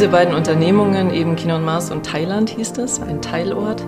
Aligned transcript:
diese 0.00 0.12
beiden 0.12 0.32
Unternehmungen, 0.34 1.12
eben 1.12 1.36
Kino 1.36 1.56
und 1.56 1.64
Mars 1.66 1.90
und 1.90 2.06
Thailand 2.06 2.48
hieß 2.48 2.72
das, 2.72 3.02
ein 3.02 3.20
Teilort, 3.20 3.84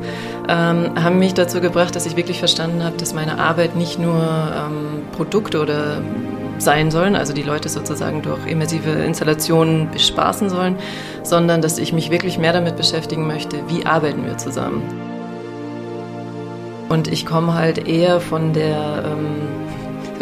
ähm, 0.47 0.91
haben 1.03 1.19
mich 1.19 1.33
dazu 1.33 1.63
gebracht, 1.63 1.97
dass 1.97 2.05
ich 2.05 2.17
wirklich 2.17 2.39
verstanden 2.39 2.85
habe, 2.85 2.99
dass 2.99 3.15
meine 3.15 3.39
Arbeit 3.39 3.77
nicht 3.77 3.99
nur 3.99 4.15
ähm, 4.15 5.05
Produkte 5.13 5.63
oder 5.63 6.03
sein 6.59 6.91
sollen, 6.91 7.17
also 7.17 7.33
die 7.33 7.43
Leute 7.43 7.71
sozusagen 7.71 8.21
durch 8.21 8.47
immersive 8.47 8.91
Installationen 8.91 9.91
bespaßen 9.91 10.51
sollen, 10.51 10.77
sondern 11.23 11.63
dass 11.63 11.79
ich 11.79 11.95
mich 11.95 12.11
wirklich 12.11 12.37
mehr 12.37 12.53
damit 12.53 12.77
beschäftigen 12.77 13.27
möchte, 13.27 13.57
wie 13.69 13.87
arbeiten 13.87 14.27
wir 14.27 14.37
zusammen. 14.37 14.83
Und 16.91 17.09
ich 17.09 17.25
komme 17.25 17.55
halt 17.55 17.89
eher 17.89 18.21
von 18.21 18.53
der, 18.53 19.03
ähm, 19.07 19.62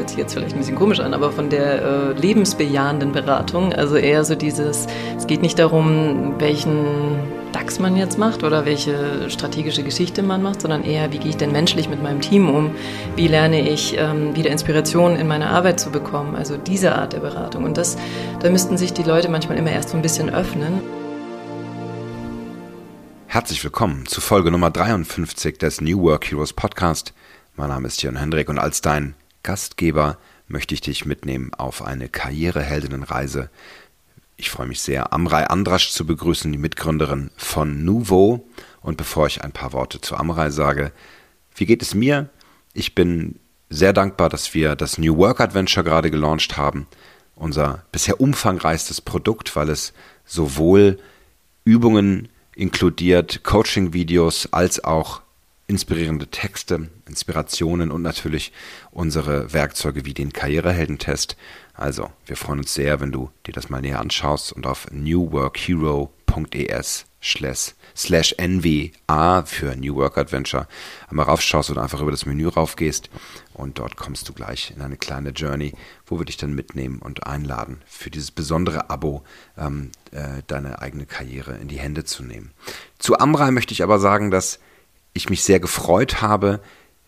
hört 0.01 0.09
sich 0.09 0.19
jetzt 0.19 0.32
vielleicht 0.32 0.55
ein 0.55 0.59
bisschen 0.59 0.77
komisch 0.77 0.98
an, 0.98 1.12
aber 1.12 1.30
von 1.30 1.51
der 1.51 1.83
äh, 1.83 2.12
lebensbejahenden 2.12 3.12
Beratung. 3.12 3.75
Also 3.75 3.97
eher 3.97 4.25
so 4.25 4.34
dieses, 4.34 4.87
es 5.19 5.27
geht 5.27 5.42
nicht 5.42 5.59
darum, 5.59 6.37
welchen 6.38 7.19
DAX 7.52 7.79
man 7.79 7.97
jetzt 7.97 8.19
macht 8.19 8.42
oder 8.42 8.65
welche 8.65 9.28
strategische 9.28 9.83
Geschichte 9.83 10.23
man 10.23 10.42
macht, 10.42 10.62
sondern 10.62 10.84
eher, 10.84 11.12
wie 11.12 11.19
gehe 11.19 11.28
ich 11.28 11.37
denn 11.37 11.52
menschlich 11.52 11.91
mit 11.91 12.02
meinem 12.02 12.23
Team 12.23 12.48
um? 12.48 12.70
Wie 13.15 13.28
lerne 13.28 13.69
ich 13.69 13.95
ähm, 13.98 14.34
wieder 14.34 14.48
Inspiration 14.51 15.16
in 15.16 15.28
meine 15.28 15.48
Arbeit 15.48 15.78
zu 15.78 15.91
bekommen? 15.91 16.34
Also 16.34 16.56
diese 16.56 16.95
Art 16.95 17.12
der 17.12 17.20
Beratung. 17.20 17.64
Und 17.64 17.77
das, 17.77 17.98
da 18.41 18.48
müssten 18.48 18.78
sich 18.78 18.95
die 18.95 19.03
Leute 19.03 19.28
manchmal 19.28 19.59
immer 19.59 19.70
erst 19.70 19.91
so 19.91 19.97
ein 19.97 20.03
bisschen 20.03 20.30
öffnen. 20.30 20.80
Herzlich 23.27 23.62
willkommen 23.62 24.06
zu 24.06 24.23
Folge 24.23 24.51
Nummer 24.51 24.70
53 24.70 25.59
des 25.59 25.83
New 25.83 26.01
Work 26.01 26.30
Heroes 26.30 26.55
Podcast. 26.55 27.12
Mein 27.56 27.69
Name 27.69 27.87
ist 27.87 28.03
Jörn 28.03 28.17
Hendrik 28.17 28.48
und 28.48 28.59
als 28.59 28.80
dein 28.80 29.14
Gastgeber 29.43 30.19
möchte 30.49 30.75
ich 30.75 30.80
dich 30.80 31.07
mitnehmen 31.07 31.53
auf 31.55 31.83
eine 31.83 32.09
Karriereheldinnenreise. 32.09 33.51
Ich 34.37 34.51
freue 34.51 34.67
mich 34.67 34.81
sehr, 34.81 35.12
Amrei 35.12 35.47
Andrasch 35.47 35.91
zu 35.91 36.06
begrüßen, 36.06 36.51
die 36.51 36.59
Mitgründerin 36.59 37.31
von 37.37 37.84
Nuvo. 37.84 38.47
Und 38.81 38.97
bevor 38.97 39.27
ich 39.27 39.45
ein 39.45 39.53
paar 39.53 39.73
Worte 39.73 40.01
zu 40.01 40.17
Amrei 40.17 40.51
sage, 40.51 40.92
wie 41.55 41.67
geht 41.67 41.83
es 41.83 41.95
mir? 41.95 42.31
Ich 42.73 42.95
bin 42.95 43.39
sehr 43.69 43.92
dankbar, 43.92 44.29
dass 44.29 44.55
wir 44.55 44.77
das 44.77 44.98
New 44.98 45.17
Work 45.17 45.41
Adventure 45.41 45.84
gerade 45.84 46.11
gelauncht 46.11 46.57
haben. 46.57 46.86
Unser 47.36 47.84
bisher 47.92 48.20
umfangreichstes 48.20 49.01
Produkt, 49.01 49.55
weil 49.57 49.69
es 49.69 49.92
sowohl 50.25 50.98
Übungen 51.64 52.29
inkludiert 52.55 53.45
Coaching-Videos 53.45 54.53
als 54.53 54.83
auch 54.83 55.23
inspirierende 55.71 56.27
Texte, 56.27 56.91
Inspirationen 57.09 57.93
und 57.93 58.03
natürlich 58.03 58.53
unsere 58.91 59.53
Werkzeuge 59.53 60.05
wie 60.05 60.15
den 60.15 60.33
Karriereheldentest. 60.33 61.37
Also, 61.75 62.11
wir 62.27 62.37
freuen 62.37 62.59
uns 62.59 62.75
sehr, 62.75 63.01
wenn 63.01 63.13
du 63.13 63.31
dir 63.47 63.53
das 63.53 63.71
mal 63.71 63.81
näher 63.81 64.01
anschaust 64.01 64.53
und 64.53 64.67
auf 64.67 64.89
newworkhero.es 64.91 67.07
slash 67.23 68.35
NWA 68.37 69.45
für 69.45 69.77
New 69.77 69.95
Work 69.95 70.19
Adventure 70.19 70.67
einmal 71.09 71.27
raufschaust 71.27 71.71
oder 71.71 71.83
einfach 71.83 72.01
über 72.01 72.11
das 72.11 72.27
Menü 72.27 72.48
raufgehst 72.48 73.09
und 73.55 73.79
dort 73.79 73.97
kommst 73.97 74.29
du 74.29 74.33
gleich 74.33 74.73
in 74.75 74.83
eine 74.83 74.97
kleine 74.97 75.31
Journey, 75.31 75.75
wo 76.05 76.19
wir 76.19 76.25
dich 76.25 76.37
dann 76.37 76.53
mitnehmen 76.53 76.98
und 76.98 77.29
einladen, 77.29 77.81
für 77.87 78.11
dieses 78.11 78.33
besondere 78.33 78.91
Abo 78.91 79.23
ähm, 79.57 79.93
äh, 80.11 80.43
deine 80.48 80.83
eigene 80.83 81.07
Karriere 81.07 81.59
in 81.59 81.69
die 81.69 81.79
Hände 81.79 82.03
zu 82.05 82.25
nehmen. 82.25 82.51
Zu 82.98 83.21
Amrei 83.21 83.53
möchte 83.53 83.73
ich 83.73 83.85
aber 83.85 84.01
sagen, 84.01 84.33
dass 84.33 84.59
ich 85.12 85.28
mich 85.28 85.42
sehr 85.42 85.61
gefreut 85.61 86.20
habe, 86.20 86.61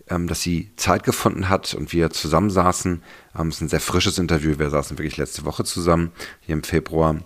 ähm, 0.08 0.26
dass 0.26 0.42
sie 0.42 0.70
Zeit 0.76 1.04
gefunden 1.04 1.48
hat 1.48 1.74
und 1.74 1.92
wir 1.92 2.10
zusammensaßen. 2.10 3.02
Ähm, 3.38 3.48
es 3.48 3.56
ist 3.56 3.60
ein 3.62 3.68
sehr 3.68 3.80
frisches 3.80 4.18
Interview. 4.18 4.58
Wir 4.58 4.70
saßen 4.70 4.98
wirklich 4.98 5.16
letzte 5.16 5.44
Woche 5.44 5.64
zusammen, 5.64 6.12
hier 6.40 6.54
im 6.54 6.64
Februar 6.64 7.16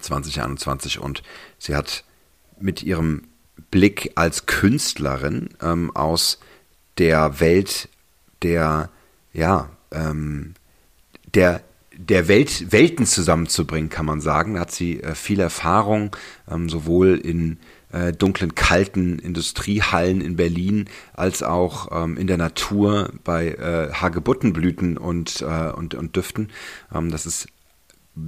2021 0.00 1.00
und 1.00 1.22
sie 1.58 1.74
hat 1.74 2.04
mit 2.60 2.82
ihrem 2.82 3.24
Blick 3.70 4.12
als 4.14 4.46
Künstlerin 4.46 5.50
ähm, 5.60 5.94
aus 5.94 6.38
der 6.98 7.40
Welt 7.40 7.88
der, 8.42 8.90
ja, 9.32 9.70
ähm, 9.90 10.54
der, 11.34 11.62
der 11.96 12.28
Welt, 12.28 12.72
Welten 12.72 13.06
zusammenzubringen, 13.06 13.90
kann 13.90 14.06
man 14.06 14.20
sagen. 14.20 14.54
Da 14.54 14.60
hat 14.60 14.72
sie 14.72 15.02
äh, 15.02 15.14
viel 15.14 15.40
Erfahrung, 15.40 16.16
ähm, 16.50 16.68
sowohl 16.68 17.16
in 17.18 17.58
äh, 17.92 18.12
dunklen, 18.12 18.54
kalten 18.54 19.18
Industriehallen 19.18 20.20
in 20.20 20.36
Berlin 20.36 20.88
als 21.12 21.42
auch 21.42 21.88
ähm, 21.92 22.16
in 22.16 22.26
der 22.26 22.36
Natur 22.36 23.12
bei 23.24 23.48
äh, 23.48 23.92
Hagebuttenblüten 23.92 24.96
und, 24.96 25.42
äh, 25.42 25.70
und, 25.72 25.94
und 25.94 26.16
Düften. 26.16 26.48
Ähm, 26.94 27.10
das 27.10 27.26
ist 27.26 27.48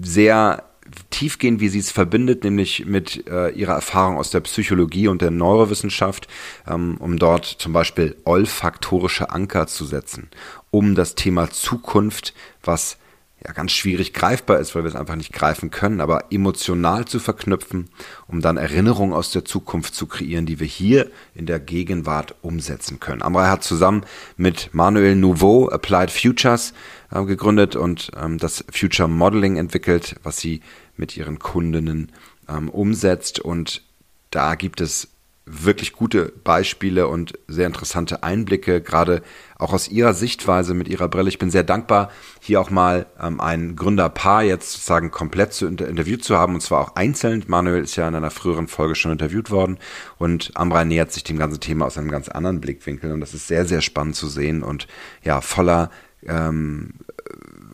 sehr 0.03 0.65
tiefgehend, 1.11 1.61
wie 1.61 1.69
sie 1.69 1.79
es 1.79 1.91
verbindet, 1.91 2.45
nämlich 2.45 2.87
mit 2.87 3.27
äh, 3.29 3.51
ihrer 3.51 3.75
Erfahrung 3.75 4.19
aus 4.19 4.31
der 4.31 4.41
Psychologie 4.41 5.09
und 5.09 5.23
der 5.23 5.31
Neurowissenschaft, 5.31 6.29
ähm, 6.67 6.97
um 6.99 7.19
dort 7.19 7.45
zum 7.45 7.73
Beispiel 7.73 8.17
olfaktorische 8.25 9.31
Anker 9.31 9.67
zu 9.67 9.85
setzen, 9.85 10.29
um 10.71 10.95
das 10.95 11.15
Thema 11.15 11.51
Zukunft, 11.51 12.35
was 12.63 12.99
ja 13.45 13.53
ganz 13.53 13.73
schwierig 13.73 14.13
greifbar 14.13 14.59
ist, 14.59 14.75
weil 14.75 14.85
wir 14.85 14.89
es 14.89 14.97
einfach 14.97 15.17
nicht 15.17 15.33
greifen 15.33 15.71
können, 15.71 16.01
aber 16.01 16.27
emotional 16.31 17.05
zu 17.07 17.19
verknüpfen, 17.19 17.89
um 18.27 18.41
dann 18.41 18.57
Erinnerungen 18.57 19.13
aus 19.13 19.33
der 19.33 19.45
Zukunft 19.45 19.95
zu 19.95 20.07
kreieren, 20.07 20.47
die 20.47 20.61
wir 20.61 20.67
hier 20.67 21.11
in 21.35 21.47
der 21.47 21.59
Gegenwart 21.59 22.35
umsetzen 22.43 23.01
können. 23.01 23.23
Amrei 23.23 23.49
hat 23.49 23.65
zusammen 23.65 24.05
mit 24.37 24.71
Manuel 24.73 25.17
Nouveau 25.17 25.69
Applied 25.69 26.11
Futures 26.11 26.73
äh, 27.11 27.25
gegründet 27.25 27.77
und 27.77 28.11
ähm, 28.17 28.39
das 28.39 28.65
Future 28.71 29.09
Modeling 29.09 29.57
entwickelt, 29.57 30.17
was 30.23 30.39
sie 30.39 30.61
mit 30.97 31.17
ihren 31.17 31.39
Kundinnen 31.39 32.13
ähm, 32.49 32.69
umsetzt 32.69 33.41
und 33.41 33.83
da 34.31 34.55
gibt 34.55 34.81
es 34.81 35.12
wirklich 35.45 35.93
gute 35.93 36.33
Beispiele 36.45 37.09
und 37.09 37.33
sehr 37.49 37.67
interessante 37.67 38.23
Einblicke, 38.23 38.81
gerade 38.81 39.23
auch 39.59 39.73
aus 39.73 39.89
Ihrer 39.89 40.15
Sichtweise 40.15 40.73
mit 40.73 40.89
Ihrer 40.89 41.09
Brille. 41.09 41.29
Ich 41.29 41.39
bin 41.39 41.51
sehr 41.51 41.65
dankbar, 41.65 42.11
hier 42.41 42.61
auch 42.61 42.71
mal 42.71 43.07
ähm, 43.21 43.41
ein 43.41 43.75
Gründerpaar 43.75 44.45
jetzt 44.45 44.73
sozusagen 44.73 45.11
komplett 45.11 45.53
zu 45.53 45.67
inter 45.67 45.89
interviewt 45.89 46.23
zu 46.23 46.39
haben 46.39 46.55
und 46.55 46.61
zwar 46.61 46.81
auch 46.81 46.95
einzeln. 46.95 47.45
Manuel 47.49 47.83
ist 47.83 47.97
ja 47.97 48.07
in 48.07 48.15
einer 48.15 48.31
früheren 48.31 48.69
Folge 48.69 48.95
schon 48.95 49.11
interviewt 49.11 49.51
worden 49.51 49.79
und 50.17 50.53
Amra 50.55 50.85
nähert 50.85 51.11
sich 51.13 51.25
dem 51.25 51.39
ganzen 51.39 51.61
Thema 51.61 51.87
aus 51.87 51.99
einem 51.99 52.11
ganz 52.11 52.29
anderen 52.29 52.61
Blickwinkel 52.61 53.11
und 53.11 53.21
das 53.21 53.35
ist 53.35 53.49
sehr, 53.49 53.67
sehr 53.67 53.81
spannend 53.81 54.15
zu 54.15 54.29
sehen 54.29 54.63
und 54.63 54.87
ja, 55.25 55.41
voller, 55.41 55.91
ähm, 56.25 56.95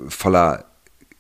voller 0.09 0.68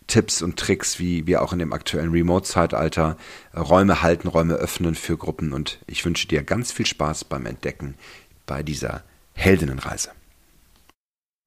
Tipps 0.09 0.43
und 0.43 0.59
Tricks, 0.59 0.99
wie 0.99 1.27
wir 1.27 1.43
auch 1.43 1.53
in 1.53 1.61
dem 1.61 1.73
aktuellen 1.73 2.11
Remote-Zeitalter 2.11 3.17
äh, 3.53 3.61
Räume 3.61 4.03
halten, 4.03 4.27
Räume 4.27 4.55
öffnen 4.55 4.97
für 4.97 5.17
Gruppen. 5.17 5.53
Und 5.53 5.79
ich 5.87 6.05
wünsche 6.05 6.27
dir 6.27 6.43
ganz 6.43 6.73
viel 6.73 6.87
Spaß 6.87 7.25
beim 7.25 7.47
Entdecken 7.47 7.95
bei 8.47 8.63
dieser 8.63 9.05
Heldinnenreise. 9.35 10.11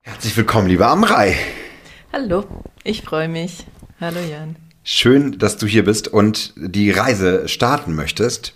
Herzlich 0.03 0.38
willkommen, 0.38 0.67
liebe 0.67 0.88
Amrei. 0.88 1.35
Hallo, 2.13 2.45
ich 2.83 3.01
freue 3.01 3.27
mich. 3.27 3.66
Hallo 3.99 4.19
Jan. 4.19 4.55
Schön, 4.83 5.38
dass 5.38 5.57
du 5.57 5.67
hier 5.67 5.83
bist 5.83 6.07
und 6.07 6.53
die 6.55 6.91
Reise 6.91 7.47
starten 7.47 7.95
möchtest. 7.95 8.55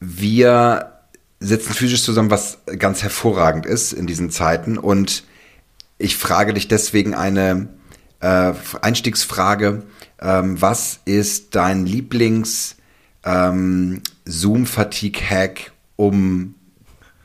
Wir 0.00 1.00
sitzen 1.40 1.74
physisch 1.74 2.02
zusammen, 2.02 2.30
was 2.30 2.58
ganz 2.78 3.02
hervorragend 3.02 3.66
ist 3.66 3.92
in 3.92 4.06
diesen 4.06 4.30
Zeiten. 4.30 4.78
Und 4.78 5.24
ich 5.98 6.16
frage 6.16 6.54
dich 6.54 6.68
deswegen 6.68 7.14
eine 7.14 7.68
äh, 8.24 8.54
Einstiegsfrage. 8.80 9.82
Ähm, 10.20 10.60
was 10.60 11.00
ist 11.04 11.54
dein 11.54 11.84
Lieblings 11.84 12.76
ähm, 13.24 14.00
Zoom-Fatigue-Hack, 14.24 15.72
um 15.96 16.54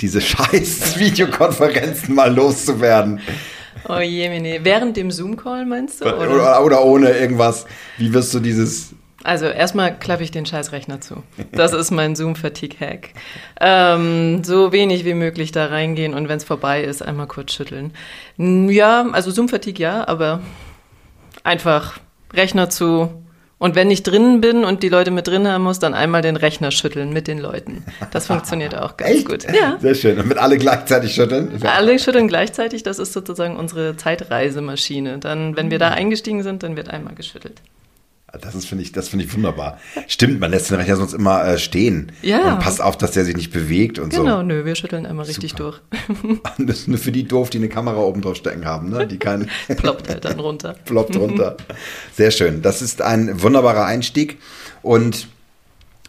diese 0.02 0.20
scheiß 0.22 1.00
Videokonferenzen 1.00 2.14
mal 2.14 2.34
loszuwerden? 2.34 3.22
Oh 3.88 4.00
je, 4.00 4.28
meine. 4.28 4.66
Während 4.66 4.98
dem 4.98 5.10
Zoom-Call 5.10 5.66
meinst 5.66 6.02
du? 6.02 6.06
Oder? 6.06 6.32
Oder, 6.32 6.66
oder 6.66 6.84
ohne 6.84 7.12
irgendwas. 7.12 7.66
Wie 7.98 8.14
wirst 8.14 8.34
du 8.34 8.40
dieses 8.40 8.94
also 9.22 9.48
erstmal 9.48 10.00
klappe 10.00 10.24
ich 10.24 10.32
den 10.32 10.46
Scheißrechner 10.46 11.02
zu. 11.02 11.24
Das 11.52 11.74
ist 11.74 11.92
mein 11.92 12.16
Zoom-Fatigue-Hack. 12.16 13.10
Ähm, 13.60 14.46
so 14.46 14.72
wenig 14.72 15.04
wie 15.04 15.14
möglich 15.14 15.52
da 15.52 15.66
reingehen 15.66 16.14
und 16.14 16.30
wenn 16.30 16.38
es 16.38 16.46
vorbei 16.46 16.84
ist, 16.84 17.02
einmal 17.02 17.28
kurz 17.28 17.52
schütteln. 17.52 17.92
Ja, 18.38 19.08
also 19.12 19.30
Zoom-Fatigue 19.30 19.84
ja, 19.84 20.08
aber 20.08 20.40
einfach 21.50 22.00
Rechner 22.34 22.70
zu. 22.70 23.10
Und 23.58 23.76
wenn 23.76 23.92
ich 23.92 24.04
drinnen 24.04 24.40
bin 24.40 24.64
und 24.64 24.84
die 24.84 24.88
Leute 24.88 25.12
mit 25.12 25.28
drin 25.28 25.46
haben 25.46 25.64
muss, 25.64 25.80
dann 25.80 25.94
einmal 25.94 26.22
den 26.22 26.38
Rechner 26.38 26.72
schütteln 26.72 27.12
mit 27.12 27.28
den 27.28 27.40
Leuten. 27.40 27.84
Das 28.12 28.28
funktioniert 28.28 28.74
auch 28.74 28.96
ganz 28.96 29.12
Echt? 29.12 29.28
gut. 29.28 29.44
Ja. 29.52 29.78
Sehr 29.82 29.96
schön. 29.96 30.18
Und 30.18 30.30
mit 30.30 30.38
alle 30.38 30.58
gleichzeitig 30.58 31.14
schütteln? 31.14 31.60
Alle 31.64 32.00
schütteln 32.00 32.30
gleichzeitig. 32.30 32.84
Das 32.84 33.00
ist 33.00 33.12
sozusagen 33.12 33.58
unsere 33.58 33.98
Zeitreisemaschine. 33.98 35.18
Dann, 35.18 35.58
wenn 35.58 35.72
wir 35.72 35.80
da 35.80 35.90
eingestiegen 35.90 36.42
sind, 36.42 36.64
dann 36.64 36.78
wird 36.78 36.90
einmal 36.90 37.16
geschüttelt. 37.16 37.62
Das 38.42 38.54
ist, 38.54 38.66
finde 38.66 38.84
ich, 38.84 38.92
das 38.92 39.10
finde 39.10 39.26
ich 39.26 39.34
wunderbar. 39.34 39.80
Stimmt, 40.08 40.40
man 40.40 40.52
lässt 40.52 40.70
den 40.70 40.78
Rechner 40.78 40.98
sonst 40.98 41.14
immer 41.14 41.44
äh, 41.46 41.58
stehen. 41.58 42.12
Ja. 42.22 42.54
Und 42.54 42.60
passt 42.60 42.82
auf, 42.82 42.98
dass 42.98 43.12
der 43.12 43.26
sich 43.26 43.36
nicht 43.36 43.52
bewegt 43.52 43.98
und 43.98 44.10
genau, 44.10 44.22
so. 44.22 44.28
Genau, 44.28 44.44
nö, 44.44 44.66
wir 44.66 44.76
schütteln 44.76 45.06
einmal 45.06 45.26
richtig 45.26 45.52
Super. 45.52 45.80
durch. 46.20 46.40
das 46.60 46.80
ist 46.80 46.88
nur 46.88 46.98
für 46.98 47.12
die 47.12 47.28
doof, 47.28 47.50
die 47.50 47.58
eine 47.58 47.70
Kamera 47.70 47.98
oben 47.98 48.22
drauf 48.22 48.36
stecken 48.36 48.66
haben, 48.66 48.90
ne? 48.90 49.08
Die 49.08 49.18
keinen. 49.18 49.50
Ploppt 49.78 50.10
halt 50.10 50.26
dann 50.26 50.40
runter. 50.40 50.76
Ploppt 50.86 51.16
runter. 51.16 51.58
Sehr 52.14 52.32
schön. 52.32 52.62
Das 52.62 52.82
ist 52.82 53.02
ein 53.02 53.42
wunderbarer 53.42 53.86
Einstieg. 53.86 54.38
Und 54.82 55.28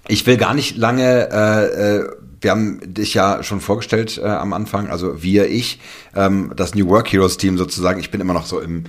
ich 0.09 0.27
will 0.27 0.37
gar 0.37 0.55
nicht 0.55 0.77
lange, 0.77 1.29
äh, 1.31 1.97
äh, 1.97 2.09
wir 2.41 2.51
haben 2.51 2.81
dich 2.83 3.15
ja 3.15 3.43
schon 3.43 3.61
vorgestellt 3.61 4.19
äh, 4.19 4.27
am 4.27 4.53
Anfang, 4.53 4.89
also 4.89 5.23
wir, 5.23 5.49
ich, 5.49 5.79
ähm, 6.17 6.53
das 6.57 6.75
New 6.75 6.89
Work 6.89 7.13
Heroes 7.13 7.37
Team 7.37 7.59
sozusagen. 7.59 8.01
Ich 8.01 8.11
bin 8.11 8.21
immer 8.21 8.33
noch 8.33 8.47
so 8.47 8.61
im, 8.61 8.85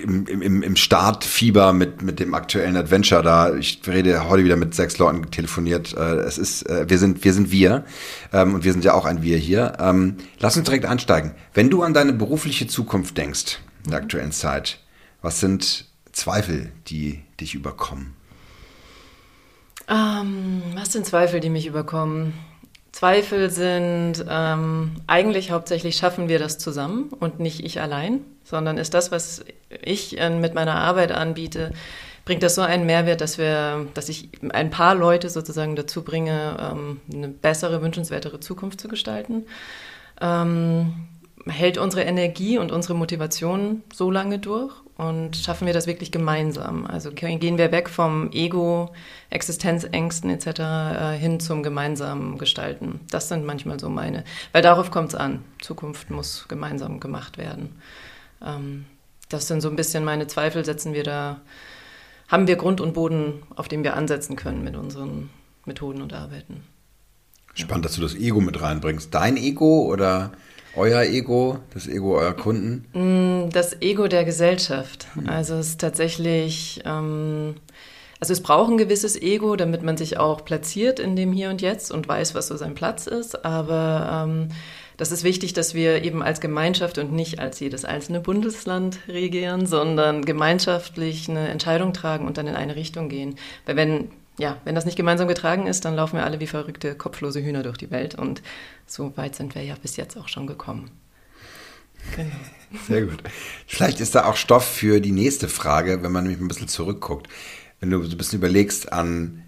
im, 0.00 0.26
im, 0.26 0.62
im 0.62 0.76
Startfieber 0.76 1.72
mit, 1.72 2.02
mit 2.02 2.20
dem 2.20 2.34
aktuellen 2.34 2.76
Adventure 2.76 3.22
da. 3.22 3.54
Ich 3.54 3.80
rede 3.86 4.28
heute 4.28 4.44
wieder 4.44 4.56
mit 4.56 4.74
sechs 4.74 4.98
Leuten 4.98 5.30
telefoniert. 5.30 5.94
Äh, 5.96 6.16
es 6.20 6.38
ist, 6.38 6.68
äh, 6.68 6.88
wir 6.88 6.98
sind, 6.98 7.24
wir 7.24 7.32
sind 7.32 7.50
wir. 7.50 7.84
Ähm, 8.32 8.54
und 8.54 8.64
wir 8.64 8.72
sind 8.72 8.84
ja 8.84 8.94
auch 8.94 9.04
ein 9.04 9.22
Wir 9.22 9.38
hier. 9.38 9.76
Ähm, 9.80 10.16
lass 10.38 10.56
uns 10.56 10.64
direkt 10.64 10.84
einsteigen. 10.84 11.32
Wenn 11.54 11.70
du 11.70 11.82
an 11.82 11.94
deine 11.94 12.12
berufliche 12.12 12.66
Zukunft 12.66 13.16
denkst, 13.16 13.58
in 13.84 13.90
der 13.90 14.00
aktuellen 14.00 14.32
Zeit, 14.32 14.80
was 15.22 15.40
sind 15.40 15.86
Zweifel, 16.12 16.72
die 16.88 17.22
dich 17.40 17.54
überkommen? 17.54 18.14
Ähm, 19.88 20.62
was 20.74 20.92
sind 20.92 21.06
Zweifel, 21.06 21.40
die 21.40 21.50
mich 21.50 21.66
überkommen? 21.66 22.34
Zweifel 22.98 23.48
sind 23.48 24.24
ähm, 24.28 24.96
eigentlich 25.06 25.52
hauptsächlich 25.52 25.94
schaffen 25.94 26.28
wir 26.28 26.40
das 26.40 26.58
zusammen 26.58 27.10
und 27.20 27.38
nicht 27.38 27.64
ich 27.64 27.80
allein, 27.80 28.24
sondern 28.42 28.76
ist 28.76 28.92
das, 28.92 29.12
was 29.12 29.44
ich 29.84 30.18
äh, 30.18 30.30
mit 30.30 30.54
meiner 30.54 30.74
Arbeit 30.74 31.12
anbiete, 31.12 31.70
bringt 32.24 32.42
das 32.42 32.56
so 32.56 32.62
einen 32.62 32.86
Mehrwert, 32.86 33.20
dass 33.20 33.38
wir, 33.38 33.86
dass 33.94 34.08
ich 34.08 34.30
ein 34.50 34.70
paar 34.70 34.96
Leute 34.96 35.28
sozusagen 35.30 35.76
dazu 35.76 36.02
bringe, 36.02 36.56
ähm, 36.58 37.00
eine 37.14 37.28
bessere, 37.28 37.82
wünschenswertere 37.82 38.40
Zukunft 38.40 38.80
zu 38.80 38.88
gestalten. 38.88 39.44
Ähm, 40.20 41.06
hält 41.46 41.78
unsere 41.78 42.02
Energie 42.02 42.58
und 42.58 42.72
unsere 42.72 42.94
Motivation 42.94 43.84
so 43.94 44.10
lange 44.10 44.40
durch 44.40 44.74
und 44.98 45.36
schaffen 45.36 45.66
wir 45.66 45.72
das 45.72 45.86
wirklich 45.86 46.10
gemeinsam? 46.10 46.84
Also 46.84 47.12
gehen 47.12 47.56
wir 47.56 47.70
weg 47.70 47.88
vom 47.88 48.32
Ego, 48.32 48.90
Existenzängsten 49.30 50.28
etc. 50.28 50.46
Äh, 50.58 51.16
hin 51.16 51.38
zum 51.38 51.62
gemeinsamen 51.62 52.36
Gestalten. 52.36 53.00
Das 53.08 53.28
sind 53.28 53.46
manchmal 53.46 53.78
so 53.78 53.88
meine, 53.88 54.24
weil 54.52 54.60
darauf 54.60 54.90
kommt 54.90 55.10
es 55.10 55.14
an. 55.14 55.44
Zukunft 55.62 56.10
muss 56.10 56.46
gemeinsam 56.48 56.98
gemacht 56.98 57.38
werden. 57.38 57.80
Ähm, 58.44 58.86
das 59.28 59.46
sind 59.46 59.60
so 59.60 59.70
ein 59.70 59.76
bisschen 59.76 60.04
meine 60.04 60.26
Zweifel, 60.26 60.64
setzen 60.64 60.94
wir 60.94 61.04
da, 61.04 61.42
haben 62.26 62.48
wir 62.48 62.56
Grund 62.56 62.80
und 62.80 62.94
Boden, 62.94 63.44
auf 63.54 63.68
dem 63.68 63.84
wir 63.84 63.94
ansetzen 63.94 64.34
können 64.34 64.64
mit 64.64 64.74
unseren 64.74 65.30
Methoden 65.64 66.02
und 66.02 66.12
Arbeiten. 66.12 66.64
Spannend, 67.54 67.84
dass 67.84 67.94
du 67.94 68.02
das 68.02 68.16
Ego 68.16 68.40
mit 68.40 68.60
reinbringst. 68.60 69.14
Dein 69.14 69.36
Ego 69.36 69.82
oder 69.82 70.32
euer 70.76 71.02
Ego, 71.02 71.58
das 71.74 71.86
Ego 71.86 72.18
eurer 72.18 72.34
Kunden? 72.34 72.86
Mm, 72.92 73.50
das 73.50 73.80
Ego 73.80 74.08
der 74.08 74.24
Gesellschaft. 74.24 75.06
Also 75.26 75.54
es 75.54 75.70
ist 75.70 75.80
tatsächlich, 75.80 76.80
ähm, 76.84 77.54
also 78.20 78.32
es 78.32 78.42
braucht 78.42 78.70
ein 78.70 78.78
gewisses 78.78 79.20
Ego, 79.20 79.56
damit 79.56 79.82
man 79.82 79.96
sich 79.96 80.18
auch 80.18 80.44
platziert 80.44 81.00
in 81.00 81.16
dem 81.16 81.32
Hier 81.32 81.50
und 81.50 81.62
Jetzt 81.62 81.90
und 81.90 82.08
weiß, 82.08 82.34
was 82.34 82.48
so 82.48 82.56
sein 82.56 82.74
Platz 82.74 83.06
ist. 83.06 83.44
Aber 83.44 84.26
ähm, 84.26 84.48
das 84.98 85.12
ist 85.12 85.22
wichtig, 85.22 85.52
dass 85.52 85.74
wir 85.74 86.04
eben 86.04 86.22
als 86.22 86.40
Gemeinschaft 86.40 86.98
und 86.98 87.12
nicht 87.12 87.38
als 87.38 87.60
jedes 87.60 87.84
einzelne 87.84 88.20
Bundesland 88.20 88.98
regieren, 89.08 89.64
sondern 89.64 90.24
gemeinschaftlich 90.24 91.28
eine 91.28 91.48
Entscheidung 91.48 91.92
tragen 91.92 92.26
und 92.26 92.36
dann 92.36 92.48
in 92.48 92.56
eine 92.56 92.74
Richtung 92.74 93.08
gehen. 93.08 93.36
Weil 93.64 93.76
wenn 93.76 94.10
ja, 94.38 94.56
wenn 94.64 94.74
das 94.74 94.84
nicht 94.84 94.96
gemeinsam 94.96 95.28
getragen 95.28 95.66
ist, 95.66 95.84
dann 95.84 95.96
laufen 95.96 96.16
wir 96.16 96.24
alle 96.24 96.40
wie 96.40 96.46
verrückte, 96.46 96.94
kopflose 96.94 97.42
Hühner 97.42 97.62
durch 97.62 97.76
die 97.76 97.90
Welt. 97.90 98.14
Und 98.14 98.42
so 98.86 99.16
weit 99.16 99.34
sind 99.34 99.54
wir 99.54 99.62
ja 99.62 99.74
bis 99.80 99.96
jetzt 99.96 100.16
auch 100.16 100.28
schon 100.28 100.46
gekommen. 100.46 100.90
Genau. 102.14 102.30
Sehr 102.86 103.02
gut. 103.02 103.22
Vielleicht 103.66 104.00
ist 104.00 104.14
da 104.14 104.26
auch 104.26 104.36
Stoff 104.36 104.64
für 104.64 105.00
die 105.00 105.12
nächste 105.12 105.48
Frage, 105.48 106.02
wenn 106.02 106.12
man 106.12 106.24
nämlich 106.24 106.40
ein 106.40 106.48
bisschen 106.48 106.68
zurückguckt. 106.68 107.28
Wenn 107.80 107.90
du 107.90 108.00
ein 108.00 108.16
bisschen 108.16 108.38
überlegst 108.38 108.92
an 108.92 109.42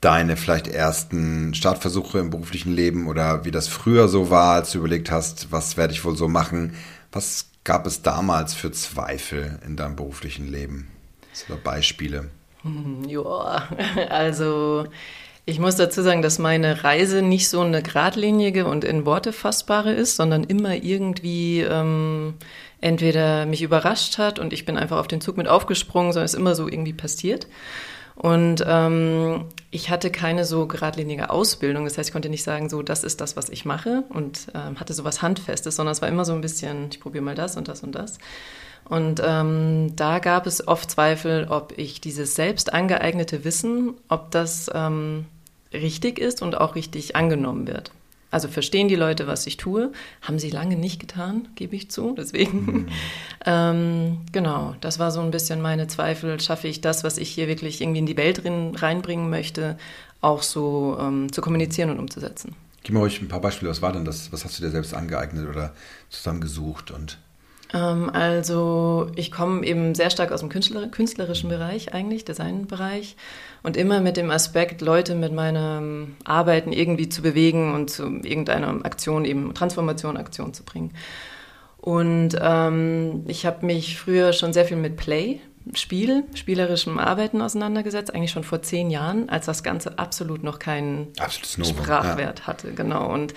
deine 0.00 0.36
vielleicht 0.36 0.66
ersten 0.66 1.54
Startversuche 1.54 2.18
im 2.18 2.30
beruflichen 2.30 2.74
Leben 2.74 3.06
oder 3.06 3.44
wie 3.44 3.50
das 3.50 3.68
früher 3.68 4.08
so 4.08 4.30
war, 4.30 4.54
als 4.54 4.72
du 4.72 4.78
überlegt 4.78 5.10
hast, 5.10 5.50
was 5.50 5.76
werde 5.76 5.94
ich 5.94 6.04
wohl 6.04 6.16
so 6.16 6.28
machen. 6.28 6.74
Was 7.12 7.46
gab 7.62 7.86
es 7.86 8.02
damals 8.02 8.52
für 8.52 8.72
Zweifel 8.72 9.60
in 9.64 9.76
deinem 9.76 9.96
beruflichen 9.96 10.50
Leben? 10.50 10.88
Oder 11.48 11.58
Beispiele? 11.58 12.30
Ja, 13.08 13.68
also 14.08 14.86
ich 15.46 15.58
muss 15.58 15.76
dazu 15.76 16.02
sagen, 16.02 16.22
dass 16.22 16.38
meine 16.38 16.84
Reise 16.84 17.20
nicht 17.20 17.48
so 17.48 17.60
eine 17.60 17.82
geradlinige 17.82 18.66
und 18.66 18.84
in 18.84 19.04
Worte 19.04 19.32
fassbare 19.32 19.92
ist, 19.92 20.16
sondern 20.16 20.44
immer 20.44 20.74
irgendwie 20.74 21.60
ähm, 21.60 22.34
entweder 22.80 23.44
mich 23.44 23.62
überrascht 23.62 24.18
hat 24.18 24.38
und 24.38 24.52
ich 24.52 24.64
bin 24.64 24.78
einfach 24.78 24.98
auf 24.98 25.08
den 25.08 25.20
Zug 25.20 25.36
mit 25.36 25.48
aufgesprungen, 25.48 26.12
sondern 26.12 26.24
es 26.24 26.32
ist 26.34 26.40
immer 26.40 26.54
so 26.54 26.66
irgendwie 26.66 26.94
passiert. 26.94 27.46
Und 28.16 28.64
ähm, 28.66 29.46
ich 29.70 29.90
hatte 29.90 30.10
keine 30.10 30.44
so 30.44 30.66
geradlinige 30.66 31.30
Ausbildung. 31.30 31.84
Das 31.84 31.98
heißt, 31.98 32.08
ich 32.08 32.12
konnte 32.12 32.28
nicht 32.28 32.44
sagen, 32.44 32.70
so, 32.70 32.82
das 32.82 33.02
ist 33.02 33.20
das, 33.20 33.36
was 33.36 33.48
ich 33.48 33.64
mache 33.64 34.04
und 34.08 34.46
ähm, 34.54 34.78
hatte 34.78 34.94
so 34.94 35.04
was 35.04 35.20
Handfestes, 35.20 35.76
sondern 35.76 35.92
es 35.92 36.00
war 36.00 36.08
immer 36.08 36.24
so 36.24 36.32
ein 36.32 36.40
bisschen, 36.40 36.88
ich 36.90 37.00
probiere 37.00 37.24
mal 37.24 37.34
das 37.34 37.56
und 37.56 37.66
das 37.66 37.82
und 37.82 37.92
das. 37.92 38.18
Und 38.84 39.20
ähm, 39.24 39.96
da 39.96 40.18
gab 40.18 40.46
es 40.46 40.66
oft 40.66 40.90
Zweifel, 40.90 41.46
ob 41.48 41.72
ich 41.76 42.00
dieses 42.00 42.34
selbst 42.34 42.72
angeeignete 42.72 43.44
Wissen, 43.44 43.94
ob 44.08 44.30
das 44.30 44.70
ähm, 44.74 45.26
richtig 45.72 46.18
ist 46.18 46.42
und 46.42 46.56
auch 46.56 46.74
richtig 46.74 47.16
angenommen 47.16 47.66
wird. 47.66 47.90
Also 48.34 48.48
verstehen 48.48 48.88
die 48.88 48.96
Leute, 48.96 49.28
was 49.28 49.46
ich 49.46 49.58
tue? 49.58 49.92
Haben 50.20 50.40
sie 50.40 50.50
lange 50.50 50.74
nicht 50.74 50.98
getan, 50.98 51.46
gebe 51.54 51.76
ich 51.76 51.90
zu. 51.92 52.16
Deswegen, 52.18 52.66
mhm. 52.66 52.88
ähm, 53.46 54.18
genau, 54.32 54.74
das 54.80 54.98
war 54.98 55.12
so 55.12 55.20
ein 55.20 55.30
bisschen 55.30 55.62
meine 55.62 55.86
Zweifel. 55.86 56.40
Schaffe 56.40 56.66
ich 56.66 56.80
das, 56.80 57.04
was 57.04 57.16
ich 57.16 57.30
hier 57.30 57.46
wirklich 57.46 57.80
irgendwie 57.80 58.00
in 58.00 58.06
die 58.06 58.16
Welt 58.16 58.42
reinbringen 58.44 59.30
möchte, 59.30 59.78
auch 60.20 60.42
so 60.42 60.98
ähm, 61.00 61.32
zu 61.32 61.42
kommunizieren 61.42 61.90
und 61.90 62.00
umzusetzen? 62.00 62.56
Gib 62.82 62.94
mir 62.94 63.02
euch 63.02 63.22
ein 63.22 63.28
paar 63.28 63.40
Beispiele. 63.40 63.70
Was 63.70 63.82
war 63.82 63.92
denn 63.92 64.04
das? 64.04 64.32
Was 64.32 64.44
hast 64.44 64.58
du 64.58 64.64
dir 64.64 64.70
selbst 64.70 64.94
angeeignet 64.94 65.48
oder 65.48 65.72
zusammengesucht 66.10 66.90
und 66.90 67.18
also 67.72 69.10
ich 69.16 69.32
komme 69.32 69.64
eben 69.66 69.94
sehr 69.94 70.10
stark 70.10 70.30
aus 70.32 70.40
dem 70.40 70.48
Künstler 70.48 70.86
künstlerischen 70.88 71.48
Bereich 71.48 71.92
eigentlich, 71.92 72.24
Designbereich 72.24 73.16
und 73.62 73.76
immer 73.76 74.00
mit 74.00 74.16
dem 74.16 74.30
Aspekt, 74.30 74.80
Leute 74.80 75.14
mit 75.14 75.32
meinem 75.32 76.16
Arbeiten 76.24 76.72
irgendwie 76.72 77.08
zu 77.08 77.22
bewegen 77.22 77.74
und 77.74 77.90
zu 77.90 78.04
irgendeiner 78.22 78.84
Aktion, 78.84 79.24
eben 79.24 79.54
Transformation, 79.54 80.16
Aktion 80.16 80.54
zu 80.54 80.62
bringen. 80.64 80.92
Und 81.78 82.30
ähm, 82.40 83.24
ich 83.26 83.44
habe 83.44 83.66
mich 83.66 83.98
früher 83.98 84.32
schon 84.32 84.52
sehr 84.52 84.64
viel 84.64 84.76
mit 84.76 84.96
Play, 84.96 85.40
Spiel, 85.72 86.24
spielerischem 86.34 86.98
Arbeiten 86.98 87.40
auseinandergesetzt, 87.40 88.14
eigentlich 88.14 88.32
schon 88.32 88.44
vor 88.44 88.60
zehn 88.60 88.90
Jahren, 88.90 89.30
als 89.30 89.46
das 89.46 89.62
Ganze 89.62 89.98
absolut 89.98 90.42
noch 90.42 90.58
keinen 90.58 91.08
Sprachwert 91.28 92.40
ja. 92.40 92.46
hatte, 92.46 92.72
genau. 92.74 93.10
Und 93.10 93.32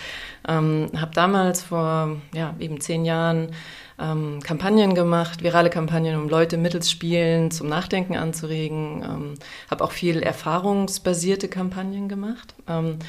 ähm, 0.45 0.89
habe 0.97 1.11
damals 1.13 1.63
vor 1.63 2.17
ja, 2.33 2.53
eben 2.59 2.81
zehn 2.81 3.05
Jahren 3.05 3.53
ähm, 3.99 4.39
Kampagnen 4.43 4.95
gemacht, 4.95 5.43
virale 5.43 5.69
Kampagnen, 5.69 6.15
um 6.15 6.29
Leute 6.29 6.57
mittels 6.57 6.91
Spielen 6.91 7.51
zum 7.51 7.67
Nachdenken 7.67 8.15
anzuregen. 8.15 9.03
Ähm, 9.03 9.33
habe 9.69 9.83
auch 9.83 9.91
viel 9.91 10.21
erfahrungsbasierte 10.21 11.47
Kampagnen 11.47 12.07
gemacht. 12.07 12.53
Ähm, 12.67 12.99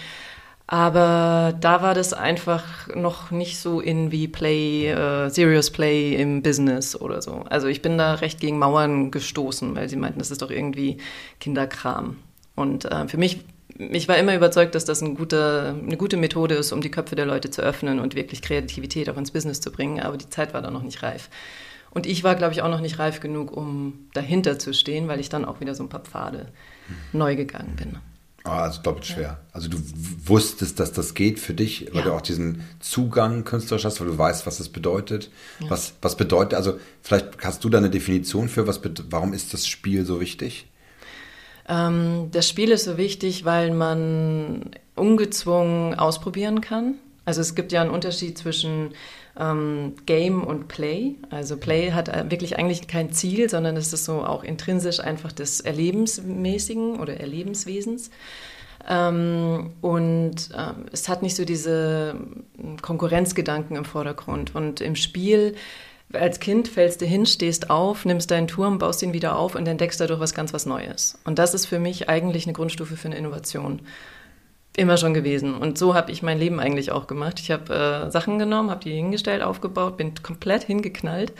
aber 0.70 1.54
da 1.58 1.80
war 1.80 1.94
das 1.94 2.12
einfach 2.12 2.94
noch 2.94 3.30
nicht 3.30 3.58
so 3.58 3.80
in 3.80 4.12
wie 4.12 4.28
Play, 4.28 4.88
äh, 4.90 5.30
Serious 5.30 5.70
Play 5.70 6.14
im 6.14 6.42
Business 6.42 6.94
oder 6.94 7.22
so. 7.22 7.44
Also 7.48 7.68
ich 7.68 7.80
bin 7.80 7.96
da 7.96 8.14
recht 8.14 8.38
gegen 8.38 8.58
Mauern 8.58 9.10
gestoßen, 9.10 9.74
weil 9.74 9.88
sie 9.88 9.96
meinten, 9.96 10.18
das 10.18 10.30
ist 10.30 10.42
doch 10.42 10.50
irgendwie 10.50 10.98
Kinderkram. 11.40 12.18
Und 12.54 12.84
äh, 12.84 13.08
für 13.08 13.16
mich 13.16 13.44
ich 13.78 14.08
war 14.08 14.18
immer 14.18 14.34
überzeugt, 14.34 14.74
dass 14.74 14.84
das 14.84 15.02
ein 15.02 15.14
guter, 15.14 15.76
eine 15.80 15.96
gute 15.96 16.16
Methode 16.16 16.56
ist, 16.56 16.72
um 16.72 16.80
die 16.80 16.90
Köpfe 16.90 17.14
der 17.14 17.26
Leute 17.26 17.50
zu 17.50 17.62
öffnen 17.62 18.00
und 18.00 18.14
wirklich 18.14 18.42
Kreativität 18.42 19.08
auch 19.08 19.16
ins 19.16 19.30
Business 19.30 19.60
zu 19.60 19.70
bringen. 19.70 20.00
Aber 20.00 20.16
die 20.16 20.28
Zeit 20.28 20.52
war 20.52 20.62
da 20.62 20.70
noch 20.70 20.82
nicht 20.82 21.02
reif. 21.02 21.30
Und 21.90 22.06
ich 22.06 22.24
war, 22.24 22.34
glaube 22.34 22.52
ich, 22.52 22.62
auch 22.62 22.68
noch 22.68 22.80
nicht 22.80 22.98
reif 22.98 23.20
genug, 23.20 23.56
um 23.56 24.08
dahinter 24.12 24.58
zu 24.58 24.74
stehen, 24.74 25.08
weil 25.08 25.20
ich 25.20 25.28
dann 25.28 25.44
auch 25.44 25.60
wieder 25.60 25.74
so 25.74 25.84
ein 25.84 25.88
paar 25.88 26.00
Pfade 26.00 26.48
hm. 26.86 26.96
neu 27.12 27.36
gegangen 27.36 27.76
bin. 27.76 27.98
Ah, 28.44 28.62
also 28.62 28.82
doppelt 28.82 29.06
schwer. 29.06 29.22
Ja. 29.22 29.38
Also 29.52 29.68
du 29.68 29.78
wusstest, 30.24 30.80
dass 30.80 30.92
das 30.92 31.14
geht 31.14 31.38
für 31.38 31.54
dich, 31.54 31.88
weil 31.92 32.00
ja. 32.00 32.02
du 32.06 32.12
auch 32.12 32.20
diesen 32.20 32.62
Zugang 32.80 33.44
künstlerisch 33.44 33.84
hast, 33.84 34.00
weil 34.00 34.08
du 34.08 34.18
weißt, 34.18 34.46
was 34.46 34.58
das 34.58 34.68
bedeutet. 34.68 35.30
Ja. 35.60 35.70
Was, 35.70 35.94
was 36.00 36.16
bedeutet, 36.16 36.54
also 36.54 36.78
vielleicht 37.02 37.44
hast 37.44 37.62
du 37.64 37.68
da 37.68 37.78
eine 37.78 37.90
Definition 37.90 38.48
für, 38.48 38.66
was, 38.66 38.80
warum 39.10 39.32
ist 39.32 39.52
das 39.54 39.66
Spiel 39.66 40.04
so 40.04 40.20
wichtig? 40.20 40.66
Ähm, 41.68 42.28
das 42.32 42.48
Spiel 42.48 42.70
ist 42.70 42.84
so 42.84 42.96
wichtig, 42.96 43.44
weil 43.44 43.70
man 43.70 44.70
ungezwungen 44.94 45.94
ausprobieren 45.94 46.60
kann. 46.60 46.94
Also 47.24 47.42
es 47.42 47.54
gibt 47.54 47.72
ja 47.72 47.82
einen 47.82 47.90
Unterschied 47.90 48.38
zwischen 48.38 48.94
ähm, 49.38 49.94
Game 50.06 50.42
und 50.42 50.68
Play. 50.68 51.16
Also 51.30 51.56
Play 51.58 51.92
hat 51.92 52.08
äh, 52.08 52.30
wirklich 52.30 52.58
eigentlich 52.58 52.88
kein 52.88 53.12
Ziel, 53.12 53.50
sondern 53.50 53.76
es 53.76 53.92
ist 53.92 54.06
so 54.06 54.24
auch 54.24 54.42
intrinsisch 54.42 55.00
einfach 55.00 55.32
des 55.32 55.60
Erlebensmäßigen 55.60 56.98
oder 56.98 57.20
Erlebenswesens. 57.20 58.10
Ähm, 58.88 59.74
und 59.82 60.36
ähm, 60.56 60.86
es 60.90 61.08
hat 61.08 61.22
nicht 61.22 61.36
so 61.36 61.44
diese 61.44 62.16
Konkurrenzgedanken 62.80 63.76
im 63.76 63.84
Vordergrund. 63.84 64.54
Und 64.54 64.80
im 64.80 64.96
Spiel 64.96 65.54
als 66.12 66.40
Kind 66.40 66.68
fällst 66.68 67.00
du 67.00 67.06
hin, 67.06 67.26
stehst 67.26 67.70
auf, 67.70 68.04
nimmst 68.04 68.30
deinen 68.30 68.48
Turm, 68.48 68.78
baust 68.78 69.02
ihn 69.02 69.12
wieder 69.12 69.36
auf 69.36 69.54
und 69.54 69.66
entdeckst 69.68 70.00
dadurch 70.00 70.20
was 70.20 70.34
ganz 70.34 70.52
was 70.52 70.64
Neues. 70.64 71.18
Und 71.24 71.38
das 71.38 71.54
ist 71.54 71.66
für 71.66 71.78
mich 71.78 72.08
eigentlich 72.08 72.46
eine 72.46 72.54
Grundstufe 72.54 72.96
für 72.96 73.08
eine 73.08 73.16
Innovation. 73.16 73.82
Immer 74.76 74.96
schon 74.96 75.12
gewesen. 75.12 75.54
Und 75.54 75.76
so 75.76 75.94
habe 75.94 76.12
ich 76.12 76.22
mein 76.22 76.38
Leben 76.38 76.60
eigentlich 76.60 76.92
auch 76.92 77.08
gemacht. 77.08 77.40
Ich 77.40 77.50
habe 77.50 77.74
äh, 78.06 78.10
Sachen 78.12 78.38
genommen, 78.38 78.70
habe 78.70 78.84
die 78.84 78.92
hingestellt, 78.92 79.42
aufgebaut, 79.42 79.96
bin 79.96 80.14
komplett 80.22 80.62
hingeknallt 80.62 81.32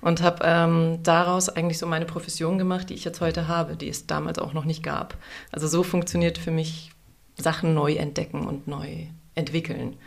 und 0.00 0.22
habe 0.22 0.42
ähm, 0.44 1.00
daraus 1.02 1.50
eigentlich 1.50 1.78
so 1.78 1.86
meine 1.86 2.06
Profession 2.06 2.56
gemacht, 2.56 2.88
die 2.88 2.94
ich 2.94 3.04
jetzt 3.04 3.20
heute 3.20 3.48
habe, 3.48 3.76
die 3.76 3.90
es 3.90 4.06
damals 4.06 4.38
auch 4.38 4.54
noch 4.54 4.64
nicht 4.64 4.82
gab. 4.82 5.14
Also 5.52 5.68
so 5.68 5.82
funktioniert 5.82 6.38
für 6.38 6.50
mich 6.50 6.90
Sachen 7.36 7.74
neu 7.74 7.94
entdecken 7.94 8.46
und 8.46 8.66
neu 8.66 9.06
entwickeln 9.34 9.98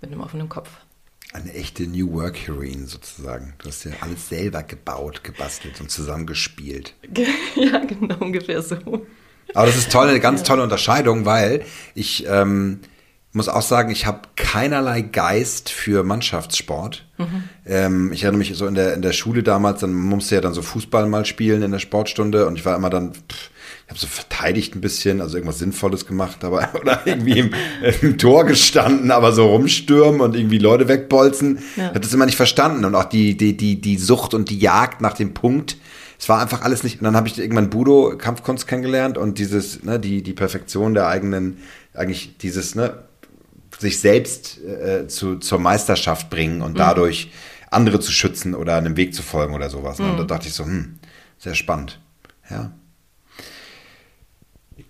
mit 0.00 0.12
einem 0.12 0.20
offenen 0.20 0.48
Kopf. 0.48 0.70
Eine 1.36 1.52
echte 1.52 1.82
New 1.82 2.14
Work 2.14 2.46
Heroine 2.46 2.86
sozusagen. 2.86 3.52
Du 3.58 3.68
hast 3.68 3.84
ja 3.84 3.90
alles 4.00 4.30
selber 4.30 4.62
gebaut, 4.62 5.22
gebastelt 5.22 5.78
und 5.82 5.90
zusammengespielt. 5.90 6.94
ja, 7.54 7.78
genau, 7.84 8.16
ungefähr 8.20 8.62
so. 8.62 8.76
Aber 9.52 9.66
das 9.66 9.76
ist 9.76 9.92
toll, 9.92 10.08
eine 10.08 10.20
ganz 10.20 10.44
tolle 10.44 10.62
Unterscheidung, 10.62 11.26
weil 11.26 11.62
ich 11.94 12.24
ähm, 12.26 12.80
muss 13.32 13.50
auch 13.50 13.60
sagen, 13.60 13.90
ich 13.90 14.06
habe 14.06 14.22
keinerlei 14.36 15.02
Geist 15.02 15.68
für 15.68 16.04
Mannschaftssport. 16.04 17.06
Mhm. 17.18 17.44
Ähm, 17.66 18.12
ich 18.14 18.22
erinnere 18.22 18.38
mich 18.38 18.54
so 18.54 18.66
in 18.66 18.74
der, 18.74 18.94
in 18.94 19.02
der 19.02 19.12
Schule 19.12 19.42
damals, 19.42 19.80
dann 19.80 19.92
musste 19.92 20.36
ja 20.36 20.40
dann 20.40 20.54
so 20.54 20.62
Fußball 20.62 21.06
mal 21.06 21.26
spielen 21.26 21.60
in 21.60 21.70
der 21.70 21.80
Sportstunde 21.80 22.46
und 22.46 22.56
ich 22.56 22.64
war 22.64 22.74
immer 22.74 22.88
dann, 22.88 23.12
pff, 23.12 23.50
ich 23.86 23.90
habe 23.90 24.00
so 24.00 24.06
verteidigt 24.08 24.74
ein 24.74 24.80
bisschen, 24.80 25.20
also 25.20 25.36
irgendwas 25.36 25.60
Sinnvolles 25.60 26.06
gemacht, 26.06 26.42
aber 26.44 26.68
oder 26.80 27.06
irgendwie 27.06 27.38
im, 27.38 27.50
im 28.02 28.18
Tor 28.18 28.44
gestanden, 28.44 29.10
aber 29.10 29.32
so 29.32 29.46
rumstürmen 29.46 30.20
und 30.20 30.36
irgendwie 30.36 30.58
Leute 30.58 30.88
wegbolzen. 30.88 31.60
Ja. 31.76 31.84
Ich 31.84 31.88
habe 31.90 32.00
das 32.00 32.12
immer 32.12 32.26
nicht 32.26 32.36
verstanden 32.36 32.84
und 32.84 32.94
auch 32.94 33.04
die, 33.04 33.36
die, 33.36 33.56
die, 33.56 33.80
die 33.80 33.96
Sucht 33.96 34.34
und 34.34 34.50
die 34.50 34.58
Jagd 34.58 35.00
nach 35.00 35.14
dem 35.14 35.34
Punkt 35.34 35.76
es 36.18 36.28
war 36.28 36.40
einfach 36.40 36.62
alles 36.62 36.82
nicht. 36.82 37.00
Und 37.00 37.04
dann 37.04 37.16
habe 37.16 37.28
ich 37.28 37.38
irgendwann 37.38 37.70
Budo 37.70 38.16
Kampfkunst 38.16 38.66
kennengelernt 38.66 39.18
und 39.18 39.38
dieses, 39.38 39.82
ne, 39.82 40.00
die, 40.00 40.22
die 40.22 40.32
Perfektion 40.32 40.94
der 40.94 41.08
eigenen, 41.08 41.58
eigentlich 41.94 42.38
dieses, 42.38 42.74
ne, 42.74 43.02
sich 43.78 44.00
selbst 44.00 44.58
äh, 44.64 45.06
zu, 45.08 45.36
zur 45.36 45.58
Meisterschaft 45.58 46.30
bringen 46.30 46.62
und 46.62 46.72
mhm. 46.72 46.78
dadurch 46.78 47.30
andere 47.70 48.00
zu 48.00 48.12
schützen 48.12 48.54
oder 48.54 48.76
einem 48.76 48.96
Weg 48.96 49.14
zu 49.14 49.22
folgen 49.22 49.54
oder 49.54 49.68
sowas. 49.68 49.98
Ne? 49.98 50.10
Und 50.10 50.16
da 50.16 50.22
mhm. 50.22 50.28
dachte 50.28 50.48
ich 50.48 50.54
so, 50.54 50.64
hm, 50.64 50.98
sehr 51.38 51.54
spannend. 51.54 52.00
Ja. 52.48 52.72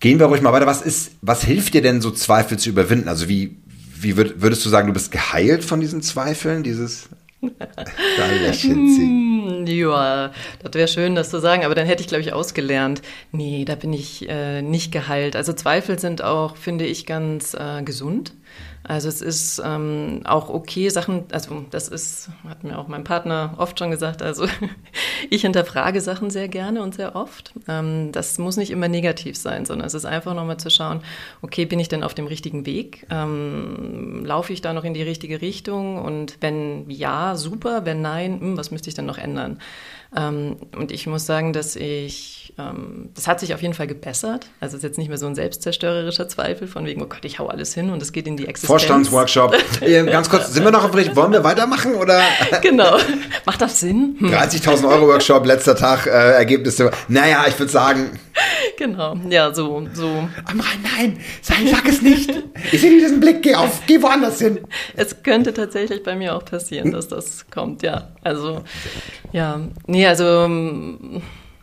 Gehen 0.00 0.18
wir 0.18 0.26
ruhig 0.26 0.42
mal 0.42 0.52
weiter. 0.52 0.66
Was 0.66 0.82
ist, 0.82 1.12
was 1.22 1.42
hilft 1.42 1.74
dir 1.74 1.82
denn 1.82 2.00
so 2.00 2.10
Zweifel 2.10 2.58
zu 2.58 2.68
überwinden? 2.68 3.08
Also 3.08 3.28
wie, 3.28 3.56
wie 3.98 4.16
würd, 4.16 4.42
würdest 4.42 4.64
du 4.64 4.68
sagen, 4.68 4.88
du 4.88 4.92
bist 4.92 5.10
geheilt 5.10 5.64
von 5.64 5.80
diesen 5.80 6.02
Zweifeln? 6.02 6.62
Dieses 6.62 7.08
da 7.40 8.26
lächeln 8.26 9.64
sie. 9.64 9.78
Ja, 9.78 10.32
das 10.62 10.74
wäre 10.74 10.88
schön, 10.88 11.14
das 11.14 11.30
zu 11.30 11.40
sagen, 11.40 11.64
aber 11.64 11.74
dann 11.74 11.86
hätte 11.86 12.00
ich, 12.02 12.08
glaube 12.08 12.22
ich, 12.22 12.32
ausgelernt. 12.32 13.02
Nee, 13.32 13.64
da 13.64 13.74
bin 13.74 13.92
ich 13.92 14.28
äh, 14.28 14.62
nicht 14.62 14.92
geheilt. 14.92 15.36
Also 15.36 15.52
Zweifel 15.52 15.98
sind 15.98 16.22
auch, 16.22 16.56
finde 16.56 16.86
ich, 16.86 17.06
ganz 17.06 17.54
äh, 17.54 17.82
gesund. 17.82 18.32
Also 18.88 19.08
es 19.08 19.20
ist 19.20 19.60
ähm, 19.64 20.20
auch 20.24 20.48
okay, 20.48 20.88
Sachen, 20.88 21.24
also 21.32 21.64
das 21.70 21.88
ist, 21.88 22.28
hat 22.48 22.62
mir 22.62 22.78
auch 22.78 22.86
mein 22.86 23.02
Partner 23.02 23.54
oft 23.56 23.78
schon 23.78 23.90
gesagt, 23.90 24.22
also 24.22 24.46
ich 25.30 25.42
hinterfrage 25.42 26.00
Sachen 26.00 26.30
sehr 26.30 26.48
gerne 26.48 26.82
und 26.82 26.94
sehr 26.94 27.16
oft. 27.16 27.52
Ähm, 27.66 28.12
das 28.12 28.38
muss 28.38 28.56
nicht 28.56 28.70
immer 28.70 28.88
negativ 28.88 29.36
sein, 29.36 29.64
sondern 29.64 29.86
es 29.86 29.94
ist 29.94 30.04
einfach 30.04 30.34
nochmal 30.34 30.58
zu 30.58 30.70
schauen, 30.70 31.00
okay, 31.42 31.64
bin 31.64 31.80
ich 31.80 31.88
denn 31.88 32.04
auf 32.04 32.14
dem 32.14 32.26
richtigen 32.26 32.64
Weg? 32.64 33.06
Ähm, 33.10 34.24
laufe 34.24 34.52
ich 34.52 34.62
da 34.62 34.72
noch 34.72 34.84
in 34.84 34.94
die 34.94 35.02
richtige 35.02 35.40
Richtung? 35.40 35.98
Und 35.98 36.36
wenn 36.40 36.88
ja, 36.88 37.34
super, 37.34 37.84
wenn 37.84 38.02
nein, 38.02 38.40
hm, 38.40 38.56
was 38.56 38.70
müsste 38.70 38.88
ich 38.88 38.94
denn 38.94 39.06
noch 39.06 39.18
ändern? 39.18 39.58
Ähm, 40.16 40.56
und 40.76 40.92
ich 40.92 41.06
muss 41.06 41.26
sagen, 41.26 41.52
dass 41.52 41.76
ich, 41.76 42.54
ähm, 42.58 43.10
das 43.14 43.28
hat 43.28 43.38
sich 43.38 43.52
auf 43.52 43.60
jeden 43.60 43.74
Fall 43.74 43.86
gebessert. 43.86 44.46
Also 44.60 44.76
es 44.76 44.78
ist 44.78 44.88
jetzt 44.88 44.98
nicht 44.98 45.08
mehr 45.08 45.18
so 45.18 45.26
ein 45.26 45.34
selbstzerstörerischer 45.34 46.26
Zweifel 46.28 46.66
von 46.68 46.86
wegen, 46.86 47.02
oh 47.02 47.06
Gott, 47.06 47.24
ich 47.24 47.38
hau 47.38 47.48
alles 47.48 47.74
hin 47.74 47.90
und 47.90 48.00
es 48.00 48.12
geht 48.12 48.26
in 48.26 48.36
die 48.36 48.46
Existenz. 48.46 48.68
Vorstandsworkshop. 48.68 49.54
Ganz 49.80 50.30
kurz, 50.30 50.52
sind 50.52 50.64
wir 50.64 50.70
noch 50.70 50.84
auf 50.84 50.94
richtig, 50.94 51.16
wollen 51.16 51.32
wir 51.32 51.44
weitermachen 51.44 51.94
oder? 51.94 52.22
Genau. 52.62 52.96
Macht 53.44 53.60
das 53.60 53.80
Sinn? 53.80 54.16
Hm. 54.18 54.30
30.000 54.32 54.88
Euro 54.88 55.08
Workshop, 55.08 55.44
letzter 55.44 55.76
Tag, 55.76 56.06
äh, 56.06 56.10
Ergebnisse. 56.10 56.90
Naja, 57.08 57.44
ich 57.46 57.58
würde 57.58 57.70
sagen. 57.70 58.18
Genau, 58.78 59.16
ja, 59.30 59.54
so, 59.54 59.86
so. 59.92 60.06
Aber 60.44 60.64
nein, 60.82 61.18
sag, 61.40 61.58
sag 61.66 61.88
es 61.88 62.02
nicht. 62.02 62.30
Ich 62.72 62.80
sehe 62.80 62.90
diesen 62.90 63.20
Blick, 63.20 63.42
geh 63.42 63.54
auf, 63.54 63.82
geh 63.86 64.02
woanders 64.02 64.40
hin. 64.40 64.60
Es 64.96 65.22
könnte 65.22 65.54
tatsächlich 65.54 66.02
bei 66.02 66.16
mir 66.16 66.34
auch 66.34 66.44
passieren, 66.44 66.90
dass 66.90 67.08
das 67.08 67.48
kommt, 67.50 67.82
ja. 67.82 68.08
Also, 68.22 68.62
ja, 69.32 69.60
nee, 69.86 70.06
also 70.06 70.48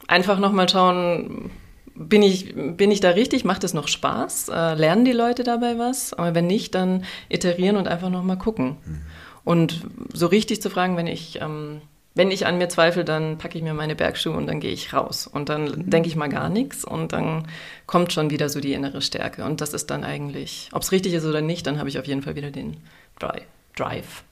einfach 0.08 0.40
nochmal 0.40 0.70
schauen, 0.70 1.52
bin 1.96 2.22
ich, 2.22 2.54
bin 2.56 2.92
ich 2.92 3.00
da 3.02 3.10
richtig? 3.10 3.46
Macht 3.46 3.64
es 3.64 3.74
noch 3.74 3.88
Spaß? 3.88 4.50
Äh, 4.50 4.74
lernen 4.76 5.06
die 5.06 5.12
Leute 5.12 5.44
dabei 5.44 5.78
was? 5.78 6.14
Aber 6.14 6.34
wenn 6.34 6.48
nicht, 6.48 6.74
dann 6.76 7.04
iterieren 7.30 7.76
und 7.76 7.88
einfach 7.88 8.10
nochmal 8.10 8.38
gucken. 8.38 8.78
Mhm. 8.86 9.02
Und 9.44 9.82
so 10.14 10.28
richtig 10.28 10.62
zu 10.62 10.70
fragen, 10.70 10.98
wenn 10.98 11.08
ich, 11.08 11.40
ähm, 11.42 11.82
wenn 12.16 12.32
ich 12.32 12.46
an 12.46 12.58
mir 12.58 12.70
zweifle, 12.70 13.04
dann 13.04 13.38
packe 13.38 13.58
ich 13.58 13.64
mir 13.64 13.74
meine 13.74 13.96
Bergschuhe 13.96 14.34
und 14.34 14.48
dann 14.48 14.60
gehe 14.60 14.72
ich 14.72 14.94
raus. 14.94 15.28
Und 15.28 15.50
dann 15.50 15.66
mhm. 15.66 15.90
denke 15.90 16.08
ich 16.08 16.16
mal 16.16 16.30
gar 16.30 16.50
nichts 16.50 16.86
und 16.86 17.12
dann 17.14 17.48
kommt 17.88 18.14
schon 18.14 18.30
wieder 18.30 18.50
so 18.50 18.60
die 18.60 18.74
innere 18.74 19.02
Stärke. 19.02 19.44
Und 19.46 19.62
das 19.62 19.74
ist 19.74 19.90
dann 19.90 20.04
eigentlich, 20.04 20.70
ob 20.72 20.84
es 20.84 20.92
richtig 20.92 21.14
ist 21.14 21.26
oder 21.26 21.42
nicht, 21.42 21.66
dann 21.66 21.80
habe 21.80 21.90
ich 21.90 21.98
auf 21.98 22.06
jeden 22.06 22.22
Fall 22.22 22.36
wieder 22.36 22.52
den 22.52 22.78
Drive 23.76 24.24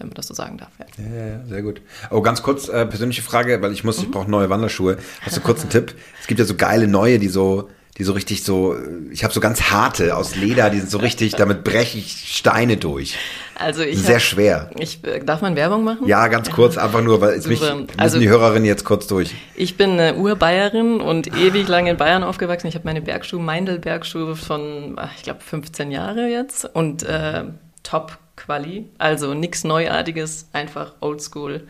wenn 0.00 0.08
man 0.08 0.14
das 0.14 0.28
so 0.28 0.34
sagen 0.34 0.56
darf. 0.56 0.70
Ja, 0.78 1.04
ja, 1.04 1.26
ja 1.26 1.46
sehr 1.46 1.62
gut. 1.62 1.82
Oh, 2.10 2.22
ganz 2.22 2.42
kurz, 2.42 2.68
äh, 2.68 2.86
persönliche 2.86 3.22
Frage, 3.22 3.60
weil 3.62 3.72
ich 3.72 3.84
muss, 3.84 3.98
mhm. 3.98 4.04
ich 4.04 4.10
brauche 4.10 4.30
neue 4.30 4.48
Wanderschuhe. 4.48 4.98
Hast 5.20 5.36
du 5.36 5.40
kurz 5.42 5.60
einen 5.60 5.70
Tipp? 5.70 5.94
Es 6.20 6.26
gibt 6.26 6.40
ja 6.40 6.46
so 6.46 6.54
geile 6.54 6.88
neue, 6.88 7.18
die 7.18 7.28
so, 7.28 7.68
die 7.98 8.04
so 8.04 8.12
richtig 8.12 8.42
so, 8.42 8.74
ich 9.10 9.24
habe 9.24 9.34
so 9.34 9.40
ganz 9.40 9.70
harte 9.70 10.16
aus 10.16 10.36
Leder, 10.36 10.70
die 10.70 10.78
sind 10.78 10.90
so 10.90 10.98
richtig, 10.98 11.34
damit 11.34 11.64
breche 11.64 11.98
ich 11.98 12.34
Steine 12.34 12.78
durch. 12.78 13.18
Also 13.60 13.82
ich 13.82 13.98
sehr 13.98 14.14
hab, 14.14 14.22
schwer. 14.22 14.70
Ich, 14.78 15.04
äh, 15.04 15.20
darf 15.20 15.42
man 15.42 15.54
Werbung 15.54 15.84
machen? 15.84 16.06
Ja, 16.06 16.28
ganz 16.28 16.50
kurz, 16.50 16.78
einfach 16.78 17.02
nur, 17.02 17.20
weil 17.20 17.34
es 17.34 17.46
mich 17.46 17.62
also, 17.98 18.18
die 18.18 18.28
Hörerinnen 18.28 18.64
jetzt 18.64 18.84
kurz 18.84 19.06
durch. 19.06 19.34
Ich 19.54 19.76
bin 19.76 19.92
eine 19.92 20.14
Urbayerin 20.14 21.00
und 21.00 21.26
ewig 21.36 21.68
lang 21.68 21.86
in 21.86 21.96
Bayern 21.96 22.22
aufgewachsen. 22.22 22.68
Ich 22.68 22.74
habe 22.74 22.86
meine 22.86 23.02
Bergschuhe, 23.02 23.40
Meindl-Bergschuhe 23.40 24.34
von, 24.34 24.98
ich 25.16 25.22
glaube, 25.24 25.40
15 25.40 25.90
Jahre 25.90 26.28
jetzt 26.28 26.64
und 26.74 27.02
äh, 27.02 27.44
top 27.82 28.16
Quali. 28.36 28.88
Also 28.96 29.34
nichts 29.34 29.64
Neuartiges, 29.64 30.48
einfach 30.52 30.94
oldschool. 31.00 31.66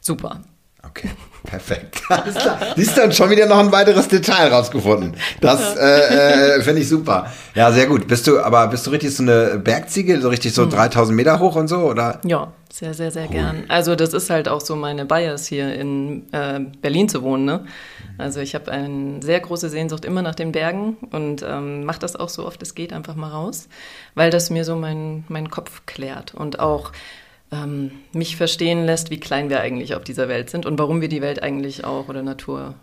Super. 0.00 0.42
Okay, 0.86 1.10
perfekt. 1.44 2.02
Alles 2.08 2.34
klar. 2.34 2.58
Siehst 2.76 2.96
du, 2.96 3.00
dann 3.02 3.12
schon 3.12 3.30
wieder 3.30 3.46
noch 3.46 3.58
ein 3.58 3.70
weiteres 3.70 4.08
Detail 4.08 4.48
rausgefunden. 4.48 5.14
Das 5.40 5.76
äh, 5.76 6.56
äh, 6.56 6.62
finde 6.62 6.80
ich 6.80 6.88
super. 6.88 7.30
Ja, 7.54 7.70
sehr 7.70 7.86
gut. 7.86 8.08
Bist 8.08 8.26
du, 8.26 8.40
aber 8.40 8.66
bist 8.68 8.86
du 8.86 8.90
richtig 8.90 9.14
so 9.14 9.22
eine 9.22 9.58
Bergziege, 9.58 10.20
so 10.20 10.28
richtig 10.28 10.54
so 10.54 10.66
3000 10.66 11.10
hm. 11.10 11.16
Meter 11.16 11.38
hoch 11.38 11.56
und 11.56 11.68
so, 11.68 11.78
oder? 11.78 12.20
Ja, 12.24 12.52
sehr, 12.72 12.94
sehr, 12.94 13.10
sehr 13.10 13.24
cool. 13.24 13.32
gern. 13.32 13.64
Also 13.68 13.94
das 13.96 14.14
ist 14.14 14.30
halt 14.30 14.48
auch 14.48 14.60
so 14.60 14.76
meine 14.76 15.04
Bias 15.04 15.46
hier 15.46 15.74
in 15.74 16.32
äh, 16.32 16.60
Berlin 16.80 17.08
zu 17.08 17.22
wohnen, 17.22 17.44
ne? 17.44 17.64
Also 18.16 18.40
ich 18.40 18.54
habe 18.54 18.70
eine 18.70 19.22
sehr 19.22 19.40
große 19.40 19.70
Sehnsucht 19.70 20.04
immer 20.04 20.22
nach 20.22 20.34
den 20.34 20.52
Bergen 20.52 20.96
und 21.10 21.42
ähm, 21.42 21.84
mache 21.84 22.00
das 22.00 22.16
auch 22.16 22.28
so 22.28 22.46
oft 22.46 22.62
es 22.62 22.74
geht 22.74 22.92
einfach 22.92 23.14
mal 23.14 23.30
raus, 23.30 23.68
weil 24.14 24.30
das 24.30 24.50
mir 24.50 24.64
so 24.64 24.76
meinen 24.76 25.24
mein 25.28 25.50
Kopf 25.50 25.82
klärt 25.86 26.34
und 26.34 26.60
auch 26.60 26.92
ähm, 27.52 27.92
mich 28.12 28.36
verstehen 28.36 28.86
lässt, 28.86 29.10
wie 29.10 29.20
klein 29.20 29.50
wir 29.50 29.60
eigentlich 29.60 29.94
auf 29.94 30.04
dieser 30.04 30.28
Welt 30.28 30.50
sind 30.50 30.66
und 30.66 30.78
warum 30.78 31.00
wir 31.00 31.08
die 31.08 31.22
Welt 31.22 31.42
eigentlich 31.42 31.84
auch 31.84 32.08
oder 32.08 32.22
Natur, 32.22 32.74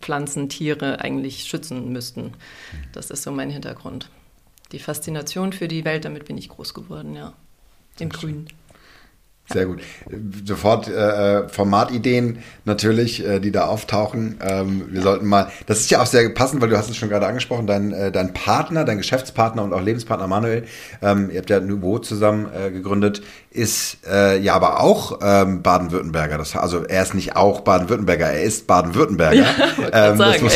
Pflanzen, 0.00 0.48
Tiere 0.48 1.00
eigentlich 1.00 1.44
schützen 1.44 1.92
müssten. 1.92 2.34
Das 2.92 3.10
ist 3.10 3.22
so 3.22 3.30
mein 3.30 3.50
Hintergrund. 3.50 4.10
Die 4.72 4.78
Faszination 4.78 5.52
für 5.52 5.68
die 5.68 5.84
Welt, 5.84 6.04
damit 6.04 6.26
bin 6.26 6.38
ich 6.38 6.48
groß 6.48 6.74
geworden, 6.74 7.14
ja. 7.14 7.32
Im 7.98 8.08
Grün. 8.08 8.46
Sehr 9.52 9.66
gut. 9.66 9.80
Sofort 10.44 10.88
äh, 10.88 11.48
Formatideen 11.48 12.38
natürlich, 12.64 13.26
äh, 13.26 13.40
die 13.40 13.50
da 13.50 13.66
auftauchen. 13.66 14.38
Ähm, 14.40 14.86
wir 14.90 15.02
sollten 15.02 15.26
mal, 15.26 15.50
das 15.66 15.80
ist 15.80 15.90
ja 15.90 16.00
auch 16.00 16.06
sehr 16.06 16.28
passend, 16.30 16.62
weil 16.62 16.68
du 16.68 16.78
hast 16.78 16.88
es 16.88 16.96
schon 16.96 17.08
gerade 17.08 17.26
angesprochen, 17.26 17.66
dein, 17.66 17.92
äh, 17.92 18.12
dein 18.12 18.32
Partner, 18.32 18.84
dein 18.84 18.98
Geschäftspartner 18.98 19.64
und 19.64 19.72
auch 19.72 19.80
Lebenspartner 19.80 20.28
Manuel, 20.28 20.64
ähm, 21.02 21.30
ihr 21.32 21.38
habt 21.38 21.50
ja 21.50 21.58
Nouveau 21.58 21.98
zusammen 21.98 22.48
äh, 22.54 22.70
gegründet, 22.70 23.22
ist 23.50 23.98
äh, 24.08 24.38
ja 24.38 24.54
aber 24.54 24.80
auch 24.80 25.18
ähm, 25.20 25.62
Baden-Württemberger. 25.62 26.38
Das, 26.38 26.54
also 26.54 26.84
er 26.84 27.02
ist 27.02 27.14
nicht 27.14 27.34
auch 27.34 27.62
Baden-Württemberger, 27.62 28.26
er 28.26 28.42
ist 28.42 28.68
Baden-Württemberger. 28.68 29.34
Ja, 29.92 30.10
ähm, 30.12 30.16
sagen, 30.16 30.48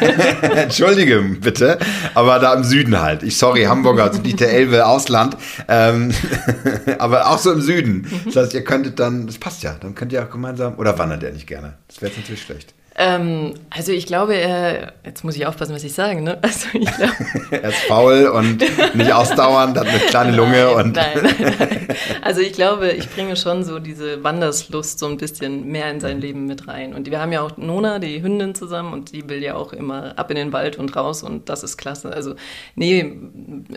Entschuldige 0.56 1.20
bitte, 1.20 1.78
aber 2.14 2.40
da 2.40 2.54
im 2.54 2.64
Süden 2.64 3.00
halt. 3.00 3.22
Ich 3.22 3.38
sorry, 3.38 3.64
Hamburger, 3.64 4.04
also 4.04 4.20
nicht 4.20 4.40
der 4.40 4.52
Elbe 4.52 4.86
Ausland, 4.86 5.36
ähm, 5.68 6.10
aber 6.98 7.30
auch 7.30 7.38
so 7.38 7.52
im 7.52 7.60
Süden. 7.60 8.06
Das 8.34 8.39
heißt, 8.40 8.54
ihr 8.54 8.64
könntet 8.64 8.98
dann, 8.98 9.26
das 9.26 9.38
passt 9.38 9.62
ja, 9.62 9.74
dann 9.80 9.94
könnt 9.94 10.12
ihr 10.12 10.22
auch 10.22 10.30
gemeinsam, 10.30 10.78
oder 10.78 10.98
wandert 10.98 11.22
ihr 11.22 11.32
nicht 11.32 11.46
gerne? 11.46 11.78
Das 11.88 12.00
wäre 12.00 12.10
jetzt 12.10 12.18
natürlich 12.18 12.42
schlecht. 12.42 12.74
Ähm, 12.96 13.54
also 13.70 13.92
ich 13.92 14.04
glaube, 14.04 14.34
er, 14.34 14.92
jetzt 15.06 15.24
muss 15.24 15.36
ich 15.36 15.46
aufpassen, 15.46 15.74
was 15.74 15.84
ich 15.84 15.94
sage, 15.94 16.20
ne? 16.20 16.38
Also 16.42 16.68
ich 16.72 16.84
glaube, 16.84 17.14
er 17.50 17.68
ist 17.70 17.78
faul 17.88 18.26
und 18.26 18.62
nicht 18.94 19.12
ausdauernd, 19.12 19.78
hat 19.78 19.86
eine 19.86 19.98
kleine 20.00 20.36
Lunge 20.36 20.64
nein, 20.64 20.74
und. 20.74 20.96
Nein, 20.96 21.18
nein, 21.22 21.54
nein. 21.58 21.88
Also 22.22 22.40
ich 22.40 22.52
glaube, 22.52 22.90
ich 22.90 23.08
bringe 23.08 23.36
schon 23.36 23.64
so 23.64 23.78
diese 23.78 24.22
Wanderslust 24.22 24.98
so 24.98 25.06
ein 25.06 25.16
bisschen 25.16 25.68
mehr 25.68 25.90
in 25.90 26.00
sein 26.00 26.20
Leben 26.20 26.46
mit 26.46 26.68
rein. 26.68 26.92
Und 26.92 27.10
wir 27.10 27.20
haben 27.20 27.32
ja 27.32 27.40
auch 27.40 27.56
Nona, 27.56 28.00
die 28.00 28.22
Hündin 28.22 28.54
zusammen, 28.54 28.92
und 28.92 29.12
die 29.12 29.28
will 29.28 29.42
ja 29.42 29.54
auch 29.54 29.72
immer 29.72 30.18
ab 30.18 30.30
in 30.30 30.36
den 30.36 30.52
Wald 30.52 30.78
und 30.78 30.94
raus 30.94 31.22
und 31.22 31.48
das 31.48 31.62
ist 31.62 31.76
klasse. 31.78 32.12
Also 32.12 32.34
nee, 32.74 33.18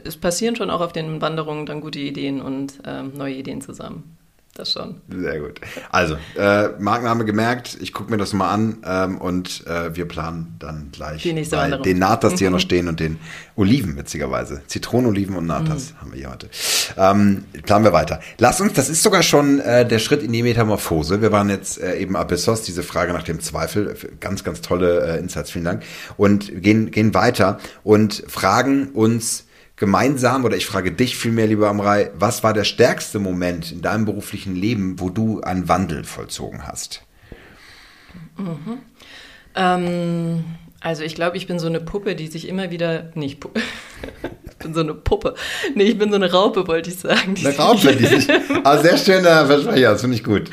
es 0.03 0.17
passieren 0.17 0.55
schon 0.55 0.70
auch 0.70 0.82
auf 0.82 0.91
den 0.91 1.22
Wanderungen 1.22 1.65
dann 1.65 1.82
gute 1.82 2.00
Ideen 2.00 2.41
und 2.41 2.74
ähm, 2.86 3.13
neue 3.15 3.36
Ideen 3.36 3.62
zusammen 3.62 4.17
das 4.54 4.72
schon. 4.72 5.02
Sehr 5.10 5.40
gut. 5.40 5.60
Also, 5.90 6.16
äh, 6.38 6.70
Markenname 6.80 7.26
gemerkt, 7.26 7.76
ich 7.82 7.92
gucke 7.92 8.12
mir 8.12 8.18
das 8.18 8.34
mal 8.34 8.52
an 8.52 8.78
ähm, 8.86 9.18
und 9.18 9.66
äh, 9.66 9.96
wir 9.96 10.08
planen 10.08 10.56
dann 10.60 10.90
gleich 10.92 11.24
Die 11.24 11.34
nächste 11.34 11.58
Wanderung. 11.58 11.84
den 11.84 11.98
Natas, 11.98 12.34
die 12.34 12.40
hier 12.40 12.50
noch 12.52 12.60
stehen 12.60 12.88
und 12.88 13.00
den 13.00 13.18
Oliven, 13.56 13.98
witzigerweise. 13.98 14.62
Zitronenoliven 14.68 15.36
und 15.36 15.48
Natas 15.48 15.94
mhm. 15.94 16.02
haben 16.02 16.12
wir 16.12 16.20
hier 16.20 16.32
heute. 16.32 16.50
Ähm, 16.98 17.46
planen 17.66 17.84
wir 17.84 17.94
weiter. 17.94 18.20
Lass 18.38 18.62
uns, 18.62 18.74
das 18.74 18.90
ist 18.90 19.02
sogar 19.02 19.24
schon 19.24 19.60
äh, 19.60 19.88
der 19.88 19.98
Schritt 20.00 20.22
in 20.22 20.32
die 20.32 20.44
Metamorphose. 20.44 21.22
Wir 21.22 21.32
waren 21.32 21.50
jetzt 21.50 21.82
äh, 21.82 21.98
eben 21.98 22.16
Abyssos, 22.16 22.62
diese 22.62 22.84
Frage 22.84 23.12
nach 23.14 23.24
dem 23.24 23.40
Zweifel. 23.40 23.96
Ganz, 24.20 24.44
ganz 24.44 24.62
tolle 24.62 25.16
äh, 25.16 25.20
Insights, 25.20 25.50
vielen 25.50 25.66
Dank. 25.66 25.84
Und 26.16 26.62
gehen, 26.62 26.92
gehen 26.92 27.16
weiter 27.16 27.60
und 27.84 28.24
fragen 28.28 28.90
uns, 28.90 29.46
gemeinsam, 29.84 30.46
oder 30.46 30.56
ich 30.56 30.66
frage 30.66 30.94
dich 30.94 31.18
vielmehr, 31.18 31.46
lieber 31.46 31.68
Amrei, 31.68 32.10
was 32.16 32.42
war 32.42 32.54
der 32.54 32.63
stärkste 32.63 33.20
Moment 33.20 33.70
in 33.70 33.82
deinem 33.82 34.06
beruflichen 34.06 34.56
Leben, 34.56 34.98
wo 35.02 35.10
du 35.10 35.42
einen 35.42 35.68
Wandel 35.68 36.06
vollzogen 36.06 36.66
hast? 36.66 37.04
Mhm. 38.38 38.78
Ähm, 39.56 40.46
also 40.84 41.04
ich 41.04 41.16
glaube, 41.16 41.38
ich 41.38 41.48
bin 41.48 41.60
so 41.60 41.68
eine 41.68 41.80
Puppe, 41.80 42.16
die 42.16 42.28
sich 42.28 42.48
immer 42.48 42.70
wieder, 42.70 43.10
nicht 43.16 43.40
Puppe, 43.40 43.62
ich 44.50 44.58
bin 44.60 44.74
so 44.74 44.82
eine 44.82 44.94
Puppe, 44.94 45.34
nee, 45.75 45.84
ich 45.84 45.98
bin 45.98 46.10
so 46.10 46.16
eine 46.16 46.30
Raupe, 46.30 46.68
wollte 46.68 46.90
ich 46.90 47.00
sagen. 47.00 47.36
Eine 47.40 47.56
Raupe, 47.58 47.96
die 47.96 48.06
sich, 48.06 48.28
ah, 48.66 48.78
sehr 48.78 48.98
schöner 48.98 49.46
Versprecher, 49.46 49.94
das 49.94 50.02
finde 50.02 50.18
ich 50.18 50.25
gut. 50.25 50.50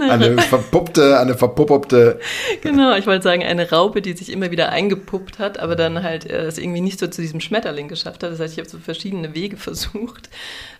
Eine 0.00 0.38
verpuppte, 0.38 1.18
eine 1.20 1.36
verpuppte. 1.36 2.18
Genau, 2.62 2.96
ich 2.96 3.06
wollte 3.06 3.22
sagen, 3.22 3.44
eine 3.44 3.70
Raupe, 3.70 4.00
die 4.00 4.14
sich 4.14 4.32
immer 4.32 4.50
wieder 4.50 4.70
eingepuppt 4.70 5.38
hat, 5.38 5.58
aber 5.58 5.76
dann 5.76 6.02
halt 6.02 6.30
äh, 6.30 6.46
es 6.46 6.56
irgendwie 6.56 6.80
nicht 6.80 6.98
so 6.98 7.06
zu 7.06 7.20
diesem 7.20 7.40
Schmetterling 7.40 7.88
geschafft 7.88 8.22
hat. 8.22 8.32
Das 8.32 8.40
heißt, 8.40 8.54
ich 8.54 8.58
habe 8.58 8.68
so 8.68 8.78
verschiedene 8.78 9.34
Wege 9.34 9.58
versucht. 9.58 10.30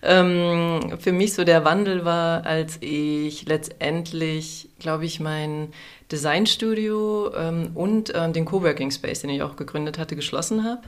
Ähm, 0.03 0.95
für 0.99 1.13
mich 1.13 1.35
so 1.35 1.45
der 1.45 1.65
Wandel 1.67 2.07
war, 2.07 2.47
als 2.47 2.79
ich 2.81 3.47
letztendlich, 3.47 4.71
glaube 4.85 5.07
ich, 5.07 5.19
mein 5.19 5.73
Designstudio 6.13 7.33
ähm, 7.35 7.71
und 7.75 8.13
ähm, 8.15 8.35
den 8.35 8.45
Coworking 8.45 8.91
Space, 8.91 9.23
den 9.23 9.31
ich 9.31 9.43
auch 9.43 9.57
gegründet 9.57 9.99
hatte, 9.99 10.15
geschlossen 10.15 10.63
habe. 10.63 10.83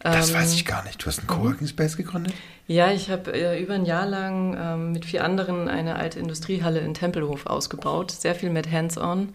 Das 0.00 0.34
weiß 0.34 0.52
ich 0.52 0.66
gar 0.66 0.84
nicht. 0.84 1.02
Du 1.02 1.06
hast 1.06 1.20
einen 1.20 1.28
Coworking 1.28 1.68
Space 1.68 1.96
gegründet? 1.96 2.34
Ja, 2.66 2.90
ich 2.90 3.08
habe 3.08 3.32
äh, 3.32 3.62
über 3.62 3.74
ein 3.74 3.86
Jahr 3.86 4.04
lang 4.04 4.56
ähm, 4.60 4.92
mit 4.92 5.04
vier 5.04 5.24
anderen 5.24 5.68
eine 5.68 5.94
alte 5.94 6.18
Industriehalle 6.18 6.80
in 6.80 6.92
Tempelhof 6.92 7.46
ausgebaut. 7.46 8.10
Sehr 8.10 8.34
viel 8.34 8.50
mit 8.50 8.70
Hands-on 8.70 9.20
ähm, 9.20 9.34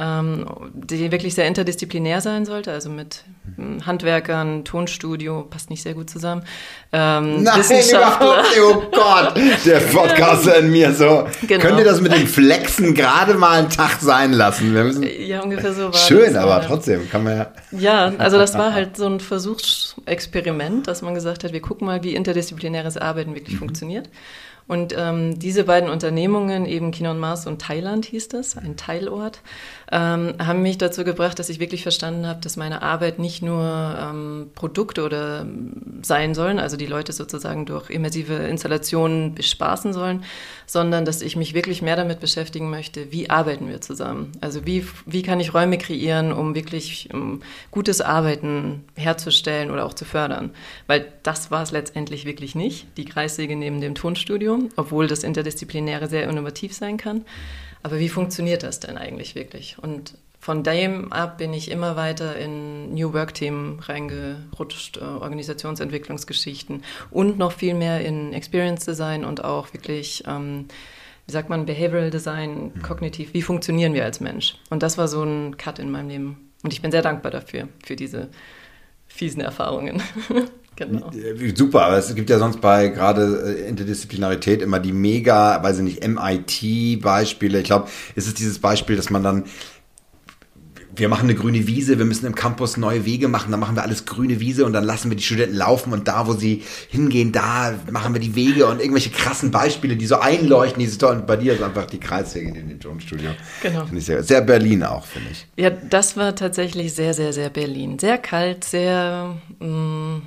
die 0.00 1.10
wirklich 1.10 1.34
sehr 1.34 1.48
interdisziplinär 1.48 2.20
sein 2.20 2.46
sollte, 2.46 2.70
also 2.70 2.88
mit 2.88 3.24
hm, 3.56 3.84
Handwerkern, 3.84 4.64
Tonstudio, 4.64 5.42
passt 5.42 5.70
nicht 5.70 5.82
sehr 5.82 5.94
gut 5.94 6.08
zusammen. 6.08 6.42
Ähm, 6.92 7.42
Nein, 7.42 7.58
Wissenschaftler. 7.58 8.44
oh 8.62 8.82
Gott, 8.92 9.34
der 9.64 9.80
Podcaster 9.80 10.56
in 10.60 10.70
mir 10.70 10.92
so. 10.92 11.26
Genau. 11.48 11.60
Könnt 11.60 11.80
ihr 11.80 11.84
das 11.84 12.00
mit 12.00 12.12
dem 12.12 12.28
Flexen 12.28 12.94
gerade 12.94 13.34
mal 13.34 13.58
einen 13.58 13.70
Tag 13.70 13.98
sein 14.00 14.32
lassen? 14.32 14.72
Wir 14.72 14.84
müssen 14.84 15.02
ja, 15.02 15.42
ungefähr 15.42 15.72
so 15.72 15.86
war 15.86 15.94
Schön, 15.94 16.34
das, 16.34 16.44
aber 16.44 16.64
trotzdem 16.64 17.10
kann 17.10 17.24
man 17.24 17.36
ja. 17.38 17.52
Ja, 17.72 18.12
also 18.18 18.38
das 18.38 18.54
war 18.54 18.72
halt 18.72 18.96
so 18.96 19.06
ein 19.06 19.18
Versuchsexperiment, 19.20 20.86
dass 20.86 21.02
man 21.02 21.14
gesagt 21.14 21.42
hat, 21.42 21.52
wir 21.52 21.60
gucken 21.60 21.88
mal, 21.88 22.04
wie 22.04 22.14
interdisziplinäres 22.14 22.96
Arbeiten 22.96 23.34
wirklich 23.34 23.54
mhm. 23.54 23.58
funktioniert. 23.58 24.08
Und 24.68 24.94
ähm, 24.96 25.38
diese 25.38 25.64
beiden 25.64 25.88
Unternehmungen, 25.88 26.66
eben 26.66 26.90
Kinon 26.90 27.18
Mars 27.18 27.46
und 27.46 27.60
Thailand 27.60 28.04
hieß 28.04 28.28
das, 28.28 28.56
ein 28.56 28.76
Teilort, 28.76 29.40
ähm, 29.90 30.34
haben 30.38 30.62
mich 30.62 30.76
dazu 30.76 31.02
gebracht, 31.02 31.38
dass 31.38 31.48
ich 31.48 31.60
wirklich 31.60 31.82
verstanden 31.82 32.26
habe, 32.26 32.40
dass 32.40 32.56
meine 32.56 32.82
Arbeit 32.82 33.18
nicht 33.18 33.42
nur 33.42 33.96
ähm, 33.98 34.50
Produkte 34.54 35.02
oder 35.02 35.40
ähm, 35.40 36.00
sein 36.02 36.34
sollen, 36.34 36.58
also 36.58 36.76
die 36.76 36.86
Leute 36.86 37.12
sozusagen 37.12 37.64
durch 37.64 37.88
immersive 37.88 38.34
Installationen 38.34 39.34
bespaßen 39.34 39.94
sollen, 39.94 40.24
sondern 40.66 41.06
dass 41.06 41.22
ich 41.22 41.36
mich 41.36 41.54
wirklich 41.54 41.80
mehr 41.80 41.96
damit 41.96 42.20
beschäftigen 42.20 42.68
möchte, 42.68 43.12
wie 43.12 43.30
arbeiten 43.30 43.68
wir 43.68 43.80
zusammen? 43.80 44.32
Also 44.42 44.66
wie, 44.66 44.86
wie 45.06 45.22
kann 45.22 45.40
ich 45.40 45.54
Räume 45.54 45.78
kreieren, 45.78 46.32
um 46.32 46.54
wirklich 46.54 47.08
um 47.14 47.40
gutes 47.70 48.02
Arbeiten 48.02 48.84
herzustellen 48.94 49.70
oder 49.70 49.86
auch 49.86 49.94
zu 49.94 50.04
fördern? 50.04 50.50
Weil 50.86 51.06
das 51.22 51.50
war 51.50 51.62
es 51.62 51.70
letztendlich 51.70 52.26
wirklich 52.26 52.54
nicht, 52.54 52.86
die 52.98 53.06
Kreissäge 53.06 53.56
neben 53.56 53.80
dem 53.80 53.94
Tonstudio, 53.94 54.68
obwohl 54.76 55.06
das 55.06 55.24
Interdisziplinäre 55.24 56.08
sehr 56.08 56.28
innovativ 56.28 56.74
sein 56.74 56.98
kann. 56.98 57.24
Aber 57.82 57.98
wie 57.98 58.08
funktioniert 58.08 58.62
das 58.62 58.80
denn 58.80 58.98
eigentlich 58.98 59.34
wirklich? 59.34 59.76
Und 59.80 60.14
von 60.40 60.62
dem 60.62 61.12
ab 61.12 61.38
bin 61.38 61.52
ich 61.52 61.70
immer 61.70 61.96
weiter 61.96 62.36
in 62.36 62.94
New 62.94 63.12
Work-Themen 63.12 63.80
reingerutscht, 63.80 64.96
äh, 64.96 65.00
Organisationsentwicklungsgeschichten 65.00 66.84
und 67.10 67.38
noch 67.38 67.52
viel 67.52 67.74
mehr 67.74 68.04
in 68.04 68.32
Experience 68.32 68.84
Design 68.84 69.24
und 69.24 69.44
auch 69.44 69.72
wirklich, 69.72 70.22
ähm, 70.26 70.66
wie 71.26 71.32
sagt 71.32 71.48
man, 71.48 71.66
Behavioral 71.66 72.10
Design, 72.10 72.72
mhm. 72.74 72.82
kognitiv. 72.82 73.34
Wie 73.34 73.42
funktionieren 73.42 73.94
wir 73.94 74.04
als 74.04 74.20
Mensch? 74.20 74.56
Und 74.70 74.82
das 74.82 74.96
war 74.96 75.08
so 75.08 75.22
ein 75.22 75.56
Cut 75.56 75.78
in 75.80 75.90
meinem 75.90 76.08
Leben. 76.08 76.50
Und 76.62 76.72
ich 76.72 76.82
bin 76.82 76.92
sehr 76.92 77.02
dankbar 77.02 77.30
dafür, 77.30 77.68
für 77.84 77.96
diese 77.96 78.28
fiesen 79.06 79.40
Erfahrungen. 79.40 80.02
Genau. 80.78 81.10
Äh, 81.10 81.54
super, 81.56 81.86
aber 81.86 81.98
es 81.98 82.14
gibt 82.14 82.30
ja 82.30 82.38
sonst 82.38 82.60
bei 82.60 82.86
gerade 82.88 83.56
äh, 83.58 83.68
Interdisziplinarität 83.68 84.62
immer 84.62 84.78
die 84.78 84.92
mega, 84.92 85.60
weiß 85.60 85.78
ich 85.78 85.82
nicht, 85.82 86.06
MIT-Beispiele. 86.06 87.58
Ich 87.58 87.64
glaube, 87.64 87.88
es 88.14 88.28
ist 88.28 88.38
dieses 88.38 88.60
Beispiel, 88.60 88.94
dass 88.94 89.10
man 89.10 89.24
dann 89.24 89.44
wir 90.94 91.08
machen 91.08 91.28
eine 91.28 91.34
grüne 91.36 91.66
Wiese, 91.66 91.98
wir 91.98 92.04
müssen 92.04 92.26
im 92.26 92.34
Campus 92.34 92.76
neue 92.76 93.04
Wege 93.04 93.28
machen, 93.28 93.52
dann 93.52 93.60
machen 93.60 93.76
wir 93.76 93.82
alles 93.82 94.04
grüne 94.04 94.40
Wiese 94.40 94.64
und 94.64 94.72
dann 94.72 94.82
lassen 94.82 95.10
wir 95.10 95.16
die 95.16 95.22
Studenten 95.22 95.54
laufen 95.56 95.92
und 95.92 96.08
da, 96.08 96.26
wo 96.26 96.32
sie 96.32 96.64
hingehen, 96.88 97.30
da 97.30 97.74
machen 97.92 98.14
wir 98.14 98.20
die 98.20 98.34
Wege 98.34 98.66
und 98.66 98.80
irgendwelche 98.80 99.10
krassen 99.10 99.52
Beispiele, 99.52 99.96
die 99.96 100.06
so 100.06 100.18
einleuchten, 100.18 100.80
die 100.80 100.86
so 100.86 100.98
toll. 100.98 101.18
Und 101.18 101.26
bei 101.28 101.36
dir 101.36 101.54
ist 101.54 101.62
einfach 101.62 101.86
die 101.86 102.00
Kreiswege 102.00 102.58
in 102.58 102.68
dem 102.68 102.80
Tonstudio. 102.80 103.30
Genau. 103.62 103.84
Finde 103.84 103.98
ich 103.98 104.06
sehr, 104.06 104.24
sehr 104.24 104.40
Berlin 104.40 104.82
auch, 104.82 105.06
finde 105.06 105.28
ich. 105.30 105.46
Ja, 105.56 105.70
das 105.70 106.16
war 106.16 106.34
tatsächlich 106.34 106.94
sehr, 106.94 107.14
sehr, 107.14 107.32
sehr 107.32 107.50
Berlin. 107.50 108.00
Sehr 108.00 108.18
kalt, 108.18 108.64
sehr, 108.64 109.36
mh, 109.60 109.66
mm, 109.68 110.22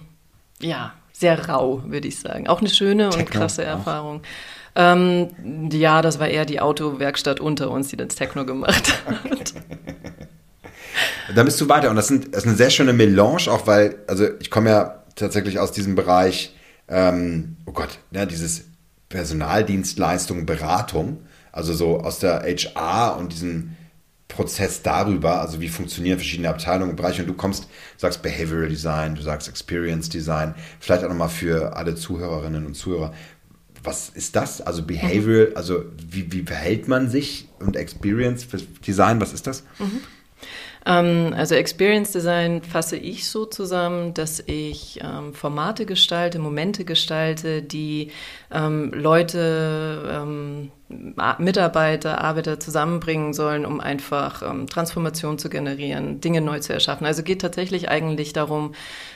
ja, 0.62 0.93
sehr 1.12 1.47
rau, 1.47 1.84
würde 1.86 2.08
ich 2.08 2.19
sagen. 2.19 2.47
Auch 2.47 2.60
eine 2.60 2.69
schöne 2.69 3.06
und 3.06 3.17
Techno 3.17 3.39
krasse 3.39 3.63
Erfahrung. 3.63 4.21
Ähm, 4.76 5.69
ja, 5.71 6.02
das 6.02 6.19
war 6.19 6.28
eher 6.28 6.45
die 6.45 6.62
Autowerkstatt 6.62 7.39
unter 7.39 7.69
uns, 7.69 7.89
die 7.89 7.97
das 7.97 8.15
Techno 8.15 8.45
gemacht 8.45 8.93
hat. 9.06 9.54
Da 11.34 11.43
bist 11.43 11.60
du 11.62 11.69
weiter. 11.69 11.89
Und 11.89 11.95
das, 11.95 12.08
sind, 12.08 12.34
das 12.34 12.43
ist 12.43 12.47
eine 12.47 12.58
sehr 12.58 12.69
schöne 12.69 12.93
Melange, 12.93 13.47
auch 13.50 13.67
weil, 13.67 13.95
also 14.08 14.28
ich 14.39 14.52
komme 14.52 14.69
ja 14.69 15.04
tatsächlich 15.15 15.60
aus 15.60 15.71
diesem 15.71 15.95
Bereich, 15.95 16.56
ähm, 16.88 17.58
oh 17.65 17.71
Gott, 17.71 18.00
ja, 18.12 18.26
dieses 18.26 18.65
Personaldienstleistung, 19.10 20.45
Beratung, 20.45 21.24
also 21.52 21.74
so 21.74 22.00
aus 22.00 22.19
der 22.19 22.43
HR 22.43 23.17
und 23.17 23.34
diesem 23.34 23.76
Prozess 24.32 24.82
darüber, 24.82 25.41
also 25.41 25.60
wie 25.60 25.67
funktionieren 25.67 26.17
verschiedene 26.17 26.50
Abteilungen 26.50 26.91
und 26.91 26.96
Bereiche. 26.96 27.22
Und 27.22 27.28
du 27.28 27.34
kommst, 27.34 27.67
sagst 27.98 28.22
Behavioral 28.22 28.70
Design, 28.70 29.15
du 29.15 29.22
sagst 29.22 29.48
Experience 29.50 30.10
Design, 30.10 30.56
vielleicht 30.80 31.04
auch 31.04 31.10
nochmal 31.10 31.30
für 31.30 31.76
alle 31.76 31.96
Zuhörerinnen 31.96 32.65
und 32.65 32.76
Zuhörer. 32.76 33.13
Was 33.84 34.10
ist 34.10 34.36
das? 34.36 34.62
Also 34.62 34.84
Behavioral, 34.84 35.54
also 35.56 35.84
wie, 35.98 36.32
wie 36.32 36.44
verhält 36.44 36.88
man 36.88 37.10
sich 37.10 37.50
und 37.60 37.76
Experience 37.76 38.48
Design, 38.86 39.20
was 39.20 39.34
ist 39.34 39.48
das? 39.48 39.63
Mhm. 39.80 40.02
Ähm, 40.86 41.34
also 41.36 41.56
Experience 41.56 42.12
Design 42.12 42.63
fasse 42.63 42.98
ich 42.98 43.30
so 43.30 43.46
zusammen, 43.46 44.13
dass 44.13 44.41
ich 44.46 45.00
ähm, 45.04 45.34
Formate 45.34 45.86
gestalte, 45.86 46.39
Momente 46.39 46.86
gestalte, 46.86 47.62
die 47.62 48.12
ähm, 48.52 48.91
Leute, 48.94 50.10
ähm, 50.12 50.72
Mitarbeiter, 51.40 52.22
Arbeiter 52.24 52.60
zusammenbringen 52.60 53.34
sollen, 53.34 53.66
um 53.66 53.80
einfach 53.80 54.42
ähm, 54.42 54.68
Transformation 54.68 55.38
zu 55.38 55.50
generieren, 55.50 56.22
Dinge 56.22 56.42
neu 56.42 56.60
zu 56.60 56.74
erschaffen. 56.74 57.06
Also 57.06 57.24
geht 57.24 57.42
tatsächlich 57.42 57.90
eigentlich 57.90 58.34
darum, 58.34 58.74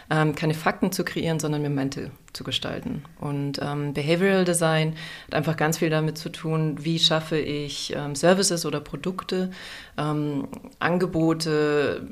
ähm, 0.10 0.36
keine 0.36 0.54
Fakten 0.54 0.92
zu 0.92 1.04
kreieren, 1.04 1.40
sondern 1.40 1.62
Momente 1.62 2.12
zu 2.34 2.44
gestalten. 2.44 3.04
Und 3.20 3.60
ähm, 3.62 3.94
Behavioral 3.94 4.46
Design 4.46 4.96
hat 5.28 5.36
einfach 5.36 5.58
ganz 5.58 5.80
viel 5.80 5.90
damit 5.90 6.18
zu 6.18 6.30
tun, 6.30 6.78
wie 6.80 7.00
schaffe 7.00 7.38
ich 7.38 7.94
ähm, 7.96 8.14
Services 8.14 8.66
oder 8.66 8.82
Produkte, 8.82 9.52
ähm, 9.98 10.48
Angebote 10.80 12.08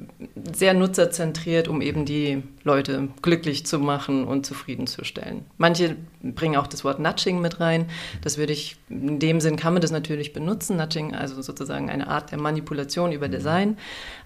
sehr 0.53 0.73
nutzerzentriert, 0.73 1.67
um 1.67 1.81
eben 1.81 2.05
die 2.05 2.41
Leute 2.63 3.09
glücklich 3.21 3.65
zu 3.65 3.79
machen 3.79 4.23
und 4.23 4.45
zufriedenzustellen. 4.45 5.45
Manche 5.57 5.97
bringen 6.21 6.55
auch 6.55 6.67
das 6.67 6.83
Wort 6.83 6.99
Nudging 6.99 7.41
mit 7.41 7.59
rein. 7.59 7.87
Das 8.21 8.37
würde 8.37 8.53
ich 8.53 8.77
in 8.89 9.19
dem 9.19 9.41
Sinne 9.41 9.52
Sinn 9.53 9.59
kann 9.59 9.73
man 9.73 9.81
das 9.81 9.91
natürlich 9.91 10.33
benutzen, 10.33 10.77
Nudging, 10.77 11.15
also 11.15 11.41
sozusagen 11.41 11.89
eine 11.89 12.07
Art 12.07 12.31
der 12.31 12.39
Manipulation 12.39 13.11
über 13.11 13.27
Design. 13.27 13.77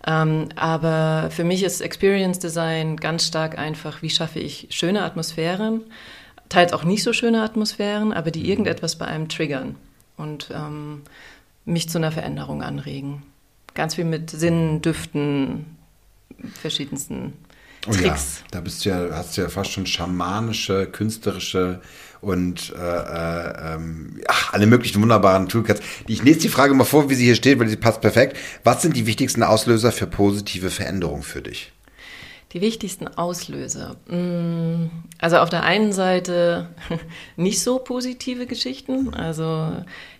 Ähm, 0.06 0.50
aber 0.56 1.30
für 1.32 1.44
mich 1.44 1.64
ist 1.64 1.82
Experience 1.82 2.40
Design 2.40 2.98
ganz 2.98 3.28
stark 3.28 3.58
einfach, 3.58 4.02
wie 4.02 4.10
schaffe 4.10 4.40
ich 4.40 4.68
schöne 4.70 5.04
Atmosphären, 5.04 5.82
teils 6.50 6.74
auch 6.74 6.84
nicht 6.84 7.04
so 7.04 7.14
schöne 7.14 7.44
Atmosphären, 7.44 8.14
aber 8.14 8.32
die 8.32 8.50
irgendetwas 8.50 8.98
bei 8.98 9.06
einem 9.06 9.28
triggern 9.28 9.76
und 10.16 10.50
ähm, 10.54 11.02
mich 11.66 11.90
zu 11.90 11.98
einer 11.98 12.12
Veränderung 12.12 12.64
anregen. 12.64 13.24
Ganz 13.74 13.96
viel 13.96 14.06
mit 14.06 14.30
Sinnen, 14.30 14.82
Düften, 14.82 15.78
verschiedensten 16.54 17.34
Oh 17.88 17.92
Tricks. 17.92 18.40
Ja, 18.40 18.48
da 18.52 18.62
bist 18.62 18.84
du 18.84 18.90
ja, 18.90 19.10
hast 19.12 19.38
du 19.38 19.42
ja 19.42 19.50
fast 19.50 19.72
schon 19.72 19.86
schamanische, 19.86 20.88
künstlerische 20.88 21.82
und 22.22 22.74
äh, 22.76 22.78
äh, 22.78 23.74
ähm, 23.76 24.22
ach, 24.28 24.54
alle 24.54 24.66
möglichen 24.66 25.02
wunderbaren 25.02 25.48
Toolkits. 25.48 25.82
Ich 26.08 26.24
lese 26.24 26.40
die 26.40 26.50
Frage 26.50 26.74
mal 26.74 26.84
vor, 26.84 27.10
wie 27.10 27.16
sie 27.16 27.26
hier 27.26 27.36
steht, 27.36 27.60
weil 27.60 27.68
sie 27.68 27.78
passt 27.78 28.02
perfekt. 28.02 28.38
Was 28.64 28.82
sind 28.82 28.96
die 28.96 29.06
wichtigsten 29.06 29.44
Auslöser 29.44 29.92
für 29.92 30.08
positive 30.08 30.70
Veränderung 30.70 31.24
für 31.24 31.42
dich? 31.42 31.72
Die 32.54 32.62
wichtigsten 32.62 33.08
Auslöser. 33.10 33.98
Mm, 34.08 34.90
also 35.20 35.38
auf 35.38 35.50
der 35.50 35.64
einen 35.64 35.92
Seite 35.92 36.70
nicht 37.36 37.62
so 37.62 37.80
positive 37.80 38.46
Geschichten. 38.46 39.14
Also 39.14 39.74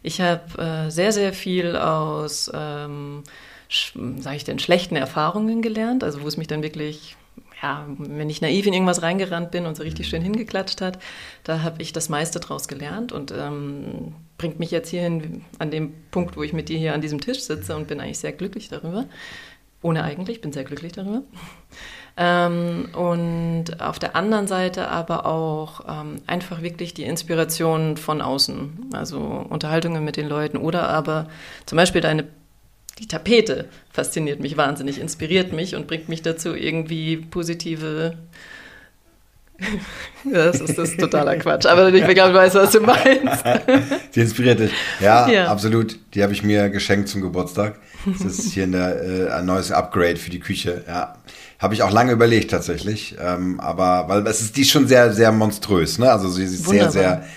ich 0.04 0.20
habe 0.20 0.62
äh, 0.62 0.92
sehr, 0.92 1.14
sehr 1.14 1.32
viel 1.32 1.78
aus, 1.78 2.52
ähm, 2.54 3.24
sage 3.70 4.36
ich 4.36 4.44
denn, 4.44 4.60
schlechten 4.60 4.98
Erfahrungen 4.98 5.62
gelernt. 5.62 6.04
Also 6.04 6.22
wo 6.22 6.28
es 6.28 6.36
mich 6.36 6.48
dann 6.48 6.64
wirklich 6.64 7.16
ja, 7.62 7.86
wenn 7.98 8.30
ich 8.30 8.42
naiv 8.42 8.66
in 8.68 8.74
irgendwas 8.74 9.02
reingerannt 9.02 9.52
bin 9.52 9.66
und 9.66 9.76
so 9.76 9.84
richtig 9.84 10.08
schön 10.08 10.22
hingeklatscht 10.22 10.82
hat, 10.82 11.00
da 11.44 11.64
habe 11.64 11.82
ich 11.82 11.92
das 11.92 12.10
meiste 12.10 12.40
draus 12.40 12.68
gelernt 12.68 13.12
und 13.12 13.32
ähm, 13.32 14.14
bringt 14.38 14.60
mich 14.60 14.72
jetzt 14.72 14.90
hierhin 14.90 15.44
an 15.58 15.72
dem 15.72 15.94
Punkt, 16.12 16.38
wo 16.38 16.44
ich 16.44 16.54
mit 16.54 16.70
dir 16.70 16.78
hier 16.78 16.94
an 16.94 17.02
diesem 17.02 17.20
Tisch 17.20 17.42
sitze 17.42 17.76
und 17.76 17.88
bin 17.88 18.00
eigentlich 18.00 18.20
sehr 18.20 18.32
glücklich 18.32 18.70
darüber. 18.70 19.06
Ohne 19.82 20.04
eigentlich, 20.04 20.42
bin 20.42 20.52
sehr 20.52 20.64
glücklich 20.64 20.92
darüber. 20.92 21.22
Ähm, 22.20 22.90
und 22.96 23.80
auf 23.80 24.00
der 24.00 24.16
anderen 24.16 24.48
Seite 24.48 24.88
aber 24.88 25.28
auch 25.28 25.82
ähm, 25.88 26.16
einfach 26.26 26.64
wirklich 26.64 26.96
die 26.96 27.04
Inspiration 27.04 27.96
von 27.96 28.24
außen, 28.24 28.90
also 28.94 29.20
Unterhaltungen 29.20 30.04
mit 30.04 30.18
den 30.18 30.28
Leuten 30.28 30.58
oder 30.58 30.90
aber 30.90 31.28
zum 31.68 31.76
Beispiel 31.76 32.02
deine 32.02 32.26
die 33.00 33.08
Tapete 33.08 33.66
fasziniert 33.92 34.40
mich 34.40 34.58
wahnsinnig, 34.58 35.00
inspiriert 35.00 35.54
mich 35.54 35.76
und 35.76 35.88
bringt 35.88 36.10
mich 36.10 36.22
dazu, 36.22 36.56
irgendwie 36.56 37.18
positive. 37.18 38.18
das 40.32 40.62
ist 40.62 40.78
das 40.78 40.96
totaler 40.98 41.36
Quatsch, 41.38 41.66
aber 41.66 41.92
ich 41.92 42.06
glaube, 42.06 42.34
du 42.34 42.38
weißt, 42.38 42.56
was 42.56 42.72
du 42.72 42.82
meinst. 42.82 43.44
Die 44.16 44.20
inspiriert 44.20 44.60
dich. 44.60 44.72
Ja, 45.00 45.28
ja. 45.28 45.48
absolut. 45.48 45.98
Die 46.14 46.22
habe 46.22 46.34
ich 46.34 46.44
mir 46.44 46.70
geschenkt 46.70 47.10
zum 47.10 47.22
Geburtstag. 47.22 47.80
Das 48.06 48.38
ist 48.38 48.54
hier 48.54 48.64
eine, 48.64 48.94
äh, 48.94 49.32
ein 49.32 49.46
neues 49.46 49.72
Upgrade 49.72 50.18
für 50.18 50.30
die 50.30 50.40
Küche. 50.40 50.84
Ja, 50.88 51.18
habe 51.60 51.74
ich 51.74 51.82
auch 51.82 51.92
lange 51.92 52.12
überlegt 52.12 52.52
tatsächlich. 52.52 53.16
Ähm, 53.20 53.60
aber 53.60 54.08
weil 54.08 54.26
es 54.28 54.42
ist 54.42 54.58
die 54.58 54.62
ist 54.62 54.70
schon 54.70 54.88
sehr, 54.88 55.12
sehr 55.12 55.32
monströs. 55.32 55.98
Ne? 55.98 56.12
Also 56.12 56.30
sie 56.30 56.44
ist 56.44 56.66
Wunderbar. 56.68 56.92
sehr, 56.92 57.02
sehr 57.02 57.28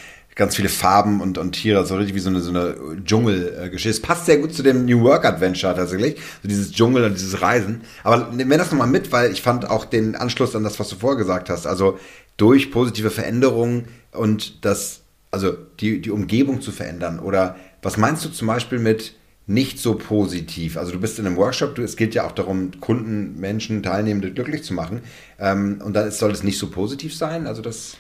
ganz 0.41 0.57
viele 0.57 0.71
Farben 0.71 1.21
und, 1.21 1.37
und 1.37 1.53
Tiere, 1.53 1.85
so 1.85 1.97
richtig 1.97 2.15
wie 2.15 2.21
so 2.21 2.31
eine, 2.31 2.41
so 2.41 2.49
eine 2.49 2.75
Dschungelgeschichte. 3.05 3.91
Es 3.91 4.01
passt 4.01 4.25
sehr 4.25 4.39
gut 4.39 4.55
zu 4.55 4.63
dem 4.63 4.87
New 4.87 5.03
Work 5.03 5.27
Adventure 5.27 5.77
tatsächlich, 5.77 6.17
so 6.43 6.49
dieses 6.49 6.73
Dschungel 6.73 7.05
und 7.05 7.13
dieses 7.13 7.43
Reisen. 7.43 7.83
Aber 8.05 8.31
nimm 8.33 8.49
das 8.49 8.71
nochmal 8.71 8.89
mit, 8.89 9.13
weil 9.13 9.33
ich 9.33 9.43
fand 9.43 9.69
auch 9.69 9.85
den 9.85 10.17
Anschluss 10.17 10.57
an 10.57 10.65
das, 10.65 10.81
was 10.81 10.89
du 10.89 10.97
vorher 10.97 11.19
gesagt 11.19 11.51
hast, 11.51 11.67
also 11.67 11.99
durch 12.39 12.73
positive 12.73 13.11
Veränderungen 13.11 13.89
und 14.13 14.65
das, 14.65 15.03
also 15.31 15.53
die, 15.79 16.01
die 16.01 16.11
Umgebung 16.11 16.63
zu 16.63 16.73
verändern. 16.73 17.21
Oder 17.21 17.57
was 17.83 17.99
meinst 17.99 18.25
du 18.25 18.31
zum 18.31 18.47
Beispiel 18.49 18.79
mit 18.79 19.17
nicht 19.47 19.79
so 19.79 19.97
positiv? 19.97 20.79
Also 20.79 20.93
du 20.93 21.01
bist 21.01 21.19
in 21.19 21.27
einem 21.27 21.37
Workshop, 21.37 21.75
du, 21.75 21.83
es 21.83 21.97
geht 21.97 22.15
ja 22.15 22.27
auch 22.27 22.33
darum, 22.33 22.71
Kunden, 22.81 23.39
Menschen, 23.39 23.83
Teilnehmende 23.83 24.33
glücklich 24.33 24.65
zu 24.65 24.73
machen. 24.73 25.03
Ähm, 25.39 25.83
und 25.85 25.93
dann 25.93 26.11
soll 26.11 26.31
es 26.31 26.43
nicht 26.43 26.59
so 26.59 26.71
positiv 26.71 27.15
sein? 27.15 27.47
Also 27.47 27.61
das. 27.61 27.99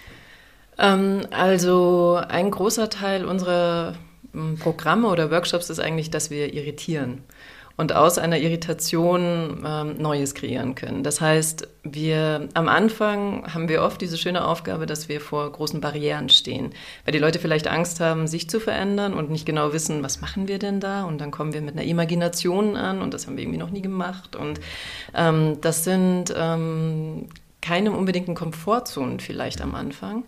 Ähm, 0.80 1.26
also 1.30 2.20
ein 2.28 2.50
großer 2.50 2.90
Teil 2.90 3.24
unserer 3.24 3.94
hm, 4.32 4.58
Programme 4.58 5.08
oder 5.08 5.30
Workshops 5.30 5.70
ist 5.70 5.80
eigentlich, 5.80 6.10
dass 6.10 6.30
wir 6.30 6.54
irritieren 6.54 7.22
und 7.80 7.94
aus 7.94 8.18
einer 8.18 8.38
Irritation 8.38 9.64
ähm, 9.66 9.96
Neues 9.96 10.34
kreieren 10.34 10.74
können. 10.74 11.02
Das 11.02 11.22
heißt, 11.22 11.66
wir 11.82 12.46
am 12.52 12.68
Anfang 12.68 13.54
haben 13.54 13.70
wir 13.70 13.80
oft 13.80 14.02
diese 14.02 14.18
schöne 14.18 14.44
Aufgabe, 14.44 14.84
dass 14.84 15.08
wir 15.08 15.18
vor 15.18 15.50
großen 15.50 15.80
Barrieren 15.80 16.28
stehen, 16.28 16.72
weil 17.06 17.12
die 17.12 17.18
Leute 17.18 17.38
vielleicht 17.38 17.68
Angst 17.68 18.00
haben, 18.00 18.26
sich 18.26 18.50
zu 18.50 18.60
verändern 18.60 19.14
und 19.14 19.30
nicht 19.30 19.46
genau 19.46 19.72
wissen, 19.72 20.02
was 20.02 20.20
machen 20.20 20.46
wir 20.46 20.58
denn 20.58 20.80
da? 20.80 21.04
Und 21.04 21.22
dann 21.22 21.30
kommen 21.30 21.54
wir 21.54 21.62
mit 21.62 21.74
einer 21.74 21.84
Imagination 21.84 22.76
an 22.76 23.00
und 23.00 23.14
das 23.14 23.26
haben 23.26 23.38
wir 23.38 23.44
irgendwie 23.44 23.58
noch 23.58 23.70
nie 23.70 23.82
gemacht. 23.82 24.36
Und 24.36 24.60
ähm, 25.14 25.58
das 25.62 25.82
sind 25.84 26.34
ähm, 26.36 27.28
keine 27.62 27.92
unbedingten 27.92 28.34
Komfortzonen 28.34 29.20
vielleicht 29.20 29.62
am 29.62 29.74
Anfang. 29.74 30.24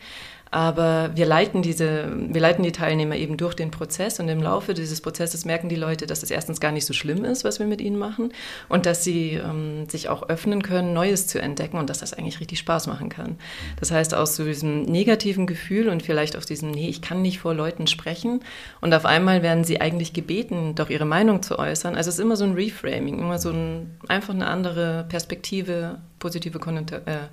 Aber 0.52 1.12
wir 1.14 1.24
leiten 1.24 1.62
diese, 1.62 2.12
wir 2.14 2.40
leiten 2.42 2.62
die 2.62 2.72
Teilnehmer 2.72 3.16
eben 3.16 3.38
durch 3.38 3.54
den 3.54 3.70
Prozess 3.70 4.20
und 4.20 4.28
im 4.28 4.42
Laufe 4.42 4.74
dieses 4.74 5.00
Prozesses 5.00 5.46
merken 5.46 5.70
die 5.70 5.76
Leute, 5.76 6.06
dass 6.06 6.22
es 6.22 6.30
erstens 6.30 6.60
gar 6.60 6.72
nicht 6.72 6.84
so 6.84 6.92
schlimm 6.92 7.24
ist, 7.24 7.42
was 7.42 7.58
wir 7.58 7.64
mit 7.64 7.80
ihnen 7.80 7.98
machen 7.98 8.34
und 8.68 8.84
dass 8.84 9.02
sie 9.02 9.32
ähm, 9.32 9.88
sich 9.88 10.10
auch 10.10 10.28
öffnen 10.28 10.62
können, 10.62 10.92
Neues 10.92 11.26
zu 11.26 11.40
entdecken 11.40 11.78
und 11.78 11.88
dass 11.88 12.00
das 12.00 12.12
eigentlich 12.12 12.38
richtig 12.38 12.58
Spaß 12.58 12.86
machen 12.86 13.08
kann. 13.08 13.38
Das 13.80 13.92
heißt, 13.92 14.12
aus 14.12 14.36
so 14.36 14.44
diesem 14.44 14.82
negativen 14.82 15.46
Gefühl 15.46 15.88
und 15.88 16.02
vielleicht 16.02 16.36
aus 16.36 16.44
diesem, 16.44 16.70
nee, 16.70 16.90
ich 16.90 17.00
kann 17.00 17.22
nicht 17.22 17.38
vor 17.38 17.54
Leuten 17.54 17.86
sprechen 17.86 18.40
und 18.82 18.92
auf 18.92 19.06
einmal 19.06 19.42
werden 19.42 19.64
sie 19.64 19.80
eigentlich 19.80 20.12
gebeten, 20.12 20.74
doch 20.74 20.90
ihre 20.90 21.06
Meinung 21.06 21.42
zu 21.42 21.58
äußern. 21.58 21.96
Also 21.96 22.10
es 22.10 22.16
ist 22.16 22.20
immer 22.20 22.36
so 22.36 22.44
ein 22.44 22.52
Reframing, 22.52 23.18
immer 23.18 23.38
so 23.38 23.48
ein, 23.48 23.96
einfach 24.06 24.34
eine 24.34 24.48
andere 24.48 25.06
Perspektive, 25.08 25.98
positive 26.18 26.58
Konnotation. 26.58 27.06
Äh, 27.06 27.28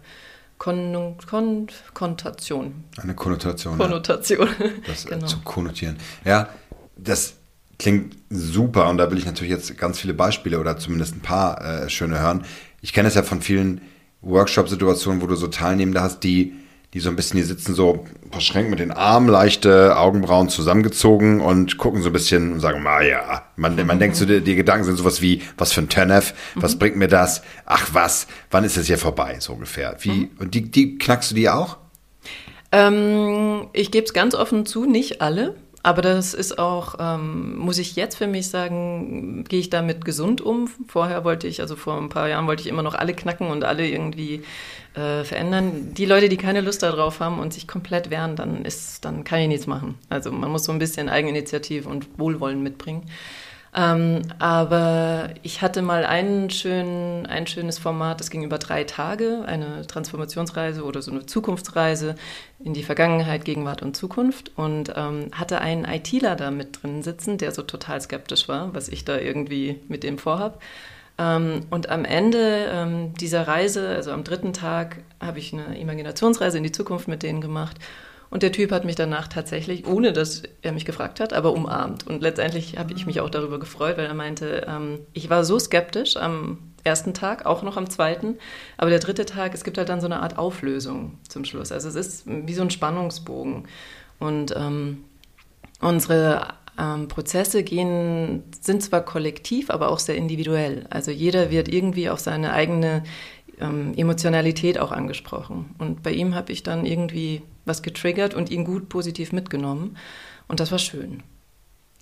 Kon 0.60 1.16
Kon 1.26 1.68
Konnotation. 1.94 2.84
Eine 3.02 3.16
Konnotation. 3.16 3.78
Konnotation. 3.78 4.48
Ja. 4.48 4.66
Das 4.88 5.06
äh, 5.06 5.10
genau. 5.10 5.26
zu 5.26 5.40
konnotieren. 5.40 5.98
Ja, 6.26 6.50
das 6.98 7.36
klingt 7.80 8.18
super 8.30 8.90
und 8.90 8.98
da 8.98 9.10
will 9.10 9.18
ich 9.18 9.26
natürlich 9.26 9.52
jetzt 9.52 9.76
ganz 9.78 10.00
viele 10.00 10.14
Beispiele 10.14 10.60
oder 10.60 10.78
zumindest 10.78 11.16
ein 11.16 11.22
paar 11.22 11.64
äh, 11.64 11.90
schöne 11.90 12.20
hören. 12.20 12.44
Ich 12.82 12.94
kenne 12.94 13.08
es 13.08 13.16
ja 13.16 13.24
von 13.24 13.42
vielen 13.42 13.82
Workshop-Situationen, 14.22 15.22
wo 15.22 15.28
du 15.28 15.36
so 15.36 15.48
Teilnehmende 15.48 16.02
hast, 16.02 16.24
die 16.24 16.54
die 16.94 17.00
so 17.00 17.10
ein 17.10 17.16
bisschen, 17.16 17.38
die 17.38 17.44
sitzen 17.44 17.76
so 17.76 18.06
verschränkt 18.32 18.72
mit 18.72 18.80
den 18.80 18.92
Armen, 18.92 19.30
leichte 19.30 19.96
Augenbrauen 19.98 20.50
zusammengezogen 20.50 21.40
und 21.40 21.78
gucken 21.78 22.02
so 22.02 22.10
ein 22.10 22.14
bisschen 22.14 22.54
und 22.54 22.60
sagen, 22.62 22.86
ah 22.88 23.02
ja, 23.02 23.44
man, 23.56 23.76
man 23.76 23.98
mhm. 23.98 24.00
denkt 24.00 24.16
so, 24.16 24.26
die, 24.26 24.42
die, 24.42 24.56
Gedanken 24.56 24.86
sind 24.86 24.98
sowas 24.98 25.22
wie, 25.22 25.44
was 25.58 25.72
für 25.72 25.82
ein 25.82 25.90
Turnef, 25.90 26.34
was 26.56 26.76
mhm. 26.76 26.80
bringt 26.80 26.96
mir 26.96 27.08
das? 27.08 27.44
Ach 27.66 27.90
was, 27.94 28.28
wann 28.50 28.64
ist 28.64 28.76
es 28.78 28.88
hier 28.88 28.98
vorbei, 28.98 29.38
so 29.40 29.54
ungefähr. 29.54 29.98
Wie, 30.00 30.10
mhm. 30.10 30.30
Und 30.40 30.56
die, 30.56 30.64
die 30.72 30.98
knackst 30.98 31.30
du 31.32 31.36
die 31.36 31.50
auch? 31.50 31.78
Ähm, 32.72 33.68
ich 33.74 33.92
gebe 33.92 34.06
es 34.06 34.14
ganz 34.14 34.34
offen 34.34 34.66
zu, 34.66 34.86
nicht 34.86 35.22
alle. 35.22 35.56
Aber 35.82 36.02
das 36.02 36.34
ist 36.34 36.60
auch, 36.60 36.96
ähm, 37.00 37.58
muss 37.58 37.78
ich 37.78 37.96
jetzt 37.96 38.16
für 38.16 38.28
mich 38.28 38.50
sagen, 38.50 39.46
gehe 39.48 39.60
ich 39.60 39.70
damit 39.70 40.04
gesund 40.04 40.42
um. 40.42 40.68
Vorher 40.88 41.24
wollte 41.24 41.48
ich, 41.48 41.62
also 41.62 41.78
vor 41.78 41.98
ein 41.98 42.10
paar 42.10 42.28
Jahren 42.28 42.48
wollte 42.48 42.62
ich 42.62 42.68
immer 42.68 42.84
noch 42.84 42.96
alle 42.96 43.14
knacken 43.14 43.48
und 43.48 43.64
alle 43.64 43.88
irgendwie 43.88 44.44
äh, 44.94 45.24
verändern. 45.24 45.94
Die 45.94 46.06
Leute, 46.06 46.28
die 46.28 46.38
keine 46.38 46.62
Lust 46.62 46.84
darauf 46.84 47.22
haben 47.22 47.40
und 47.40 47.54
sich 47.54 47.68
komplett 47.68 48.10
wehren, 48.10 48.36
dann 48.36 48.66
ist, 48.66 49.06
dann 49.06 49.24
kann 49.24 49.40
ich 49.40 49.48
nichts 49.48 49.68
machen. 49.68 49.96
Also 50.10 50.32
man 50.32 50.52
muss 50.52 50.66
so 50.66 50.74
ein 50.74 50.80
bisschen 50.80 51.08
Eigeninitiative 51.08 51.88
und 51.88 52.08
Wohlwollen 52.20 52.62
mitbringen. 52.62 53.04
Ähm, 53.76 54.24
aber 54.40 55.30
ich 55.44 55.62
hatte 55.62 55.82
mal 55.82 56.04
einen 56.04 56.50
schönen, 56.50 57.26
ein 57.28 57.46
schönes 57.46 57.78
Format, 57.78 58.20
das 58.20 58.32
ging 58.32 58.44
über 58.44 58.58
drei 58.58 58.84
Tage, 58.84 59.44
eine 59.46 59.86
Transformationsreise 59.86 60.84
oder 60.84 61.02
so 61.02 61.12
eine 61.12 61.26
Zukunftsreise 61.26 62.16
in 62.64 62.74
die 62.74 62.84
Vergangenheit, 62.84 63.46
Gegenwart 63.46 63.84
und 63.84 63.96
Zukunft 63.96 64.52
und 64.56 64.94
ähm, 64.96 65.30
hatte 65.34 65.62
einen 65.62 65.86
ITler 65.86 66.36
da 66.36 66.50
mit 66.50 66.82
drin 66.82 67.04
sitzen, 67.04 67.38
der 67.38 67.52
so 67.52 67.62
total 67.62 68.02
skeptisch 68.02 68.48
war, 68.48 68.74
was 68.74 68.90
ich 68.90 69.06
da 69.06 69.18
irgendwie 69.18 69.80
mit 69.88 70.04
dem 70.04 70.18
vorhab. 70.18 70.62
Ähm, 71.20 71.68
und 71.70 71.90
am 71.90 72.06
Ende 72.06 72.70
ähm, 72.72 73.14
dieser 73.16 73.48
Reise, 73.48 73.90
also 73.90 74.12
am 74.12 74.24
dritten 74.24 74.54
Tag, 74.54 74.98
habe 75.20 75.38
ich 75.38 75.54
eine 75.54 75.80
Imaginationsreise 75.80 76.58
in 76.58 76.64
die 76.64 76.72
Zukunft 76.72 77.08
mit 77.08 77.22
denen 77.22 77.42
gemacht 77.42 77.78
und 78.30 78.44
der 78.44 78.52
Typ 78.52 78.72
hat 78.72 78.86
mich 78.86 78.96
danach 78.96 79.28
tatsächlich, 79.28 79.88
ohne 79.88 80.14
dass 80.14 80.44
er 80.62 80.72
mich 80.72 80.86
gefragt 80.86 81.20
hat, 81.20 81.34
aber 81.34 81.52
umarmt. 81.52 82.06
Und 82.06 82.22
letztendlich 82.22 82.78
habe 82.78 82.94
ich 82.94 83.06
mich 83.06 83.22
auch 83.22 83.30
darüber 83.30 83.60
gefreut, 83.60 83.98
weil 83.98 84.06
er 84.06 84.14
meinte, 84.14 84.68
ähm, 84.68 85.00
ich 85.14 85.30
war 85.30 85.44
so 85.44 85.58
skeptisch 85.58 86.16
am 86.16 86.60
ersten 86.84 87.14
Tag, 87.14 87.46
auch 87.46 87.64
noch 87.64 87.76
am 87.76 87.90
zweiten. 87.90 88.38
Aber 88.78 88.92
der 88.92 89.00
dritte 89.00 89.26
Tag, 89.26 89.54
es 89.54 89.64
gibt 89.64 89.78
halt 89.78 89.90
dann 89.90 90.00
so 90.00 90.06
eine 90.06 90.22
Art 90.22 90.38
Auflösung 90.38 91.18
zum 91.28 91.44
Schluss. 91.44 91.72
Also 91.72 91.90
es 91.90 91.96
ist 91.96 92.24
wie 92.28 92.54
so 92.54 92.62
ein 92.62 92.70
Spannungsbogen. 92.70 93.68
Und 94.20 94.54
ähm, 94.56 95.06
unsere 95.82 96.54
ähm, 96.78 97.08
Prozesse 97.08 97.64
gehen, 97.64 98.44
sind 98.62 98.84
zwar 98.84 99.02
kollektiv, 99.02 99.72
aber 99.72 99.90
auch 99.90 100.00
sehr 100.00 100.16
individuell. 100.16 100.86
Also 100.92 101.10
jeder 101.10 101.50
wird 101.50 101.68
irgendwie 101.68 102.10
auf 102.10 102.20
seine 102.20 102.54
eigene 102.54 103.04
ähm, 103.60 103.94
Emotionalität 103.98 104.80
auch 104.80 104.92
angesprochen. 104.92 105.76
Und 105.80 106.04
bei 106.04 106.12
ihm 106.12 106.36
habe 106.36 106.52
ich 106.52 106.64
dann 106.64 106.86
irgendwie 106.86 107.42
was 107.70 107.82
getriggert 107.82 108.34
und 108.34 108.50
ihn 108.50 108.66
gut 108.66 108.90
positiv 108.90 109.32
mitgenommen. 109.32 109.96
Und 110.50 110.60
das 110.60 110.72
war 110.72 110.80
schön. 110.80 111.24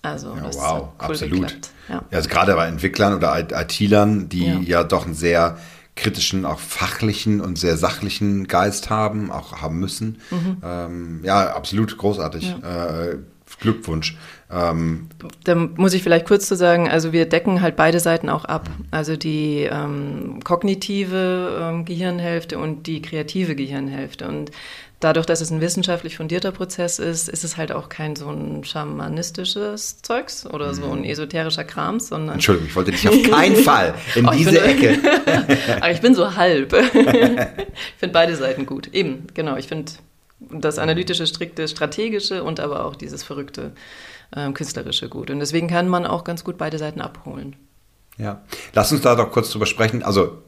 Also 0.02 0.34
Ja, 0.36 0.42
das 0.42 0.58
wow, 0.58 0.90
cool 1.02 1.10
absolut. 1.10 1.58
Ja. 1.90 2.04
Also 2.12 2.30
gerade 2.30 2.56
bei 2.56 2.68
Entwicklern 2.68 3.14
oder 3.14 3.38
IT-Lern, 3.40 4.30
die 4.30 4.46
Ja. 4.46 4.60
ja. 4.62 4.84
doch 4.84 5.06
einen 5.06 5.14
sehr 5.14 5.58
kritischen, 5.96 6.46
auch 6.46 6.60
fachlichen 6.60 7.42
und 7.42 7.58
sehr 7.58 7.76
sachlichen 7.76 8.48
Geist 8.48 8.90
haben, 8.90 9.32
auch 9.32 9.62
haben 9.62 9.80
müssen. 9.80 10.20
Ähm, 10.64 11.22
ja, 11.24 11.56
absolut 11.56 11.98
großartig. 11.98 12.56
Äh, 12.64 13.18
Glückwunsch. 13.60 14.18
Ähm, 14.52 15.08
Da 15.44 15.56
muss 15.56 15.94
ich 15.94 16.04
vielleicht 16.04 16.28
kurz 16.28 16.48
zu 16.48 16.56
sagen, 16.56 16.90
also 16.90 17.12
wir 17.12 17.28
decken 17.28 17.62
halt 17.62 17.76
beide 17.76 18.00
Seiten 18.00 18.30
auch 18.30 18.46
ab. 18.46 18.70
Also 18.92 19.16
die 19.16 19.68
ähm, 19.72 20.42
kognitive 20.44 21.58
ähm, 21.60 21.86
Gehirnhälfte 21.86 22.60
und 22.60 22.88
die 22.88 23.02
kreative 23.02 23.56
Gehirnhälfte. 23.56 24.28
Und 24.28 24.52
dadurch, 25.00 25.26
dass 25.26 25.42
es 25.42 25.52
ein 25.52 25.62
wissenschaftlich 25.62 26.18
fundierter 26.18 26.52
Prozess 26.52 27.00
ist, 27.00 27.30
ist 27.30 27.44
es 27.44 27.58
halt 27.58 27.72
auch 27.72 27.90
kein 27.90 28.16
so 28.16 28.30
ein 28.30 28.64
schamanistisches 28.64 30.02
Zeugs 30.02 30.46
oder 30.46 30.74
so 30.74 30.92
ein 30.92 31.04
esoterischer 31.04 31.64
Krams, 31.64 32.10
sondern 32.10 32.36
Entschuldigung, 32.36 32.70
ich 32.70 32.76
wollte 32.76 32.92
dich 32.92 33.08
auf 33.08 33.22
keinen 33.24 33.56
Fall 33.64 33.94
in 34.16 34.28
Oh, 34.28 34.32
diese 34.32 34.62
Ecke. 34.62 35.00
Aber 35.78 35.92
ich 35.92 36.02
bin 36.02 36.16
so 36.16 36.36
halb. 36.36 36.74
ich 36.74 36.90
finde 37.98 38.14
beide 38.14 38.36
Seiten 38.36 38.66
gut. 38.66 38.94
Eben, 38.94 39.28
genau. 39.34 39.56
Ich 39.58 39.68
finde 39.68 39.92
das 40.40 40.80
analytische, 40.80 41.28
strikte, 41.28 41.68
strategische 41.68 42.44
und 42.44 42.60
aber 42.60 42.86
auch 42.86 42.96
dieses 42.96 43.24
verrückte, 43.24 43.72
ähm, 44.36 44.54
künstlerische 44.54 45.10
gut. 45.10 45.30
Und 45.30 45.40
deswegen 45.40 45.68
kann 45.68 45.88
man 45.88 46.06
auch 46.06 46.24
ganz 46.24 46.44
gut 46.44 46.58
beide 46.58 46.78
Seiten 46.78 47.02
abholen. 47.02 47.56
Ja, 48.18 48.42
lass 48.74 48.92
uns 48.92 49.02
da 49.02 49.16
doch 49.16 49.32
kurz 49.32 49.52
drüber 49.52 49.66
sprechen. 49.68 50.04
Also 50.04 50.26
äh, 50.26 50.47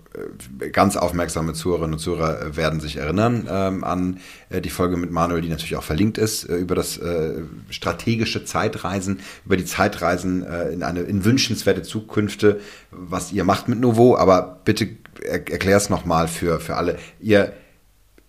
ganz 0.71 0.97
aufmerksame 0.97 1.53
Zuhörerinnen 1.53 1.93
und 1.93 1.99
Zuhörer 1.99 2.41
äh, 2.41 2.57
werden 2.57 2.79
sich 2.79 2.97
erinnern 2.97 3.47
ähm, 3.49 3.83
an 3.83 4.19
äh, 4.49 4.61
die 4.61 4.69
Folge 4.69 4.97
mit 4.97 5.11
Manuel, 5.11 5.41
die 5.41 5.49
natürlich 5.49 5.75
auch 5.75 5.83
verlinkt 5.83 6.17
ist, 6.17 6.45
äh, 6.45 6.55
über 6.55 6.75
das 6.75 6.97
äh, 6.97 7.41
strategische 7.69 8.43
Zeitreisen, 8.43 9.19
über 9.45 9.55
die 9.55 9.65
Zeitreisen 9.65 10.43
äh, 10.43 10.69
in 10.69 10.83
eine 10.83 11.01
in 11.01 11.25
wünschenswerte 11.25 11.83
Zukünfte, 11.83 12.59
was 12.91 13.31
ihr 13.31 13.43
macht 13.43 13.67
mit 13.67 13.79
Novo. 13.79 14.17
Aber 14.17 14.59
bitte 14.65 14.89
er, 15.23 15.47
erklär 15.49 15.77
es 15.77 15.89
nochmal 15.89 16.27
für, 16.27 16.59
für 16.59 16.75
alle. 16.75 16.97
Ihr, 17.19 17.53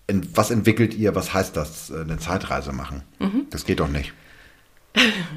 in, 0.07 0.27
was 0.35 0.51
entwickelt 0.51 0.95
ihr, 0.95 1.15
was 1.15 1.33
heißt 1.33 1.57
das, 1.57 1.91
äh, 1.91 2.01
eine 2.01 2.19
Zeitreise 2.19 2.73
machen? 2.73 3.03
Das 3.51 3.65
geht 3.65 3.81
doch 3.81 3.89
nicht. 3.89 4.13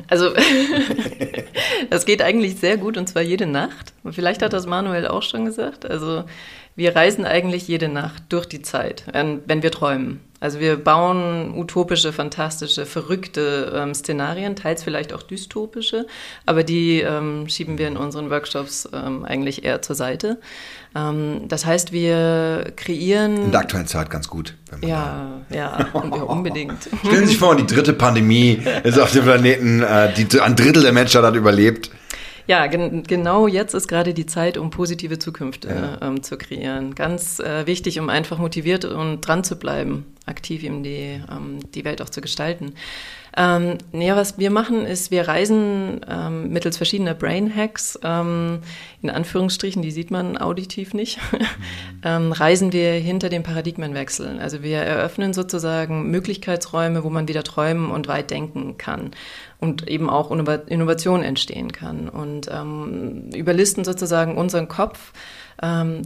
Also, 0.07 0.33
das 1.89 2.05
geht 2.05 2.21
eigentlich 2.21 2.55
sehr 2.55 2.77
gut 2.77 2.97
und 2.97 3.07
zwar 3.07 3.21
jede 3.21 3.45
Nacht. 3.45 3.93
Vielleicht 4.11 4.41
hat 4.41 4.53
das 4.53 4.65
Manuel 4.65 5.07
auch 5.07 5.21
schon 5.21 5.45
gesagt. 5.45 5.85
Also, 5.85 6.23
wir 6.75 6.95
reisen 6.95 7.25
eigentlich 7.25 7.67
jede 7.67 7.87
Nacht 7.87 8.23
durch 8.29 8.47
die 8.47 8.61
Zeit, 8.61 9.03
wenn 9.13 9.63
wir 9.63 9.71
träumen. 9.71 10.21
Also, 10.43 10.59
wir 10.59 10.75
bauen 10.75 11.53
utopische, 11.55 12.11
fantastische, 12.11 12.85
verrückte 12.85 13.71
ähm, 13.73 13.93
Szenarien, 13.93 14.57
teils 14.57 14.83
vielleicht 14.83 15.13
auch 15.13 15.23
dystopische, 15.23 16.05
aber 16.45 16.63
die 16.63 16.99
ähm, 16.99 17.47
schieben 17.47 17.77
wir 17.77 17.87
in 17.87 17.95
unseren 17.95 18.29
Workshops 18.29 18.89
ähm, 18.91 19.23
eigentlich 19.23 19.63
eher 19.63 19.81
zur 19.81 19.95
Seite. 19.95 20.41
Ähm, 20.95 21.47
das 21.47 21.65
heißt, 21.65 21.93
wir 21.93 22.73
kreieren. 22.75 23.45
In 23.45 23.51
der 23.51 23.61
aktuellen 23.61 23.87
Zeit 23.87 24.09
ganz 24.09 24.27
gut. 24.27 24.55
ja, 24.81 25.41
ja, 25.49 25.89
ja, 25.93 26.23
unbedingt. 26.23 26.89
Stellen 27.05 27.21
Sie 27.21 27.27
sich 27.27 27.37
vor, 27.37 27.55
die 27.55 27.65
dritte 27.65 27.93
Pandemie 27.93 28.61
ist 28.83 28.99
auf 28.99 29.13
dem 29.13 29.23
Planeten, 29.23 29.81
äh, 29.81 30.13
die, 30.13 30.41
ein 30.41 30.57
Drittel 30.57 30.83
der 30.83 30.91
Menschheit 30.91 31.23
hat 31.23 31.35
überlebt. 31.35 31.89
Ja, 32.45 32.67
gen 32.67 33.03
genau 33.03 33.47
jetzt 33.47 33.73
ist 33.73 33.87
gerade 33.87 34.13
die 34.13 34.25
Zeit, 34.25 34.57
um 34.57 34.69
positive 34.69 35.17
Zukünfte 35.17 35.99
ähm, 36.01 36.23
zu 36.23 36.37
kreieren. 36.37 36.93
Ganz 36.93 37.39
äh, 37.39 37.65
wichtig, 37.67 37.99
um 37.99 38.09
einfach 38.09 38.37
motiviert 38.37 38.83
und 38.83 39.21
dran 39.21 39.43
zu 39.43 39.57
bleiben, 39.57 40.05
aktiv 40.25 40.63
eben 40.63 40.83
die, 40.83 41.21
ähm, 41.31 41.59
die 41.73 41.85
Welt 41.85 42.01
auch 42.01 42.09
zu 42.09 42.19
gestalten. 42.19 42.73
Ähm, 43.35 43.77
ja, 43.93 44.15
was 44.15 44.37
wir 44.37 44.51
machen, 44.51 44.85
ist, 44.85 45.09
wir 45.09 45.27
reisen 45.27 46.01
ähm, 46.07 46.49
mittels 46.49 46.77
verschiedener 46.77 47.15
Brain 47.15 47.53
Hacks, 47.53 47.99
ähm, 48.03 48.59
in 49.01 49.09
Anführungsstrichen, 49.09 49.81
die 49.81 49.91
sieht 49.91 50.11
man 50.11 50.37
auditiv 50.37 50.93
nicht, 50.93 51.19
ähm, 52.03 52.31
reisen 52.31 52.73
wir 52.73 52.91
hinter 52.93 53.29
den 53.29 53.41
Paradigmenwechseln. 53.41 54.39
Also 54.39 54.61
wir 54.61 54.77
eröffnen 54.77 55.33
sozusagen 55.33 56.11
Möglichkeitsräume, 56.11 57.03
wo 57.03 57.09
man 57.09 57.27
wieder 57.27 57.43
träumen 57.43 57.89
und 57.89 58.07
weit 58.07 58.29
denken 58.29 58.77
kann 58.77 59.11
und 59.59 59.87
eben 59.87 60.09
auch 60.09 60.29
Innova- 60.29 60.67
Innovation 60.67 61.23
entstehen 61.23 61.71
kann. 61.71 62.09
Und 62.09 62.49
ähm, 62.51 63.29
überlisten 63.33 63.83
sozusagen 63.83 64.37
unseren 64.37 64.67
Kopf, 64.67 65.11
ähm, 65.61 66.03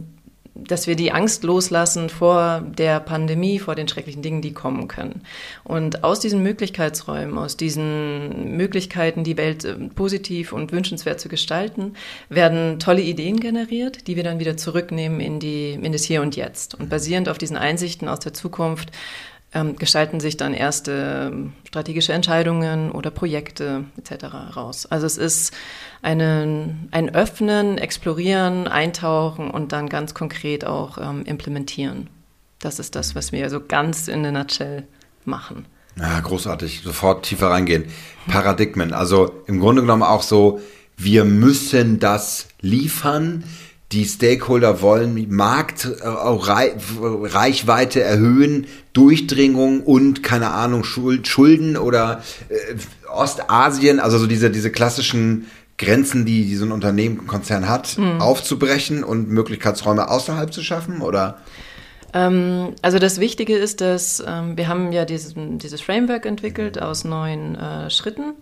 dass 0.58 0.86
wir 0.86 0.96
die 0.96 1.12
Angst 1.12 1.44
loslassen 1.44 2.08
vor 2.08 2.62
der 2.66 3.00
Pandemie, 3.00 3.58
vor 3.58 3.74
den 3.74 3.88
schrecklichen 3.88 4.22
Dingen, 4.22 4.42
die 4.42 4.52
kommen 4.52 4.88
können. 4.88 5.22
Und 5.64 6.04
aus 6.04 6.20
diesen 6.20 6.42
Möglichkeitsräumen, 6.42 7.38
aus 7.38 7.56
diesen 7.56 8.56
Möglichkeiten, 8.56 9.24
die 9.24 9.36
Welt 9.36 9.64
äh, 9.64 9.74
positiv 9.94 10.52
und 10.52 10.72
wünschenswert 10.72 11.20
zu 11.20 11.28
gestalten, 11.28 11.94
werden 12.28 12.78
tolle 12.78 13.02
Ideen 13.02 13.40
generiert, 13.40 14.06
die 14.06 14.16
wir 14.16 14.24
dann 14.24 14.40
wieder 14.40 14.56
zurücknehmen 14.56 15.20
in, 15.20 15.38
die, 15.40 15.72
in 15.72 15.92
das 15.92 16.04
Hier 16.04 16.22
und 16.22 16.36
Jetzt. 16.36 16.74
Und 16.74 16.90
basierend 16.90 17.28
auf 17.28 17.38
diesen 17.38 17.56
Einsichten 17.56 18.08
aus 18.08 18.20
der 18.20 18.34
Zukunft 18.34 18.90
ähm, 19.54 19.76
gestalten 19.76 20.20
sich 20.20 20.36
dann 20.36 20.52
erste 20.52 21.30
ähm, 21.32 21.52
strategische 21.66 22.12
Entscheidungen 22.12 22.92
oder 22.92 23.10
Projekte 23.10 23.84
etc. 23.96 24.56
raus. 24.56 24.86
Also 24.86 25.06
es 25.06 25.16
ist 25.16 25.54
eine, 26.02 26.76
ein 26.90 27.14
Öffnen, 27.14 27.78
Explorieren, 27.78 28.68
Eintauchen 28.68 29.50
und 29.50 29.72
dann 29.72 29.88
ganz 29.88 30.14
konkret 30.14 30.66
auch 30.66 30.98
ähm, 30.98 31.24
implementieren. 31.24 32.10
Das 32.58 32.78
ist 32.78 32.94
das, 32.94 33.14
was 33.14 33.32
wir 33.32 33.48
so 33.50 33.60
ganz 33.60 34.08
in 34.08 34.22
der 34.22 34.32
Nutshell 34.32 34.86
machen. 35.24 35.66
Ja, 35.98 36.20
großartig. 36.20 36.82
Sofort 36.82 37.24
tiefer 37.24 37.50
reingehen. 37.50 37.86
Paradigmen. 38.28 38.92
Also 38.92 39.42
im 39.46 39.60
Grunde 39.60 39.82
genommen 39.82 40.02
auch 40.02 40.22
so, 40.22 40.60
wir 40.96 41.24
müssen 41.24 41.98
das 41.98 42.48
liefern. 42.60 43.44
Die 43.92 44.04
Stakeholder 44.04 44.82
wollen 44.82 45.30
Marktreichweite 45.30 48.02
erhöhen, 48.02 48.66
Durchdringung 48.92 49.82
und 49.82 50.22
keine 50.22 50.50
Ahnung, 50.50 50.84
Schuld, 50.84 51.26
Schulden 51.26 51.78
oder 51.78 52.22
äh, 52.50 52.74
Ostasien, 53.10 53.98
also 53.98 54.18
so 54.18 54.26
diese, 54.26 54.50
diese 54.50 54.70
klassischen 54.70 55.46
Grenzen, 55.78 56.26
die, 56.26 56.44
die 56.44 56.56
so 56.56 56.66
ein 56.66 56.72
Unternehmen, 56.72 57.20
ein 57.20 57.26
Konzern 57.26 57.68
hat, 57.68 57.96
aufzubrechen 58.18 59.04
und 59.04 59.30
Möglichkeitsräume 59.30 60.10
außerhalb 60.10 60.52
zu 60.52 60.62
schaffen? 60.62 61.00
Oder? 61.00 61.38
Ähm, 62.12 62.74
also 62.82 62.98
das 62.98 63.20
Wichtige 63.20 63.56
ist, 63.56 63.80
dass 63.80 64.22
ähm, 64.26 64.56
wir 64.56 64.68
haben 64.68 64.92
ja 64.92 65.04
diesen, 65.04 65.58
dieses 65.58 65.80
Framework 65.80 66.26
entwickelt 66.26 66.80
aus 66.80 67.04
neun 67.04 67.54
äh, 67.54 67.90
Schritten. 67.90 68.34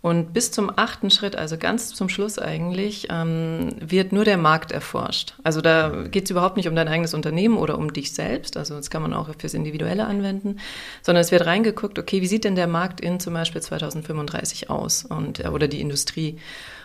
Und 0.00 0.32
bis 0.32 0.52
zum 0.52 0.70
achten 0.76 1.10
Schritt, 1.10 1.34
also 1.34 1.58
ganz 1.58 1.92
zum 1.92 2.08
Schluss 2.08 2.38
eigentlich, 2.38 3.08
ähm, 3.10 3.70
wird 3.80 4.12
nur 4.12 4.24
der 4.24 4.36
Markt 4.36 4.70
erforscht. 4.70 5.34
Also 5.42 5.60
da 5.60 6.04
geht 6.08 6.24
es 6.24 6.30
überhaupt 6.30 6.56
nicht 6.56 6.68
um 6.68 6.76
dein 6.76 6.86
eigenes 6.86 7.14
Unternehmen 7.14 7.56
oder 7.56 7.76
um 7.76 7.92
dich 7.92 8.12
selbst, 8.12 8.56
also 8.56 8.76
das 8.76 8.90
kann 8.90 9.02
man 9.02 9.12
auch 9.12 9.28
fürs 9.38 9.54
Individuelle 9.54 10.06
anwenden, 10.06 10.60
sondern 11.02 11.22
es 11.22 11.32
wird 11.32 11.46
reingeguckt, 11.46 11.98
okay, 11.98 12.22
wie 12.22 12.28
sieht 12.28 12.44
denn 12.44 12.54
der 12.54 12.68
Markt 12.68 13.00
in 13.00 13.18
zum 13.18 13.34
Beispiel 13.34 13.60
2035 13.60 14.70
aus 14.70 15.04
und, 15.04 15.44
äh, 15.44 15.48
oder 15.48 15.66
die 15.66 15.80
Industrie? 15.80 16.38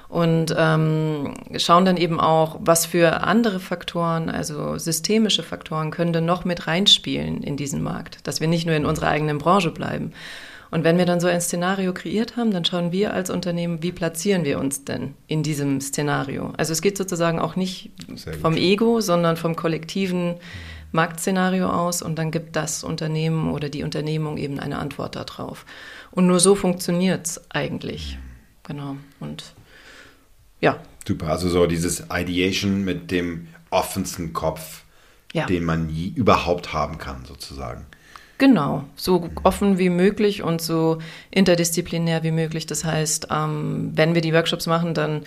Und 0.10 0.54
ähm, 0.56 1.34
schauen 1.58 1.86
dann 1.86 1.98
eben 1.98 2.20
auch, 2.20 2.58
was 2.62 2.86
für 2.86 3.24
andere 3.24 3.60
Faktoren, 3.60 4.30
also 4.30 4.78
systemische 4.78 5.42
Faktoren, 5.42 5.90
können 5.90 6.14
denn 6.14 6.26
noch 6.26 6.46
mit 6.46 6.68
reinspielen 6.68 7.42
in 7.42 7.58
diesen 7.58 7.82
Markt, 7.82 8.28
dass 8.28 8.40
wir 8.40 8.48
nicht 8.48 8.68
nur 8.68 8.76
in 8.76 8.86
unserer 8.86 9.08
eigenen 9.08 9.40
Branche 9.40 9.72
bleiben. 9.72 10.14
Und 10.74 10.84
wenn 10.84 10.98
wir 10.98 11.06
dann 11.06 11.20
so 11.20 11.28
ein 11.28 11.40
Szenario 11.40 11.94
kreiert 11.94 12.36
haben, 12.36 12.50
dann 12.50 12.66
schauen 12.66 12.92
wir 12.92 13.14
als 13.14 13.30
Unternehmen, 13.30 13.84
wie 13.84 13.92
platzieren 13.92 14.44
wir 14.44 14.58
uns 14.58 14.84
denn 14.84 15.14
in 15.28 15.44
diesem 15.44 15.80
Szenario. 15.82 16.52
Also 16.58 16.74
es 16.74 16.82
geht 16.82 16.98
sozusagen 16.98 17.38
auch 17.38 17.56
nicht 17.56 17.92
vom 18.42 18.58
Ego, 18.58 19.00
sondern 19.00 19.38
vom 19.38 19.56
kollektiven 19.56 20.34
Marktszenario 20.92 21.70
aus 21.70 22.02
und 22.02 22.16
dann 22.18 22.32
gibt 22.32 22.56
das 22.56 22.84
Unternehmen 22.84 23.52
oder 23.52 23.70
die 23.70 23.84
Unternehmung 23.84 24.38
eben 24.38 24.60
eine 24.60 24.80
Antwort 24.80 25.16
darauf. 25.16 25.68
Und 26.10 26.26
nur 26.26 26.40
so 26.40 26.56
funktioniert 26.56 27.28
es 27.28 27.52
eigentlich. 27.52 28.18
Genau. 28.64 28.98
Und 29.20 29.54
ja, 30.60 30.80
Super, 31.08 31.28
also 31.28 31.50
so 31.50 31.68
dieses 31.68 32.06
Ideation 32.12 32.84
mit 32.84 33.12
dem 33.12 33.48
offensten 33.70 34.34
Kopf, 34.34 34.86
Ja. 35.34 35.46
den 35.46 35.66
man 35.66 35.90
je 35.90 36.08
überhaupt 36.16 36.74
haben 36.74 36.98
kann, 36.98 37.26
sozusagen. 37.26 37.86
Genau, 38.44 38.84
so 38.98 39.30
offen 39.44 39.78
wie 39.78 39.90
möglich 39.90 40.44
und 40.44 40.62
so 40.62 40.98
interdisziplinär 41.32 42.24
wie 42.24 42.32
möglich. 42.32 42.66
Das 42.66 42.84
heißt, 42.84 43.28
ähm, 43.32 43.92
wenn 43.96 44.16
wir 44.16 44.22
die 44.22 44.34
Workshops 44.34 44.68
machen, 44.68 44.94
dann 44.94 45.22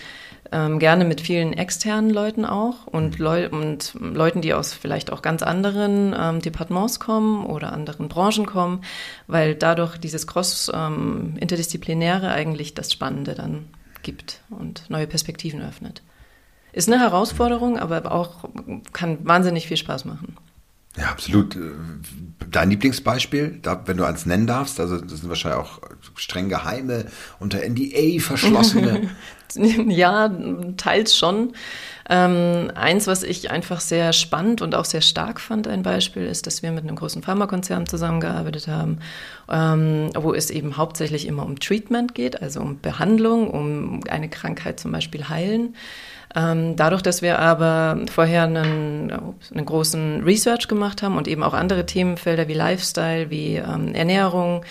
ähm, 0.53 0.79
gerne 0.79 1.07
mit 1.07 1.23
vielen 1.23 1.55
externen 1.55 2.11
Leuten 2.11 2.45
auch 2.45 2.87
und, 2.87 3.19
Leu 3.19 3.49
und 3.49 3.95
Leuten, 3.99 4.43
die 4.43 4.53
aus 4.53 4.75
vielleicht 4.75 5.11
auch 5.11 5.23
ganz 5.23 5.43
anderen 5.43 6.15
ähm, 6.15 6.43
Departements 6.43 7.01
kommen 7.01 7.47
oder 7.47 7.73
anderen 7.73 8.09
Branchen 8.09 8.45
kommen, 8.45 8.83
weil 9.29 9.55
dadurch 9.55 9.97
dieses 9.97 10.27
Cross-Interdisziplinäre 10.27 12.31
eigentlich 12.31 12.75
das 12.75 12.93
Spannende 12.93 13.35
dann 13.35 13.65
gibt 14.03 14.43
und 14.51 14.91
neue 14.91 15.07
Perspektiven 15.07 15.63
öffnet. 15.63 16.03
Ist 16.75 16.93
eine 16.93 17.01
Herausforderung, 17.01 17.79
aber 17.79 18.13
auch 18.13 18.45
kann 18.93 19.27
wahnsinnig 19.27 19.69
viel 19.69 19.79
Spaß 19.79 20.05
machen. 20.05 20.37
Ja, 20.97 21.11
absolut. 21.11 21.57
Dein 22.51 22.71
Lieblingsbeispiel, 22.71 23.59
da, 23.61 23.83
wenn 23.87 23.97
du 23.97 24.05
eins 24.05 24.25
nennen 24.25 24.47
darfst, 24.47 24.81
also 24.81 24.99
das 24.99 25.21
sind 25.21 25.29
wahrscheinlich 25.29 25.61
auch 25.61 25.81
streng 26.15 26.49
geheime, 26.49 27.07
unter 27.39 27.59
NDA 27.59 28.21
verschlossene. 28.21 29.11
ja, 29.55 30.31
teils 30.77 31.17
schon. 31.17 31.53
Ähm, 32.09 32.71
eins, 32.75 33.07
was 33.09 33.25
ich 33.25 33.51
einfach 33.51 33.81
sehr 33.81 34.13
spannend 34.13 34.63
und 34.63 34.75
auch 34.75 34.85
sehr 34.85 35.01
stark 35.01 35.41
fand, 35.41 35.67
ein 35.67 35.83
Beispiel, 35.83 36.25
ist, 36.25 36.47
dass 36.47 36.63
wir 36.63 36.71
mit 36.71 36.85
einem 36.85 36.97
großen 36.97 37.23
Pharmakonzern 37.23 37.87
zusammengearbeitet 37.87 38.69
haben, 38.69 38.99
ähm, 39.51 40.11
wo 40.15 40.35
es 40.35 40.51
eben 40.51 40.77
hauptsächlich 40.77 41.27
immer 41.27 41.45
um 41.45 41.59
Treatment 41.61 42.15
geht, 42.15 42.43
also 42.43 42.61
um 42.61 42.81
Behandlung, 42.81 43.51
um 43.51 44.01
eine 44.09 44.29
Krankheit 44.29 44.81
zum 44.81 44.93
Beispiel 44.93 45.29
heilen. 45.29 45.75
Ähm, 46.35 46.77
dadurch, 46.77 47.01
dass 47.01 47.23
wir 47.23 47.39
aber 47.39 47.99
vorher 48.13 48.43
einen, 48.43 49.11
einen, 49.11 49.65
großen 49.65 50.23
Research 50.23 50.69
gemacht 50.69 51.01
haben 51.03 51.17
und 51.17 51.29
eben 51.29 51.43
auch 51.43 51.55
andere 51.55 51.87
Themenfelder 51.87 52.47
wie 52.47 52.53
Lifestyle, 52.53 53.31
wie 53.31 53.57
ähm, 53.57 53.95
Ernährung 53.95 54.63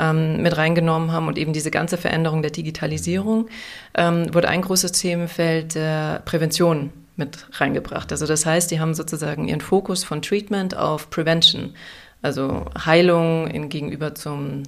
ähm, 0.00 0.42
mit 0.42 0.56
reingenommen 0.56 1.12
haben 1.12 1.28
und 1.28 1.38
eben 1.38 1.52
diese 1.52 1.70
ganze 1.70 1.96
Veränderung 1.96 2.42
der 2.42 2.50
Digitalisierung, 2.50 3.48
ähm, 3.94 4.34
wurde 4.34 4.48
ein 4.48 4.62
großes 4.62 4.92
Themenfeld 4.92 5.76
der 5.76 6.22
Prävention 6.24 6.90
mit 7.16 7.46
reingebracht. 7.52 8.10
Also 8.10 8.26
das 8.26 8.44
heißt, 8.44 8.70
die 8.70 8.80
haben 8.80 8.94
sozusagen 8.94 9.46
ihren 9.46 9.60
Fokus 9.60 10.02
von 10.02 10.22
Treatment 10.22 10.76
auf 10.76 11.10
Prevention, 11.10 11.74
also 12.22 12.64
Heilung 12.84 13.48
in, 13.48 13.68
gegenüber 13.68 14.14
zum 14.14 14.62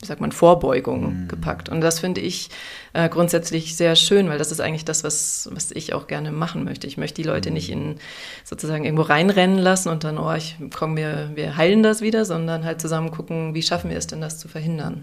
wie 0.00 0.06
sagt 0.06 0.20
man, 0.20 0.30
Vorbeugung 0.30 1.22
mhm. 1.22 1.28
gepackt. 1.28 1.68
Und 1.68 1.80
das 1.80 1.98
finde 1.98 2.20
ich 2.20 2.50
äh, 2.92 3.08
grundsätzlich 3.08 3.76
sehr 3.76 3.96
schön, 3.96 4.28
weil 4.28 4.38
das 4.38 4.52
ist 4.52 4.60
eigentlich 4.60 4.84
das, 4.84 5.02
was, 5.02 5.48
was 5.52 5.72
ich 5.72 5.92
auch 5.92 6.06
gerne 6.06 6.30
machen 6.30 6.62
möchte. 6.64 6.86
Ich 6.86 6.98
möchte 6.98 7.20
die 7.20 7.28
Leute 7.28 7.50
mhm. 7.50 7.54
nicht 7.54 7.70
in 7.70 7.96
sozusagen 8.44 8.84
irgendwo 8.84 9.02
reinrennen 9.02 9.58
lassen 9.58 9.88
und 9.88 10.04
dann, 10.04 10.18
oh, 10.18 10.32
ich 10.34 10.56
komm, 10.72 10.96
wir, 10.96 11.32
wir 11.34 11.56
heilen 11.56 11.82
das 11.82 12.00
wieder, 12.00 12.24
sondern 12.24 12.64
halt 12.64 12.80
zusammen 12.80 13.10
gucken, 13.10 13.54
wie 13.54 13.62
schaffen 13.62 13.90
wir 13.90 13.98
es 13.98 14.06
denn, 14.06 14.20
das 14.20 14.38
zu 14.38 14.46
verhindern. 14.46 15.02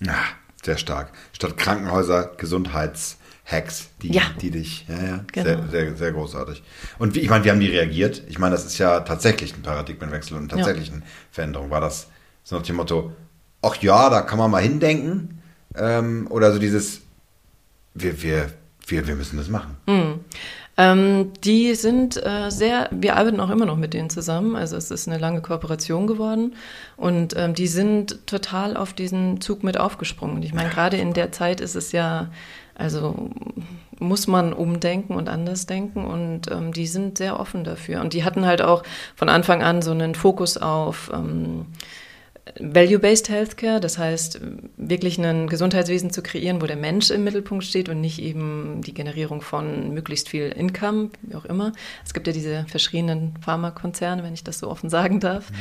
Ja, 0.00 0.18
sehr 0.62 0.78
stark. 0.78 1.12
Statt 1.32 1.56
Krankenhäuser, 1.56 2.24
Gesundheitshacks, 3.46 3.90
die, 4.02 4.12
ja. 4.12 4.22
die 4.40 4.50
dich, 4.50 4.86
ja, 4.88 4.94
ja, 4.94 5.24
genau. 5.32 5.44
sehr, 5.44 5.68
sehr, 5.68 5.96
sehr 5.96 6.12
großartig. 6.12 6.62
Und 6.98 7.14
wie, 7.14 7.20
ich 7.20 7.30
meine, 7.30 7.44
wie 7.44 7.50
haben 7.50 7.60
die 7.60 7.68
reagiert? 7.68 8.22
Ich 8.28 8.38
meine, 8.38 8.54
das 8.54 8.64
ist 8.64 8.78
ja 8.78 9.00
tatsächlich 9.00 9.54
ein 9.56 9.62
Paradigmenwechsel 9.62 10.36
und 10.36 10.50
tatsächlich 10.50 10.88
ja. 10.88 10.94
eine 10.94 11.02
Veränderung. 11.30 11.70
War 11.70 11.80
das 11.80 12.08
so 12.42 12.56
nach 12.56 12.62
dem 12.62 12.76
Motto, 12.76 13.12
ach 13.62 13.76
ja, 13.76 14.10
da 14.10 14.22
kann 14.22 14.38
man 14.38 14.50
mal 14.50 14.62
hindenken. 14.62 15.42
Ähm, 15.76 16.26
oder 16.30 16.52
so 16.52 16.58
dieses, 16.58 17.02
wir, 17.94 18.22
wir, 18.22 18.50
wir, 18.86 19.06
wir 19.06 19.14
müssen 19.14 19.36
das 19.36 19.48
machen. 19.48 19.76
Mhm. 19.86 20.20
Ähm, 20.78 21.32
die 21.42 21.74
sind 21.74 22.22
äh, 22.22 22.50
sehr, 22.50 22.90
wir 22.90 23.16
arbeiten 23.16 23.40
auch 23.40 23.48
immer 23.48 23.64
noch 23.64 23.78
mit 23.78 23.94
denen 23.94 24.10
zusammen, 24.10 24.56
also 24.56 24.76
es 24.76 24.90
ist 24.90 25.08
eine 25.08 25.16
lange 25.16 25.40
Kooperation 25.40 26.06
geworden 26.06 26.54
und 26.98 27.34
ähm, 27.34 27.54
die 27.54 27.66
sind 27.66 28.26
total 28.26 28.76
auf 28.76 28.92
diesen 28.92 29.40
Zug 29.40 29.64
mit 29.64 29.80
aufgesprungen. 29.80 30.36
Und 30.36 30.44
ich 30.44 30.52
meine, 30.52 30.68
gerade 30.68 30.98
in 30.98 31.14
der 31.14 31.32
Zeit 31.32 31.62
ist 31.62 31.76
es 31.76 31.92
ja, 31.92 32.28
also 32.76 33.30
muss 33.98 34.26
man 34.26 34.52
umdenken 34.52 35.14
und 35.14 35.28
anders 35.28 35.66
denken 35.66 36.04
und 36.04 36.50
ähm, 36.50 36.72
die 36.72 36.86
sind 36.86 37.18
sehr 37.18 37.40
offen 37.40 37.64
dafür. 37.64 38.00
Und 38.02 38.12
die 38.12 38.24
hatten 38.24 38.44
halt 38.44 38.60
auch 38.60 38.82
von 39.14 39.28
Anfang 39.28 39.62
an 39.62 39.80
so 39.80 39.90
einen 39.92 40.14
Fokus 40.14 40.58
auf 40.58 41.10
ähm, 41.14 41.66
Value-Based 42.60 43.28
Healthcare, 43.28 43.80
das 43.80 43.98
heißt, 43.98 44.40
wirklich 44.76 45.18
ein 45.18 45.48
Gesundheitswesen 45.48 46.10
zu 46.10 46.22
kreieren, 46.22 46.62
wo 46.62 46.66
der 46.66 46.76
Mensch 46.76 47.10
im 47.10 47.24
Mittelpunkt 47.24 47.64
steht 47.64 47.88
und 47.88 48.00
nicht 48.00 48.20
eben 48.22 48.82
die 48.82 48.94
Generierung 48.94 49.40
von 49.42 49.92
möglichst 49.92 50.28
viel 50.28 50.48
Income, 50.50 51.10
wie 51.22 51.34
auch 51.34 51.44
immer. 51.44 51.72
Es 52.04 52.14
gibt 52.14 52.26
ja 52.28 52.32
diese 52.32 52.64
verschrienen 52.68 53.34
Pharmakonzerne, 53.40 54.22
wenn 54.22 54.32
ich 54.32 54.44
das 54.44 54.60
so 54.60 54.70
offen 54.70 54.90
sagen 54.90 55.18
darf. 55.18 55.50
Mhm. 55.50 55.56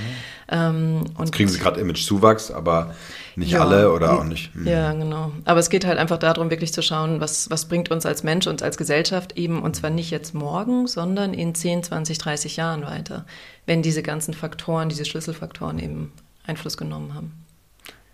Ähm, 0.50 1.02
und 1.16 1.26
Jetzt 1.26 1.32
kriegen 1.34 1.50
sie 1.50 1.60
gerade 1.60 1.82
Image-Zuwachs, 1.82 2.52
aber 2.52 2.94
nicht 3.38 3.52
ja, 3.52 3.62
alle 3.62 3.92
oder 3.92 4.20
auch 4.20 4.24
nicht. 4.24 4.56
Mhm. 4.56 4.68
Ja, 4.68 4.94
genau. 4.94 5.32
Aber 5.46 5.60
es 5.60 5.70
geht 5.70 5.86
halt 5.86 5.98
einfach 5.98 6.18
darum, 6.18 6.50
wirklich 6.50 6.74
zu 6.74 6.82
schauen, 6.82 7.20
was, 7.20 7.50
was 7.50 7.66
bringt 7.66 7.92
uns 7.92 8.06
als 8.06 8.24
Mensch 8.24 8.48
und 8.48 8.64
als 8.64 8.78
Gesellschaft 8.78 9.38
eben, 9.38 9.62
und 9.62 9.76
zwar 9.76 9.90
nicht 9.90 10.12
jetzt 10.12 10.34
morgen, 10.34 10.88
sondern 10.88 11.34
in 11.34 11.54
10, 11.54 11.84
20, 11.84 12.18
30 12.18 12.56
Jahren 12.58 12.84
weiter, 12.84 13.26
wenn 13.66 13.82
diese 13.82 14.04
ganzen 14.04 14.34
Faktoren, 14.34 14.90
diese 14.90 15.06
Schlüsselfaktoren 15.06 15.80
eben 15.80 16.12
Einfluss 16.46 16.78
genommen 16.78 17.14
haben. 17.14 17.34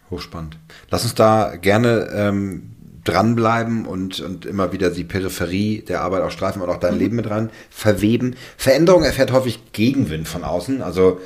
Hochspannend. 0.10 0.58
Lass 0.90 1.04
uns 1.04 1.16
da 1.16 1.56
gerne 1.56 2.10
ähm, 2.14 2.72
dranbleiben 3.04 3.86
und, 3.86 4.20
und 4.20 4.46
immer 4.46 4.72
wieder 4.72 4.92
die 4.92 5.04
Peripherie 5.04 5.82
der 5.82 6.02
Arbeit 6.02 6.24
auch 6.24 6.32
streifen 6.32 6.62
und 6.62 6.70
auch 6.70 6.80
dein 6.80 6.96
mhm. 6.96 7.00
Leben 7.00 7.16
mit 7.16 7.30
rein 7.30 7.50
verweben. 7.70 8.36
Veränderung 8.58 9.04
erfährt 9.04 9.32
häufig 9.32 9.72
Gegenwind 9.72 10.28
von 10.28 10.44
außen. 10.44 10.82
Also 10.82 11.20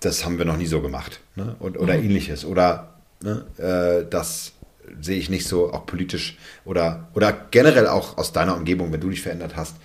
das 0.00 0.24
haben 0.24 0.38
wir 0.38 0.44
noch 0.44 0.56
nie 0.56 0.66
so 0.66 0.80
gemacht. 0.80 1.20
Ne? 1.34 1.56
Und, 1.58 1.78
oder 1.78 1.96
mhm. 1.96 2.04
ähnliches. 2.04 2.44
Oder 2.44 2.94
ne? 3.22 3.44
äh, 3.58 4.08
das 4.08 4.52
sehe 5.00 5.18
ich 5.18 5.30
nicht 5.30 5.46
so, 5.46 5.72
auch 5.72 5.86
politisch 5.86 6.38
oder, 6.64 7.08
oder 7.14 7.32
generell 7.50 7.88
auch 7.88 8.18
aus 8.18 8.32
deiner 8.32 8.56
Umgebung, 8.56 8.92
wenn 8.92 9.00
du 9.00 9.10
dich 9.10 9.22
verändert 9.22 9.56
hast 9.56 9.76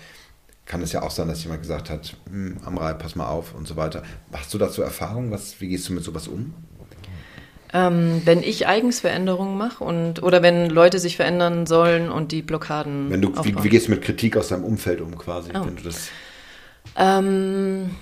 kann 0.72 0.82
es 0.82 0.94
ja 0.94 1.02
auch 1.02 1.12
sein, 1.12 1.28
dass 1.28 1.44
jemand 1.44 1.62
gesagt 1.62 1.90
hat, 1.90 2.16
hm, 2.30 2.60
Amrei, 2.64 2.94
pass 2.94 3.18
mal 3.18 3.28
auf 3.28 3.54
und 3.54 3.68
so 3.68 3.76
weiter. 3.76 4.04
Hast 4.32 4.54
du 4.54 4.58
dazu 4.58 4.82
Erfahrung? 4.82 5.30
Was, 5.30 5.60
wie 5.60 5.68
gehst 5.68 5.90
du 5.90 5.94
mit 5.94 6.02
sowas 6.02 6.30
um? 6.30 6.54
Ähm, 7.74 8.22
wenn 8.24 8.42
ich 8.42 8.68
eigens 8.68 9.02
Veränderungen 9.02 9.58
mache 9.58 9.84
und 9.84 10.24
oder 10.24 10.42
wenn 10.42 10.70
Leute 10.70 11.00
sich 11.00 11.18
verändern 11.18 11.66
sollen 11.66 12.10
und 12.10 12.32
die 12.32 12.42
Blockaden. 12.42 13.10
Wenn 13.10 13.22
du, 13.22 13.34
wie, 13.44 13.64
wie, 13.64 13.70
gehst 13.70 13.88
du 13.88 13.92
mit 13.92 14.02
Kritik 14.02 14.38
aus 14.38 14.48
deinem 14.48 14.64
Umfeld 14.64 15.02
um 15.02 15.18
quasi? 15.18 15.52
Oh. 15.54 15.66
Wenn 15.66 15.76
du 15.76 15.84
das 15.84 16.08
ähm, 16.98 17.96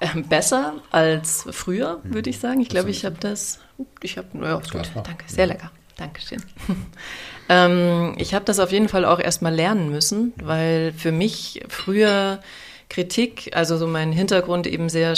äh, 0.00 0.20
besser 0.22 0.74
als 0.90 1.46
früher, 1.50 2.00
hm. 2.02 2.14
würde 2.14 2.30
ich 2.30 2.38
sagen. 2.38 2.60
Ich 2.60 2.68
glaube, 2.68 2.90
ich 2.90 3.04
habe 3.04 3.16
das. 3.20 3.60
Ich 4.02 4.18
habe, 4.18 4.28
ja, 4.42 4.56
gut, 4.56 4.90
danke, 4.94 5.24
sehr 5.26 5.46
lecker. 5.46 5.70
Dankeschön. 5.96 6.42
ähm, 7.48 8.14
ich 8.18 8.34
habe 8.34 8.44
das 8.44 8.60
auf 8.60 8.70
jeden 8.70 8.88
Fall 8.88 9.04
auch 9.04 9.18
erstmal 9.18 9.54
lernen 9.54 9.90
müssen, 9.90 10.32
weil 10.36 10.92
für 10.92 11.12
mich 11.12 11.62
früher 11.68 12.40
Kritik, 12.88 13.50
also 13.52 13.76
so 13.76 13.86
mein 13.86 14.12
Hintergrund 14.12 14.66
eben 14.66 14.88
sehr 14.88 15.14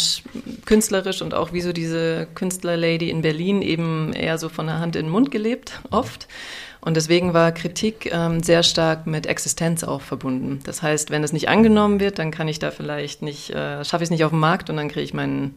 künstlerisch 0.65 1.23
und 1.23 1.35
auch 1.35 1.53
wie 1.53 1.61
so 1.61 1.73
diese 1.73 2.27
Künstlerlady 2.35 3.11
in 3.11 3.23
Berlin 3.23 3.63
eben 3.63 4.13
eher 4.13 4.39
so 4.39 4.49
von 4.49 4.67
der 4.67 4.81
Hand 4.81 4.97
in 4.97 5.07
den 5.07 5.13
Mund 5.13 5.31
gelebt, 5.31 5.81
oft. 5.91 6.27
Und 6.81 6.97
deswegen 6.97 7.35
war 7.35 7.53
Kritik 7.53 8.11
ähm, 8.11 8.43
sehr 8.43 8.63
stark 8.63 9.07
mit 9.07 9.27
Existenz 9.27 9.85
auch 9.85 10.01
verbunden. 10.01 10.61
Das 10.65 10.83
heißt, 10.83 11.11
wenn 11.11 11.23
es 11.23 11.33
nicht 11.33 11.49
angenommen 11.49 12.01
wird, 12.01 12.19
dann 12.19 12.31
kann 12.31 12.49
ich 12.49 12.59
da 12.59 12.71
vielleicht 12.71 13.21
nicht, 13.21 13.51
äh, 13.51 13.85
schaffe 13.85 14.03
ich 14.03 14.07
es 14.07 14.11
nicht 14.11 14.25
auf 14.25 14.31
dem 14.31 14.41
Markt 14.41 14.71
und 14.71 14.77
dann 14.77 14.89
kriege 14.89 15.03
ich 15.03 15.13
meinen, 15.13 15.55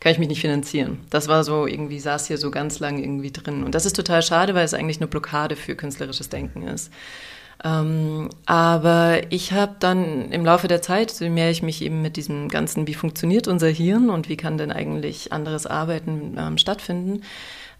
kann 0.00 0.10
ich 0.10 0.18
mich 0.18 0.28
nicht 0.28 0.40
finanzieren. 0.40 0.98
Das 1.10 1.28
war 1.28 1.44
so 1.44 1.66
irgendwie, 1.66 2.00
saß 2.00 2.26
hier 2.26 2.38
so 2.38 2.50
ganz 2.50 2.80
lang 2.80 2.98
irgendwie 2.98 3.30
drin. 3.30 3.62
Und 3.62 3.74
das 3.74 3.86
ist 3.86 3.94
total 3.94 4.22
schade, 4.22 4.54
weil 4.54 4.64
es 4.64 4.74
eigentlich 4.74 4.98
eine 4.98 5.06
Blockade 5.06 5.54
für 5.54 5.76
künstlerisches 5.76 6.28
Denken 6.28 6.62
ist. 6.62 6.90
Ähm, 7.62 8.30
aber 8.46 9.20
ich 9.30 9.52
habe 9.52 9.76
dann 9.78 10.32
im 10.32 10.44
Laufe 10.44 10.66
der 10.66 10.82
Zeit, 10.82 11.18
je 11.20 11.30
mehr 11.30 11.50
ich 11.50 11.62
mich 11.62 11.82
eben 11.82 12.02
mit 12.02 12.16
diesem 12.16 12.48
ganzen, 12.48 12.86
wie 12.86 12.94
funktioniert 12.94 13.46
unser 13.46 13.68
Hirn 13.68 14.10
und 14.10 14.28
wie 14.28 14.36
kann 14.36 14.58
denn 14.58 14.72
eigentlich 14.72 15.32
anderes 15.32 15.66
Arbeiten 15.66 16.36
ähm, 16.36 16.58
stattfinden, 16.58 17.22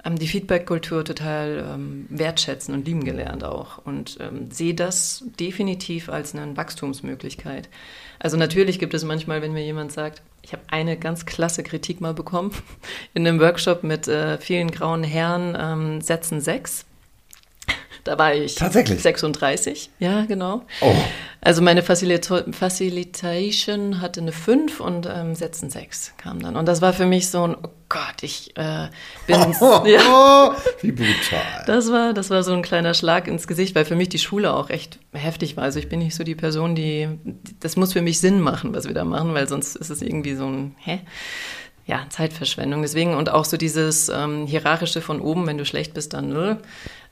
die 0.04 0.28
Feedback-Kultur 0.28 1.04
total 1.04 1.66
ähm, 1.74 2.06
wertschätzen 2.10 2.74
und 2.74 2.86
lieben 2.86 3.04
gelernt 3.04 3.42
auch 3.42 3.78
und 3.84 4.18
ähm, 4.20 4.50
sehe 4.50 4.74
das 4.74 5.24
definitiv 5.40 6.08
als 6.08 6.34
eine 6.34 6.56
Wachstumsmöglichkeit. 6.56 7.68
Also 8.18 8.36
natürlich 8.36 8.78
gibt 8.78 8.94
es 8.94 9.04
manchmal, 9.04 9.40
wenn 9.42 9.52
mir 9.52 9.64
jemand 9.64 9.92
sagt, 9.92 10.22
ich 10.42 10.52
habe 10.52 10.62
eine 10.68 10.98
ganz 10.98 11.24
klasse 11.24 11.62
Kritik 11.62 12.00
mal 12.00 12.14
bekommen 12.14 12.52
in 13.14 13.26
einem 13.26 13.40
Workshop 13.40 13.82
mit 13.82 14.06
äh, 14.06 14.38
vielen 14.38 14.70
grauen 14.70 15.04
Herren, 15.04 15.56
ähm, 15.58 16.00
Sätzen 16.02 16.40
6 16.40 16.84
da 18.04 18.18
war 18.18 18.34
ich 18.34 18.54
Tatsächlich? 18.54 19.00
36. 19.00 19.90
Ja, 19.98 20.24
genau. 20.26 20.62
Oh. 20.82 20.94
Also 21.40 21.62
meine 21.62 21.82
Facilita 21.82 22.44
Facilitation 22.52 24.00
hatte 24.00 24.20
eine 24.20 24.32
5 24.32 24.80
und 24.80 25.08
ähm, 25.10 25.34
Sätzen 25.34 25.70
6 25.70 26.14
kam 26.16 26.40
dann. 26.40 26.56
Und 26.56 26.66
das 26.66 26.82
war 26.82 26.92
für 26.92 27.06
mich 27.06 27.30
so 27.30 27.46
ein, 27.46 27.54
oh 27.54 27.70
Gott, 27.88 28.22
ich 28.22 28.56
äh, 28.56 28.88
bin... 29.26 29.36
Oh, 29.60 29.80
oh, 29.82 29.86
ja. 29.86 30.54
Wie 30.82 30.92
brutal. 30.92 31.64
Das 31.66 31.90
war, 31.90 32.12
das 32.12 32.30
war 32.30 32.42
so 32.42 32.52
ein 32.52 32.62
kleiner 32.62 32.94
Schlag 32.94 33.26
ins 33.26 33.46
Gesicht, 33.46 33.74
weil 33.74 33.84
für 33.84 33.96
mich 33.96 34.10
die 34.10 34.18
Schule 34.18 34.54
auch 34.54 34.70
echt 34.70 34.98
heftig 35.12 35.56
war. 35.56 35.64
Also 35.64 35.78
ich 35.78 35.88
bin 35.88 35.98
nicht 35.98 36.14
so 36.14 36.24
die 36.24 36.34
Person, 36.34 36.74
die... 36.74 37.08
Das 37.60 37.76
muss 37.76 37.94
für 37.94 38.02
mich 38.02 38.20
Sinn 38.20 38.40
machen, 38.40 38.74
was 38.74 38.86
wir 38.86 38.94
da 38.94 39.04
machen, 39.04 39.34
weil 39.34 39.48
sonst 39.48 39.76
ist 39.76 39.90
es 39.90 40.02
irgendwie 40.02 40.34
so 40.34 40.46
ein... 40.46 40.74
Hä? 40.78 41.00
ja, 41.86 42.06
Zeitverschwendung. 42.08 42.82
Deswegen 42.82 43.14
und 43.14 43.30
auch 43.30 43.44
so 43.44 43.56
dieses 43.56 44.08
ähm, 44.08 44.46
hierarchische 44.46 45.00
von 45.00 45.20
oben, 45.20 45.46
wenn 45.46 45.58
du 45.58 45.66
schlecht 45.66 45.94
bist, 45.94 46.14
dann 46.14 46.30
null. 46.30 46.58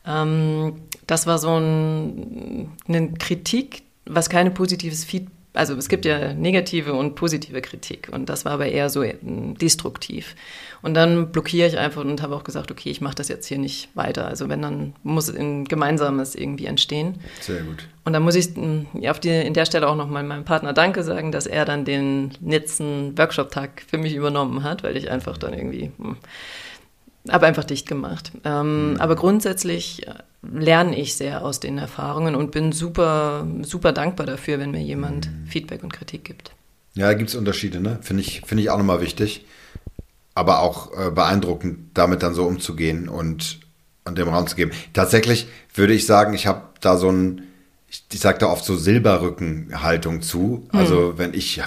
Ähm, 0.06 0.82
das 1.06 1.26
war 1.26 1.38
so 1.38 1.56
ein, 1.56 2.70
eine 2.88 3.12
Kritik, 3.14 3.82
was 4.04 4.28
keine 4.28 4.50
positives 4.50 5.04
Feedback 5.04 5.32
also 5.54 5.74
es 5.74 5.88
gibt 5.88 6.04
ja 6.04 6.32
negative 6.32 6.94
und 6.94 7.14
positive 7.14 7.60
Kritik 7.60 8.08
und 8.10 8.28
das 8.28 8.44
war 8.44 8.52
aber 8.52 8.66
eher 8.66 8.88
so 8.88 9.04
destruktiv. 9.22 10.34
Und 10.80 10.94
dann 10.94 11.30
blockiere 11.30 11.68
ich 11.68 11.78
einfach 11.78 12.02
und 12.02 12.22
habe 12.22 12.34
auch 12.34 12.44
gesagt, 12.44 12.70
okay, 12.70 12.90
ich 12.90 13.00
mache 13.00 13.14
das 13.14 13.28
jetzt 13.28 13.46
hier 13.46 13.58
nicht 13.58 13.90
weiter. 13.94 14.26
Also 14.26 14.48
wenn, 14.48 14.62
dann 14.62 14.94
muss 15.02 15.28
ein 15.28 15.64
gemeinsames 15.64 16.34
irgendwie 16.34 16.66
entstehen. 16.66 17.20
Sehr 17.40 17.62
gut. 17.62 17.86
Und 18.04 18.14
dann 18.14 18.22
muss 18.22 18.34
ich 18.34 18.56
hm, 18.56 18.86
auf 19.06 19.20
die, 19.20 19.28
in 19.28 19.54
der 19.54 19.66
Stelle 19.66 19.88
auch 19.88 19.96
nochmal 19.96 20.22
meinem 20.22 20.44
Partner 20.44 20.72
Danke 20.72 21.02
sagen, 21.02 21.32
dass 21.32 21.46
er 21.46 21.64
dann 21.64 21.84
den 21.84 22.32
letzten 22.40 23.16
Workshop-Tag 23.16 23.84
für 23.86 23.98
mich 23.98 24.14
übernommen 24.14 24.62
hat, 24.64 24.82
weil 24.82 24.96
ich 24.96 25.10
einfach 25.10 25.36
dann 25.36 25.52
irgendwie 25.52 25.92
hm, 25.98 26.16
habe 27.30 27.46
einfach 27.46 27.64
dicht 27.64 27.86
gemacht. 27.86 28.32
Ähm, 28.44 28.92
mhm. 28.92 28.96
Aber 28.96 29.16
grundsätzlich 29.16 30.06
äh, 30.06 30.14
lerne 30.42 30.98
ich 30.98 31.14
sehr 31.14 31.44
aus 31.44 31.60
den 31.60 31.78
Erfahrungen 31.78 32.34
und 32.34 32.50
bin 32.50 32.72
super, 32.72 33.46
super 33.62 33.92
dankbar 33.92 34.26
dafür, 34.26 34.58
wenn 34.58 34.72
mir 34.72 34.82
jemand 34.82 35.30
mhm. 35.30 35.46
Feedback 35.46 35.82
und 35.82 35.92
Kritik 35.92 36.24
gibt. 36.24 36.52
Ja, 36.94 37.06
da 37.06 37.14
gibt 37.14 37.30
es 37.30 37.36
Unterschiede, 37.36 37.80
ne? 37.80 37.98
Finde 38.02 38.22
ich, 38.22 38.42
find 38.44 38.60
ich 38.60 38.70
auch 38.70 38.78
nochmal 38.78 39.00
wichtig. 39.00 39.46
Aber 40.34 40.60
auch 40.60 40.92
äh, 40.98 41.10
beeindruckend, 41.10 41.90
damit 41.94 42.22
dann 42.22 42.34
so 42.34 42.44
umzugehen 42.44 43.08
und, 43.08 43.60
und 44.04 44.18
dem 44.18 44.28
Raum 44.28 44.46
zu 44.46 44.56
geben. 44.56 44.72
Tatsächlich 44.92 45.46
würde 45.74 45.92
ich 45.92 46.06
sagen, 46.06 46.34
ich 46.34 46.46
habe 46.46 46.62
da 46.80 46.96
so 46.96 47.10
ein, 47.10 47.42
ich, 47.88 48.04
ich 48.12 48.20
sage 48.20 48.38
da 48.38 48.46
oft 48.46 48.64
so 48.64 48.76
Silberrückenhaltung 48.76 50.22
zu. 50.22 50.66
Also 50.72 51.12
mhm. 51.12 51.18
wenn 51.18 51.34
ich, 51.34 51.56
ja, 51.56 51.66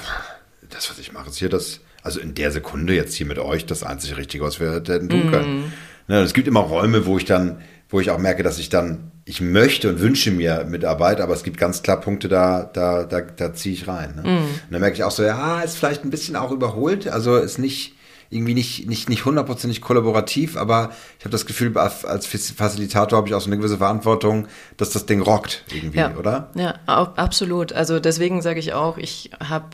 das, 0.70 0.90
was 0.90 1.00
ich 1.00 1.14
mache, 1.14 1.30
ist 1.30 1.38
hier 1.38 1.50
das 1.50 1.80
also 2.06 2.20
in 2.20 2.36
der 2.36 2.52
Sekunde 2.52 2.94
jetzt 2.94 3.16
hier 3.16 3.26
mit 3.26 3.40
euch 3.40 3.66
das 3.66 3.84
einzige 3.84 4.18
Richtige, 4.18 4.44
was 4.44 4.60
wir 4.60 4.74
hätten 4.74 5.10
tun 5.10 5.32
können. 5.32 5.58
Mm. 5.58 5.74
Ne, 6.08 6.20
es 6.20 6.34
gibt 6.34 6.48
immer 6.48 6.60
Räume, 6.60 7.08
wo 7.08 7.18
ich 7.18 7.26
dann, 7.26 7.62
wo 7.90 8.00
ich 8.00 8.12
auch 8.12 8.20
merke, 8.20 8.44
dass 8.44 8.60
ich 8.60 8.70
dann, 8.70 9.12
ich 9.26 9.42
möchte 9.42 9.90
und 9.90 10.00
wünsche 10.00 10.30
mir 10.30 10.66
Mitarbeit, 10.70 11.20
aber 11.20 11.34
es 11.34 11.44
gibt 11.44 11.58
ganz 11.58 11.82
klar 11.82 12.00
Punkte, 12.00 12.28
da, 12.28 12.70
da, 12.72 13.06
da, 13.06 13.22
da 13.22 13.54
ziehe 13.56 13.74
ich 13.74 13.88
rein. 13.88 14.16
Ne? 14.18 14.22
Mm. 14.22 14.38
Und 14.38 14.50
dann 14.70 14.82
merke 14.82 14.96
ich 14.96 15.04
auch 15.04 15.12
so, 15.12 15.24
ja, 15.24 15.62
ist 15.62 15.78
vielleicht 15.78 16.04
ein 16.04 16.12
bisschen 16.12 16.36
auch 16.36 16.52
überholt, 16.52 17.08
also 17.08 17.38
ist 17.38 17.58
nicht, 17.58 17.96
irgendwie 18.30 18.54
nicht, 18.54 18.88
nicht, 18.88 19.10
nicht 19.10 19.26
hundertprozentig 19.26 19.82
kollaborativ, 19.82 20.58
aber 20.58 20.92
ich 21.18 21.26
habe 21.26 21.32
das 21.32 21.48
Gefühl, 21.48 21.76
als 21.76 22.28
Facilitator 22.28 23.18
habe 23.18 23.28
ich 23.28 23.34
auch 23.34 23.42
so 23.42 23.48
eine 23.48 23.58
gewisse 23.58 23.78
Verantwortung, 23.78 24.48
dass 24.78 24.92
das 24.92 25.08
Ding 25.08 25.22
rockt 25.22 25.64
irgendwie, 25.74 26.00
ja. 26.00 26.16
oder? 26.16 26.52
Ja, 26.56 26.76
absolut. 26.86 27.74
Also 27.74 28.00
deswegen 28.00 28.44
sage 28.44 28.60
ich 28.60 28.74
auch, 28.74 28.98
ich 29.00 29.32
habe 29.40 29.70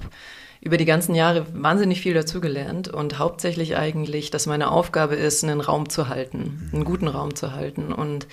über 0.62 0.78
die 0.78 0.86
ganzen 0.86 1.16
Jahre 1.16 1.45
wahnsinnig 1.53 2.01
viel 2.01 2.14
dazugelernt 2.14 2.88
und 2.88 3.18
hauptsächlich 3.18 3.76
eigentlich, 3.76 4.30
dass 4.30 4.45
meine 4.45 4.70
Aufgabe 4.70 5.16
ist, 5.16 5.43
einen 5.43 5.59
Raum 5.59 5.89
zu 5.89 6.07
halten, 6.07 6.70
einen 6.72 6.86
guten 6.86 7.07
Raum 7.07 7.36
zu 7.36 7.53
halten. 7.53 7.91
Und 7.91 8.28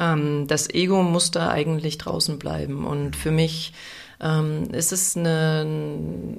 ähm, 0.00 0.46
das 0.46 0.70
Ego 0.70 1.02
muss 1.02 1.30
da 1.30 1.50
eigentlich 1.50 1.98
draußen 1.98 2.38
bleiben. 2.38 2.86
Und 2.86 3.14
für 3.14 3.30
mich 3.30 3.74
ähm, 4.22 4.70
ist 4.72 4.90
es 4.90 5.18
eine, 5.18 5.66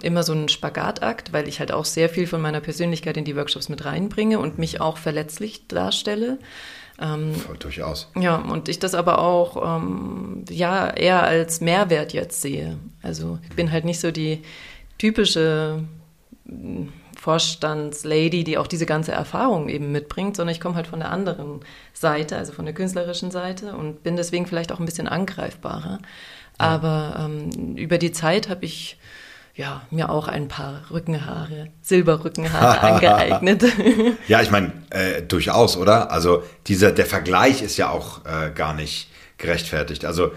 immer 0.02 0.24
so 0.24 0.34
ein 0.34 0.50
Spagatakt, 0.50 1.34
weil 1.34 1.48
ich 1.48 1.60
halt 1.60 1.72
auch 1.72 1.86
sehr 1.86 2.10
viel 2.10 2.26
von 2.26 2.42
meiner 2.42 2.60
Persönlichkeit 2.60 3.16
in 3.16 3.26
die 3.26 3.36
Workshops 3.36 3.70
mit 3.70 3.86
reinbringe 3.86 4.40
und 4.40 4.58
mich 4.58 4.82
auch 4.82 4.98
verletzlich 4.98 5.68
darstelle. 5.68 6.40
Ähm, 7.00 7.34
Durchaus. 7.60 8.10
Ja, 8.20 8.38
und 8.38 8.70
ich 8.70 8.80
das 8.80 8.96
aber 8.96 9.20
auch 9.20 9.78
ähm, 9.78 10.46
ja 10.50 10.90
eher 10.90 11.22
als 11.22 11.62
Mehrwert 11.62 12.14
jetzt 12.14 12.42
sehe. 12.42 12.80
Also 13.04 13.38
ich 13.48 13.56
bin 13.56 13.72
halt 13.72 13.86
nicht 13.86 14.00
so 14.00 14.10
die 14.10 14.42
typische 14.98 15.84
hm, 16.48 16.94
Vorstandslady, 17.20 18.44
die 18.44 18.58
auch 18.58 18.68
diese 18.68 18.86
ganze 18.86 19.12
Erfahrung 19.12 19.70
eben 19.70 19.92
mitbringt, 19.92 20.36
sondern 20.36 20.54
ich 20.54 20.62
komme 20.62 20.76
halt 20.76 20.88
von 20.88 21.00
der 21.00 21.12
anderen 21.12 21.62
Seite, 21.94 22.38
also 22.38 22.54
von 22.54 22.66
der 22.66 22.74
künstlerischen 22.74 23.32
Seite 23.32 23.76
und 23.76 24.04
bin 24.04 24.16
deswegen 24.16 24.46
vielleicht 24.46 24.72
auch 24.72 24.80
ein 24.80 24.86
bisschen 24.86 25.08
angreifbarer. 25.08 26.00
Ja. 26.00 26.00
Aber 26.58 27.16
ähm, 27.20 27.76
über 27.76 27.98
die 27.98 28.12
Zeit 28.12 28.50
habe 28.50 28.66
ich 28.66 28.98
ja, 29.56 29.82
mir 29.90 30.12
auch 30.12 30.28
ein 30.28 30.48
paar 30.48 30.84
Rückenhaare, 30.92 31.70
Silberrückenhaare 31.82 32.82
angeeignet. 32.94 33.64
ja, 34.28 34.42
ich 34.44 34.52
meine, 34.52 34.72
äh, 34.92 35.24
durchaus, 35.24 35.76
oder? 35.78 36.12
Also 36.12 36.44
dieser, 36.68 36.92
der 36.92 37.08
Vergleich 37.08 37.64
ist 37.64 37.76
ja 37.76 37.90
auch 37.90 38.24
äh, 38.26 38.52
gar 38.54 38.76
nicht 38.76 39.10
gerechtfertigt. 39.40 40.06
Also 40.06 40.32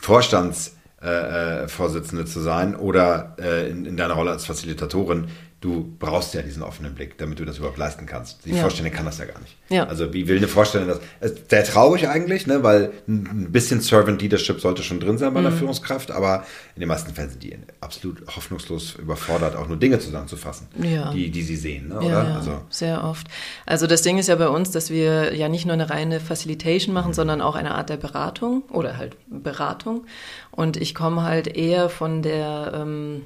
Vorstands 0.00 0.76
äh, 1.02 1.62
äh, 1.62 1.68
Vorsitzende 1.68 2.26
zu 2.26 2.40
sein 2.40 2.76
oder 2.76 3.34
äh, 3.38 3.70
in, 3.70 3.86
in, 3.86 3.96
deiner 3.96 4.14
Rolle 4.14 4.32
als 4.32 4.44
Facilitatorin, 4.44 5.28
du 5.60 5.94
brauchst 5.98 6.32
ja 6.32 6.40
diesen 6.40 6.62
offenen 6.62 6.94
Blick, 6.94 7.18
damit 7.18 7.38
du 7.38 7.44
das 7.44 7.58
überhaupt 7.58 7.76
leisten 7.76 8.06
kannst. 8.06 8.46
Die 8.46 8.50
ja. 8.50 8.62
Vorstände 8.62 8.90
kann 8.90 9.04
das 9.04 9.18
ja 9.18 9.26
gar 9.26 9.38
nicht. 9.40 9.56
Ja. 9.68 9.84
Also 9.84 10.12
wie 10.14 10.26
will 10.26 10.38
eine 10.38 10.48
Vorstellung 10.48 10.88
das? 10.88 11.00
Sehr 11.48 11.64
traurig 11.64 12.08
eigentlich, 12.08 12.46
ne, 12.46 12.62
weil 12.62 12.92
ein 13.06 13.52
bisschen 13.52 13.82
Servant 13.82 14.22
Leadership 14.22 14.60
sollte 14.60 14.82
schon 14.82 15.00
drin 15.00 15.18
sein 15.18 15.34
bei 15.34 15.40
einer 15.40 15.50
mhm. 15.50 15.58
Führungskraft, 15.58 16.10
aber 16.10 16.44
in 16.76 16.80
den 16.80 16.88
meisten 16.88 17.12
Fällen 17.12 17.28
sind 17.28 17.42
die 17.42 17.56
absolut 17.80 18.26
hoffnungslos 18.34 18.94
überfordert, 18.94 19.54
auch 19.54 19.68
nur 19.68 19.76
Dinge 19.76 19.98
zusammenzufassen, 19.98 20.68
ja. 20.82 21.12
die, 21.12 21.30
die 21.30 21.42
sie 21.42 21.56
sehen, 21.56 21.88
ne, 21.88 21.98
oder? 21.98 22.08
Ja, 22.08 22.36
also. 22.36 22.62
sehr 22.70 23.04
oft. 23.04 23.26
Also 23.66 23.86
das 23.86 24.00
Ding 24.00 24.16
ist 24.16 24.28
ja 24.28 24.36
bei 24.36 24.48
uns, 24.48 24.70
dass 24.70 24.88
wir 24.88 25.34
ja 25.34 25.50
nicht 25.50 25.66
nur 25.66 25.74
eine 25.74 25.90
reine 25.90 26.20
Facilitation 26.20 26.94
machen, 26.94 27.08
mhm. 27.08 27.14
sondern 27.14 27.40
auch 27.42 27.54
eine 27.54 27.74
Art 27.74 27.90
der 27.90 27.98
Beratung 27.98 28.62
oder 28.70 28.96
halt 28.96 29.16
Beratung. 29.28 30.06
Und 30.50 30.78
ich 30.78 30.94
komme 30.94 31.22
halt 31.22 31.46
eher 31.48 31.90
von 31.90 32.22
der 32.22 32.72
ähm, 32.74 33.22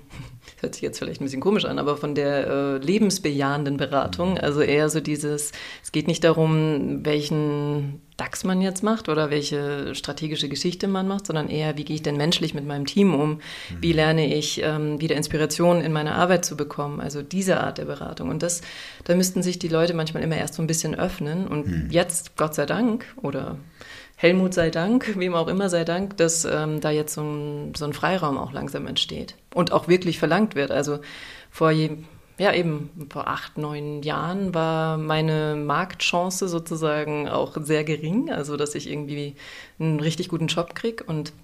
hört 0.61 0.75
sich 0.75 0.83
jetzt 0.83 0.99
vielleicht 0.99 1.21
ein 1.21 1.25
bisschen 1.25 1.41
komisch 1.41 1.65
an, 1.65 1.79
aber 1.79 1.97
von 1.97 2.15
der 2.15 2.47
äh, 2.47 2.77
lebensbejahenden 2.79 3.77
Beratung. 3.77 4.33
Mhm. 4.33 4.39
Also 4.39 4.61
eher 4.61 4.89
so 4.89 5.01
dieses, 5.01 5.53
es 5.83 5.93
geht 5.93 6.07
nicht 6.07 6.25
darum, 6.25 7.05
welchen 7.05 8.01
DAX 8.17 8.45
man 8.45 8.61
jetzt 8.61 8.83
macht 8.83 9.09
oder 9.09 9.31
welche 9.31 9.95
strategische 9.95 10.49
Geschichte 10.49 10.87
man 10.87 11.09
macht, 11.09 11.27
sondern 11.27 11.49
eher, 11.49 11.77
wie 11.77 11.85
gehe 11.85 11.97
ich 11.97 12.03
denn 12.03 12.17
menschlich 12.17 12.55
mit 12.55 12.65
meinem 12.65 12.87
Team 12.87 13.13
um? 13.15 13.41
Wie 13.81 13.91
mhm. 13.91 13.97
lerne 13.97 14.35
ich 14.35 14.63
ähm, 14.63 15.01
wieder 15.01 15.17
Inspiration 15.17 15.81
in 15.81 15.93
meine 15.93 16.15
Arbeit 16.15 16.45
zu 16.45 16.57
bekommen? 16.57 17.01
Also 17.01 17.23
diese 17.23 17.61
Art 17.61 17.79
der 17.79 17.87
Beratung. 17.87 18.29
Und 18.29 18.43
das, 18.43 18.63
da 19.05 19.15
müssten 19.17 19.43
sich 19.43 19.59
die 19.59 19.69
Leute 19.69 19.95
manchmal 19.95 20.23
immer 20.23 20.37
erst 20.37 20.55
so 20.55 20.63
ein 20.63 20.69
bisschen 20.69 20.95
öffnen. 20.95 21.49
Und 21.49 21.67
hm. 21.67 21.89
jetzt, 21.91 22.37
Gott 22.37 22.55
sei 22.55 22.67
Dank, 22.67 23.05
oder 23.21 23.59
Helmut 24.25 24.55
sei 24.55 24.71
Dank, 24.71 25.19
wem 25.19 25.35
auch 25.35 25.49
immer 25.49 25.69
sei 25.69 25.85
Dank, 25.85 26.17
dass 26.17 26.47
ähm, 26.47 26.81
da 26.81 26.91
jetzt 26.91 27.13
so 27.13 27.21
ein, 27.21 27.75
so 27.77 27.85
ein 27.85 27.93
Freiraum 27.93 28.39
auch 28.39 28.53
langsam 28.53 28.87
entsteht 28.87 29.35
und 29.53 29.71
auch 29.71 29.87
wirklich 29.87 30.19
verlangt 30.19 30.55
wird. 30.55 30.71
Also 30.71 31.01
vor 31.51 31.71
je, 31.71 31.91
ja 32.39 32.55
eben 32.55 32.89
vor 33.13 33.29
acht, 33.29 33.59
neun 33.59 34.03
Jahren 34.03 34.55
war 34.55 34.97
meine 34.97 35.57
Marktchance 35.57 36.49
sozusagen 36.49 37.29
auch 37.29 37.55
sehr 37.65 37.85
gering, 37.85 38.31
also 38.31 38.57
dass 38.57 38.75
ich 38.75 38.91
irgendwie 38.91 39.37
einen 39.79 40.01
richtig 40.01 40.31
guten 40.31 40.47
Job 40.47 40.75
kriege 40.75 41.05
und 41.05 41.35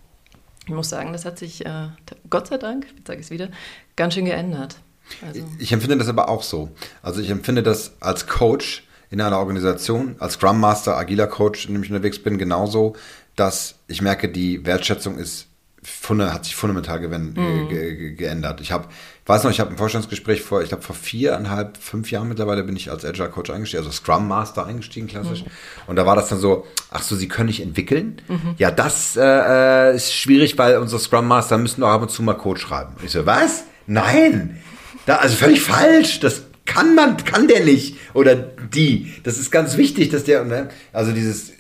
ich 0.64 0.72
muss 0.72 0.89
sagen, 0.89 1.12
das 1.12 1.26
hat 1.26 1.39
sich, 1.39 1.66
äh, 1.66 1.89
Gott 2.31 2.47
sei 2.47 2.57
Dank, 2.57 2.87
jetzt 2.97 3.09
sage 3.09 3.20
ich 3.20 3.26
es 3.26 3.31
wieder, 3.31 3.51
ganz 3.95 4.14
schön 4.14 4.24
geändert. 4.24 4.76
Also. 5.20 5.43
Ich 5.59 5.70
empfinde 5.72 5.99
das 5.99 6.09
aber 6.09 6.31
auch 6.31 6.43
so. 6.43 6.70
Also 7.03 7.20
ich 7.20 7.28
empfinde 7.28 7.62
das 7.62 8.01
als 8.01 8.26
Coach 8.26 8.85
in 9.11 9.21
einer 9.21 9.39
Organisation, 9.39 10.17
als 10.19 10.35
Scrum 10.35 10.61
Master, 10.61 10.97
agiler 10.97 11.27
Coach, 11.27 11.67
in 11.67 11.75
dem 11.75 11.83
ich 11.83 11.91
unterwegs 11.91 12.23
bin, 12.23 12.39
genauso, 12.39 12.95
dass 13.37 13.77
ich 13.89 14.03
merke, 14.03 14.29
die 14.29 14.65
Wertschätzung 14.65 15.19
ist 15.19 15.47
hat 16.19 16.45
sich 16.45 16.55
fundamental 16.55 17.01
gewend, 17.01 17.37
mhm. 17.39 17.69
ge, 17.69 17.97
ge, 17.97 18.15
geändert. 18.15 18.61
Ich 18.61 18.71
habe, 18.71 18.89
weiß 19.25 19.45
noch, 19.45 19.51
ich 19.51 19.61
habe 19.61 19.71
ein 19.71 19.79
Vorstandsgespräch 19.79 20.43
vor, 20.43 20.63
ich 20.63 20.69
glaube 20.69 20.83
vor 20.83 20.95
viereinhalb, 20.95 21.79
fünf 21.79 22.11
Jahren 22.11 22.29
mittlerweile 22.29 22.65
bin 22.65 22.77
ich 22.77 22.91
als 22.91 23.05
Agile 23.05 23.31
Coach 23.31 23.51
eingestiegen, 23.51 23.85
also 23.85 23.97
Scrum 23.97 24.29
Master 24.29 24.67
eingestiegen, 24.67 25.07
klassisch. 25.07 25.43
Mhm. 25.43 25.51
Und 25.87 25.97
da 25.97 26.05
war 26.05 26.17
das 26.17 26.29
dann 26.29 26.39
so, 26.39 26.67
ach 26.91 27.03
so, 27.03 27.17
Sie 27.17 27.29
können 27.29 27.47
nicht 27.47 27.63
entwickeln? 27.63 28.21
Mhm. 28.29 28.55
Ja, 28.59 28.71
das 28.71 29.17
äh, 29.17 29.23
äh 29.23 29.97
ist 29.97 30.13
schwierig, 30.13 30.59
weil 30.59 30.77
unsere 30.77 31.01
Scrum 31.01 31.27
Master 31.27 31.57
müssen 31.57 31.81
doch 31.81 31.89
ab 31.89 32.03
und 32.03 32.11
zu 32.11 32.23
mal 32.23 32.35
Code 32.35 32.61
schreiben. 32.61 32.93
Ich 33.03 33.13
so, 33.13 33.25
was? 33.25 33.65
Nein! 33.87 34.61
Da, 35.07 35.17
also 35.17 35.35
völlig 35.37 35.63
falsch. 35.63 36.21
Das 36.21 36.43
kann 36.71 36.95
man, 36.95 37.16
kann 37.16 37.49
der 37.49 37.64
nicht. 37.64 37.97
Oder 38.14 38.37
die. 38.37 39.12
Das 39.25 39.39
ist 39.39 39.51
ganz 39.51 39.77
wichtig, 39.77 40.11
dass 40.11 40.23
der, 40.23 40.45
ne? 40.45 40.68
also 40.93 41.11
dieses, 41.11 41.51
äh, 41.51 41.55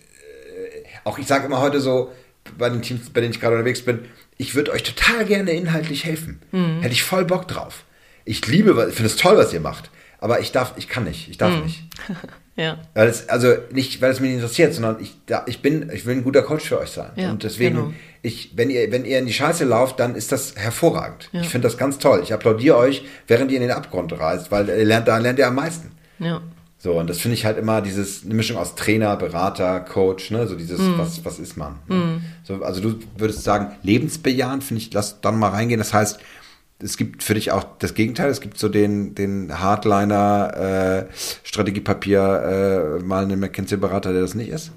auch 1.02 1.18
ich 1.18 1.26
sage 1.26 1.46
immer 1.46 1.60
heute 1.60 1.80
so, 1.80 2.12
bei 2.56 2.68
den 2.68 2.80
Teams, 2.80 3.10
bei 3.10 3.20
denen 3.20 3.32
ich 3.32 3.40
gerade 3.40 3.56
unterwegs 3.56 3.82
bin, 3.82 4.04
ich 4.36 4.54
würde 4.54 4.70
euch 4.70 4.84
total 4.84 5.24
gerne 5.24 5.50
inhaltlich 5.50 6.04
helfen. 6.04 6.40
Mhm. 6.52 6.80
Hätte 6.80 6.92
ich 6.92 7.02
voll 7.02 7.24
Bock 7.24 7.48
drauf. 7.48 7.84
Ich 8.24 8.46
liebe, 8.46 8.70
ich 8.88 8.94
finde 8.94 9.10
es 9.10 9.16
toll, 9.16 9.36
was 9.36 9.52
ihr 9.52 9.60
macht. 9.60 9.90
Aber 10.20 10.38
ich 10.38 10.52
darf, 10.52 10.74
ich 10.76 10.86
kann 10.86 11.04
nicht, 11.04 11.28
ich 11.28 11.38
darf 11.38 11.56
mhm. 11.56 11.64
nicht. 11.64 11.82
ja. 12.56 12.78
Weil 12.94 13.08
es, 13.08 13.28
also 13.28 13.54
nicht, 13.72 14.02
weil 14.02 14.10
es 14.10 14.20
mich 14.20 14.32
interessiert, 14.32 14.74
sondern 14.74 15.00
ich, 15.00 15.16
da, 15.26 15.44
ich 15.46 15.62
bin, 15.62 15.90
ich 15.94 16.04
will 16.04 16.16
ein 16.16 16.24
guter 16.24 16.42
Coach 16.42 16.64
für 16.64 16.78
euch 16.78 16.90
sein. 16.90 17.10
Ja, 17.16 17.30
und 17.30 17.42
deswegen, 17.42 17.76
genau. 17.76 17.92
ich, 18.22 18.52
wenn 18.54 18.70
ihr, 18.70 18.90
wenn 18.92 19.04
ihr 19.04 19.18
in 19.18 19.26
die 19.26 19.32
Scheiße 19.32 19.64
lauft, 19.64 20.00
dann 20.00 20.14
ist 20.14 20.32
das 20.32 20.56
hervorragend. 20.56 21.30
Ja. 21.32 21.40
Ich 21.40 21.48
finde 21.48 21.68
das 21.68 21.78
ganz 21.78 21.98
toll. 21.98 22.20
Ich 22.22 22.32
applaudiere 22.32 22.76
euch, 22.76 23.04
während 23.26 23.50
ihr 23.50 23.56
in 23.56 23.62
den 23.62 23.70
Abgrund 23.70 24.12
reist, 24.18 24.50
weil 24.50 24.68
ihr 24.68 24.84
lernt, 24.84 25.08
da 25.08 25.18
lernt 25.18 25.38
ihr 25.38 25.46
am 25.46 25.54
meisten. 25.54 25.92
Ja. 26.18 26.42
So, 26.82 26.98
und 26.98 27.10
das 27.10 27.20
finde 27.20 27.34
ich 27.34 27.44
halt 27.44 27.58
immer 27.58 27.82
dieses, 27.82 28.24
eine 28.24 28.32
Mischung 28.32 28.56
aus 28.56 28.74
Trainer, 28.74 29.14
Berater, 29.16 29.80
Coach, 29.80 30.30
ne, 30.30 30.46
so 30.46 30.54
dieses, 30.54 30.80
mm. 30.80 30.96
was, 30.96 31.22
was 31.26 31.38
ist 31.38 31.58
man? 31.58 31.76
Ne? 31.88 31.94
Mm. 31.94 32.24
So, 32.42 32.62
also 32.62 32.80
du 32.80 32.98
würdest 33.18 33.44
sagen, 33.44 33.76
lebensbejahend, 33.82 34.64
finde 34.64 34.82
ich, 34.82 34.90
lass 34.94 35.20
dann 35.20 35.38
mal 35.38 35.50
reingehen. 35.50 35.78
Das 35.78 35.92
heißt, 35.92 36.20
es 36.82 36.96
gibt 36.96 37.22
für 37.22 37.34
dich 37.34 37.52
auch 37.52 37.64
das 37.78 37.94
Gegenteil. 37.94 38.30
Es 38.30 38.40
gibt 38.40 38.58
so 38.58 38.68
den, 38.68 39.14
den 39.14 39.60
Hardliner, 39.60 41.06
äh, 41.08 41.14
Strategiepapier, 41.44 42.98
äh, 43.00 43.02
mal 43.02 43.24
einen 43.24 43.40
McKinsey-Berater, 43.40 44.12
der 44.12 44.22
das 44.22 44.34
nicht 44.34 44.50
ist? 44.50 44.72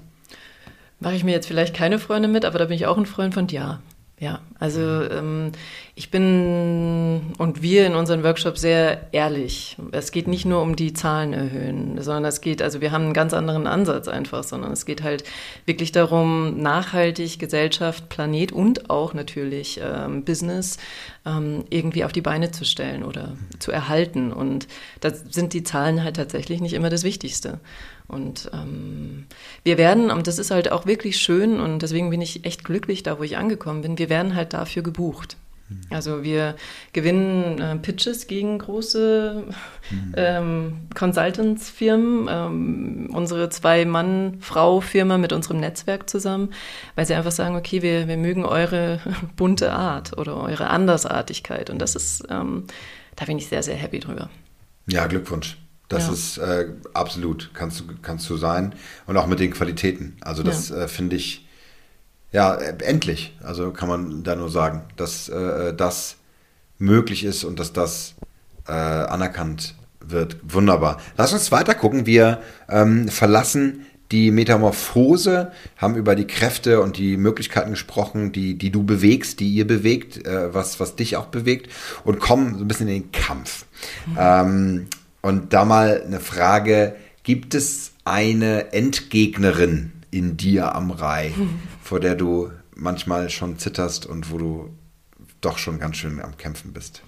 Mache 1.00 1.14
ich 1.14 1.24
mir 1.24 1.32
jetzt 1.32 1.46
vielleicht 1.46 1.74
keine 1.74 1.98
Freunde 1.98 2.28
mit, 2.28 2.44
aber 2.44 2.58
da 2.58 2.66
bin 2.66 2.76
ich 2.76 2.86
auch 2.86 2.96
ein 2.96 3.06
Freund 3.06 3.34
von 3.34 3.48
ja. 3.48 3.80
Ja, 4.24 4.40
Also 4.58 4.80
ähm, 4.80 5.52
ich 5.94 6.10
bin 6.10 7.34
und 7.36 7.60
wir 7.60 7.86
in 7.86 7.94
unseren 7.94 8.22
Workshops 8.24 8.62
sehr 8.62 9.12
ehrlich. 9.12 9.76
Es 9.92 10.12
geht 10.12 10.28
nicht 10.28 10.46
nur 10.46 10.62
um 10.62 10.76
die 10.76 10.94
Zahlen 10.94 11.34
erhöhen, 11.34 12.00
sondern 12.00 12.24
es 12.24 12.40
geht, 12.40 12.62
also 12.62 12.80
wir 12.80 12.90
haben 12.90 13.04
einen 13.04 13.12
ganz 13.12 13.34
anderen 13.34 13.66
Ansatz 13.66 14.08
einfach, 14.08 14.42
sondern 14.42 14.72
es 14.72 14.86
geht 14.86 15.02
halt 15.02 15.24
wirklich 15.66 15.92
darum, 15.92 16.58
nachhaltig 16.62 17.38
Gesellschaft, 17.38 18.08
Planet 18.08 18.50
und 18.50 18.88
auch 18.88 19.12
natürlich 19.12 19.78
ähm, 19.84 20.24
Business 20.24 20.78
ähm, 21.26 21.64
irgendwie 21.68 22.06
auf 22.06 22.12
die 22.12 22.22
Beine 22.22 22.50
zu 22.50 22.64
stellen 22.64 23.02
oder 23.02 23.36
zu 23.58 23.72
erhalten. 23.72 24.32
Und 24.32 24.68
da 25.00 25.10
sind 25.12 25.52
die 25.52 25.64
Zahlen 25.64 26.02
halt 26.02 26.16
tatsächlich 26.16 26.62
nicht 26.62 26.72
immer 26.72 26.88
das 26.88 27.04
Wichtigste. 27.04 27.60
Und 28.06 28.50
ähm, 28.52 29.26
wir 29.62 29.78
werden, 29.78 30.10
und 30.10 30.26
das 30.26 30.38
ist 30.38 30.50
halt 30.50 30.70
auch 30.70 30.86
wirklich 30.86 31.16
schön 31.16 31.58
und 31.58 31.80
deswegen 31.80 32.10
bin 32.10 32.20
ich 32.20 32.44
echt 32.44 32.64
glücklich 32.64 33.02
da, 33.02 33.18
wo 33.18 33.22
ich 33.22 33.38
angekommen 33.38 33.82
bin, 33.82 33.98
wir 33.98 34.10
werden 34.10 34.34
halt 34.34 34.52
dafür 34.52 34.82
gebucht. 34.82 35.36
Also 35.90 36.22
wir 36.22 36.56
gewinnen 36.92 37.58
äh, 37.58 37.76
Pitches 37.76 38.26
gegen 38.26 38.58
große 38.58 39.44
mhm. 39.90 40.14
ähm, 40.16 40.72
Consultants-Firmen, 40.94 42.28
ähm, 42.30 43.10
unsere 43.12 43.48
Zwei-Mann-Frau-Firma 43.48 45.16
mit 45.16 45.32
unserem 45.32 45.60
Netzwerk 45.60 46.10
zusammen, 46.10 46.50
weil 46.96 47.06
sie 47.06 47.14
einfach 47.14 47.32
sagen, 47.32 47.56
okay, 47.56 47.80
wir, 47.80 48.08
wir 48.08 48.16
mögen 48.18 48.44
eure 48.44 49.00
bunte 49.36 49.72
Art 49.72 50.16
oder 50.18 50.36
eure 50.36 50.68
Andersartigkeit. 50.68 51.70
Und 51.70 51.78
das 51.78 51.96
ist, 51.96 52.24
ähm, 52.28 52.64
da 53.16 53.24
bin 53.24 53.38
ich 53.38 53.48
sehr, 53.48 53.62
sehr 53.62 53.76
happy 53.76 54.00
drüber. 54.00 54.28
Ja, 54.86 55.06
Glückwunsch. 55.06 55.56
Das 55.88 56.06
ja. 56.06 56.12
ist 56.12 56.38
äh, 56.38 56.68
absolut, 56.92 57.50
kannst 57.54 57.80
du, 57.80 57.84
kannst 58.00 58.28
du 58.30 58.36
sein. 58.36 58.74
Und 59.06 59.16
auch 59.16 59.26
mit 59.26 59.40
den 59.40 59.52
Qualitäten. 59.52 60.16
Also 60.20 60.42
das 60.42 60.70
ja. 60.70 60.84
äh, 60.84 60.88
finde 60.88 61.16
ich, 61.16 61.46
ja, 62.32 62.54
äh, 62.54 62.76
endlich. 62.84 63.36
Also 63.42 63.70
kann 63.70 63.88
man 63.88 64.22
da 64.22 64.34
nur 64.34 64.50
sagen, 64.50 64.82
dass 64.96 65.28
äh, 65.28 65.74
das 65.74 66.16
möglich 66.78 67.24
ist 67.24 67.44
und 67.44 67.58
dass 67.58 67.72
das 67.72 68.14
äh, 68.66 68.72
anerkannt 68.72 69.74
wird. 70.00 70.36
Wunderbar. 70.42 71.00
Lass 71.16 71.32
uns 71.32 71.52
weiter 71.52 71.74
gucken. 71.74 72.06
Wir 72.06 72.40
ähm, 72.68 73.08
verlassen 73.08 73.86
die 74.10 74.30
Metamorphose, 74.30 75.50
haben 75.76 75.96
über 75.96 76.14
die 76.14 76.26
Kräfte 76.26 76.80
und 76.80 76.98
die 76.98 77.16
Möglichkeiten 77.16 77.70
gesprochen, 77.70 78.32
die, 78.32 78.56
die 78.56 78.70
du 78.70 78.84
bewegst, 78.84 79.40
die 79.40 79.48
ihr 79.48 79.66
bewegt, 79.66 80.26
äh, 80.26 80.52
was, 80.52 80.78
was 80.78 80.94
dich 80.96 81.16
auch 81.16 81.26
bewegt 81.26 81.70
und 82.04 82.20
kommen 82.20 82.58
so 82.58 82.64
ein 82.64 82.68
bisschen 82.68 82.88
in 82.88 83.02
den 83.02 83.12
Kampf. 83.12 83.64
Mhm. 84.06 84.16
Ähm, 84.18 84.86
und 85.24 85.54
da 85.54 85.64
mal 85.64 86.02
eine 86.04 86.20
Frage, 86.20 86.96
gibt 87.22 87.54
es 87.54 87.92
eine 88.04 88.74
Endgegnerin 88.74 89.92
in 90.10 90.36
dir 90.36 90.74
am 90.74 90.90
Rai, 90.90 91.32
vor 91.82 91.98
der 91.98 92.14
du 92.14 92.50
manchmal 92.76 93.30
schon 93.30 93.58
zitterst 93.58 94.04
und 94.04 94.30
wo 94.30 94.36
du 94.36 94.70
doch 95.40 95.56
schon 95.56 95.78
ganz 95.78 95.96
schön 95.96 96.20
am 96.20 96.36
Kämpfen 96.36 96.74
bist? 96.74 97.02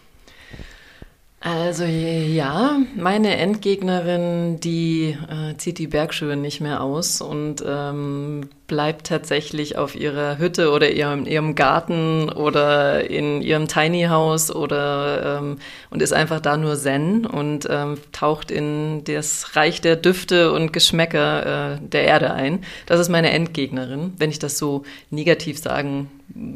Also 1.48 1.84
ja, 1.84 2.80
meine 2.96 3.36
Endgegnerin, 3.36 4.58
die 4.58 5.16
äh, 5.30 5.56
zieht 5.56 5.78
die 5.78 5.86
Bergschuhe 5.86 6.36
nicht 6.36 6.60
mehr 6.60 6.80
aus 6.80 7.20
und 7.20 7.62
ähm, 7.64 8.48
bleibt 8.66 9.06
tatsächlich 9.06 9.78
auf 9.78 9.94
ihrer 9.94 10.38
Hütte 10.38 10.72
oder 10.72 10.90
ihrem, 10.90 11.24
ihrem 11.24 11.54
Garten 11.54 12.30
oder 12.30 13.08
in 13.08 13.42
ihrem 13.42 13.68
Tiny 13.68 14.06
House 14.08 14.52
oder 14.52 15.38
ähm, 15.38 15.58
und 15.90 16.02
ist 16.02 16.12
einfach 16.12 16.40
da 16.40 16.56
nur 16.56 16.74
Zen 16.74 17.24
und 17.24 17.68
ähm, 17.70 17.98
taucht 18.10 18.50
in 18.50 19.04
das 19.04 19.54
Reich 19.54 19.80
der 19.80 19.94
Düfte 19.94 20.50
und 20.50 20.72
Geschmäcker 20.72 21.74
äh, 21.74 21.78
der 21.80 22.02
Erde 22.02 22.32
ein. 22.34 22.64
Das 22.86 22.98
ist 22.98 23.08
meine 23.08 23.30
Endgegnerin, 23.30 24.14
wenn 24.18 24.30
ich 24.30 24.40
das 24.40 24.58
so 24.58 24.82
negativ 25.10 25.60
sagen 25.60 26.10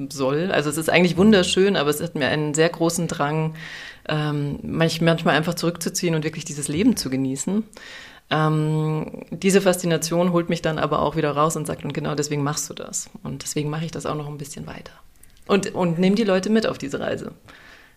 soll. 0.09 0.51
Also 0.51 0.69
es 0.69 0.77
ist 0.79 0.91
eigentlich 0.91 1.17
wunderschön, 1.17 1.77
aber 1.77 1.91
es 1.91 2.03
hat 2.03 2.17
mir 2.17 2.27
einen 2.27 2.55
sehr 2.55 2.69
großen 2.69 3.07
Drang, 3.07 3.55
ähm, 4.09 4.59
manchmal 4.63 5.37
einfach 5.37 5.55
zurückzuziehen 5.55 6.15
und 6.15 6.25
wirklich 6.25 6.45
dieses 6.45 6.69
Leben 6.69 6.97
zu 6.97 7.11
genießen. 7.11 7.65
Ähm, 8.31 9.25
diese 9.31 9.61
Faszination 9.61 10.33
holt 10.33 10.49
mich 10.49 10.63
dann 10.63 10.79
aber 10.79 11.01
auch 11.01 11.17
wieder 11.17 11.33
raus 11.33 11.57
und 11.57 11.67
sagt, 11.67 11.85
und 11.85 11.93
genau 11.93 12.15
deswegen 12.15 12.43
machst 12.43 12.71
du 12.71 12.75
das. 12.75 13.11
Und 13.23 13.43
deswegen 13.43 13.71
mache 13.71 13.85
ich 13.85 13.91
das 13.91 14.07
auch 14.07 14.15
noch 14.15 14.29
ein 14.29 14.39
bisschen 14.39 14.67
weiter. 14.67 14.93
Und, 15.47 15.75
und 15.75 15.99
nimm 15.99 16.15
die 16.15 16.25
Leute 16.25 16.49
mit 16.49 16.67
auf 16.67 16.79
diese 16.79 17.01
Reise. 17.01 17.33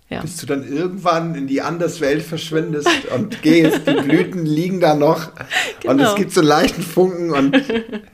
Ja. 0.10 0.22
Bis 0.22 0.38
du 0.38 0.46
dann 0.46 0.68
irgendwann 0.68 1.36
in 1.36 1.48
die 1.48 1.62
Anderswelt 1.62 2.24
verschwindest 2.24 2.90
und 3.16 3.42
gehst, 3.42 3.88
die 3.88 3.94
Blüten 3.94 4.46
liegen 4.46 4.80
da 4.80 4.96
noch 4.96 5.32
genau. 5.80 5.94
und 5.94 6.00
es 6.02 6.16
gibt 6.16 6.32
so 6.32 6.42
einen 6.42 6.50
leichten 6.50 6.82
Funken 6.82 7.32
und 7.32 7.52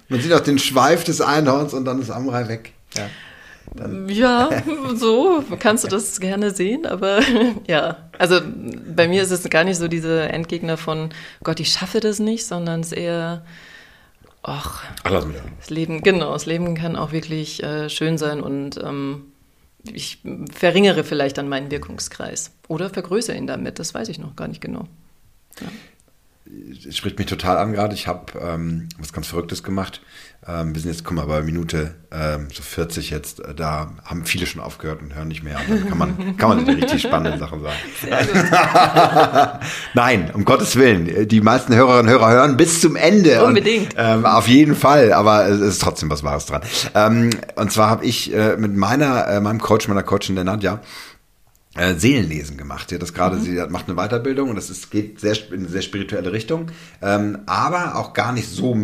man 0.10 0.22
sieht 0.22 0.34
auch 0.34 0.40
den 0.42 0.60
Schweif 0.60 1.04
des 1.04 1.22
Einhorns 1.22 1.74
und 1.74 1.86
dann 1.86 2.02
ist 2.02 2.10
Amrei 2.10 2.48
weg. 2.48 2.74
Ja. 2.96 3.10
Dann. 3.74 4.10
Ja, 4.10 4.50
so 4.96 5.44
kannst 5.60 5.84
du 5.84 5.88
das 5.88 6.20
gerne 6.20 6.52
sehen, 6.52 6.86
aber 6.86 7.20
ja. 7.68 7.98
Also 8.18 8.42
bei 8.96 9.08
mir 9.08 9.22
ist 9.24 9.32
es 9.32 9.50
gar 9.50 9.64
nicht 9.64 9.78
so 9.78 9.88
diese 9.88 10.24
Endgegner 10.24 10.78
von 10.78 11.10
Gott, 11.44 11.60
ich 11.60 11.72
schaffe 11.72 12.00
das 12.00 12.20
nicht, 12.20 12.46
sondern 12.46 12.82
es 12.82 12.88
ist 12.88 12.98
eher, 12.98 13.46
ach, 14.44 14.84
das 15.04 15.70
Leben, 15.70 16.02
genau, 16.02 16.34
das 16.34 16.46
Leben 16.46 16.76
kann 16.76 16.96
auch 16.96 17.12
wirklich 17.12 17.64
äh, 17.64 17.90
schön 17.90 18.18
sein 18.18 18.42
und 18.42 18.78
ähm, 18.84 19.32
ich 19.84 20.22
verringere 20.54 21.04
vielleicht 21.04 21.38
dann 21.38 21.48
meinen 21.48 21.72
Wirkungskreis 21.72 22.52
oder 22.68 22.90
vergrößere 22.90 23.38
ihn 23.38 23.48
damit, 23.48 23.80
das 23.80 23.94
weiß 23.94 24.10
ich 24.10 24.20
noch 24.20 24.36
gar 24.36 24.48
nicht 24.48 24.62
genau. 24.62 24.88
Ja 25.62 25.68
spricht 26.92 27.20
mich 27.20 27.28
total 27.28 27.58
an 27.58 27.74
gerade. 27.74 27.94
Ich 27.94 28.08
habe 28.08 28.40
ähm, 28.40 28.90
was 28.98 29.14
ganz 29.14 29.28
Verrücktes 29.28 29.64
gemacht. 29.64 30.02
Ähm, 30.48 30.74
wir 30.74 30.82
sind 30.82 30.92
jetzt, 30.92 31.04
guck 31.04 31.16
mal, 31.16 31.26
bei 31.26 31.42
Minute 31.42 31.96
ähm, 32.12 32.48
so 32.52 32.64
40 32.64 33.10
jetzt. 33.10 33.40
Äh, 33.42 33.54
da 33.54 33.92
haben 34.06 34.26
viele 34.26 34.46
schon 34.46 34.62
aufgehört 34.62 35.02
und 35.02 35.14
hören 35.14 35.28
nicht 35.28 35.44
mehr. 35.44 35.58
Und 35.60 35.70
dann 35.70 35.90
kann 35.90 35.98
man, 35.98 36.38
kann 36.38 36.50
man 36.50 36.60
richtig 36.68 37.02
spannende 37.02 37.38
Sachen 37.38 37.62
sagen. 37.62 37.76
Nein, 39.94 40.32
um 40.34 40.46
Gottes 40.46 40.76
Willen. 40.76 41.28
Die 41.28 41.42
meisten 41.42 41.76
Hörerinnen 41.76 42.08
und 42.08 42.20
Hörer 42.20 42.32
hören 42.32 42.58
bis 42.58 42.82
zum 42.82 42.96
Ende. 42.96 43.44
Unbedingt. 43.44 43.94
Und, 43.96 44.00
ähm, 44.00 44.26
auf 44.26 44.48
jeden 44.48 44.76
Fall. 44.76 45.14
Aber 45.14 45.46
es 45.48 45.60
ist 45.60 45.82
trotzdem 45.82 46.10
was 46.10 46.24
Wahres 46.24 46.46
dran. 46.46 46.62
Ähm, 46.96 47.32
und 47.56 47.72
zwar 47.72 47.90
habe 47.90 48.06
ich 48.06 48.34
äh, 48.34 48.56
mit 48.58 48.76
meiner, 48.76 49.28
äh, 49.28 49.42
meinem 49.42 49.60
Coach, 49.60 49.88
meiner 49.88 50.04
Coachin, 50.04 50.36
der 50.36 50.46
Nadja, 50.46 50.80
äh, 51.76 51.96
Seelenlesen 51.96 52.58
gemacht. 52.58 52.90
Sie 52.90 52.96
hat 52.96 53.02
das 53.02 53.14
gerade, 53.14 53.38
mhm. 53.38 53.42
sie 53.42 53.66
macht 53.70 53.88
eine 53.88 53.96
Weiterbildung 53.96 54.50
und 54.50 54.56
das 54.56 54.70
ist, 54.70 54.90
geht 54.90 55.20
sehr, 55.20 55.36
in 55.52 55.60
eine 55.60 55.70
sehr 55.70 55.82
spirituelle 55.82 56.32
Richtung, 56.32 56.68
ähm, 57.02 57.40
aber 57.46 57.96
auch 57.96 58.14
gar 58.14 58.32
nicht 58.32 58.50
so 58.50 58.76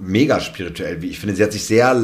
mega 0.00 0.40
spirituell, 0.40 1.02
wie 1.02 1.10
ich 1.10 1.20
finde. 1.20 1.36
Sie 1.36 1.42
hat 1.42 1.52
sich 1.52 1.64
sehr 1.64 1.94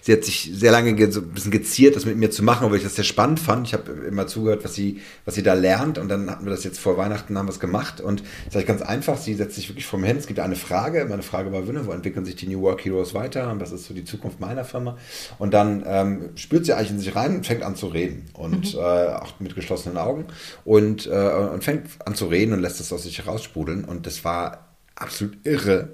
sie 0.00 0.12
hat 0.12 0.24
sich 0.24 0.50
sehr 0.54 0.72
lange 0.72 1.12
so 1.12 1.20
ein 1.20 1.28
bisschen 1.30 1.50
geziert, 1.50 1.96
das 1.96 2.04
mit 2.04 2.16
mir 2.16 2.30
zu 2.30 2.42
machen, 2.42 2.70
weil 2.70 2.78
ich 2.78 2.84
das 2.84 2.96
sehr 2.96 3.04
spannend 3.04 3.40
fand. 3.40 3.66
Ich 3.66 3.74
habe 3.74 3.90
immer 4.08 4.26
zugehört, 4.26 4.64
was 4.64 4.74
sie, 4.74 5.00
was 5.24 5.34
sie 5.34 5.42
da 5.42 5.54
lernt 5.54 5.98
und 5.98 6.08
dann 6.08 6.30
hatten 6.30 6.44
wir 6.44 6.50
das 6.50 6.64
jetzt 6.64 6.78
vor 6.78 6.96
Weihnachten, 6.96 7.36
haben 7.36 7.46
wir 7.46 7.52
es 7.52 7.60
gemacht 7.60 8.00
und 8.00 8.22
das 8.46 8.56
ist 8.56 8.66
ganz 8.66 8.82
einfach, 8.82 9.18
sie 9.18 9.34
setzt 9.34 9.56
sich 9.56 9.68
wirklich 9.68 9.86
vor 9.86 9.98
mir 9.98 10.06
hin, 10.06 10.16
es 10.16 10.26
gibt 10.26 10.40
eine 10.40 10.56
Frage, 10.56 11.06
meine 11.08 11.22
Frage 11.22 11.52
war, 11.52 11.66
wo 11.66 11.92
entwickeln 11.92 12.24
sich 12.24 12.36
die 12.36 12.46
New 12.46 12.62
Work 12.62 12.84
Heroes 12.84 13.14
weiter? 13.14 13.50
Und 13.50 13.60
was 13.60 13.72
ist 13.72 13.86
so 13.86 13.94
die 13.94 14.04
Zukunft 14.04 14.40
meiner 14.40 14.64
Firma? 14.64 14.96
Und 15.38 15.54
dann 15.54 15.84
ähm, 15.86 16.30
spürt 16.36 16.66
sie 16.66 16.72
eigentlich 16.72 16.90
in 16.90 16.98
sich 16.98 17.14
rein 17.14 17.36
und 17.36 17.46
fängt 17.46 17.62
an 17.62 17.76
zu 17.76 17.88
reden 17.88 18.26
und 18.32 18.74
mhm. 18.74 18.80
äh, 18.80 18.82
auch 18.82 19.38
mit 19.40 19.54
geschlossenen 19.54 19.98
Augen 19.98 20.26
und, 20.64 21.06
äh, 21.06 21.10
und 21.10 21.64
fängt 21.64 21.88
an 22.04 22.14
zu 22.14 22.26
reden 22.26 22.52
und 22.52 22.60
lässt 22.60 22.80
es 22.80 22.92
aus 22.92 23.02
sich 23.02 23.18
heraussprudeln. 23.18 23.84
Und 23.84 24.06
das 24.06 24.24
war 24.24 24.76
absolut 24.94 25.38
irre, 25.44 25.90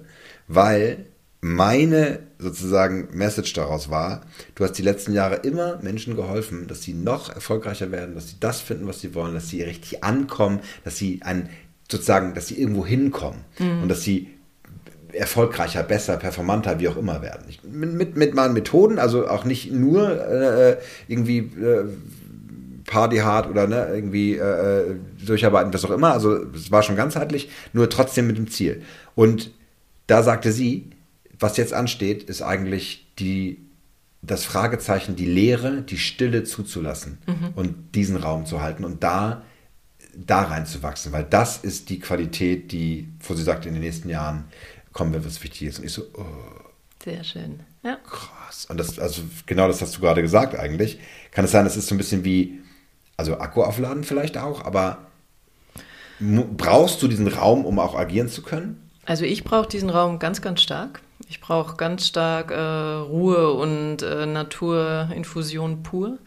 weil 0.49 1.07
meine 1.45 2.21
sozusagen 2.39 3.09
Message 3.13 3.53
daraus 3.53 3.91
war, 3.91 4.23
du 4.55 4.65
hast 4.65 4.75
die 4.75 4.83
letzten 4.83 5.13
Jahre 5.13 5.37
immer 5.37 5.79
Menschen 5.83 6.15
geholfen, 6.15 6.69
dass 6.69 6.83
sie 6.83 6.95
noch 6.95 7.35
erfolgreicher 7.35 7.91
werden, 7.91 8.15
dass 8.15 8.29
sie 8.29 8.37
das 8.39 8.61
finden, 8.61 8.87
was 8.87 9.01
sie 9.01 9.15
wollen, 9.15 9.35
dass 9.35 9.49
sie 9.49 9.61
richtig 9.63 10.05
ankommen, 10.05 10.61
dass 10.85 10.97
sie 10.97 11.21
ein, 11.23 11.51
sozusagen, 11.91 12.35
dass 12.35 12.47
sie 12.47 12.61
irgendwo 12.61 12.87
hinkommen 12.87 13.41
mhm. 13.59 13.83
und 13.83 13.89
dass 13.89 14.03
sie 14.03 14.29
erfolgreicher, 15.13 15.83
besser, 15.83 16.17
performanter, 16.17 16.79
wie 16.79 16.89
auch 16.89 16.97
immer 16.97 17.23
werden. 17.23 17.45
Ich, 17.49 17.61
mit, 17.65 18.17
mit, 18.17 18.35
meinen 18.35 18.55
Methoden, 18.55 19.01
also 19.01 19.27
auch 19.27 19.45
nicht 19.45 19.73
nur 19.73 20.25
äh, 20.25 20.77
irgendwie 21.09 21.39
äh, 21.39 21.85
partyhard 22.87 23.51
oder 23.51 23.67
ne, 23.67 23.89
irgendwie 23.93 24.37
äh, 24.37 24.95
durcharbeiten, 25.27 25.75
was 25.75 25.85
auch 25.85 25.91
immer. 25.91 26.13
Also 26.13 26.37
es 26.55 26.71
war 26.71 26.85
schon 26.85 26.97
ganzheitlich, 26.97 27.51
nur 27.73 27.91
trotzdem 27.91 28.29
mit 28.29 28.39
dem 28.39 28.49
Ziel. 28.49 28.83
Und 29.17 29.51
da 30.07 30.23
sagte 30.23 30.53
sie, 30.53 30.93
was 31.43 31.57
jetzt 31.57 31.73
ansteht, 31.73 32.23
ist 32.25 32.43
eigentlich 32.43 33.07
die, 33.19 33.59
das 34.23 34.45
Fragezeichen, 34.45 35.17
die 35.17 35.27
Leere, 35.27 35.83
die 35.83 35.99
Stille 35.99 36.45
zuzulassen 36.45 37.19
mhm. 37.27 37.51
und 37.55 37.95
diesen 37.95 38.17
Raum 38.17 38.47
zu 38.47 38.63
halten 38.63 38.85
und 38.85 39.03
da, 39.03 39.43
da 40.15 40.43
reinzuwachsen, 40.43 41.13
weil 41.13 41.25
das 41.25 41.59
ist 41.59 41.91
die 41.91 41.99
Qualität, 41.99 42.73
die, 42.73 43.09
wo 43.21 43.35
sie 43.35 43.43
sagt, 43.43 43.67
in 43.67 43.75
den 43.75 43.83
nächsten 43.83 44.09
Jahren 44.09 44.45
kommen 44.93 45.13
wird, 45.13 45.25
was 45.25 45.43
wichtig 45.43 45.63
ist. 45.69 45.79
Und 45.79 45.87
ich 45.87 45.93
so, 45.93 46.03
oh, 46.15 46.25
sehr 47.03 47.25
schön. 47.25 47.61
Ja. 47.83 47.97
Krass. 47.97 48.67
Und 48.67 48.79
das, 48.79 48.99
also 48.99 49.23
genau 49.47 49.67
das 49.67 49.83
hast 49.83 49.97
du 49.97 50.01
gerade 50.01 50.23
gesagt 50.23 50.55
eigentlich. 50.55 51.01
Kann 51.33 51.45
es 51.45 51.51
sein, 51.51 51.65
das 51.65 51.77
ist 51.77 51.89
so 51.89 51.95
ein 51.95 51.99
bisschen 51.99 52.25
wie, 52.25 52.61
also 53.17 53.39
Akku 53.39 53.63
aufladen 53.63 54.05
vielleicht 54.05 54.39
auch, 54.39 54.65
aber 54.65 55.07
brauchst 56.21 57.03
du 57.03 57.09
diesen 57.09 57.27
Raum, 57.27 57.65
um 57.65 57.79
auch 57.79 57.97
agieren 57.97 58.29
zu 58.29 58.43
können? 58.43 58.91
Also 59.05 59.25
ich 59.25 59.43
brauche 59.43 59.69
diesen 59.69 59.91
Raum 59.91 60.21
ganz, 60.21 60.41
ganz 60.43 60.63
stark. 60.63 61.01
Ich 61.33 61.41
brauche 61.41 61.77
ganz 61.77 62.07
stark 62.07 62.51
äh, 62.51 62.55
Ruhe 62.55 63.55
und 63.55 64.03
äh, 64.03 64.27
Naturinfusion 64.27 65.83
pur, 65.83 66.19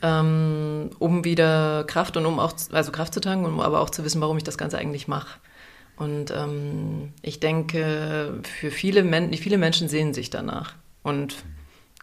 ähm, 0.00 0.88
um 0.98 1.22
wieder 1.22 1.84
Kraft 1.84 2.16
und 2.16 2.24
um 2.24 2.38
auch, 2.38 2.54
also 2.72 2.90
Kraft 2.90 3.12
zu 3.12 3.20
tanken, 3.20 3.44
um 3.44 3.60
aber 3.60 3.80
auch 3.80 3.90
zu 3.90 4.04
wissen, 4.04 4.22
warum 4.22 4.38
ich 4.38 4.44
das 4.44 4.56
Ganze 4.56 4.78
eigentlich 4.78 5.06
mache. 5.06 5.38
Und 5.96 6.30
ähm, 6.30 7.12
ich 7.20 7.40
denke, 7.40 8.40
für 8.42 8.70
viele, 8.70 9.02
Men 9.02 9.34
viele 9.34 9.58
Menschen 9.58 9.86
sehen 9.86 10.14
sich 10.14 10.30
danach 10.30 10.72
und 11.02 11.36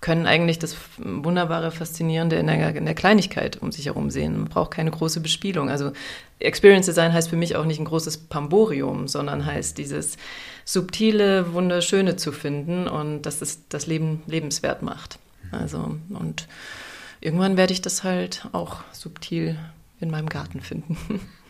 können 0.02 0.28
eigentlich 0.28 0.60
das 0.60 0.76
wunderbare, 0.98 1.72
faszinierende 1.72 2.36
in 2.36 2.48
der, 2.48 2.76
in 2.76 2.86
der 2.86 2.96
Kleinigkeit 2.96 3.62
um 3.62 3.72
sich 3.72 3.88
herum 3.88 4.10
sehen. 4.12 4.38
Man 4.38 4.50
braucht 4.50 4.72
keine 4.72 4.92
große 4.92 5.20
Bespielung. 5.20 5.70
Also 5.70 5.94
Experience 6.40 6.86
Design 6.86 7.14
heißt 7.14 7.30
für 7.30 7.38
mich 7.38 7.56
auch 7.56 7.66
nicht 7.66 7.80
ein 7.80 7.86
großes 7.86 8.18
Pamborium, 8.18 9.08
sondern 9.08 9.46
heißt 9.46 9.78
dieses 9.78 10.18
subtile, 10.66 11.54
wunderschöne 11.54 12.18
zu 12.18 12.32
finden 12.32 12.88
und 12.88 13.24
dass 13.24 13.42
es 13.42 13.68
das 13.70 13.88
Leben 13.88 14.22
lebenswert 14.28 14.82
macht. 14.82 15.20
Also 15.52 15.98
und 16.10 16.48
irgendwann 17.22 17.58
werde 17.58 17.74
ich 17.74 17.82
das 17.82 18.04
halt 18.04 18.48
auch 18.52 18.84
subtil 18.92 19.58
in 20.00 20.12
meinem 20.12 20.28
Garten 20.30 20.62
finden. 20.62 20.98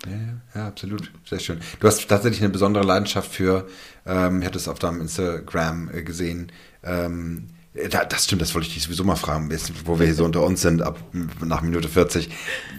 Ja, 0.05 0.59
ja, 0.61 0.67
absolut. 0.67 1.11
Sehr 1.25 1.39
schön. 1.39 1.59
Du 1.79 1.87
hast 1.87 2.07
tatsächlich 2.07 2.41
eine 2.43 2.51
besondere 2.51 2.83
Leidenschaft 2.83 3.31
für, 3.31 3.67
ähm, 4.05 4.41
ich 4.41 4.45
hatte 4.45 4.59
es 4.59 4.67
auf 4.67 4.77
deinem 4.77 5.01
Instagram 5.01 5.89
äh, 5.91 6.03
gesehen, 6.03 6.51
ähm, 6.83 7.47
das 8.09 8.23
stimmt, 8.23 8.41
das 8.41 8.55
wollte 8.55 8.67
ich 8.67 8.73
dich 8.73 8.83
sowieso 8.83 9.03
mal 9.03 9.15
fragen, 9.15 9.51
wo 9.83 9.99
wir 9.99 10.05
hier 10.05 10.15
so 10.15 10.23
unter 10.23 10.43
uns 10.43 10.61
sind, 10.61 10.81
ab 10.81 10.97
nach 11.43 11.61
Minute 11.61 11.89
40. 11.89 12.29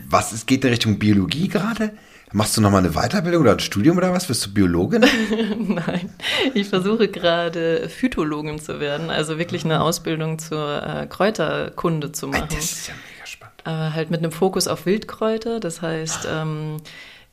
Was 0.08 0.32
ist, 0.32 0.46
geht 0.46 0.64
in 0.64 0.70
Richtung 0.70 0.98
Biologie 0.98 1.48
gerade? 1.48 1.92
Machst 2.32 2.56
du 2.56 2.60
nochmal 2.60 2.84
eine 2.84 2.92
Weiterbildung 2.94 3.42
oder 3.42 3.52
ein 3.52 3.60
Studium 3.60 3.98
oder 3.98 4.12
was? 4.12 4.26
Bist 4.26 4.44
du 4.46 4.52
Biologin? 4.52 5.04
Nein, 5.58 6.10
ich 6.54 6.68
versuche 6.68 7.08
gerade 7.08 7.88
Phytologin 7.88 8.58
zu 8.58 8.80
werden, 8.80 9.10
also 9.10 9.38
wirklich 9.38 9.64
eine 9.64 9.80
Ausbildung 9.80 10.38
zur 10.38 10.82
äh, 10.82 11.06
Kräuterkunde 11.06 12.12
zu 12.12 12.28
machen. 12.28 12.48
Das 12.50 12.64
ist 12.64 12.88
ja 12.88 12.94
mega 12.94 13.26
spannend. 13.26 13.62
Aber 13.64 13.94
halt 13.94 14.10
mit 14.10 14.20
einem 14.20 14.32
Fokus 14.32 14.66
auf 14.66 14.86
Wildkräuter, 14.86 15.60
das 15.60 15.82
heißt, 15.82 16.26
ähm, 16.30 16.78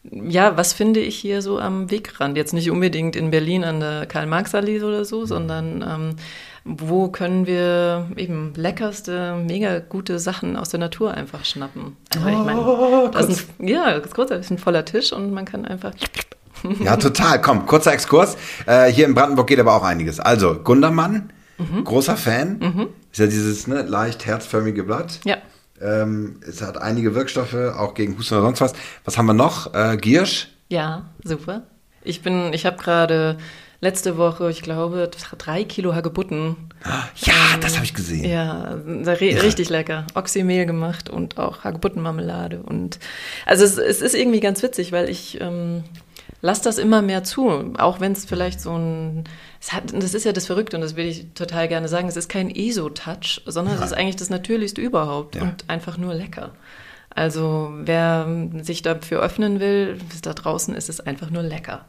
ja, 0.03 0.57
was 0.57 0.73
finde 0.73 0.99
ich 0.99 1.15
hier 1.17 1.41
so 1.41 1.59
am 1.59 1.89
Wegrand? 1.89 2.37
Jetzt 2.37 2.53
nicht 2.53 2.69
unbedingt 2.69 3.15
in 3.15 3.31
Berlin 3.31 3.63
an 3.63 3.79
der 3.79 4.05
Karl-Marx-Allee 4.05 4.83
oder 4.83 5.05
so, 5.05 5.21
mhm. 5.21 5.25
sondern 5.25 5.81
ähm, 5.81 6.15
wo 6.65 7.09
können 7.09 7.45
wir 7.45 8.09
eben 8.15 8.53
leckerste, 8.55 9.35
mega 9.35 9.79
gute 9.79 10.19
Sachen 10.19 10.55
aus 10.55 10.69
der 10.69 10.79
Natur 10.79 11.13
einfach 11.13 11.43
schnappen? 11.43 11.97
Also 12.15 12.27
ich 12.27 12.37
meine, 12.37 12.61
oh, 12.61 13.09
das 13.11 13.27
ist 13.27 13.49
ein, 13.59 13.67
ja, 13.67 13.93
das 13.93 14.07
ist 14.07 14.15
großartig, 14.15 14.49
ein 14.49 14.57
voller 14.57 14.85
Tisch 14.85 15.11
und 15.11 15.33
man 15.33 15.45
kann 15.45 15.65
einfach 15.65 15.93
ja, 16.79 16.97
total. 16.97 17.41
Komm, 17.41 17.65
kurzer 17.65 17.93
Exkurs. 17.93 18.37
Äh, 18.65 18.85
hier 18.85 19.05
in 19.05 19.13
Brandenburg 19.13 19.47
geht 19.47 19.59
aber 19.59 19.73
auch 19.73 19.83
einiges. 19.83 20.19
Also, 20.19 20.55
Gundermann, 20.55 21.31
mhm. 21.57 21.83
großer 21.83 22.15
Fan. 22.15 22.59
Mhm. 22.59 22.87
Ist 23.11 23.19
ja 23.19 23.27
dieses 23.27 23.67
ne, 23.67 23.81
leicht 23.81 24.25
herzförmige 24.25 24.83
Blatt. 24.83 25.19
Ja. 25.25 25.37
Ähm, 25.81 26.39
es 26.47 26.61
hat 26.61 26.81
einige 26.81 27.15
Wirkstoffe, 27.15 27.55
auch 27.77 27.93
gegen 27.93 28.17
Husten 28.17 28.35
oder 28.35 28.43
sonst 28.43 28.61
was. 28.61 28.73
Was 29.03 29.17
haben 29.17 29.25
wir 29.25 29.33
noch? 29.33 29.73
Äh, 29.73 29.97
Giersch. 29.97 30.49
Ja, 30.69 31.05
super. 31.23 31.63
Ich 32.03 32.21
bin, 32.21 32.53
ich 32.53 32.65
habe 32.65 32.77
gerade 32.77 33.37
letzte 33.83 34.17
Woche, 34.17 34.49
ich 34.49 34.61
glaube, 34.61 35.11
drei 35.37 35.63
Kilo 35.63 35.93
Hagebutten. 35.93 36.55
Ja, 37.15 37.33
ähm, 37.53 37.61
das 37.61 37.75
habe 37.75 37.85
ich 37.85 37.93
gesehen. 37.93 38.25
Ja, 38.25 38.77
richtig 39.05 39.69
lecker. 39.69 40.05
Oxymehl 40.15 40.65
gemacht 40.65 41.09
und 41.09 41.37
auch 41.37 41.63
Hagebuttenmarmelade. 41.63 42.61
Und 42.61 42.99
also 43.45 43.63
es, 43.63 43.77
es 43.77 44.01
ist 44.01 44.15
irgendwie 44.15 44.41
ganz 44.41 44.63
witzig, 44.63 44.91
weil 44.91 45.09
ich 45.09 45.39
ähm, 45.39 45.83
lasse 46.41 46.63
das 46.63 46.77
immer 46.77 47.01
mehr 47.01 47.23
zu. 47.23 47.73
Auch 47.77 47.99
wenn 47.99 48.11
es 48.11 48.25
vielleicht 48.25 48.59
so 48.59 48.77
ein. 48.77 49.23
Es 49.61 49.71
hat, 49.71 49.93
das 49.93 50.13
ist 50.13 50.25
ja 50.25 50.33
das 50.33 50.45
Verrückte 50.45 50.75
und 50.75 50.81
das 50.81 50.97
will 50.97 51.05
ich 51.05 51.27
total 51.35 51.67
gerne 51.69 51.87
sagen. 51.87 52.09
Es 52.09 52.17
ist 52.17 52.27
kein 52.27 52.53
ESO-Touch, 52.53 53.43
sondern 53.45 53.75
Nein. 53.75 53.83
es 53.83 53.91
ist 53.91 53.97
eigentlich 53.97 54.17
das 54.17 54.29
Natürlichste 54.29 54.81
überhaupt 54.81 55.35
ja. 55.35 55.43
und 55.43 55.69
einfach 55.69 55.97
nur 55.97 56.13
lecker. 56.13 56.51
Also 57.09 57.71
wer 57.75 58.27
sich 58.61 58.81
dafür 58.81 59.21
öffnen 59.21 59.59
will, 59.59 59.99
da 60.21 60.33
draußen 60.33 60.75
ist 60.75 60.89
es 60.89 60.99
einfach 60.99 61.29
nur 61.29 61.43
lecker. 61.43 61.85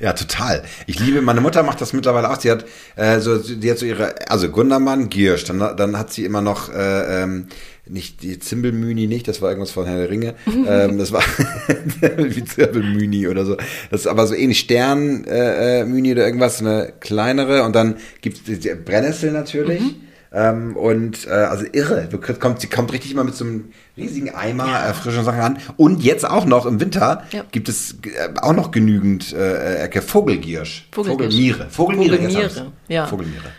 Ja, 0.00 0.12
total. 0.12 0.62
Ich 0.86 1.00
liebe, 1.00 1.20
meine 1.22 1.40
Mutter 1.40 1.64
macht 1.64 1.80
das 1.80 1.92
mittlerweile 1.92 2.30
auch. 2.30 2.40
Sie 2.40 2.50
hat 2.50 2.64
äh, 2.94 3.18
so, 3.18 3.38
die 3.38 3.70
hat 3.70 3.78
so 3.78 3.86
ihre, 3.86 4.30
also 4.30 4.48
Gundermann, 4.48 5.08
Giersch, 5.08 5.44
dann, 5.44 5.58
dann 5.58 5.98
hat 5.98 6.12
sie 6.12 6.24
immer 6.24 6.40
noch 6.40 6.72
äh, 6.72 7.22
ähm, 7.22 7.48
nicht 7.90 8.22
die 8.22 8.38
Zimbelmüni 8.38 9.06
nicht, 9.06 9.26
das 9.26 9.42
war 9.42 9.50
irgendwas 9.50 9.72
von 9.72 9.86
Herr 9.86 9.96
der 9.96 10.10
Ringe. 10.10 10.34
ähm, 10.46 10.98
das 10.98 11.10
war 11.10 11.22
wie 12.16 12.44
Zirbelmüni 12.44 13.26
oder 13.26 13.44
so. 13.44 13.56
Das 13.90 14.02
ist 14.02 14.06
aber 14.06 14.26
so 14.26 14.34
ähnlich 14.34 14.60
Sternmüni 14.60 15.28
äh, 15.28 15.80
äh, 15.82 16.12
oder 16.12 16.26
irgendwas, 16.26 16.60
eine 16.60 16.92
kleinere. 17.00 17.64
Und 17.64 17.74
dann 17.74 17.96
gibt's 18.20 18.42
die 18.44 18.74
Brennnessel 18.74 19.32
natürlich. 19.32 19.80
Mhm. 19.80 20.07
Ähm, 20.30 20.76
und 20.76 21.26
äh, 21.26 21.30
also 21.30 21.64
irre. 21.72 22.08
Kommt, 22.38 22.60
sie 22.60 22.66
kommt 22.66 22.92
richtig 22.92 23.12
immer 23.12 23.24
mit 23.24 23.34
so 23.34 23.44
einem 23.44 23.72
riesigen 23.96 24.34
Eimer 24.34 24.66
ja. 24.66 24.90
äh, 24.90 24.94
frische 24.94 25.22
Sachen 25.22 25.40
an. 25.40 25.58
Und 25.76 26.02
jetzt 26.02 26.28
auch 26.28 26.44
noch 26.44 26.66
im 26.66 26.80
Winter 26.80 27.24
ja. 27.32 27.44
gibt 27.50 27.68
es 27.68 27.96
äh, 28.02 28.28
auch 28.42 28.52
noch 28.52 28.70
genügend 28.70 29.32
äh, 29.32 29.86
äh 29.86 30.00
Vogelgiersch. 30.00 30.88
Vogelmiere. 30.92 31.68
Vogelmiere. 31.70 32.16
Vogelmiere. 32.16 32.72
Ja. 32.88 33.06
Vogelmiere. 33.06 33.52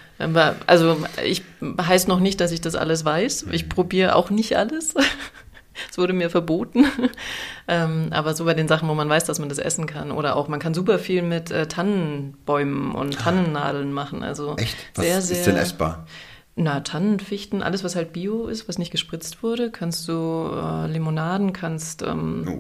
Also 0.68 0.98
ich 1.24 1.44
heißt 1.82 2.10
noch 2.10 2.20
nicht, 2.20 2.42
dass 2.42 2.52
ich 2.52 2.60
das 2.60 2.76
alles 2.76 3.06
weiß. 3.06 3.48
Ich 3.52 3.66
mhm. 3.66 3.70
probiere 3.70 4.16
auch 4.16 4.30
nicht 4.30 4.58
alles. 4.58 4.94
Es 5.90 5.98
wurde 5.98 6.12
mir 6.12 6.30
verboten. 6.30 6.86
ähm, 7.68 8.08
aber 8.12 8.34
so 8.34 8.44
bei 8.46 8.54
den 8.54 8.68
Sachen, 8.68 8.90
wo 8.90 8.94
man 8.96 9.08
weiß, 9.08 9.24
dass 9.26 9.40
man 9.40 9.48
das 9.48 9.60
essen 9.60 9.86
kann. 9.86 10.12
Oder 10.12 10.36
auch, 10.36 10.48
man 10.48 10.60
kann 10.60 10.74
super 10.74 11.00
viel 11.00 11.22
mit 11.22 11.52
äh, 11.52 11.68
Tannenbäumen 11.68 12.92
und 12.92 13.18
ah. 13.18 13.24
Tannennadeln 13.24 13.94
machen. 13.94 14.24
Also 14.24 14.56
Echt? 14.58 14.76
Was 14.96 15.06
sehr, 15.06 15.22
sehr, 15.22 15.38
ist 15.38 15.48
denn 15.48 15.56
essbar? 15.56 16.06
Na, 16.62 16.82
Tannen, 16.82 17.22
Fichten, 17.22 17.64
alles, 17.64 17.86
was 17.86 17.96
halt 17.96 18.12
Bio 18.12 18.48
ist, 18.48 18.68
was 18.68 18.78
nicht 18.78 18.92
gespritzt 18.92 19.44
wurde, 19.44 19.72
kannst 19.72 20.06
du 20.10 20.52
äh, 20.54 20.88
Limonaden, 20.88 21.54
kannst, 21.54 22.02
ähm, 22.02 22.44
oh. 22.50 22.58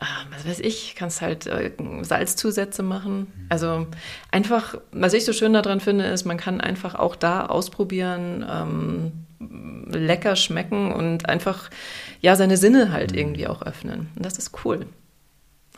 äh, 0.00 0.06
was 0.30 0.48
weiß 0.48 0.60
ich, 0.60 0.94
kannst 0.96 1.20
halt 1.20 1.46
äh, 1.46 1.70
Salzzusätze 2.00 2.82
machen. 2.82 3.26
Also 3.50 3.88
einfach, 4.30 4.78
was 4.90 5.12
ich 5.12 5.26
so 5.26 5.34
schön 5.34 5.52
daran 5.52 5.80
finde, 5.80 6.06
ist, 6.06 6.24
man 6.24 6.38
kann 6.38 6.62
einfach 6.62 6.94
auch 6.94 7.14
da 7.14 7.44
ausprobieren, 7.44 8.46
ähm, 8.50 9.12
lecker 9.92 10.34
schmecken 10.34 10.90
und 10.92 11.28
einfach, 11.28 11.68
ja, 12.22 12.36
seine 12.36 12.56
Sinne 12.56 12.90
halt 12.90 13.12
mhm. 13.12 13.18
irgendwie 13.18 13.48
auch 13.48 13.60
öffnen. 13.60 14.08
Und 14.16 14.24
das 14.24 14.38
ist 14.38 14.64
cool. 14.64 14.86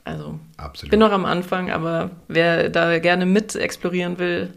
Also, 0.05 0.39
Absolut. 0.59 0.93
bin 0.93 1.01
noch 1.01 1.11
am 1.11 1.25
Anfang, 1.25 1.73
aber 1.73 2.13
wer 2.29 2.69
da 2.69 3.01
gerne 3.01 3.27
mit 3.27 3.57
explorieren 3.57 4.21
will, 4.21 4.53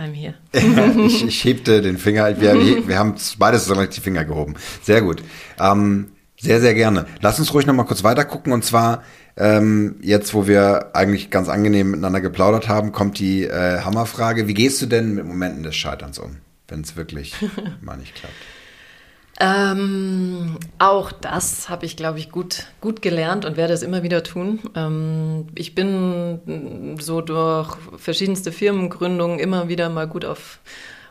I'm 0.00 0.14
here. 0.14 0.34
ich, 1.06 1.26
ich 1.26 1.44
hebte 1.44 1.82
den 1.82 1.98
Finger. 1.98 2.40
Wir, 2.40 2.54
wir 2.88 2.98
haben 2.98 3.14
beide 3.38 3.58
zusammen 3.58 3.86
die 3.94 4.00
Finger 4.00 4.24
gehoben. 4.24 4.54
Sehr 4.82 5.02
gut. 5.02 5.22
Ähm, 5.60 6.12
sehr, 6.38 6.60
sehr 6.60 6.74
gerne. 6.74 7.04
Lass 7.20 7.38
uns 7.38 7.52
ruhig 7.52 7.66
noch 7.66 7.74
mal 7.74 7.84
kurz 7.84 8.02
weiter 8.02 8.24
gucken. 8.24 8.54
Und 8.54 8.64
zwar, 8.64 9.02
ähm, 9.36 9.96
jetzt, 10.00 10.32
wo 10.32 10.46
wir 10.46 10.96
eigentlich 10.96 11.30
ganz 11.30 11.50
angenehm 11.50 11.90
miteinander 11.90 12.22
geplaudert 12.22 12.66
haben, 12.66 12.92
kommt 12.92 13.18
die 13.18 13.44
äh, 13.44 13.80
Hammerfrage. 13.80 14.48
Wie 14.48 14.54
gehst 14.54 14.80
du 14.80 14.86
denn 14.86 15.14
mit 15.14 15.26
Momenten 15.26 15.62
des 15.62 15.76
Scheiterns 15.76 16.18
um, 16.18 16.38
wenn 16.68 16.80
es 16.80 16.96
wirklich 16.96 17.34
mal 17.82 17.98
nicht 17.98 18.14
klappt? 18.14 18.34
Ähm, 19.42 20.58
auch 20.78 21.12
das 21.12 21.70
habe 21.70 21.86
ich, 21.86 21.96
glaube 21.96 22.18
ich, 22.18 22.30
gut, 22.30 22.66
gut 22.82 23.00
gelernt 23.00 23.46
und 23.46 23.56
werde 23.56 23.72
es 23.72 23.82
immer 23.82 24.02
wieder 24.02 24.22
tun. 24.22 24.60
Ähm, 24.76 25.46
ich 25.54 25.74
bin 25.74 26.96
so 27.00 27.22
durch 27.22 27.74
verschiedenste 27.96 28.52
Firmengründungen 28.52 29.38
immer 29.38 29.68
wieder 29.68 29.88
mal 29.88 30.06
gut 30.06 30.26
auf, 30.26 30.58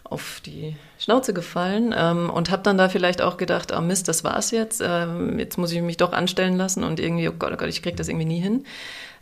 auf 0.04 0.42
die 0.46 0.76
Schnauze 1.00 1.34
gefallen 1.34 1.96
ähm, 1.98 2.30
und 2.30 2.52
habe 2.52 2.62
dann 2.62 2.78
da 2.78 2.88
vielleicht 2.88 3.24
auch 3.24 3.38
gedacht, 3.38 3.74
oh 3.76 3.82
Mist, 3.82 4.08
das 4.08 4.24
war's 4.24 4.52
jetzt. 4.52 4.80
Ähm, 4.86 5.40
jetzt 5.40 5.58
muss 5.58 5.72
ich 5.72 5.82
mich 5.82 5.98
doch 5.98 6.14
anstellen 6.14 6.56
lassen 6.56 6.84
und 6.84 7.00
irgendwie, 7.00 7.28
oh 7.30 7.34
Gott, 7.38 7.52
oh 7.52 7.58
Gott, 7.58 7.70
ich 7.70 7.82
kriege 7.82 7.96
das 7.96 8.10
irgendwie 8.10 8.26
nie 8.26 8.40
hin. 8.42 8.64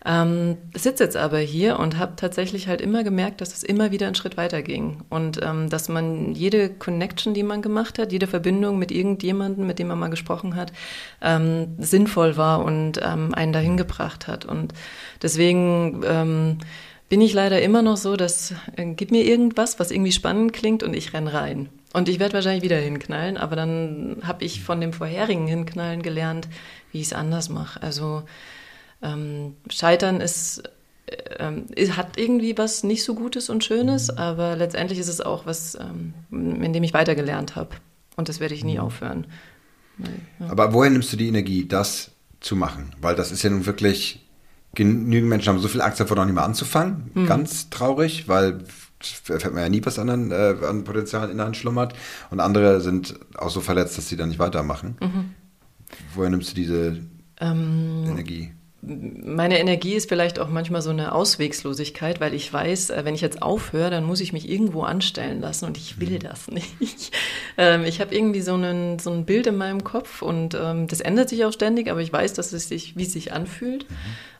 Ähm, 0.09 0.57
sitze 0.73 1.03
jetzt 1.03 1.17
aber 1.17 1.39
hier 1.39 1.79
und 1.79 1.97
habe 1.97 2.13
tatsächlich 2.15 2.69
halt 2.69 2.79
immer 2.79 3.03
gemerkt, 3.03 3.41
dass 3.41 3.53
es 3.53 3.61
immer 3.61 3.91
wieder 3.91 4.05
einen 4.05 4.15
Schritt 4.15 4.37
weiter 4.37 4.61
ging 4.61 5.03
und 5.09 5.41
ähm, 5.43 5.69
dass 5.69 5.89
man 5.89 6.33
jede 6.33 6.69
Connection, 6.69 7.33
die 7.33 7.43
man 7.43 7.61
gemacht 7.61 7.99
hat, 7.99 8.13
jede 8.13 8.25
Verbindung 8.25 8.79
mit 8.79 8.89
irgendjemandem, 8.93 9.67
mit 9.67 9.79
dem 9.79 9.89
man 9.89 9.99
mal 9.99 10.07
gesprochen 10.07 10.55
hat, 10.55 10.71
ähm, 11.21 11.75
sinnvoll 11.77 12.37
war 12.37 12.63
und 12.63 13.01
ähm, 13.03 13.35
einen 13.35 13.51
dahin 13.51 13.75
gebracht 13.75 14.27
hat. 14.27 14.45
Und 14.45 14.73
deswegen 15.21 16.01
ähm, 16.05 16.59
bin 17.09 17.19
ich 17.19 17.33
leider 17.33 17.61
immer 17.61 17.81
noch 17.81 17.97
so, 17.97 18.15
dass 18.15 18.53
äh, 18.77 18.85
gib 18.95 19.11
mir 19.11 19.25
irgendwas, 19.25 19.77
was 19.77 19.91
irgendwie 19.91 20.13
spannend 20.13 20.53
klingt 20.53 20.83
und 20.83 20.93
ich 20.93 21.13
renn 21.13 21.27
rein. 21.27 21.67
Und 21.91 22.07
ich 22.07 22.19
werde 22.19 22.35
wahrscheinlich 22.35 22.63
wieder 22.63 22.77
hinknallen, 22.77 23.35
aber 23.35 23.57
dann 23.57 24.21
habe 24.23 24.45
ich 24.45 24.63
von 24.63 24.79
dem 24.79 24.93
vorherigen 24.93 25.47
Hinknallen 25.47 26.01
gelernt, 26.01 26.47
wie 26.93 27.01
ich 27.01 27.07
es 27.07 27.13
anders 27.13 27.49
mache. 27.49 27.83
Also 27.83 28.23
ähm, 29.01 29.55
Scheitern 29.69 30.21
ist, 30.21 30.63
äh, 31.05 31.89
hat 31.91 32.17
irgendwie 32.17 32.57
was 32.57 32.83
nicht 32.83 33.03
so 33.03 33.15
Gutes 33.15 33.49
und 33.49 33.63
Schönes, 33.63 34.09
aber 34.09 34.55
letztendlich 34.55 34.99
ist 34.99 35.07
es 35.07 35.21
auch 35.21 35.45
was, 35.45 35.75
ähm, 35.75 36.13
in 36.31 36.73
dem 36.73 36.83
ich 36.83 36.93
weitergelernt 36.93 37.55
habe. 37.55 37.75
Und 38.15 38.29
das 38.29 38.39
werde 38.39 38.55
ich 38.55 38.63
nie 38.63 38.75
mhm. 38.75 38.81
aufhören. 38.81 39.27
Ja. 40.39 40.49
Aber 40.49 40.73
woher 40.73 40.89
nimmst 40.89 41.11
du 41.13 41.17
die 41.17 41.27
Energie, 41.27 41.67
das 41.67 42.11
zu 42.39 42.55
machen? 42.55 42.91
Weil 43.01 43.15
das 43.15 43.31
ist 43.31 43.43
ja 43.43 43.49
nun 43.49 43.65
wirklich, 43.65 44.27
genügend 44.75 45.29
Menschen 45.29 45.49
haben 45.49 45.59
so 45.59 45.67
viel 45.67 45.81
Angst 45.81 45.99
davor, 45.99 46.17
noch 46.17 46.25
nicht 46.25 46.35
mal 46.35 46.43
anzufangen. 46.43 47.11
Mhm. 47.13 47.25
Ganz 47.25 47.69
traurig, 47.69 48.27
weil 48.27 48.59
fällt 48.99 49.53
mir 49.53 49.61
ja 49.61 49.69
nie 49.69 49.85
was 49.85 49.99
an, 49.99 50.31
äh, 50.31 50.55
an 50.63 50.83
Potenzial 50.83 51.29
in 51.29 51.39
einen 51.39 51.53
schlummert. 51.53 51.93
Und 52.29 52.39
andere 52.39 52.81
sind 52.81 53.15
auch 53.37 53.49
so 53.49 53.61
verletzt, 53.61 53.97
dass 53.97 54.09
sie 54.09 54.17
dann 54.17 54.29
nicht 54.29 54.39
weitermachen. 54.39 54.97
Mhm. 54.99 55.33
Woher 56.15 56.29
nimmst 56.29 56.51
du 56.51 56.55
diese 56.55 56.97
ähm, 57.39 58.05
Energie? 58.07 58.51
Meine 58.81 59.59
Energie 59.59 59.93
ist 59.95 60.07
vielleicht 60.07 60.39
auch 60.39 60.49
manchmal 60.49 60.81
so 60.81 60.91
eine 60.91 61.13
Auswegslosigkeit, 61.13 62.21
weil 62.21 62.33
ich 62.33 62.51
weiß, 62.51 62.91
äh, 62.91 63.05
wenn 63.05 63.15
ich 63.15 63.21
jetzt 63.21 63.41
aufhöre, 63.41 63.89
dann 63.89 64.03
muss 64.03 64.21
ich 64.21 64.33
mich 64.33 64.49
irgendwo 64.49 64.83
anstellen 64.83 65.41
lassen 65.41 65.65
und 65.65 65.77
ich 65.77 65.99
will 65.99 66.11
mhm. 66.11 66.19
das 66.19 66.47
nicht. 66.79 67.11
Ähm, 67.57 67.83
ich 67.85 67.99
habe 67.99 68.15
irgendwie 68.15 68.41
so, 68.41 68.53
einen, 68.53 68.99
so 68.99 69.11
ein 69.11 69.25
Bild 69.25 69.47
in 69.47 69.57
meinem 69.57 69.83
Kopf 69.83 70.21
und 70.21 70.53
ähm, 70.53 70.87
das 70.87 71.01
ändert 71.01 71.29
sich 71.29 71.43
auch 71.45 71.53
ständig, 71.53 71.89
aber 71.89 72.01
ich 72.01 72.13
weiß, 72.13 72.33
dass 72.33 72.53
es 72.53 72.67
sich, 72.67 72.95
wie 72.95 73.03
es 73.03 73.13
sich 73.13 73.33
anfühlt. 73.33 73.89
Mhm. 73.89 73.95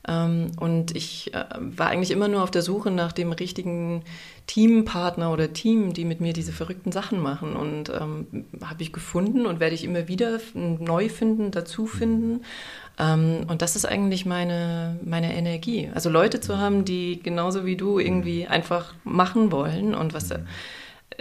Ähm, 0.08 0.52
und 0.60 0.96
ich 0.96 1.34
äh, 1.34 1.46
war 1.60 1.88
eigentlich 1.88 2.12
immer 2.12 2.28
nur 2.28 2.44
auf 2.44 2.52
der 2.52 2.62
Suche 2.62 2.92
nach 2.92 3.12
dem 3.12 3.34
richtigen 3.34 4.04
Teampartner 4.48 5.34
oder 5.34 5.52
Team, 5.52 5.94
die 5.94 6.06
mit 6.06 6.22
mir 6.22 6.32
diese 6.32 6.54
verrückten 6.54 6.92
Sachen 6.92 7.20
machen. 7.20 7.56
Und 7.56 7.90
ähm, 7.90 8.46
habe 8.64 8.84
ich 8.84 8.94
gefunden 8.94 9.46
und 9.46 9.60
werde 9.60 9.76
ich 9.76 9.84
immer 9.84 10.08
wieder 10.08 10.40
neu 10.54 11.10
finden, 11.10 11.52
dazu 11.52 11.86
finden. 11.86 12.42
Mhm. 12.98 13.04
Ähm, 13.06 13.46
und 13.48 13.62
das 13.62 13.76
ist 13.76 13.86
eigentlich 13.86 14.26
meine, 14.26 15.00
meine 15.04 15.36
Energie. 15.36 15.90
Also 15.94 16.10
Leute 16.10 16.40
zu 16.40 16.58
haben, 16.58 16.86
die 16.86 17.22
genauso 17.22 17.66
wie 17.66 17.76
du 17.76 18.00
irgendwie 18.00 18.48
einfach 18.48 18.94
machen 19.04 19.52
wollen 19.52 19.96
und 19.96 20.14
was 20.14 20.30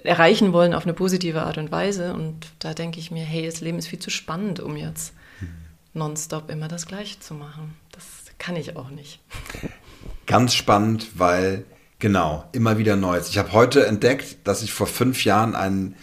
erreichen 0.03 0.53
wollen 0.53 0.74
auf 0.74 0.85
eine 0.85 0.95
positive 0.95 1.43
Art 1.43 1.59
und 1.59 1.70
Weise. 1.70 2.12
Und 2.14 2.47
da 2.59 2.74
denke 2.74 2.99
ich 2.99 3.11
mir, 3.11 3.24
hey, 3.24 3.47
das 3.47 3.61
Leben 3.61 3.79
ist 3.79 3.89
viel 3.89 3.99
zu 3.99 4.11
spannend, 4.11 4.61
um 4.61 4.77
jetzt 4.77 5.12
nonstop 5.95 6.51
immer 6.51 6.68
das 6.68 6.87
Gleiche 6.87 7.18
zu 7.20 7.35
machen. 7.35 7.74
Das 7.93 8.05
kann 8.39 8.57
ich 8.57 8.77
auch 8.77 8.91
nicht. 8.91 9.20
Ganz 10.27 10.55
spannend, 10.55 11.09
weil 11.18 11.64
genau, 11.99 12.45
immer 12.53 12.79
wieder 12.79 12.97
Neues. 12.97 13.29
Ich 13.29 13.39
habe 13.39 13.53
heute 13.53 13.87
entdeckt, 13.87 14.39
dass 14.45 14.62
ich 14.62 14.72
vor 14.72 14.87
fünf 14.87 15.24
Jahren 15.24 15.55
einen 15.55 15.95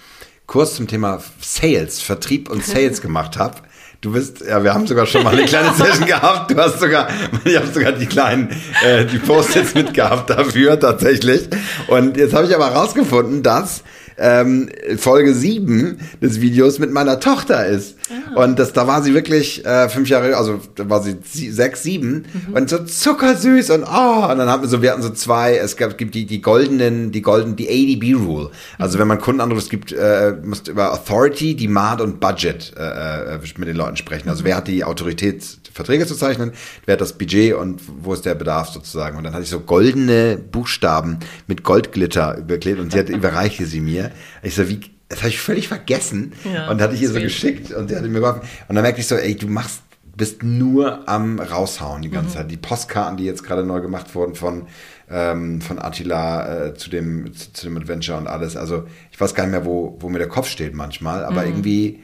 Kurs 0.48 0.76
zum 0.76 0.88
Thema 0.88 1.22
Sales, 1.40 2.02
Vertrieb 2.02 2.50
und 2.50 2.64
Sales 2.64 3.02
gemacht 3.02 3.38
habe. 3.38 3.62
Du 4.04 4.12
bist, 4.12 4.42
ja, 4.42 4.62
wir 4.62 4.74
haben 4.74 4.86
sogar 4.86 5.06
schon 5.06 5.24
mal 5.24 5.34
eine 5.34 5.46
kleine 5.46 5.74
Session 5.78 6.06
gehabt. 6.06 6.52
Du 6.52 6.58
hast 6.58 6.82
sogar, 6.82 7.08
ich 7.46 7.56
habe 7.56 7.68
sogar 7.68 7.94
die 7.94 8.06
kleinen, 8.06 8.50
äh, 8.86 9.06
die 9.06 9.18
Post-its 9.18 9.76
mitgehabt 9.76 10.30
dafür 10.30 10.78
tatsächlich. 10.78 11.48
Und 11.88 12.18
jetzt 12.18 12.34
habe 12.34 12.46
ich 12.46 12.54
aber 12.54 12.72
herausgefunden, 12.72 13.44
dass 13.44 13.82
ähm, 14.18 14.70
Folge 14.98 15.34
7 15.34 15.98
des 16.22 16.42
Videos 16.42 16.80
mit 16.80 16.92
meiner 16.92 17.20
Tochter 17.20 17.66
ist. 17.66 17.98
Ah. 18.10 18.44
Und 18.44 18.60
das, 18.60 18.74
da 18.74 18.88
war 18.88 19.02
sie 19.02 19.14
wirklich 19.14 19.66
äh, 19.66 19.90
fünf 19.90 20.10
Jahre, 20.10 20.36
also 20.38 20.60
da 20.76 20.90
war 20.90 21.02
sie 21.02 21.18
sechs, 21.52 21.84
sieben 21.84 22.26
mhm. 22.48 22.54
und 22.54 22.70
so 22.70 22.80
zuckersüß 22.80 23.70
und 23.72 23.84
oh, 23.84 24.28
und 24.32 24.38
dann 24.38 24.50
hatten 24.50 24.64
wir 24.64 24.70
so, 24.70 24.82
wir 24.82 24.92
hatten 24.92 25.02
so 25.02 25.10
zwei, 25.10 25.56
es 25.58 25.78
gab, 25.78 25.98
gibt 25.98 26.16
die, 26.16 26.26
die 26.26 26.42
goldenen, 26.42 27.12
die 27.12 27.22
golden, 27.22 27.56
die 27.56 27.70
ADB-Rule. 27.70 28.52
Also 28.78 28.98
mhm. 28.98 29.02
wenn 29.02 29.08
man 29.08 29.20
Kunden 29.20 29.42
anruft, 29.42 29.64
es 29.64 29.70
gibt, 29.70 29.92
äh, 29.92 30.36
musst 30.44 30.68
über 30.68 30.94
Authority, 30.94 31.56
Demand 31.56 32.02
und 32.02 32.20
Budget 32.20 32.74
äh, 32.78 33.36
äh, 33.36 33.40
mit 33.58 33.68
den 33.68 33.76
Leuten 33.76 33.98
sprechen. 33.98 34.30
Also 34.30 34.44
mhm. 34.44 34.48
wer 34.48 34.58
hat 34.58 34.68
die 34.68 34.84
Autorität, 34.84 35.44
Verträge 35.74 36.06
zu 36.06 36.16
zeichnen, 36.16 36.52
wer 36.86 36.94
hat 36.94 37.02
das 37.02 37.14
Budget 37.14 37.56
und 37.56 37.82
wo 38.02 38.14
ist 38.14 38.26
der 38.26 38.36
Bedarf 38.36 38.70
sozusagen. 38.70 39.18
Und 39.18 39.24
dann 39.24 39.34
hatte 39.34 39.44
ich 39.44 39.50
so 39.50 39.60
goldene 39.60 40.38
Buchstaben 40.38 41.18
mit 41.48 41.64
Goldglitter 41.64 42.38
überklebt 42.38 42.80
und 42.80 42.92
sie 42.92 43.00
hat, 43.00 43.10
überreichte 43.24 43.66
sie 43.66 43.82
mir. 43.82 44.03
Ich 44.42 44.56
so, 44.56 44.68
wie, 44.70 44.80
das 45.10 45.20
habe 45.20 45.30
ich 45.30 45.40
völlig 45.40 45.68
vergessen. 45.68 46.34
Ja, 46.52 46.70
und 46.70 46.82
hatte 46.82 46.96
ich 46.96 47.02
ihr 47.02 47.10
so 47.10 47.20
geschickt 47.20 47.72
und 47.72 47.90
sie 47.90 47.96
hatte 47.96 48.08
mir 48.08 48.20
geholfen. 48.20 48.42
Und 48.68 48.76
dann 48.76 48.84
merkte 48.84 49.02
ich 49.02 49.08
so, 49.08 49.16
ey, 49.16 49.36
du 49.36 49.48
machst, 49.48 49.82
bist 50.16 50.44
nur 50.44 51.08
am 51.10 51.40
raushauen 51.40 52.02
die 52.02 52.10
ganze 52.10 52.30
mhm. 52.30 52.34
Zeit. 52.34 52.52
Die 52.52 52.58
Postkarten, 52.58 53.18
die 53.18 53.26
jetzt 53.26 53.44
gerade 53.44 53.64
neu 53.64 53.82
gemacht 53.82 54.14
wurden 54.14 54.36
von, 54.36 54.68
ähm, 55.10 55.62
von 55.62 55.80
Attila 55.80 56.68
äh, 56.68 56.74
zu, 56.76 56.90
dem, 56.90 57.34
zu, 57.34 57.52
zu, 57.54 57.68
dem 57.68 57.78
Adventure 57.78 58.18
und 58.18 58.28
alles. 58.28 58.56
Also 58.56 58.86
ich 59.12 59.20
weiß 59.20 59.34
gar 59.34 59.44
nicht 59.44 59.52
mehr, 59.52 59.66
wo, 59.66 59.98
wo 60.00 60.10
mir 60.10 60.20
der 60.20 60.30
Kopf 60.30 60.48
steht 60.48 60.74
manchmal, 60.76 61.24
aber 61.26 61.42
mhm. 61.42 61.48
irgendwie. 61.48 62.00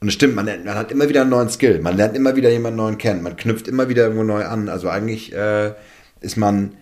Und 0.00 0.08
es 0.08 0.14
stimmt, 0.14 0.34
man, 0.34 0.46
man, 0.46 0.74
hat 0.74 0.90
immer 0.90 1.08
wieder 1.08 1.22
einen 1.22 1.30
neuen 1.30 1.48
Skill. 1.48 1.80
Man 1.80 1.96
lernt 1.96 2.16
immer 2.16 2.36
wieder 2.36 2.50
jemanden 2.50 2.76
neuen 2.76 2.98
kennen. 2.98 3.22
Man 3.22 3.36
knüpft 3.36 3.68
immer 3.68 3.88
wieder 3.88 4.04
irgendwo 4.04 4.24
neu 4.24 4.44
an. 4.44 4.68
Also 4.68 4.88
eigentlich 4.88 5.34
äh, 5.34 5.72
ist 6.20 6.36
man 6.36 6.72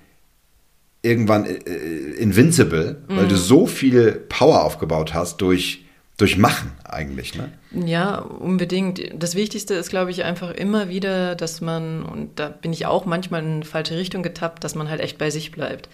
irgendwann 1.03 1.45
äh, 1.45 1.55
äh, 1.55 2.17
invincible, 2.17 3.03
mhm. 3.09 3.17
weil 3.17 3.29
du 3.29 3.35
mhm. 3.35 3.41
so 3.41 3.67
viel 3.67 4.13
Power 4.29 4.65
aufgebaut 4.65 5.15
hast 5.15 5.39
durch, 5.39 5.85
durch 6.17 6.39
Machen 6.39 6.73
eigentlich. 6.85 7.35
Ne? 7.35 7.53
Ja, 7.73 8.19
unbedingt. 8.19 9.03
Das 9.15 9.35
Wichtigste 9.35 9.75
ist, 9.75 9.91
glaube 9.91 10.11
ich, 10.11 10.25
einfach 10.25 10.53
immer 10.53 10.89
wieder, 10.89 11.35
dass 11.35 11.61
man, 11.61 12.05
und 12.05 12.39
da 12.39 12.49
bin 12.49 12.73
ich 12.73 12.87
auch 12.87 13.05
manchmal 13.05 13.43
in 13.43 13.63
falsche 13.65 13.97
Richtung 13.97 14.23
getappt, 14.23 14.63
dass 14.63 14.75
man 14.75 14.89
halt 14.89 15.01
echt 15.01 15.19
bei 15.19 15.31
sich 15.31 15.51
bleibt. 15.51 15.89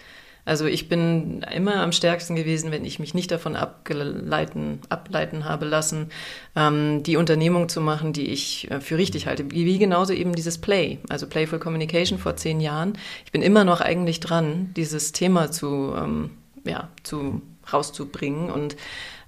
Also 0.49 0.65
ich 0.65 0.89
bin 0.89 1.45
immer 1.53 1.75
am 1.75 1.91
stärksten 1.91 2.35
gewesen, 2.35 2.71
wenn 2.71 2.83
ich 2.83 2.97
mich 2.97 3.13
nicht 3.13 3.29
davon 3.29 3.55
ableiten, 3.55 4.81
ableiten 4.89 5.45
habe 5.45 5.67
lassen, 5.67 6.09
ähm, 6.55 7.03
die 7.03 7.17
Unternehmung 7.17 7.69
zu 7.69 7.81
machen, 7.81 8.13
die 8.13 8.25
ich 8.29 8.69
äh, 8.71 8.81
für 8.81 8.97
richtig 8.97 9.27
halte. 9.27 9.51
Wie, 9.51 9.67
wie, 9.67 9.77
genauso 9.77 10.11
eben 10.11 10.33
dieses 10.33 10.57
Play, 10.57 10.97
also 11.07 11.27
Playful 11.27 11.59
Communication 11.59 12.17
vor 12.17 12.35
zehn 12.35 12.61
Jahren. 12.61 12.97
Ich 13.25 13.31
bin 13.31 13.43
immer 13.43 13.63
noch 13.63 13.79
eigentlich 13.79 14.21
dran, 14.21 14.73
dieses 14.75 15.11
Thema 15.11 15.51
zu, 15.51 15.93
ähm, 15.95 16.31
ja, 16.65 16.89
zu 17.03 17.43
rauszubringen. 17.71 18.49
Und 18.49 18.75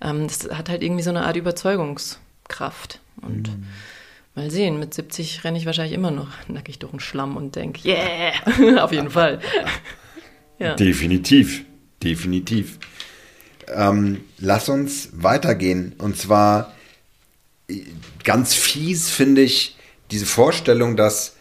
ähm, 0.01 0.25
das 0.27 0.49
hat 0.57 0.69
halt 0.69 0.81
irgendwie 0.81 1.03
so 1.03 1.11
eine 1.11 1.25
Art 1.25 1.35
Überzeugungskraft. 1.35 2.99
Und 3.21 3.47
mhm. 3.47 3.67
Mal 4.33 4.49
sehen, 4.49 4.79
mit 4.79 4.93
70 4.93 5.43
renne 5.43 5.57
ich 5.57 5.65
wahrscheinlich 5.65 5.93
immer 5.93 6.09
noch 6.09 6.29
nackig 6.47 6.79
durch 6.79 6.91
den 6.91 7.01
Schlamm 7.01 7.35
und 7.35 7.57
denke, 7.57 7.81
yeah, 7.85 8.31
auf 8.83 8.91
jeden 8.91 9.11
Fall. 9.11 9.39
Ja. 10.61 10.75
Definitiv, 10.75 11.65
definitiv. 12.03 12.77
Ähm, 13.67 14.21
lass 14.37 14.69
uns 14.69 15.09
weitergehen. 15.13 15.95
Und 15.97 16.17
zwar 16.17 16.73
ganz 18.23 18.53
fies 18.53 19.09
finde 19.09 19.41
ich 19.41 19.75
diese 20.11 20.27
Vorstellung, 20.27 20.95
dass 20.95 21.35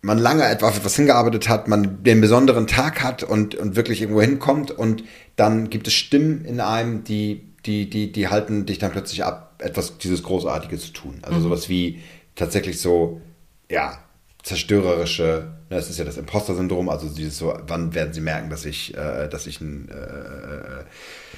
man 0.00 0.18
lange 0.18 0.44
etwa 0.44 0.68
auf 0.68 0.76
etwas 0.76 0.96
hingearbeitet 0.96 1.48
hat, 1.48 1.68
man 1.68 2.02
den 2.02 2.20
besonderen 2.20 2.66
Tag 2.66 3.02
hat 3.02 3.22
und, 3.22 3.54
und 3.54 3.76
wirklich 3.76 4.00
irgendwo 4.00 4.20
hinkommt 4.20 4.70
und 4.72 5.04
dann 5.36 5.70
gibt 5.70 5.86
es 5.86 5.94
Stimmen 5.94 6.44
in 6.44 6.60
einem, 6.60 7.04
die, 7.04 7.44
die, 7.66 7.88
die, 7.88 8.10
die 8.10 8.28
halten 8.28 8.66
dich 8.66 8.78
dann 8.78 8.90
plötzlich 8.90 9.24
ab, 9.24 9.60
etwas 9.62 9.98
dieses 9.98 10.22
Großartige 10.22 10.78
zu 10.78 10.92
tun. 10.92 11.18
Also 11.22 11.38
mhm. 11.38 11.42
sowas 11.42 11.68
wie 11.68 12.00
tatsächlich 12.34 12.80
so, 12.80 13.20
ja, 13.70 13.98
zerstörerische, 14.42 15.57
das 15.68 15.84
ne, 15.84 15.90
ist 15.90 15.98
ja 15.98 16.04
das 16.04 16.16
Imposter-Syndrom, 16.16 16.88
also 16.88 17.08
dieses 17.08 17.38
so, 17.38 17.54
wann 17.66 17.94
werden 17.94 18.12
sie 18.12 18.20
merken, 18.20 18.48
dass 18.48 18.64
ich, 18.64 18.96
äh, 18.96 19.28
dass 19.28 19.46
ich 19.46 19.60
ein, 19.60 19.88
äh, 19.88 20.84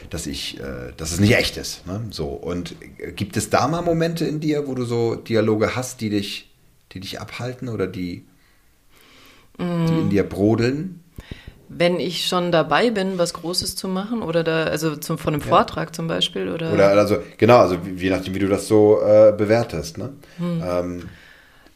dass 0.09 0.26
ich, 0.26 0.61
äh, 0.61 0.93
dass 0.97 1.12
es 1.12 1.20
nicht 1.20 1.37
echt 1.37 1.57
ist. 1.57 1.87
Ne? 1.87 2.03
So. 2.11 2.28
Und 2.28 2.76
gibt 3.16 3.37
es 3.37 3.51
da 3.51 3.66
mal 3.66 3.83
Momente 3.83 4.24
in 4.24 4.41
dir, 4.41 4.68
wo 4.68 4.74
du 4.74 4.85
so 4.85 5.16
Dialoge 5.16 5.74
hast, 5.74 6.01
die 6.01 6.11
dich, 6.11 6.49
die 6.93 7.01
dich 7.01 7.20
abhalten 7.20 7.68
oder 7.68 7.89
die, 7.89 8.24
mm. 9.59 9.87
die 9.87 9.95
in 9.95 10.11
dir 10.11 10.22
brodeln? 10.22 11.03
Wenn 11.68 11.99
ich 12.01 12.26
schon 12.26 12.53
dabei 12.53 12.91
bin, 12.91 13.18
was 13.18 13.33
Großes 13.33 13.76
zu 13.76 13.89
machen 13.89 14.22
oder 14.22 14.43
da, 14.43 14.64
also 14.64 14.97
zum, 14.97 15.18
von 15.18 15.35
einem 15.35 15.43
ja. 15.43 15.49
Vortrag 15.49 15.95
zum 15.95 16.09
Beispiel 16.09 16.49
oder. 16.49 16.72
Oder 16.72 16.89
also, 16.91 17.18
genau, 17.37 17.59
also 17.59 17.76
je 17.97 18.11
nachdem, 18.11 18.35
wie 18.35 18.41
du 18.41 18.49
das 18.49 18.66
so 18.66 19.01
äh, 19.03 19.33
bewertest, 19.37 19.99
ne? 19.99 20.12
Hm. 20.39 20.62
Ähm, 20.64 21.03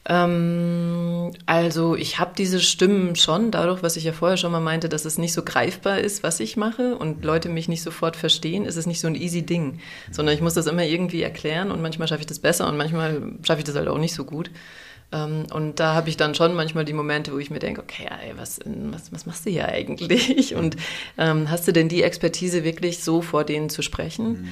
ähm, 0.07 1.04
also 1.47 1.97
ich 1.97 2.19
habe 2.19 2.33
diese 2.37 2.61
Stimmen 2.61 3.17
schon, 3.17 3.51
dadurch, 3.51 3.83
was 3.83 3.97
ich 3.97 4.05
ja 4.05 4.13
vorher 4.13 4.37
schon 4.37 4.53
mal 4.53 4.61
meinte, 4.61 4.89
dass 4.89 5.05
es 5.05 5.19
nicht 5.19 5.33
so 5.33 5.43
greifbar 5.43 5.99
ist, 5.99 6.23
was 6.23 6.41
ich 6.41 6.57
mache 6.57 6.97
und 6.97 7.25
Leute 7.25 7.49
mich 7.49 7.69
nicht 7.69 7.83
sofort 7.83 8.17
verstehen, 8.17 8.65
ist 8.65 8.77
es 8.77 8.87
nicht 8.87 9.01
so 9.01 9.07
ein 9.07 9.15
easy 9.15 9.43
Ding, 9.43 9.81
sondern 10.11 10.35
ich 10.35 10.41
muss 10.41 10.55
das 10.55 10.67
immer 10.67 10.85
irgendwie 10.85 11.23
erklären 11.23 11.71
und 11.71 11.83
manchmal 11.83 12.09
schaffe 12.09 12.21
ich 12.21 12.27
das 12.27 12.39
besser 12.39 12.69
und 12.69 12.77
manchmal 12.77 13.23
schaffe 13.43 13.61
ich 13.61 13.65
das 13.65 13.77
halt 13.77 13.89
auch 13.89 13.99
nicht 13.99 14.15
so 14.15 14.25
gut. 14.25 14.51
Ähm, 15.13 15.47
und 15.53 15.81
da 15.81 15.95
habe 15.95 16.09
ich 16.09 16.17
dann 16.17 16.35
schon 16.35 16.55
manchmal 16.55 16.85
die 16.85 16.93
Momente, 16.93 17.33
wo 17.33 17.39
ich 17.39 17.51
mir 17.51 17.59
denke, 17.59 17.83
okay, 17.83 18.09
ey, 18.09 18.33
was, 18.37 18.61
was, 18.65 19.13
was 19.13 19.27
machst 19.27 19.47
du 19.47 19.51
hier 19.51 19.69
eigentlich? 19.69 20.55
Und 20.55 20.77
ähm, 21.19 21.51
hast 21.51 21.69
du 21.69 21.73
denn 21.73 21.89
die 21.89 22.03
Expertise 22.03 22.65
wirklich 22.65 23.03
so 23.03 23.23
vor 23.23 23.45
denen 23.45 23.71
zu 23.71 23.83
sprechen? 23.83 24.29
Mhm. 24.29 24.49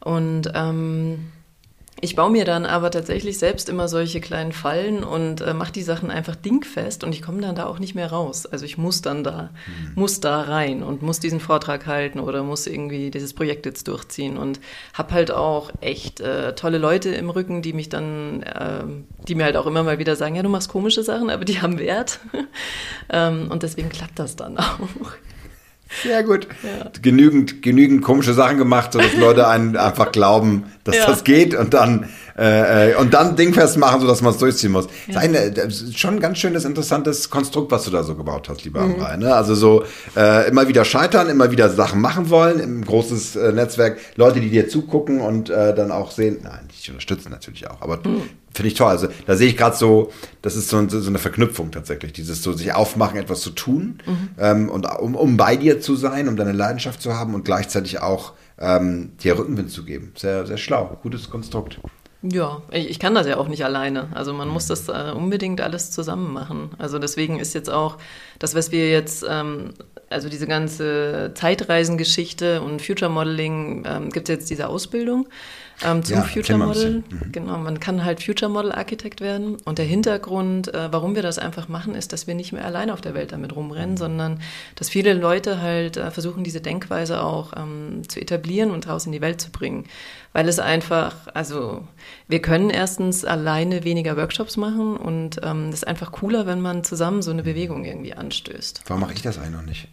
Und 0.00 0.52
ähm, 0.54 1.32
ich 2.02 2.14
baue 2.14 2.30
mir 2.30 2.44
dann 2.44 2.66
aber 2.66 2.90
tatsächlich 2.90 3.38
selbst 3.38 3.70
immer 3.70 3.88
solche 3.88 4.20
kleinen 4.20 4.52
Fallen 4.52 5.02
und 5.02 5.40
äh, 5.40 5.54
mache 5.54 5.72
die 5.72 5.82
Sachen 5.82 6.10
einfach 6.10 6.36
dingfest 6.36 7.04
und 7.04 7.14
ich 7.14 7.22
komme 7.22 7.40
dann 7.40 7.54
da 7.54 7.64
auch 7.64 7.78
nicht 7.78 7.94
mehr 7.94 8.12
raus. 8.12 8.44
Also 8.44 8.66
ich 8.66 8.76
muss 8.76 9.00
dann 9.00 9.24
da, 9.24 9.50
mhm. 9.66 9.92
muss 9.94 10.20
da 10.20 10.42
rein 10.42 10.82
und 10.82 11.00
muss 11.00 11.20
diesen 11.20 11.40
Vortrag 11.40 11.86
halten 11.86 12.20
oder 12.20 12.42
muss 12.42 12.66
irgendwie 12.66 13.10
dieses 13.10 13.32
Projekt 13.32 13.64
jetzt 13.64 13.88
durchziehen 13.88 14.36
und 14.36 14.60
habe 14.92 15.14
halt 15.14 15.30
auch 15.30 15.70
echt 15.80 16.20
äh, 16.20 16.54
tolle 16.54 16.76
Leute 16.76 17.10
im 17.10 17.30
Rücken, 17.30 17.62
die 17.62 17.72
mich 17.72 17.88
dann, 17.88 18.42
äh, 18.42 18.84
die 19.26 19.34
mir 19.34 19.44
halt 19.44 19.56
auch 19.56 19.66
immer 19.66 19.82
mal 19.82 19.98
wieder 19.98 20.16
sagen, 20.16 20.36
ja, 20.36 20.42
du 20.42 20.50
machst 20.50 20.68
komische 20.68 21.02
Sachen, 21.02 21.30
aber 21.30 21.46
die 21.46 21.62
haben 21.62 21.78
Wert. 21.78 22.20
ähm, 23.08 23.50
und 23.50 23.62
deswegen 23.62 23.88
klappt 23.88 24.18
das 24.18 24.36
dann 24.36 24.58
auch. 24.58 24.78
Sehr 26.02 26.22
gut. 26.24 26.48
Ja. 26.62 26.90
Genügend, 27.00 27.62
genügend 27.62 28.02
komische 28.02 28.34
Sachen 28.34 28.58
gemacht, 28.58 28.92
sodass 28.92 29.14
Leute 29.16 29.46
einen 29.48 29.76
einfach 29.76 30.12
glauben, 30.12 30.64
dass 30.84 30.96
ja. 30.96 31.06
das 31.06 31.24
geht 31.24 31.54
und 31.54 31.74
dann 31.74 32.08
äh, 32.36 32.94
und 32.96 33.14
dann 33.14 33.36
dingfest 33.36 33.78
machen, 33.78 34.00
sodass 34.00 34.20
man 34.20 34.32
es 34.32 34.38
durchziehen 34.38 34.72
muss. 34.72 34.86
Ja. 35.06 35.14
Das, 35.14 35.16
eine, 35.22 35.50
das 35.50 35.82
ist 35.82 35.98
schon 35.98 36.16
ein 36.16 36.20
ganz 36.20 36.38
schönes, 36.38 36.64
interessantes 36.64 37.30
Konstrukt, 37.30 37.70
was 37.70 37.84
du 37.84 37.90
da 37.90 38.02
so 38.02 38.14
gebaut 38.14 38.48
hast, 38.48 38.64
lieber 38.64 38.82
mhm. 38.82 38.96
Amrei. 38.96 39.16
Ne? 39.16 39.34
Also 39.34 39.54
so 39.54 39.84
äh, 40.16 40.48
immer 40.48 40.68
wieder 40.68 40.84
scheitern, 40.84 41.28
immer 41.28 41.50
wieder 41.50 41.70
Sachen 41.70 42.00
machen 42.00 42.30
wollen, 42.30 42.60
im 42.60 42.84
großes 42.84 43.36
äh, 43.36 43.52
Netzwerk, 43.52 43.98
Leute, 44.16 44.40
die 44.40 44.50
dir 44.50 44.68
zugucken 44.68 45.20
und 45.20 45.50
äh, 45.50 45.74
dann 45.74 45.90
auch 45.90 46.10
sehen, 46.10 46.38
nein, 46.42 46.68
die 46.84 46.90
unterstützen 46.90 47.30
natürlich 47.30 47.68
auch, 47.70 47.80
aber 47.80 47.96
mhm. 47.98 48.22
Finde 48.56 48.68
ich 48.68 48.74
toll. 48.74 48.88
Also 48.88 49.08
da 49.26 49.36
sehe 49.36 49.48
ich 49.48 49.56
gerade 49.56 49.76
so, 49.76 50.10
das 50.42 50.56
ist 50.56 50.68
so, 50.68 50.88
so, 50.88 51.08
eine 51.08 51.18
Verknüpfung 51.18 51.70
tatsächlich, 51.70 52.12
dieses 52.12 52.42
so 52.42 52.52
sich 52.52 52.72
aufmachen, 52.72 53.18
etwas 53.18 53.42
zu 53.42 53.50
tun 53.50 53.98
mhm. 54.06 54.28
ähm, 54.38 54.68
und 54.70 54.86
um, 54.98 55.14
um 55.14 55.36
bei 55.36 55.56
dir 55.56 55.80
zu 55.80 55.94
sein, 55.94 56.28
um 56.28 56.36
deine 56.36 56.52
Leidenschaft 56.52 57.02
zu 57.02 57.14
haben 57.14 57.34
und 57.34 57.44
gleichzeitig 57.44 58.00
auch 58.00 58.32
ähm, 58.58 59.12
dir 59.22 59.38
Rückenwind 59.38 59.70
zu 59.70 59.84
geben. 59.84 60.12
Sehr, 60.16 60.46
sehr 60.46 60.56
schlau, 60.56 60.98
gutes 61.02 61.30
Konstrukt. 61.30 61.78
Ja, 62.22 62.62
ich 62.70 62.98
kann 62.98 63.14
das 63.14 63.26
ja 63.26 63.36
auch 63.36 63.46
nicht 63.46 63.64
alleine. 63.64 64.08
Also 64.14 64.32
man 64.32 64.48
muss 64.48 64.66
das 64.66 64.88
äh, 64.88 65.12
unbedingt 65.14 65.60
alles 65.60 65.90
zusammen 65.90 66.32
machen. 66.32 66.70
Also 66.78 66.98
deswegen 66.98 67.38
ist 67.38 67.54
jetzt 67.54 67.70
auch 67.70 67.98
das, 68.38 68.54
was 68.54 68.72
wir 68.72 68.90
jetzt, 68.90 69.24
ähm, 69.28 69.74
also 70.08 70.28
diese 70.28 70.46
ganze 70.46 71.32
Zeitreisengeschichte 71.34 72.62
und 72.62 72.80
Future 72.80 73.10
Modeling, 73.10 73.84
ähm, 73.86 74.10
gibt 74.10 74.28
es 74.28 74.34
jetzt 74.34 74.50
diese 74.50 74.68
Ausbildung 74.68 75.28
ähm, 75.84 76.02
zum 76.02 76.16
ja, 76.16 76.22
Future 76.22 76.58
Model. 76.58 77.04
Mhm. 77.08 77.32
Genau, 77.32 77.58
man 77.58 77.80
kann 77.80 78.04
halt 78.04 78.22
Future 78.22 78.50
Model 78.50 78.72
Architekt 78.72 79.20
werden. 79.20 79.56
Und 79.64 79.78
der 79.78 79.84
Hintergrund, 79.84 80.72
äh, 80.72 80.92
warum 80.92 81.14
wir 81.14 81.22
das 81.22 81.38
einfach 81.38 81.68
machen, 81.68 81.94
ist, 81.94 82.12
dass 82.12 82.26
wir 82.26 82.34
nicht 82.34 82.52
mehr 82.52 82.64
allein 82.64 82.90
auf 82.90 83.00
der 83.00 83.14
Welt 83.14 83.32
damit 83.32 83.54
rumrennen, 83.54 83.92
mhm. 83.92 83.98
sondern 83.98 84.40
dass 84.74 84.88
viele 84.88 85.12
Leute 85.12 85.60
halt 85.60 85.96
äh, 85.96 86.10
versuchen, 86.10 86.44
diese 86.44 86.60
Denkweise 86.60 87.22
auch 87.22 87.52
ähm, 87.56 88.02
zu 88.08 88.20
etablieren 88.20 88.70
und 88.70 88.88
raus 88.88 89.06
in 89.06 89.12
die 89.12 89.20
Welt 89.20 89.40
zu 89.40 89.50
bringen. 89.50 89.84
Weil 90.32 90.48
es 90.48 90.58
einfach, 90.58 91.14
also 91.34 91.86
wir 92.28 92.40
können 92.40 92.70
erstens 92.70 93.24
alleine 93.24 93.84
weniger 93.84 94.16
Workshops 94.16 94.56
machen 94.56 94.96
und 94.96 95.38
es 95.38 95.44
ähm, 95.44 95.70
ist 95.70 95.86
einfach 95.86 96.12
cooler, 96.12 96.46
wenn 96.46 96.60
man 96.60 96.84
zusammen 96.84 97.22
so 97.22 97.30
eine 97.30 97.42
Bewegung 97.42 97.84
irgendwie 97.84 98.14
anstößt. 98.14 98.82
Warum 98.86 99.00
mache 99.02 99.14
ich 99.14 99.22
das 99.22 99.38
eigentlich 99.38 99.52
noch 99.52 99.62
nicht? 99.62 99.88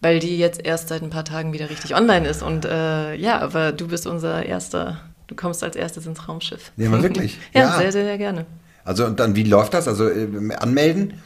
Weil 0.00 0.18
die 0.18 0.36
jetzt 0.36 0.64
erst 0.64 0.88
seit 0.88 1.02
ein 1.02 1.10
paar 1.10 1.24
Tagen 1.24 1.52
wieder 1.52 1.70
richtig 1.70 1.94
online 1.94 2.26
ist. 2.26 2.42
Und 2.42 2.64
äh, 2.64 3.14
ja, 3.14 3.38
aber 3.38 3.72
du 3.72 3.86
bist 3.88 4.06
unser 4.06 4.44
erster 4.44 5.00
Du 5.32 5.36
kommst 5.36 5.64
als 5.64 5.76
erstes 5.76 6.04
ins 6.04 6.28
Raumschiff. 6.28 6.72
Ja, 6.76 6.88
aber 6.88 7.02
wirklich? 7.02 7.38
ja, 7.54 7.62
ja, 7.62 7.78
sehr, 7.78 7.90
sehr, 7.90 8.04
sehr 8.04 8.18
gerne. 8.18 8.44
Also 8.84 9.06
und 9.06 9.18
dann, 9.18 9.34
wie 9.34 9.44
läuft 9.44 9.72
das? 9.72 9.88
Also 9.88 10.06
äh, 10.06 10.28
anmelden 10.56 11.22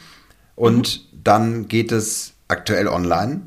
und 0.55 1.01
mhm. 1.13 1.23
dann 1.25 1.67
geht 1.67 1.91
es 1.91 2.35
aktuell 2.47 2.87
online? 2.87 3.41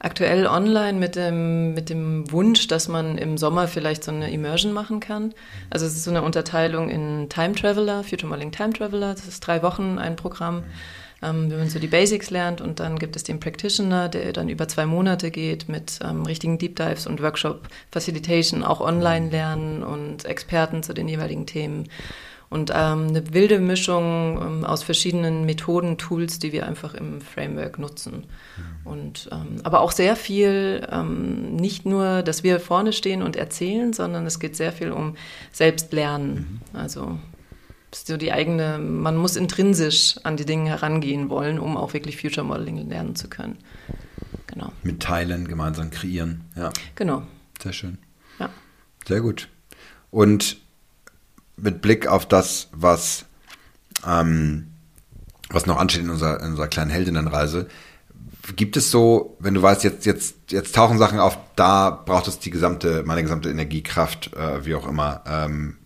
Aktuell 0.00 0.46
online 0.46 0.98
mit 0.98 1.16
dem, 1.16 1.72
mit 1.72 1.88
dem 1.88 2.30
Wunsch, 2.30 2.68
dass 2.68 2.86
man 2.86 3.16
im 3.16 3.38
Sommer 3.38 3.66
vielleicht 3.66 4.04
so 4.04 4.12
eine 4.12 4.30
Immersion 4.30 4.74
machen 4.74 5.00
kann. 5.00 5.32
Also 5.70 5.86
es 5.86 5.94
ist 5.94 6.04
so 6.04 6.10
eine 6.10 6.20
Unterteilung 6.20 6.90
in 6.90 7.30
Time 7.30 7.54
Traveler, 7.54 8.04
Future 8.04 8.28
Modeling 8.28 8.52
Time 8.52 8.74
Traveler. 8.74 9.14
Das 9.14 9.26
ist 9.26 9.40
drei 9.40 9.62
Wochen 9.62 9.98
ein 9.98 10.16
Programm. 10.16 10.56
Mhm 10.56 10.64
ähm, 11.24 11.50
wenn 11.50 11.58
man 11.58 11.70
so 11.70 11.78
die 11.78 11.86
Basics 11.86 12.30
lernt 12.30 12.60
und 12.60 12.80
dann 12.80 12.98
gibt 12.98 13.16
es 13.16 13.24
den 13.24 13.40
Practitioner, 13.40 14.08
der 14.08 14.32
dann 14.32 14.48
über 14.48 14.68
zwei 14.68 14.86
Monate 14.86 15.30
geht 15.30 15.68
mit 15.68 15.98
ähm, 16.04 16.24
richtigen 16.24 16.58
Deep 16.58 16.76
Dives 16.76 17.06
und 17.06 17.22
Workshop 17.22 17.68
Facilitation, 17.90 18.62
auch 18.62 18.80
online 18.80 19.30
lernen 19.30 19.82
und 19.82 20.24
Experten 20.24 20.82
zu 20.82 20.92
den 20.92 21.08
jeweiligen 21.08 21.46
Themen. 21.46 21.88
Und 22.50 22.70
ähm, 22.72 23.08
eine 23.08 23.34
wilde 23.34 23.58
Mischung 23.58 24.40
ähm, 24.40 24.64
aus 24.64 24.84
verschiedenen 24.84 25.44
Methoden, 25.44 25.98
Tools, 25.98 26.38
die 26.38 26.52
wir 26.52 26.66
einfach 26.66 26.94
im 26.94 27.20
Framework 27.20 27.80
nutzen. 27.80 28.26
Mhm. 28.56 28.86
Und, 28.92 29.28
ähm, 29.32 29.56
aber 29.64 29.80
auch 29.80 29.90
sehr 29.90 30.14
viel, 30.14 30.86
ähm, 30.92 31.56
nicht 31.56 31.84
nur, 31.84 32.22
dass 32.22 32.44
wir 32.44 32.60
vorne 32.60 32.92
stehen 32.92 33.22
und 33.22 33.34
erzählen, 33.34 33.92
sondern 33.92 34.24
es 34.24 34.38
geht 34.38 34.54
sehr 34.54 34.70
viel 34.70 34.92
um 34.92 35.16
Selbstlernen. 35.50 36.60
Mhm. 36.72 36.78
Also 36.78 37.18
so 37.96 38.16
die 38.16 38.32
eigene, 38.32 38.78
man 38.78 39.16
muss 39.16 39.36
intrinsisch 39.36 40.16
an 40.24 40.36
die 40.36 40.44
Dinge 40.44 40.70
herangehen 40.70 41.30
wollen, 41.30 41.58
um 41.58 41.76
auch 41.76 41.92
wirklich 41.92 42.20
Future 42.20 42.46
Modeling 42.46 42.88
lernen 42.88 43.16
zu 43.16 43.28
können. 43.28 43.58
Genau. 44.46 44.72
Mitteilen, 44.82 45.48
gemeinsam 45.48 45.90
kreieren. 45.90 46.44
Ja. 46.56 46.72
Genau. 46.94 47.22
Sehr 47.62 47.72
schön. 47.72 47.98
Ja. 48.38 48.50
Sehr 49.06 49.20
gut. 49.20 49.48
Und 50.10 50.58
mit 51.56 51.82
Blick 51.82 52.06
auf 52.06 52.26
das, 52.26 52.68
was, 52.72 53.26
ähm, 54.06 54.68
was 55.50 55.66
noch 55.66 55.78
ansteht 55.78 56.02
in 56.02 56.10
unserer, 56.10 56.40
in 56.40 56.50
unserer 56.50 56.68
kleinen 56.68 56.90
Heldinnenreise, 56.90 57.68
gibt 58.56 58.76
es 58.76 58.90
so, 58.90 59.36
wenn 59.38 59.54
du 59.54 59.62
weißt, 59.62 59.84
jetzt, 59.84 60.04
jetzt, 60.04 60.36
jetzt 60.50 60.74
tauchen 60.74 60.98
Sachen 60.98 61.18
auf, 61.18 61.38
da 61.56 61.90
braucht 61.90 62.28
es 62.28 62.38
die 62.38 62.50
gesamte, 62.50 63.02
meine 63.04 63.22
gesamte 63.22 63.50
Energiekraft, 63.50 64.34
äh, 64.34 64.64
wie 64.66 64.74
auch 64.74 64.86
immer, 64.86 65.22
ähm, 65.26 65.78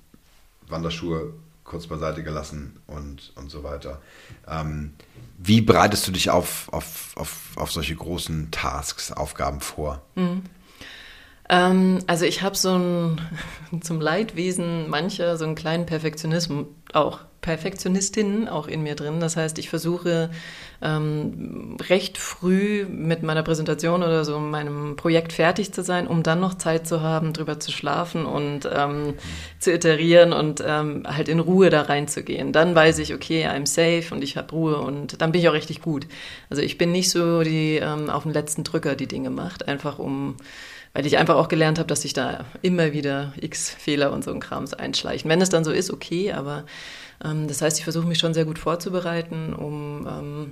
Wanderschuhe, 0.69 1.35
kurz 1.69 1.87
beiseite 1.87 2.23
gelassen 2.23 2.81
und, 2.87 3.33
und 3.37 3.51
so 3.51 3.63
weiter. 3.63 4.01
Ähm, 4.49 4.95
wie 5.37 5.61
bereitest 5.61 6.09
du 6.09 6.13
dich 6.13 6.31
auf, 6.31 6.69
auf, 6.73 7.13
auf, 7.17 7.51
auf 7.57 7.71
solche 7.71 7.95
großen 7.95 8.51
Tasks, 8.51 9.13
Aufgaben 9.13 9.61
vor? 9.61 10.03
Mhm. 10.17 10.43
Ähm, 11.49 12.01
also 12.07 12.25
ich 12.25 12.43
habe 12.43 12.57
so 12.57 12.77
ein, 12.77 13.21
zum 13.81 14.01
Leidwesen 14.01 14.89
mancher 14.89 15.37
so 15.37 15.45
einen 15.45 15.55
kleinen 15.55 15.87
Perfektionismus 15.87 16.67
auch. 16.93 17.21
Perfektionistinnen 17.41 18.49
auch 18.49 18.67
in 18.67 18.83
mir 18.83 18.95
drin. 18.95 19.21
Das 19.21 19.37
heißt, 19.37 19.59
ich 19.59 19.69
versuche 19.69 20.31
ähm, 20.83 21.77
recht 21.89 22.19
früh 22.19 22.85
mit 22.85 23.23
meiner 23.23 23.43
Präsentation 23.43 24.03
oder 24.03 24.25
so 24.25 24.39
meinem 24.39 24.97
Projekt 24.97 25.33
fertig 25.33 25.73
zu 25.73 25.83
sein, 25.83 26.07
um 26.07 26.23
dann 26.23 26.41
noch 26.41 26.55
Zeit 26.55 26.87
zu 26.87 27.01
haben, 27.01 27.33
drüber 27.33 27.61
zu 27.61 27.73
schlafen 27.73 28.27
und 28.27 28.69
ähm, 28.73 29.15
zu 29.59 29.73
iterieren 29.73 30.33
und 30.33 30.63
ähm, 30.67 31.05
halt 31.07 31.29
in 31.29 31.41
Ruhe 31.41 31.71
da 31.71 31.83
reinzugehen. 31.83 32.53
Dann 32.53 32.75
weiß 32.75 32.99
ich, 32.99 33.15
okay, 33.15 33.47
I'm 33.47 33.67
safe 33.67 34.15
und 34.15 34.23
ich 34.23 34.37
habe 34.37 34.53
Ruhe 34.53 34.79
und 34.79 35.21
dann 35.23 35.33
bin 35.33 35.41
ich 35.41 35.49
auch 35.49 35.55
richtig 35.55 35.81
gut. 35.81 36.07
Also 36.51 36.63
ich 36.63 36.77
bin 36.77 36.93
nicht 36.93 37.11
so 37.11 37.43
die 37.43 37.77
ähm, 37.77 38.11
auf 38.11 38.25
den 38.25 38.33
letzten 38.33 38.65
Drücker 38.65 38.95
die 38.95 39.09
Dinge 39.09 39.31
macht, 39.31 39.69
einfach 39.69 39.99
um 39.99 40.37
weil 40.95 41.07
ich 41.07 41.19
einfach 41.19 41.37
auch 41.37 41.49
gelernt 41.49 41.79
habe, 41.79 41.87
dass 41.87 42.03
sich 42.03 42.13
da 42.13 42.45
immer 42.63 42.93
wieder 42.93 43.33
x 43.41 43.71
Fehler 43.71 44.11
und 44.11 44.25
so 44.25 44.33
ein 44.33 44.41
Krams 44.41 44.75
einschleichen. 44.75 45.31
Wenn 45.31 45.41
es 45.41 45.51
dann 45.51 45.63
so 45.63 45.71
ist, 45.71 45.93
okay, 45.93 46.33
aber 46.33 46.65
das 47.21 47.63
heißt, 47.63 47.79
ich 47.79 47.85
versuche 47.85 48.07
mich 48.07 48.19
schon 48.19 48.35
sehr 48.35 48.45
gut 48.45 48.59
vorzubereiten, 48.59 49.53
um, 49.53 50.07
ähm, 50.09 50.51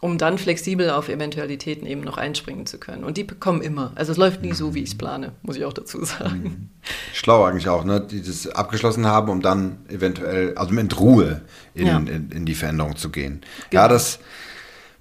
um 0.00 0.18
dann 0.18 0.38
flexibel 0.38 0.90
auf 0.90 1.08
Eventualitäten 1.08 1.86
eben 1.86 2.02
noch 2.02 2.16
einspringen 2.16 2.64
zu 2.66 2.78
können. 2.78 3.04
Und 3.04 3.16
die 3.16 3.26
kommen 3.26 3.60
immer. 3.60 3.92
Also 3.96 4.12
es 4.12 4.18
läuft 4.18 4.42
nie 4.42 4.52
so, 4.52 4.74
wie 4.74 4.82
ich 4.82 4.90
es 4.90 4.98
plane, 4.98 5.32
muss 5.42 5.56
ich 5.56 5.64
auch 5.64 5.72
dazu 5.72 6.04
sagen. 6.04 6.42
Mhm. 6.42 6.68
Schlau 7.12 7.44
eigentlich 7.44 7.68
auch, 7.68 7.84
ne? 7.84 8.00
Dieses 8.00 8.48
abgeschlossen 8.48 9.06
haben, 9.06 9.30
um 9.30 9.42
dann 9.42 9.78
eventuell, 9.88 10.54
also 10.56 10.72
mit 10.72 10.98
Ruhe 10.98 11.42
in, 11.74 11.86
ja. 11.86 11.96
in, 11.98 12.30
in 12.30 12.46
die 12.46 12.54
Veränderung 12.54 12.96
zu 12.96 13.10
gehen. 13.10 13.40
Genau. 13.70 13.82
Ja, 13.82 13.88
das 13.88 14.20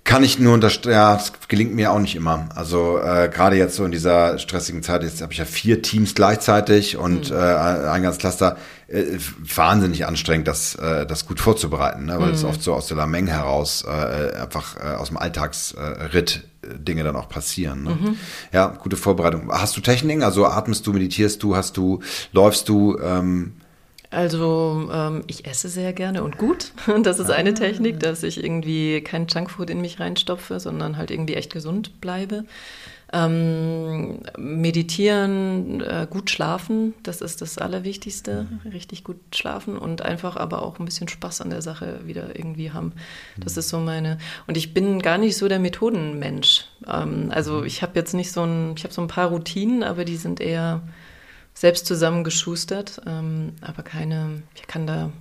kann 0.10 0.24
ich 0.24 0.40
nur 0.40 0.56
unterstreichen, 0.56 0.92
ja, 0.92 1.14
das 1.14 1.34
gelingt 1.48 1.76
mir 1.76 1.92
auch 1.92 2.00
nicht 2.00 2.16
immer. 2.16 2.50
Also 2.56 2.98
äh, 2.98 3.30
gerade 3.32 3.58
jetzt 3.58 3.76
so 3.76 3.86
in 3.86 3.92
dieser 3.92 4.40
stressigen 4.40 4.82
Zeit, 4.82 5.04
jetzt 5.04 5.22
habe 5.22 5.34
ich 5.34 5.38
ja 5.38 5.46
vier 5.46 5.84
Teams 5.84 6.16
gleichzeitig 6.16 6.98
und 6.98 7.30
mhm. 7.30 7.38
äh, 7.38 7.40
ein 7.40 8.02
ganzes 8.02 8.18
Cluster, 8.18 8.58
äh, 8.88 9.04
wahnsinnig 9.38 10.08
anstrengend, 10.08 10.48
das, 10.48 10.74
äh, 10.74 11.06
das 11.06 11.28
gut 11.28 11.40
vorzubereiten, 11.40 12.08
ne? 12.08 12.20
weil 12.20 12.32
es 12.32 12.42
mhm. 12.42 12.50
oft 12.50 12.64
so 12.64 12.74
aus 12.74 12.88
der 12.88 12.98
Lameng 12.98 13.28
heraus 13.28 13.86
äh, 13.88 14.34
einfach 14.36 14.78
äh, 14.78 14.96
aus 14.96 15.10
dem 15.10 15.18
Alltagsritt 15.18 16.44
äh, 16.64 16.80
Dinge 16.80 17.04
dann 17.04 17.16
auch 17.16 17.30
passieren. 17.30 17.84
Ne? 17.84 17.92
Mhm. 17.92 18.18
Ja, 18.52 18.66
gute 18.66 18.98
Vorbereitung. 18.98 19.52
Hast 19.52 19.78
du 19.78 19.82
Techniken? 19.82 20.24
Also 20.24 20.48
atmest 20.48 20.88
du, 20.88 20.94
meditierst 20.94 21.44
du, 21.44 21.56
hast 21.56 21.78
du, 21.78 22.00
läufst 22.32 22.68
du? 22.68 22.98
Ähm, 22.98 23.54
also 24.12 24.90
ähm, 24.92 25.24
ich 25.28 25.46
esse 25.46 25.70
sehr 25.70 25.94
gerne 25.94 26.24
und 26.24 26.38
gut. 26.38 26.72
Das 27.04 27.20
ist 27.20 27.30
eine 27.30 27.54
Technik, 27.54 28.00
dass 28.00 28.24
ich 28.24 28.44
irgendwie 28.44 29.02
kein 29.02 29.28
Junkfood 29.28 29.70
in 29.70 29.82
mich 29.82 30.00
reinstopfe, 30.00 30.60
sondern 30.60 30.98
halt 30.98 31.12
irgendwie 31.12 31.36
echt 31.36 31.54
gesund 31.54 32.02
bleibe. 32.02 32.46
Ähm, 33.12 34.20
meditieren, 34.38 35.82
äh, 35.82 36.06
gut 36.08 36.30
schlafen, 36.30 36.94
das 37.02 37.22
ist 37.22 37.42
das 37.42 37.58
Allerwichtigste. 37.58 38.48
Mhm. 38.64 38.72
Richtig 38.72 39.04
gut 39.04 39.18
schlafen 39.34 39.78
und 39.78 40.04
einfach 40.04 40.36
aber 40.36 40.62
auch 40.62 40.80
ein 40.80 40.86
bisschen 40.86 41.08
Spaß 41.08 41.42
an 41.42 41.50
der 41.50 41.64
Sache 41.64 42.02
wieder 42.06 42.36
irgendwie 42.36 42.72
haben. 42.72 42.94
Das 43.38 43.56
mhm. 43.56 43.60
ist 43.60 43.70
so 43.70 43.80
meine. 43.80 44.18
Und 44.46 44.58
ich 44.58 44.74
bin 44.74 45.02
gar 45.02 45.18
nicht 45.18 45.38
so 45.38 45.48
der 45.48 45.60
Methodenmensch. 45.60 46.66
Ähm, 46.88 47.32
also 47.34 47.60
mhm. 47.60 47.66
ich 47.66 47.82
habe 47.82 47.98
jetzt 47.98 48.14
nicht 48.14 48.32
so 48.32 48.44
ein, 48.44 48.74
ich 48.76 48.84
habe 48.84 48.94
so 48.94 49.02
ein 49.02 49.08
paar 49.08 49.30
Routinen, 49.30 49.84
aber 49.84 50.06
die 50.06 50.18
sind 50.18 50.40
eher 50.40 50.82
selbst 51.60 51.86
zusammengeschustert, 51.88 53.02
ähm, 53.06 53.52
aber 53.60 53.84
keine, 53.84 54.44
ich 54.56 54.66
kann 54.66 54.88
da, 54.88 55.12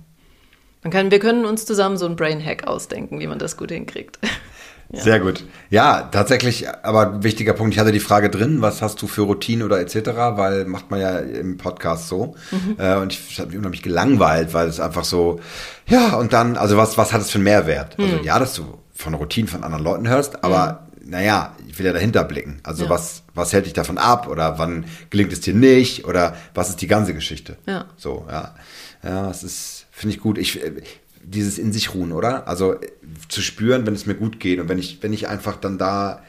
man 0.81 0.91
kann, 0.91 1.11
wir 1.11 1.19
können 1.19 1.43
uns 1.43 1.65
zusammen 1.65 1.97
so 1.97 2.05
ein 2.05 2.15
Brain 2.15 2.43
Hack 2.43 2.65
ausdenken, 2.65 3.19
wie 3.19 3.27
man 3.27 3.39
das 3.39 3.57
gut 3.57 3.71
hinkriegt. 3.71 4.19
ja. 4.89 5.01
Sehr 5.01 5.19
gut. 5.19 5.43
Ja, 5.69 6.03
tatsächlich, 6.03 6.65
aber 6.69 7.23
wichtiger 7.23 7.51
Punkt, 7.51 7.73
ich 7.73 7.79
hatte 7.79 7.91
die 7.91 7.99
Frage 7.99 8.29
drin, 8.29 8.61
was 8.61 8.81
hast 8.81 9.01
du 9.01 9.07
für 9.07 9.23
Routinen 9.23 9.65
oder 9.65 9.81
etc., 9.81 10.11
weil 10.37 10.63
macht 10.63 10.89
man 10.91 11.01
ja 11.01 11.19
im 11.19 11.57
Podcast 11.57 12.07
so. 12.07 12.35
Mhm. 12.51 12.77
Äh, 12.77 12.95
und 12.95 13.11
ich 13.11 13.37
habe 13.37 13.49
mich 13.49 13.57
unheimlich 13.57 13.83
gelangweilt, 13.83 14.53
weil 14.53 14.69
es 14.69 14.79
einfach 14.79 15.03
so, 15.03 15.41
ja, 15.87 16.15
und 16.15 16.31
dann, 16.31 16.55
also 16.55 16.77
was, 16.77 16.97
was 16.97 17.11
hat 17.11 17.19
es 17.19 17.31
für 17.31 17.39
einen 17.39 17.43
Mehrwert? 17.43 17.99
Also 17.99 18.15
mhm. 18.15 18.23
ja, 18.23 18.39
dass 18.39 18.53
du 18.53 18.79
von 18.95 19.13
Routinen 19.13 19.49
von 19.49 19.65
anderen 19.65 19.83
Leuten 19.83 20.07
hörst, 20.07 20.41
aber 20.41 20.83
mhm 20.83 20.89
naja, 21.09 21.53
ja 21.87 21.93
dahinter 21.93 22.23
blicken. 22.23 22.59
Also 22.63 22.85
ja. 22.85 22.89
was, 22.89 23.23
was 23.33 23.53
hält 23.53 23.65
dich 23.65 23.73
davon 23.73 23.97
ab 23.97 24.27
oder 24.27 24.59
wann 24.59 24.85
gelingt 25.09 25.33
es 25.33 25.41
dir 25.41 25.53
nicht 25.53 26.05
oder 26.05 26.35
was 26.53 26.69
ist 26.69 26.81
die 26.81 26.87
ganze 26.87 27.13
Geschichte? 27.13 27.57
Ja. 27.65 27.85
So, 27.97 28.25
ja. 28.29 28.55
Ja, 29.03 29.29
es 29.29 29.43
ist, 29.43 29.85
finde 29.91 30.15
ich 30.15 30.21
gut. 30.21 30.37
Ich, 30.37 30.63
äh, 30.63 30.81
dieses 31.23 31.57
in 31.57 31.71
sich 31.71 31.93
ruhen, 31.93 32.11
oder? 32.11 32.47
Also 32.47 32.73
äh, 32.73 32.87
zu 33.27 33.41
spüren, 33.41 33.85
wenn 33.85 33.93
es 33.93 34.05
mir 34.05 34.15
gut 34.15 34.39
geht 34.39 34.59
und 34.59 34.69
wenn 34.69 34.79
ich, 34.79 35.01
wenn 35.01 35.13
ich 35.13 35.27
einfach 35.27 35.57
dann 35.57 35.77
da 35.77 36.23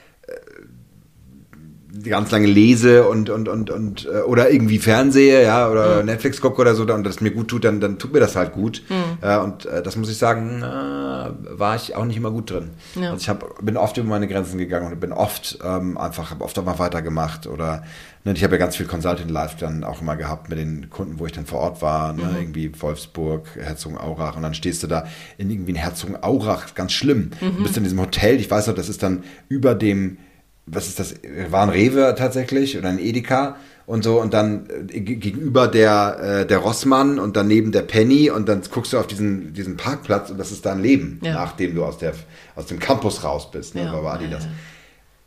ganz 2.04 2.30
lange 2.30 2.46
lese 2.46 3.08
und 3.08 3.30
und 3.30 3.48
und 3.48 3.70
und 3.70 4.06
äh, 4.06 4.20
oder 4.20 4.50
irgendwie 4.50 4.78
fernsehe, 4.78 5.42
ja, 5.42 5.68
oder 5.68 6.00
mhm. 6.00 6.06
Netflix 6.06 6.40
gucke 6.40 6.60
oder 6.60 6.74
so, 6.74 6.82
und 6.82 7.04
das 7.04 7.20
mir 7.20 7.30
gut 7.30 7.48
tut, 7.48 7.64
dann 7.64 7.80
dann 7.80 7.98
tut 7.98 8.12
mir 8.12 8.20
das 8.20 8.36
halt 8.36 8.52
gut. 8.52 8.82
Mhm. 8.88 9.18
Äh, 9.20 9.38
und 9.38 9.66
äh, 9.66 9.82
das 9.82 9.96
muss 9.96 10.10
ich 10.10 10.18
sagen, 10.18 10.62
äh, 10.62 11.58
war 11.58 11.76
ich 11.76 11.96
auch 11.96 12.04
nicht 12.04 12.16
immer 12.16 12.30
gut 12.30 12.50
drin. 12.50 12.70
Ja. 12.94 13.10
Also 13.10 13.16
ich 13.16 13.28
hab, 13.28 13.64
bin 13.64 13.76
oft 13.76 13.96
über 13.96 14.08
meine 14.08 14.28
Grenzen 14.28 14.58
gegangen 14.58 14.92
und 14.92 15.00
bin 15.00 15.12
oft 15.12 15.58
ähm, 15.64 15.98
einfach, 15.98 16.30
habe 16.30 16.44
oft 16.44 16.58
auch 16.58 16.64
mal 16.64 16.78
weitergemacht 16.78 17.46
oder 17.46 17.82
ne, 18.24 18.32
ich 18.32 18.44
habe 18.44 18.54
ja 18.54 18.58
ganz 18.58 18.76
viel 18.76 18.86
Consulting 18.86 19.28
Live 19.28 19.56
dann 19.56 19.84
auch 19.84 20.00
immer 20.00 20.16
gehabt 20.16 20.48
mit 20.48 20.58
den 20.58 20.90
Kunden, 20.90 21.18
wo 21.18 21.26
ich 21.26 21.32
dann 21.32 21.46
vor 21.46 21.60
Ort 21.60 21.82
war, 21.82 22.12
ne, 22.12 22.24
mhm. 22.24 22.36
irgendwie 22.36 22.72
Wolfsburg, 22.80 23.48
Herzogenaurach 23.58 24.36
und 24.36 24.42
dann 24.42 24.54
stehst 24.54 24.82
du 24.82 24.86
da 24.86 25.06
in 25.38 25.50
irgendwie 25.50 25.72
in 25.72 25.76
Herzogenaurach, 25.76 26.74
ganz 26.74 26.92
schlimm. 26.92 27.30
Mhm. 27.40 27.56
Du 27.56 27.62
bist 27.64 27.76
in 27.76 27.84
diesem 27.84 28.00
Hotel, 28.00 28.36
ich 28.36 28.50
weiß 28.50 28.68
noch, 28.68 28.74
das 28.74 28.88
ist 28.88 29.02
dann 29.02 29.24
über 29.48 29.74
dem 29.74 30.18
was 30.66 30.88
ist 30.88 30.98
das, 31.00 31.14
war 31.48 31.62
ein 31.62 31.68
Rewe 31.68 32.14
tatsächlich 32.16 32.78
oder 32.78 32.88
ein 32.88 32.98
Edeka 32.98 33.56
und 33.86 34.04
so 34.04 34.20
und 34.20 34.32
dann 34.34 34.68
äh, 34.88 35.00
gegenüber 35.00 35.66
der, 35.66 36.18
äh, 36.42 36.46
der 36.46 36.58
Rossmann 36.58 37.18
und 37.18 37.36
daneben 37.36 37.72
der 37.72 37.82
Penny 37.82 38.30
und 38.30 38.48
dann 38.48 38.62
guckst 38.70 38.92
du 38.92 38.98
auf 38.98 39.06
diesen, 39.06 39.52
diesen 39.52 39.76
Parkplatz 39.76 40.30
und 40.30 40.38
das 40.38 40.52
ist 40.52 40.64
dein 40.64 40.80
Leben, 40.80 41.20
ja. 41.22 41.34
nachdem 41.34 41.74
du 41.74 41.84
aus, 41.84 41.98
der, 41.98 42.14
aus 42.54 42.66
dem 42.66 42.78
Campus 42.78 43.24
raus 43.24 43.50
bist. 43.50 43.74
Ne? 43.74 43.84
Ja. 43.84 44.04
war 44.04 44.18
die 44.18 44.30
das? 44.30 44.44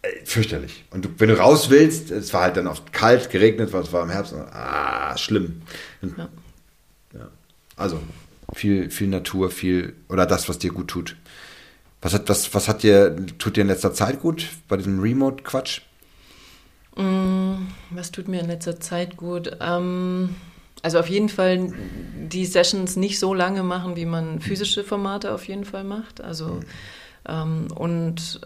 Äh, 0.02 0.26
fürchterlich. 0.26 0.86
Und 0.92 1.06
du, 1.06 1.10
wenn 1.18 1.30
du 1.30 1.38
raus 1.38 1.70
willst, 1.70 2.10
es 2.12 2.34
war 2.34 2.44
halt 2.44 2.58
dann 2.58 2.68
oft 2.68 2.94
kalt, 2.94 3.30
geregnet, 3.30 3.74
weil 3.74 3.82
es 3.82 3.92
war 3.92 4.04
im 4.04 4.10
Herbst. 4.10 4.34
Ah, 4.34 5.18
schlimm. 5.18 5.62
Ja. 6.02 6.30
ja. 7.14 7.30
Also 7.76 8.00
viel, 8.54 8.90
viel 8.90 9.08
Natur, 9.08 9.52
viel 9.52 9.94
oder 10.10 10.26
das, 10.26 10.48
was 10.48 10.60
dir 10.60 10.72
gut 10.72 10.88
tut. 10.88 11.16
Was 12.04 12.14
hat, 12.14 12.28
was, 12.28 12.54
was 12.54 12.68
hat 12.68 12.84
dir, 12.84 13.16
tut 13.38 13.56
dir 13.56 13.62
in 13.62 13.68
letzter 13.68 13.94
Zeit 13.94 14.22
gut 14.22 14.50
bei 14.68 14.76
diesem 14.76 15.00
Remote-Quatsch? 15.00 15.82
Mm, 16.98 17.68
was 17.92 18.12
tut 18.12 18.28
mir 18.28 18.42
in 18.42 18.48
letzter 18.48 18.80
Zeit 18.80 19.16
gut? 19.16 19.56
Ähm, 19.62 20.36
also 20.82 21.00
auf 21.00 21.08
jeden 21.08 21.30
Fall 21.30 21.74
die 22.30 22.46
Sessions 22.46 22.98
nicht 22.98 23.20
so 23.20 23.34
lange 23.34 23.64
machen, 23.64 23.96
wie 23.96 24.06
man 24.06 24.42
physische 24.42 24.84
Formate 24.84 25.34
auf 25.34 25.48
jeden 25.48 25.64
Fall 25.64 25.86
macht. 25.86 26.20
Also 26.20 26.48
mhm. 26.48 26.66
Ähm, 27.28 27.68
und 27.76 28.42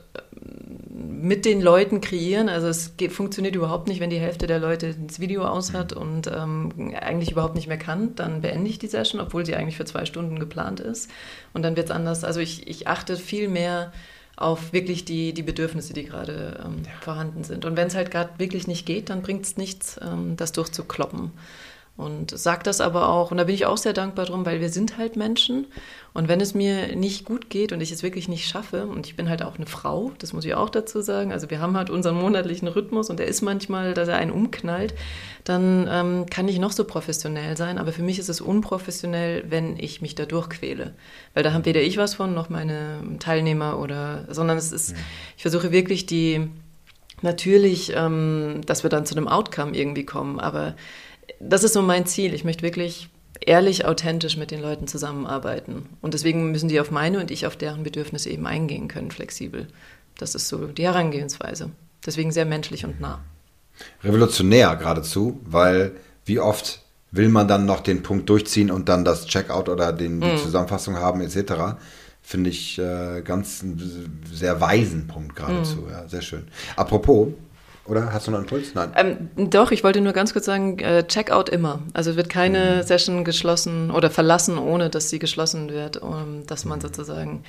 mit 0.89 1.45
den 1.45 1.61
Leuten 1.61 2.01
kreieren. 2.01 2.49
Also 2.49 2.67
es 2.67 2.97
geht, 2.97 3.11
funktioniert 3.11 3.55
überhaupt 3.55 3.87
nicht, 3.87 3.99
wenn 3.99 4.09
die 4.09 4.19
Hälfte 4.19 4.47
der 4.47 4.59
Leute 4.59 4.95
das 4.95 5.19
Video 5.19 5.45
aus 5.45 5.73
hat 5.73 5.93
und 5.93 6.27
ähm, 6.27 6.93
eigentlich 6.99 7.31
überhaupt 7.31 7.55
nicht 7.55 7.67
mehr 7.67 7.77
kann. 7.77 8.15
Dann 8.15 8.41
beende 8.41 8.69
ich 8.69 8.79
die 8.79 8.87
Session, 8.87 9.21
obwohl 9.21 9.45
sie 9.45 9.55
eigentlich 9.55 9.77
für 9.77 9.85
zwei 9.85 10.05
Stunden 10.05 10.39
geplant 10.39 10.79
ist. 10.79 11.09
Und 11.53 11.63
dann 11.63 11.75
wird 11.75 11.87
es 11.87 11.91
anders. 11.91 12.23
Also 12.23 12.39
ich, 12.39 12.67
ich 12.67 12.87
achte 12.87 13.17
viel 13.17 13.47
mehr 13.47 13.91
auf 14.35 14.71
wirklich 14.71 15.03
die, 15.03 15.33
die 15.33 15.41
Bedürfnisse, 15.41 15.93
die 15.93 16.03
gerade 16.03 16.63
ähm, 16.63 16.83
ja. 16.85 16.91
vorhanden 17.01 17.43
sind. 17.43 17.65
Und 17.65 17.75
wenn 17.75 17.87
es 17.87 17.95
halt 17.95 18.11
gerade 18.11 18.29
wirklich 18.37 18.67
nicht 18.67 18.85
geht, 18.85 19.09
dann 19.09 19.23
bringt 19.23 19.45
es 19.45 19.57
nichts, 19.57 19.99
ähm, 20.01 20.37
das 20.37 20.51
durchzukloppen. 20.51 21.31
Und 21.97 22.29
sag 22.37 22.63
das 22.63 22.79
aber 22.79 23.09
auch, 23.09 23.31
und 23.31 23.37
da 23.37 23.45
bin 23.45 23.55
ich 23.55 23.65
auch 23.65 23.77
sehr 23.77 23.93
dankbar 23.93 24.25
drum, 24.25 24.45
weil 24.45 24.61
wir 24.61 24.69
sind 24.69 24.99
halt 24.99 25.15
Menschen. 25.15 25.65
Und 26.13 26.27
wenn 26.27 26.39
es 26.39 26.53
mir 26.53 26.95
nicht 26.95 27.25
gut 27.25 27.49
geht 27.49 27.71
und 27.71 27.81
ich 27.81 27.91
es 27.91 28.03
wirklich 28.03 28.27
nicht 28.27 28.47
schaffe, 28.47 28.85
und 28.85 29.07
ich 29.07 29.15
bin 29.15 29.29
halt 29.29 29.41
auch 29.41 29.55
eine 29.55 29.65
Frau, 29.65 30.11
das 30.19 30.31
muss 30.31 30.45
ich 30.45 30.53
auch 30.53 30.69
dazu 30.69 31.01
sagen, 31.01 31.31
also 31.31 31.49
wir 31.49 31.59
haben 31.59 31.75
halt 31.75 31.89
unseren 31.89 32.15
monatlichen 32.15 32.67
Rhythmus 32.67 33.09
und 33.09 33.17
der 33.17 33.25
ist 33.25 33.41
manchmal, 33.41 33.95
dass 33.95 34.07
er 34.07 34.17
einen 34.17 34.29
umknallt, 34.29 34.93
dann 35.43 35.87
ähm, 35.89 36.25
kann 36.29 36.47
ich 36.47 36.59
noch 36.59 36.71
so 36.71 36.83
professionell 36.83 37.57
sein, 37.57 37.79
aber 37.79 37.91
für 37.91 38.03
mich 38.03 38.19
ist 38.19 38.29
es 38.29 38.41
unprofessionell, 38.41 39.45
wenn 39.49 39.75
ich 39.79 40.03
mich 40.03 40.13
da 40.13 40.25
durchquäle. 40.25 40.93
Weil 41.33 41.43
da 41.43 41.51
haben 41.51 41.65
weder 41.65 41.81
ich 41.81 41.97
was 41.97 42.13
von, 42.13 42.35
noch 42.35 42.49
meine 42.49 43.01
Teilnehmer 43.17 43.79
oder, 43.79 44.25
sondern 44.29 44.57
es 44.57 44.71
ist, 44.71 44.93
ich 45.35 45.41
versuche 45.41 45.71
wirklich 45.71 46.05
die, 46.05 46.47
natürlich, 47.23 47.93
ähm, 47.95 48.61
dass 48.67 48.83
wir 48.83 48.91
dann 48.91 49.07
zu 49.07 49.15
einem 49.15 49.27
Outcome 49.27 49.75
irgendwie 49.75 50.05
kommen, 50.05 50.39
aber 50.39 50.75
das 51.39 51.63
ist 51.63 51.73
so 51.73 51.81
mein 51.81 52.05
Ziel. 52.05 52.33
Ich 52.33 52.43
möchte 52.43 52.63
wirklich 52.63 53.09
ehrlich, 53.41 53.85
authentisch 53.85 54.37
mit 54.37 54.51
den 54.51 54.61
Leuten 54.61 54.87
zusammenarbeiten. 54.87 55.87
Und 56.01 56.13
deswegen 56.13 56.51
müssen 56.51 56.69
die 56.69 56.79
auf 56.79 56.91
meine 56.91 57.19
und 57.19 57.31
ich 57.31 57.45
auf 57.45 57.55
deren 57.55 57.83
Bedürfnisse 57.83 58.29
eben 58.29 58.47
eingehen 58.47 58.87
können, 58.87 59.11
flexibel. 59.11 59.67
Das 60.17 60.35
ist 60.35 60.47
so 60.47 60.67
die 60.67 60.83
Herangehensweise. 60.83 61.71
Deswegen 62.05 62.31
sehr 62.31 62.45
menschlich 62.45 62.85
und 62.85 62.99
nah. 62.99 63.21
Revolutionär 64.03 64.75
geradezu, 64.75 65.39
weil 65.45 65.91
wie 66.25 66.39
oft 66.39 66.81
will 67.11 67.29
man 67.29 67.47
dann 67.47 67.65
noch 67.65 67.81
den 67.81 68.03
Punkt 68.03 68.29
durchziehen 68.29 68.71
und 68.71 68.89
dann 68.89 69.05
das 69.05 69.27
Checkout 69.27 69.69
oder 69.69 69.93
den, 69.93 70.19
die 70.19 70.33
mm. 70.33 70.37
Zusammenfassung 70.37 70.97
haben 70.97 71.21
etc. 71.21 71.77
Finde 72.21 72.49
ich 72.49 72.77
äh, 72.79 73.21
ganz 73.21 73.63
sehr 74.31 74.59
weisen 74.59 75.07
Punkt 75.07 75.35
geradezu. 75.35 75.81
Mm. 75.81 75.89
Ja, 75.89 76.07
sehr 76.07 76.21
schön. 76.21 76.47
Apropos, 76.75 77.29
oder 77.87 78.11
hast 78.11 78.27
du 78.27 78.31
noch 78.31 78.39
einen 78.39 78.47
Impuls? 78.47 78.73
Nein. 78.73 78.91
Ähm, 78.95 79.49
doch, 79.49 79.71
ich 79.71 79.83
wollte 79.83 80.01
nur 80.01 80.13
ganz 80.13 80.33
kurz 80.33 80.45
sagen, 80.45 80.79
äh, 80.79 81.05
Checkout 81.07 81.49
immer. 81.49 81.79
Also 81.93 82.15
wird 82.15 82.29
keine 82.29 82.77
mhm. 82.77 82.83
Session 82.83 83.23
geschlossen 83.23 83.91
oder 83.91 84.09
verlassen, 84.09 84.57
ohne 84.57 84.89
dass 84.89 85.09
sie 85.09 85.19
geschlossen 85.19 85.69
wird, 85.69 85.97
um, 85.97 86.45
dass 86.47 86.65
man 86.65 86.79
mhm. 86.79 86.83
sozusagen 86.83 87.43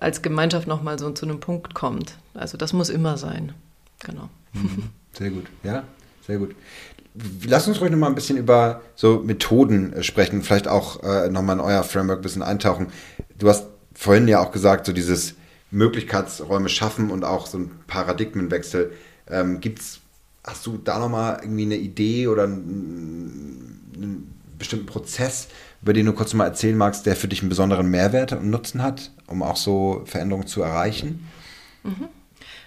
als 0.00 0.22
Gemeinschaft 0.22 0.66
nochmal 0.66 0.98
so 0.98 1.10
zu 1.10 1.26
einem 1.26 1.40
Punkt 1.40 1.74
kommt. 1.74 2.16
Also 2.34 2.56
das 2.56 2.72
muss 2.72 2.88
immer 2.88 3.16
sein. 3.16 3.52
Genau. 4.00 4.28
Mhm. 4.52 4.90
Sehr 5.16 5.30
gut, 5.30 5.44
ja, 5.62 5.84
sehr 6.26 6.38
gut. 6.38 6.56
Lass 7.46 7.68
uns 7.68 7.80
ruhig 7.80 7.92
nochmal 7.92 8.08
ein 8.10 8.16
bisschen 8.16 8.36
über 8.36 8.80
so 8.96 9.22
Methoden 9.24 9.92
äh, 9.92 10.02
sprechen, 10.02 10.42
vielleicht 10.42 10.66
auch 10.66 11.04
äh, 11.04 11.30
nochmal 11.30 11.54
in 11.54 11.62
euer 11.62 11.84
Framework 11.84 12.18
ein 12.18 12.22
bisschen 12.22 12.42
eintauchen. 12.42 12.88
Du 13.38 13.48
hast 13.48 13.68
vorhin 13.94 14.26
ja 14.26 14.40
auch 14.40 14.50
gesagt, 14.50 14.86
so 14.86 14.92
dieses 14.92 15.34
Möglichkeitsräume 15.70 16.68
schaffen 16.68 17.10
und 17.10 17.24
auch 17.24 17.46
so 17.46 17.58
ein 17.58 17.70
Paradigmenwechsel. 17.86 18.92
Ähm, 19.28 19.60
gibt's, 19.60 20.00
hast 20.44 20.66
du 20.66 20.76
da 20.76 20.98
nochmal 20.98 21.38
irgendwie 21.42 21.64
eine 21.64 21.76
Idee 21.76 22.28
oder 22.28 22.44
einen, 22.44 24.30
bestimmten 24.58 24.86
Prozess, 24.86 25.48
über 25.82 25.92
den 25.92 26.06
du 26.06 26.12
kurz 26.12 26.32
mal 26.32 26.46
erzählen 26.46 26.76
magst, 26.76 27.06
der 27.06 27.16
für 27.16 27.28
dich 27.28 27.40
einen 27.40 27.48
besonderen 27.48 27.90
Mehrwert 27.90 28.32
und 28.32 28.50
Nutzen 28.50 28.82
hat, 28.82 29.10
um 29.26 29.42
auch 29.42 29.56
so 29.56 30.02
Veränderungen 30.06 30.46
zu 30.46 30.62
erreichen? 30.62 31.28
Mhm. 31.82 32.08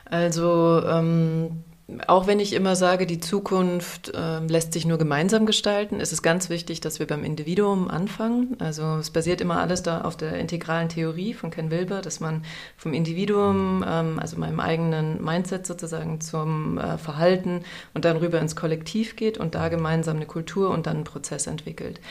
Also 0.06 0.84
ähm, 0.86 1.64
auch 2.08 2.28
wenn 2.28 2.42
ich 2.42 2.52
immer 2.52 2.76
sage, 2.76 3.06
die 3.06 3.22
Zukunft 3.22 4.14
äh, 4.14 4.40
lässt 4.40 4.74
sich 4.74 4.86
nur 4.86 4.98
gemeinsam 4.98 5.46
gestalten, 5.46 6.02
ist 6.02 6.12
es 6.12 6.22
ganz 6.22 6.50
wichtig, 6.50 6.82
dass 6.82 7.00
wir 7.00 7.08
beim 7.08 7.24
Individuum 7.24 7.88
anfangen. 7.88 8.58
Also 8.60 8.98
es 8.98 9.10
basiert 9.10 9.40
immer 9.40 9.62
alles 9.62 9.84
da 9.84 10.02
auf 10.02 10.18
der 10.18 10.34
integralen 10.38 10.90
Theorie 10.90 11.34
von 11.34 11.50
Ken 11.50 11.72
Wilber, 11.72 12.02
dass 12.02 12.20
man 12.20 12.44
vom 12.76 12.92
Individuum, 12.94 13.86
ähm, 13.88 14.20
also 14.20 14.38
meinem 14.38 14.60
eigenen 14.60 15.24
Mindset 15.24 15.66
sozusagen 15.66 16.20
zum 16.20 16.78
äh, 16.78 16.98
Verhalten 16.98 17.62
und 17.94 18.04
dann 18.04 18.18
rüber 18.18 18.42
ins 18.42 18.58
Kollektiv 18.58 19.16
geht 19.16 19.38
und 19.38 19.56
da 19.56 19.70
gemeinsam 19.70 20.18
eine 20.18 20.26
Kultur 20.26 20.72
und 20.72 20.88
dann 20.88 20.98
einen 20.98 21.04
Prozess 21.06 21.48
entwickelt. 21.48 22.02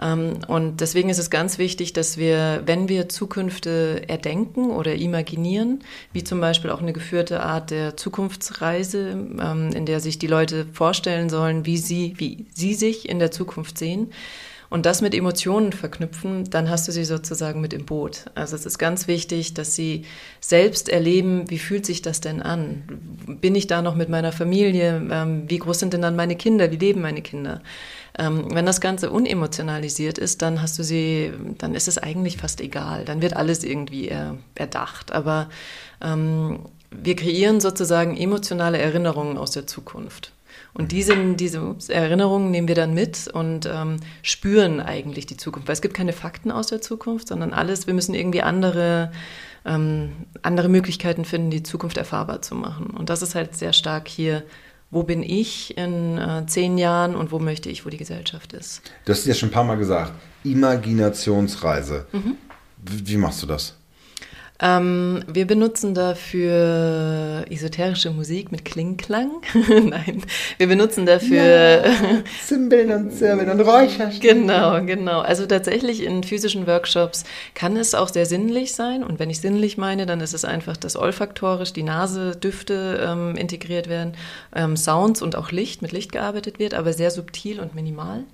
Ähm, 0.00 0.38
und 0.48 0.80
deswegen 0.80 1.08
ist 1.08 1.18
es 1.18 1.30
ganz 1.30 1.58
wichtig, 1.58 1.92
dass 1.92 2.18
wir, 2.18 2.62
wenn 2.66 2.88
wir 2.88 3.08
Zukünfte 3.08 4.02
erdenken 4.08 4.70
oder 4.70 4.94
imaginieren, 4.94 5.80
wie 6.12 6.24
zum 6.24 6.40
Beispiel 6.40 6.70
auch 6.70 6.82
eine 6.82 6.92
geführte 6.92 7.42
Art 7.42 7.70
der 7.70 7.96
Zukunftsreise, 7.96 9.10
ähm, 9.10 9.70
in 9.74 9.86
der 9.86 10.00
sich 10.00 10.18
die 10.18 10.26
Leute 10.26 10.66
vorstellen 10.72 11.30
sollen, 11.30 11.66
wie 11.66 11.78
sie, 11.78 12.14
wie 12.16 12.46
sie 12.54 12.74
sich 12.74 13.08
in 13.08 13.18
der 13.18 13.30
Zukunft 13.30 13.78
sehen, 13.78 14.10
und 14.68 14.86
das 14.86 15.00
mit 15.00 15.14
Emotionen 15.14 15.72
verknüpfen, 15.72 16.50
dann 16.50 16.68
hast 16.68 16.88
du 16.88 16.92
sie 16.92 17.04
sozusagen 17.04 17.60
mit 17.60 17.72
im 17.72 17.84
Boot. 17.84 18.24
Also 18.34 18.56
es 18.56 18.66
ist 18.66 18.78
ganz 18.78 19.06
wichtig, 19.06 19.54
dass 19.54 19.74
sie 19.74 20.04
selbst 20.40 20.88
erleben, 20.88 21.48
wie 21.50 21.58
fühlt 21.58 21.86
sich 21.86 22.02
das 22.02 22.20
denn 22.20 22.42
an? 22.42 22.82
Bin 23.40 23.54
ich 23.54 23.68
da 23.68 23.80
noch 23.82 23.94
mit 23.94 24.08
meiner 24.08 24.32
Familie? 24.32 25.06
Ähm, 25.10 25.44
wie 25.48 25.58
groß 25.58 25.78
sind 25.78 25.92
denn 25.92 26.02
dann 26.02 26.16
meine 26.16 26.36
Kinder? 26.36 26.70
Wie 26.72 26.76
leben 26.76 27.00
meine 27.00 27.22
Kinder? 27.22 27.62
Ähm, 28.18 28.54
wenn 28.54 28.66
das 28.66 28.80
Ganze 28.80 29.10
unemotionalisiert 29.10 30.18
ist, 30.18 30.42
dann 30.42 30.62
hast 30.62 30.78
du 30.78 30.82
sie, 30.82 31.32
dann 31.58 31.74
ist 31.74 31.88
es 31.88 31.98
eigentlich 31.98 32.38
fast 32.38 32.60
egal. 32.60 33.04
Dann 33.04 33.22
wird 33.22 33.36
alles 33.36 33.64
irgendwie 33.64 34.10
erdacht. 34.54 35.12
Aber 35.12 35.48
ähm, 36.00 36.60
wir 36.90 37.16
kreieren 37.16 37.60
sozusagen 37.60 38.16
emotionale 38.16 38.78
Erinnerungen 38.78 39.36
aus 39.38 39.50
der 39.50 39.66
Zukunft. 39.66 40.32
Und 40.76 40.92
diese, 40.92 41.16
diese 41.34 41.76
Erinnerungen 41.88 42.50
nehmen 42.50 42.68
wir 42.68 42.74
dann 42.74 42.92
mit 42.92 43.28
und 43.28 43.64
ähm, 43.64 43.96
spüren 44.22 44.80
eigentlich 44.80 45.24
die 45.24 45.38
Zukunft. 45.38 45.68
Weil 45.68 45.72
es 45.72 45.80
gibt 45.80 45.94
keine 45.94 46.12
Fakten 46.12 46.50
aus 46.50 46.66
der 46.66 46.82
Zukunft, 46.82 47.28
sondern 47.28 47.54
alles, 47.54 47.86
wir 47.86 47.94
müssen 47.94 48.14
irgendwie 48.14 48.42
andere, 48.42 49.10
ähm, 49.64 50.12
andere 50.42 50.68
Möglichkeiten 50.68 51.24
finden, 51.24 51.50
die 51.50 51.62
Zukunft 51.62 51.96
erfahrbar 51.96 52.42
zu 52.42 52.54
machen. 52.54 52.88
Und 52.88 53.08
das 53.08 53.22
ist 53.22 53.34
halt 53.34 53.56
sehr 53.56 53.72
stark 53.72 54.06
hier 54.06 54.42
wo 54.96 55.02
bin 55.02 55.22
ich 55.22 55.76
in 55.76 56.16
äh, 56.16 56.46
zehn 56.46 56.78
Jahren 56.78 57.16
und 57.16 57.30
wo 57.30 57.38
möchte 57.38 57.68
ich, 57.68 57.84
wo 57.84 57.90
die 57.90 57.98
Gesellschaft 57.98 58.54
ist. 58.54 58.80
Du 59.04 59.12
hast 59.12 59.20
es 59.20 59.26
ja 59.26 59.34
schon 59.34 59.50
ein 59.50 59.52
paar 59.52 59.62
Mal 59.62 59.76
gesagt, 59.76 60.12
Imaginationsreise. 60.42 62.06
Mhm. 62.12 62.36
Wie, 62.78 63.06
wie 63.06 63.16
machst 63.18 63.42
du 63.42 63.46
das? 63.46 63.74
Ähm, 64.58 65.22
wir 65.26 65.46
benutzen 65.46 65.92
dafür 65.92 67.44
esoterische 67.50 68.10
Musik 68.10 68.50
mit 68.50 68.64
Klingklang. 68.64 69.30
Nein, 69.68 70.22
wir 70.56 70.66
benutzen 70.66 71.04
dafür 71.04 71.42
ja, 71.44 71.92
Zimbeln 72.42 72.90
und 72.90 73.12
Zirbeln 73.12 73.50
und 73.50 73.60
Räucherstimmen. 73.60 74.46
Genau, 74.46 74.82
genau. 74.82 75.20
Also 75.20 75.44
tatsächlich 75.44 76.02
in 76.02 76.22
physischen 76.22 76.66
Workshops 76.66 77.24
kann 77.54 77.76
es 77.76 77.94
auch 77.94 78.08
sehr 78.08 78.24
sinnlich 78.24 78.72
sein. 78.72 79.04
Und 79.04 79.18
wenn 79.18 79.28
ich 79.28 79.42
sinnlich 79.42 79.76
meine, 79.76 80.06
dann 80.06 80.20
ist 80.20 80.32
es 80.32 80.46
einfach, 80.46 80.78
dass 80.78 80.96
olfaktorisch 80.96 81.74
die 81.74 81.82
Nase, 81.82 82.34
Düfte 82.34 83.06
ähm, 83.06 83.36
integriert 83.36 83.88
werden, 83.88 84.14
ähm, 84.54 84.76
Sounds 84.76 85.20
und 85.20 85.36
auch 85.36 85.50
Licht, 85.52 85.82
mit 85.82 85.92
Licht 85.92 86.12
gearbeitet 86.12 86.58
wird, 86.58 86.72
aber 86.72 86.94
sehr 86.94 87.10
subtil 87.10 87.60
und 87.60 87.74
minimal. 87.74 88.24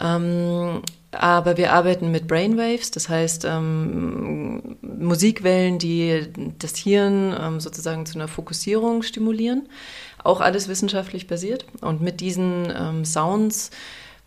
Ähm, 0.00 0.80
aber 1.12 1.56
wir 1.56 1.72
arbeiten 1.72 2.10
mit 2.10 2.28
Brainwaves, 2.28 2.90
das 2.92 3.08
heißt 3.08 3.44
ähm, 3.44 4.76
Musikwellen, 4.80 5.78
die 5.78 6.28
das 6.58 6.76
Hirn 6.76 7.34
ähm, 7.38 7.60
sozusagen 7.60 8.06
zu 8.06 8.16
einer 8.16 8.28
Fokussierung 8.28 9.02
stimulieren. 9.02 9.68
Auch 10.22 10.40
alles 10.40 10.68
wissenschaftlich 10.68 11.26
basiert. 11.26 11.66
Und 11.80 12.00
mit 12.00 12.20
diesen 12.20 12.72
ähm, 12.76 13.04
Sounds 13.04 13.70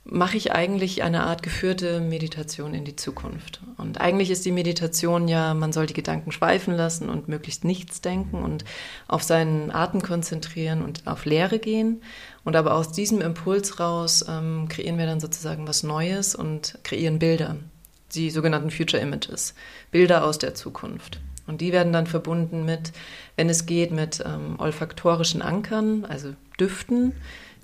mache 0.05 0.35
ich 0.35 0.51
eigentlich 0.51 1.01
eine 1.01 1.23
Art 1.23 1.43
geführte 1.43 2.01
Meditation 2.01 2.73
in 2.73 2.83
die 2.83 2.95
Zukunft. 2.95 3.61
Und 3.77 4.01
eigentlich 4.01 4.31
ist 4.31 4.43
die 4.45 4.51
Meditation 4.51 5.29
ja, 5.29 5.53
man 5.53 5.71
soll 5.71 5.85
die 5.85 5.93
Gedanken 5.93 6.31
schweifen 6.33 6.75
lassen 6.75 7.09
und 7.09 7.29
möglichst 7.29 7.63
nichts 7.63 8.01
denken 8.01 8.43
und 8.43 8.65
auf 9.07 9.23
seinen 9.23 9.71
Atem 9.71 10.01
konzentrieren 10.01 10.81
und 10.81 11.07
auf 11.07 11.23
Leere 11.23 11.57
gehen. 11.57 12.01
Und 12.43 12.57
aber 12.57 12.73
aus 12.73 12.91
diesem 12.91 13.21
Impuls 13.21 13.79
raus 13.79 14.25
ähm, 14.27 14.67
kreieren 14.67 14.97
wir 14.97 15.05
dann 15.05 15.21
sozusagen 15.21 15.67
was 15.67 15.83
Neues 15.83 16.35
und 16.35 16.77
kreieren 16.83 17.19
Bilder, 17.19 17.55
die 18.13 18.29
sogenannten 18.29 18.71
Future 18.71 19.01
Images, 19.01 19.53
Bilder 19.91 20.25
aus 20.25 20.37
der 20.37 20.53
Zukunft. 20.53 21.21
Und 21.47 21.61
die 21.61 21.71
werden 21.71 21.93
dann 21.93 22.07
verbunden 22.07 22.65
mit, 22.65 22.91
wenn 23.37 23.49
es 23.49 23.65
geht, 23.65 23.91
mit 23.91 24.21
ähm, 24.25 24.59
olfaktorischen 24.59 25.41
Ankern, 25.41 26.05
also 26.05 26.33
Düften. 26.59 27.13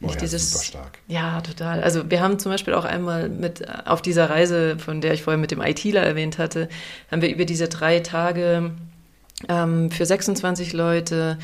Nicht 0.01 0.11
oh 0.11 0.13
ja, 0.13 0.19
dieses, 0.19 0.51
super 0.51 0.63
stark. 0.63 0.99
Ja, 1.07 1.41
total. 1.41 1.83
Also 1.83 2.09
wir 2.09 2.21
haben 2.21 2.39
zum 2.39 2.51
Beispiel 2.51 2.73
auch 2.73 2.85
einmal 2.85 3.27
mit 3.27 3.65
auf 3.85 4.01
dieser 4.01 4.29
Reise, 4.29 4.77
von 4.79 5.01
der 5.01 5.13
ich 5.13 5.23
vorher 5.23 5.39
mit 5.39 5.51
dem 5.51 5.61
ITler 5.61 6.01
erwähnt 6.01 6.37
hatte, 6.37 6.69
haben 7.11 7.21
wir 7.21 7.29
über 7.29 7.45
diese 7.45 7.67
drei 7.67 7.99
Tage 7.99 8.71
ähm, 9.49 9.91
für 9.91 10.05
26 10.05 10.73
Leute 10.73 11.37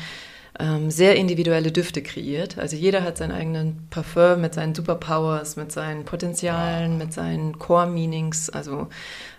ähm, 0.58 0.90
sehr 0.90 1.16
individuelle 1.16 1.72
Düfte 1.72 2.02
kreiert. 2.02 2.58
Also 2.58 2.76
jeder 2.76 3.02
hat 3.02 3.18
seinen 3.18 3.32
eigenen 3.32 3.86
Parfum 3.90 4.40
mit 4.40 4.54
seinen 4.54 4.74
Superpowers, 4.74 5.56
mit 5.56 5.72
seinen 5.72 6.04
Potenzialen, 6.04 6.98
mit 6.98 7.12
seinen 7.12 7.58
Core-Meanings, 7.58 8.50
also 8.50 8.88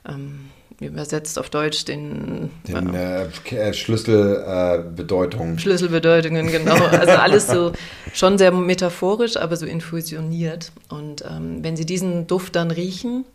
ähm, 0.07 0.51
übersetzt 0.79 1.39
auf 1.39 1.49
Deutsch 1.49 1.85
den, 1.85 2.51
den 2.67 2.93
äh, 2.93 3.25
äh 3.51 3.73
Schlüsselbedeutungen. 3.73 5.55
Äh, 5.55 5.59
Schlüsselbedeutungen, 5.59 6.47
genau. 6.47 6.75
Also 6.91 7.13
alles 7.13 7.47
so 7.47 7.71
schon 8.13 8.37
sehr 8.37 8.51
metaphorisch, 8.51 9.37
aber 9.37 9.55
so 9.57 9.65
infusioniert. 9.65 10.71
Und 10.89 11.23
ähm, 11.29 11.63
wenn 11.63 11.75
Sie 11.75 11.85
diesen 11.85 12.27
Duft 12.27 12.55
dann 12.55 12.69
riechen 12.69 13.25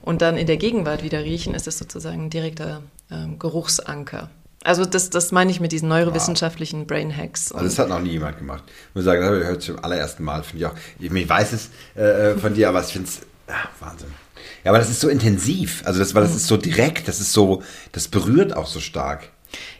und 0.00 0.22
dann 0.22 0.36
in 0.36 0.46
der 0.46 0.56
Gegenwart 0.56 1.02
wieder 1.02 1.22
riechen, 1.22 1.54
ist 1.54 1.66
es 1.66 1.78
sozusagen 1.78 2.24
ein 2.24 2.30
direkter 2.30 2.82
ähm, 3.10 3.38
Geruchsanker. 3.38 4.30
Also 4.64 4.84
das, 4.84 5.10
das 5.10 5.30
meine 5.30 5.50
ich 5.50 5.60
mit 5.60 5.70
diesen 5.72 5.88
neurowissenschaftlichen 5.88 6.80
wow. 6.80 6.86
Brain 6.88 7.16
Hacks. 7.16 7.52
Also 7.52 7.66
das 7.66 7.78
hat 7.78 7.88
noch 7.88 8.00
nie 8.00 8.12
jemand 8.12 8.38
gemacht. 8.38 8.64
Ich 8.66 8.94
muss 8.94 9.04
sagen, 9.04 9.20
das 9.20 9.28
habe 9.28 9.40
ich 9.40 9.46
heute 9.46 9.58
zum 9.60 9.84
allerersten 9.84 10.24
Mal, 10.24 10.42
finde 10.42 10.64
ich 10.64 10.70
auch. 10.70 10.74
Ich, 10.98 11.28
weiß 11.28 11.52
es 11.52 11.70
äh, 11.94 12.36
von 12.36 12.54
dir, 12.54 12.70
aber 12.70 12.80
ich 12.80 12.86
finde 12.86 13.08
es 13.08 13.20
ah, 13.46 13.68
Wahnsinn. 13.78 14.25
Ja, 14.66 14.72
aber 14.72 14.80
das 14.80 14.90
ist 14.90 14.98
so 14.98 15.08
intensiv. 15.08 15.84
Also 15.84 16.00
das, 16.00 16.12
weil 16.16 16.24
das 16.24 16.32
mhm. 16.32 16.38
ist 16.38 16.46
so 16.48 16.56
direkt, 16.56 17.06
das 17.06 17.20
ist 17.20 17.32
so, 17.32 17.62
das 17.92 18.08
berührt 18.08 18.56
auch 18.56 18.66
so 18.66 18.80
stark. 18.80 19.28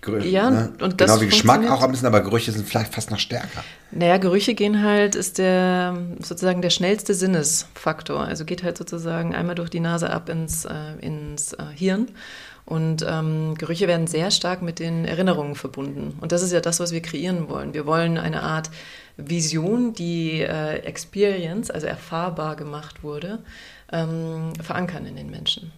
Gerüche, 0.01 0.28
ja, 0.28 0.49
ne? 0.49 0.72
und 0.80 1.01
das 1.01 1.11
Genau 1.11 1.20
wie 1.22 1.26
Geschmack 1.26 1.68
auch 1.68 1.82
ein 1.82 1.91
bisschen, 1.91 2.07
aber 2.07 2.20
Gerüche 2.20 2.53
sind 2.53 2.68
vielleicht 2.68 2.95
fast 2.95 3.11
noch 3.11 3.18
stärker. 3.18 3.64
Naja, 3.91 4.18
Gerüche 4.18 4.55
gehen 4.55 4.84
halt, 4.84 5.16
ist 5.16 5.39
der 5.39 5.99
sozusagen 6.20 6.62
der 6.62 6.70
schnellste 6.70 7.14
Sinnesfaktor. 7.14 8.20
Also 8.20 8.45
geht 8.45 8.62
halt 8.62 8.78
sozusagen 8.78 9.34
einmal 9.34 9.57
durch 9.57 9.70
die 9.70 9.80
Nase 9.80 10.09
ab 10.09 10.28
ins, 10.28 10.66
äh, 10.66 10.72
ins 11.01 11.53
äh, 11.55 11.64
Hirn. 11.74 12.07
Und 12.64 13.05
ähm, 13.09 13.57
Gerüche 13.59 13.89
werden 13.89 14.07
sehr 14.07 14.30
stark 14.30 14.62
mit 14.62 14.78
den 14.78 15.05
Erinnerungen 15.05 15.57
verbunden. 15.57 16.16
Und 16.20 16.30
das 16.30 16.43
ist 16.43 16.53
ja 16.53 16.61
das, 16.61 16.78
was 16.78 16.93
wir 16.93 17.03
kreieren 17.03 17.49
wollen. 17.49 17.74
Wir 17.74 17.87
wollen 17.87 18.18
eine 18.18 18.45
Art 18.45 18.70
Vision, 19.16 19.95
die 19.95 20.43
äh, 20.43 20.78
Experience, 20.84 21.72
also 21.72 21.89
erfahrbar 21.89 22.55
gemacht 22.55 23.03
wurde, 23.03 23.41
ähm, 23.93 24.53
verankern 24.62 25.07
in 25.07 25.16
den 25.16 25.30
Menschen. 25.30 25.72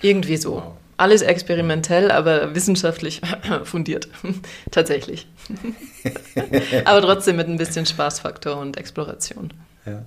Irgendwie 0.00 0.36
so. 0.36 0.56
Wow. 0.56 0.72
Alles 0.96 1.22
experimentell, 1.22 2.10
aber 2.10 2.54
wissenschaftlich 2.54 3.20
fundiert. 3.64 4.08
Tatsächlich. 4.70 5.26
aber 6.84 7.02
trotzdem 7.02 7.36
mit 7.36 7.48
ein 7.48 7.56
bisschen 7.56 7.86
Spaßfaktor 7.86 8.56
und 8.56 8.76
Exploration. 8.76 9.52
Ja. 9.86 10.04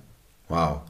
Wow. 0.48 0.80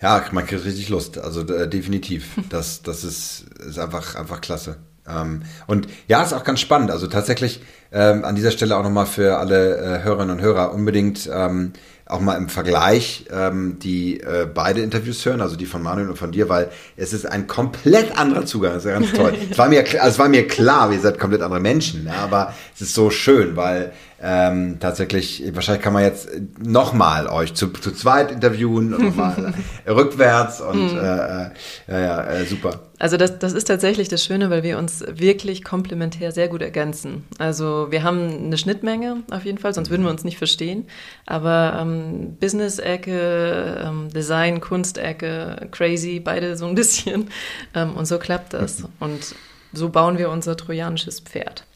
Ja, 0.00 0.24
man 0.32 0.46
kriegt 0.46 0.64
richtig 0.64 0.88
Lust. 0.88 1.18
Also 1.18 1.42
äh, 1.42 1.68
definitiv. 1.68 2.36
Das, 2.50 2.82
das 2.82 3.04
ist, 3.04 3.46
ist 3.58 3.78
einfach, 3.78 4.14
einfach 4.14 4.40
klasse. 4.40 4.76
Ähm, 5.08 5.42
und 5.66 5.88
ja, 6.06 6.22
ist 6.22 6.32
auch 6.32 6.44
ganz 6.44 6.60
spannend. 6.60 6.90
Also 6.90 7.06
tatsächlich 7.06 7.62
ähm, 7.90 8.24
an 8.24 8.34
dieser 8.34 8.50
Stelle 8.50 8.76
auch 8.76 8.82
nochmal 8.82 9.06
für 9.06 9.38
alle 9.38 9.76
äh, 9.76 10.02
Hörerinnen 10.02 10.36
und 10.36 10.42
Hörer 10.42 10.72
unbedingt 10.72 11.28
ähm, 11.32 11.72
auch 12.08 12.20
mal 12.20 12.36
im 12.36 12.48
Vergleich 12.48 13.26
ähm, 13.30 13.78
die 13.78 14.20
äh, 14.20 14.46
beide 14.52 14.80
Interviews 14.80 15.24
hören, 15.24 15.40
also 15.40 15.56
die 15.56 15.66
von 15.66 15.82
Manuel 15.82 16.08
und 16.08 16.16
von 16.16 16.32
dir, 16.32 16.48
weil 16.48 16.70
es 16.96 17.12
ist 17.12 17.26
ein 17.26 17.46
komplett 17.46 18.18
anderer 18.18 18.46
Zugang. 18.46 18.72
Das 18.74 18.84
ist 18.84 18.90
ja 18.90 18.98
ganz 18.98 19.12
toll. 19.12 19.34
es, 19.50 19.58
war 19.58 19.68
mir, 19.68 19.80
also 19.80 20.08
es 20.08 20.18
war 20.18 20.28
mir 20.28 20.46
klar, 20.46 20.90
wir 20.90 20.98
seid 21.00 21.18
komplett 21.18 21.42
andere 21.42 21.60
Menschen, 21.60 22.06
ja, 22.06 22.14
aber 22.14 22.54
es 22.80 22.82
ist 22.82 22.94
so 22.94 23.10
schön, 23.10 23.56
weil 23.56 23.92
ähm, 24.22 24.78
tatsächlich, 24.78 25.42
wahrscheinlich 25.52 25.82
kann 25.82 25.92
man 25.92 26.04
jetzt 26.04 26.28
nochmal 26.60 27.26
euch 27.26 27.54
zu, 27.54 27.68
zu 27.68 27.90
zweit 27.90 28.30
interviewen 28.30 28.94
und 28.94 29.06
nochmal 29.06 29.52
rückwärts 29.86 30.60
und 30.60 30.92
hm. 30.92 30.96
äh, 30.96 31.46
äh, 31.46 31.50
ja, 31.88 31.98
ja, 31.98 32.24
äh, 32.24 32.44
super. 32.44 32.82
Also 33.00 33.16
das, 33.16 33.40
das 33.40 33.52
ist 33.52 33.64
tatsächlich 33.64 34.08
das 34.08 34.24
Schöne, 34.24 34.48
weil 34.50 34.62
wir 34.62 34.78
uns 34.78 35.04
wirklich 35.08 35.64
komplementär 35.64 36.30
sehr 36.30 36.46
gut 36.46 36.62
ergänzen. 36.62 37.24
Also 37.38 37.88
wir 37.90 38.04
haben 38.04 38.44
eine 38.44 38.58
Schnittmenge 38.58 39.24
auf 39.32 39.44
jeden 39.44 39.58
Fall, 39.58 39.74
sonst 39.74 39.90
würden 39.90 40.04
wir 40.04 40.10
uns 40.10 40.22
nicht 40.22 40.38
verstehen. 40.38 40.86
Aber 41.26 41.78
ähm, 41.80 42.36
Business-Ecke, 42.38 43.84
ähm, 43.84 44.08
Design, 44.10 44.60
Kunst-Ecke, 44.60 45.68
crazy, 45.72 46.20
beide 46.20 46.56
so 46.56 46.66
ein 46.66 46.76
bisschen. 46.76 47.28
Ähm, 47.74 47.96
und 47.96 48.06
so 48.06 48.18
klappt 48.18 48.54
das. 48.54 48.84
Und 49.00 49.34
so 49.72 49.88
bauen 49.90 50.16
wir 50.16 50.30
unser 50.30 50.56
trojanisches 50.56 51.20
Pferd. 51.20 51.67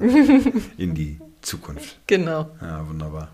In 0.76 0.94
die 0.94 1.20
Zukunft. 1.42 1.98
Genau. 2.06 2.50
Ja, 2.60 2.86
wunderbar. 2.88 3.28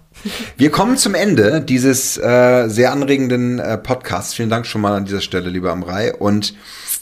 Wir 0.56 0.70
kommen 0.70 0.96
zum 0.96 1.14
Ende 1.14 1.60
dieses 1.60 2.16
äh, 2.16 2.68
sehr 2.68 2.92
anregenden 2.92 3.58
äh, 3.58 3.78
Podcasts. 3.78 4.34
Vielen 4.34 4.50
Dank 4.50 4.66
schon 4.66 4.80
mal 4.80 4.96
an 4.96 5.04
dieser 5.04 5.20
Stelle, 5.20 5.50
lieber 5.50 5.72
Amrei. 5.72 6.14
Und 6.14 6.54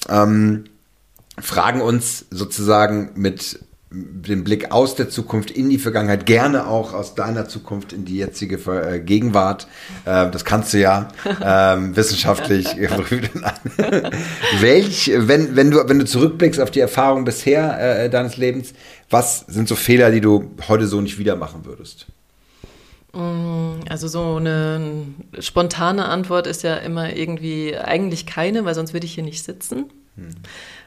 ähm, 0.08 0.64
fragen 1.38 1.80
uns 1.80 2.26
sozusagen 2.30 3.10
mit 3.14 3.60
dem 3.94 4.44
Blick 4.44 4.72
aus 4.72 4.94
der 4.96 5.08
Zukunft 5.08 5.50
in 5.50 5.70
die 5.70 5.78
Vergangenheit, 5.78 6.26
gerne 6.26 6.66
auch 6.66 6.92
aus 6.92 7.14
deiner 7.14 7.48
Zukunft 7.48 7.92
in 7.92 8.04
die 8.04 8.16
jetzige 8.16 8.56
äh, 8.56 9.00
Gegenwart. 9.00 9.68
Äh, 10.04 10.30
das 10.30 10.44
kannst 10.44 10.74
du 10.74 10.78
ja 10.78 11.08
ähm, 11.42 11.96
wissenschaftlich 11.96 12.66
prüfen. 12.88 13.44
Welch, 14.60 15.10
wenn, 15.14 15.54
wenn, 15.56 15.70
du, 15.70 15.88
wenn 15.88 15.98
du 15.98 16.04
zurückblickst 16.04 16.60
auf 16.60 16.70
die 16.70 16.80
Erfahrung 16.80 17.24
bisher 17.24 18.04
äh, 18.04 18.10
deines 18.10 18.36
Lebens, 18.36 18.74
was 19.10 19.40
sind 19.40 19.68
so 19.68 19.76
Fehler, 19.76 20.10
die 20.10 20.20
du 20.20 20.50
heute 20.68 20.86
so 20.86 21.00
nicht 21.00 21.18
wieder 21.18 21.36
machen 21.36 21.64
würdest? 21.64 22.06
Mm, 23.12 23.80
also 23.88 24.08
so 24.08 24.36
eine 24.36 25.06
spontane 25.38 26.06
Antwort 26.06 26.46
ist 26.46 26.62
ja 26.62 26.76
immer 26.76 27.14
irgendwie 27.14 27.76
eigentlich 27.76 28.26
keine, 28.26 28.64
weil 28.64 28.74
sonst 28.74 28.92
würde 28.92 29.06
ich 29.06 29.14
hier 29.14 29.24
nicht 29.24 29.44
sitzen. 29.44 29.86
Hm. 30.16 30.28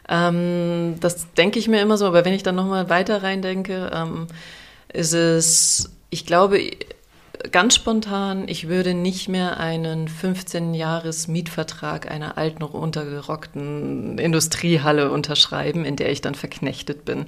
Ähm, 0.10 0.96
das 1.00 1.32
denke 1.34 1.60
ich 1.60 1.68
mir 1.68 1.82
immer 1.82 1.98
so, 1.98 2.06
aber 2.06 2.26
wenn 2.26 2.34
ich 2.34 2.44
dann 2.44 2.56
nochmal 2.56 2.90
weiter 2.90 3.24
reindenke, 3.24 3.92
ähm, 3.94 4.28
ist 4.92 5.14
es, 5.14 5.92
ich 6.10 6.26
glaube, 6.26 6.60
ganz 7.52 7.76
spontan, 7.76 8.48
ich 8.48 8.68
würde 8.68 8.94
nicht 8.94 9.30
mehr 9.30 9.60
einen 9.60 10.08
15-Jahres-Mietvertrag 10.08 12.10
einer 12.10 12.38
alten, 12.38 12.64
untergerockten 12.64 14.18
Industriehalle 14.18 15.12
unterschreiben, 15.12 15.86
in 15.86 15.96
der 15.96 16.12
ich 16.12 16.22
dann 16.22 16.36
verknechtet 16.36 17.06
bin. 17.06 17.26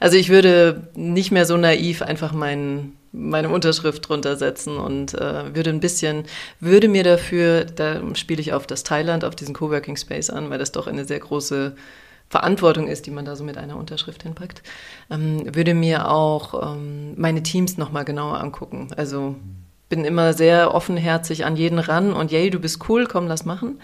Also 0.00 0.16
ich 0.16 0.28
würde 0.28 0.88
nicht 0.94 1.30
mehr 1.30 1.46
so 1.46 1.56
naiv 1.56 2.02
einfach 2.02 2.32
meinen 2.32 2.96
meine 3.14 3.50
Unterschrift 3.50 4.08
drunter 4.08 4.36
setzen 4.36 4.78
und 4.78 5.12
äh, 5.12 5.54
würde 5.54 5.68
ein 5.68 5.80
bisschen, 5.80 6.24
würde 6.60 6.88
mir 6.88 7.04
dafür, 7.04 7.66
da 7.66 8.00
spiele 8.14 8.40
ich 8.40 8.54
auf 8.54 8.66
das 8.66 8.84
Thailand, 8.84 9.26
auf 9.26 9.36
diesen 9.36 9.54
Coworking 9.54 9.98
Space 9.98 10.30
an, 10.30 10.48
weil 10.48 10.58
das 10.58 10.72
doch 10.72 10.86
eine 10.86 11.04
sehr 11.04 11.20
große 11.20 11.76
Verantwortung 12.32 12.88
ist, 12.88 13.04
die 13.04 13.10
man 13.10 13.26
da 13.26 13.36
so 13.36 13.44
mit 13.44 13.58
einer 13.58 13.76
Unterschrift 13.76 14.22
hinpackt, 14.22 14.62
ähm, 15.10 15.54
würde 15.54 15.74
mir 15.74 16.10
auch 16.10 16.72
ähm, 16.74 17.12
meine 17.20 17.42
Teams 17.42 17.76
nochmal 17.76 18.06
genauer 18.06 18.40
angucken. 18.40 18.88
Also 18.96 19.36
bin 19.90 20.06
immer 20.06 20.32
sehr 20.32 20.74
offenherzig 20.74 21.44
an 21.44 21.56
jeden 21.56 21.78
ran 21.78 22.14
und 22.14 22.32
yay, 22.32 22.48
du 22.48 22.58
bist 22.58 22.88
cool, 22.88 23.06
komm, 23.06 23.26
lass 23.26 23.44
machen. 23.44 23.78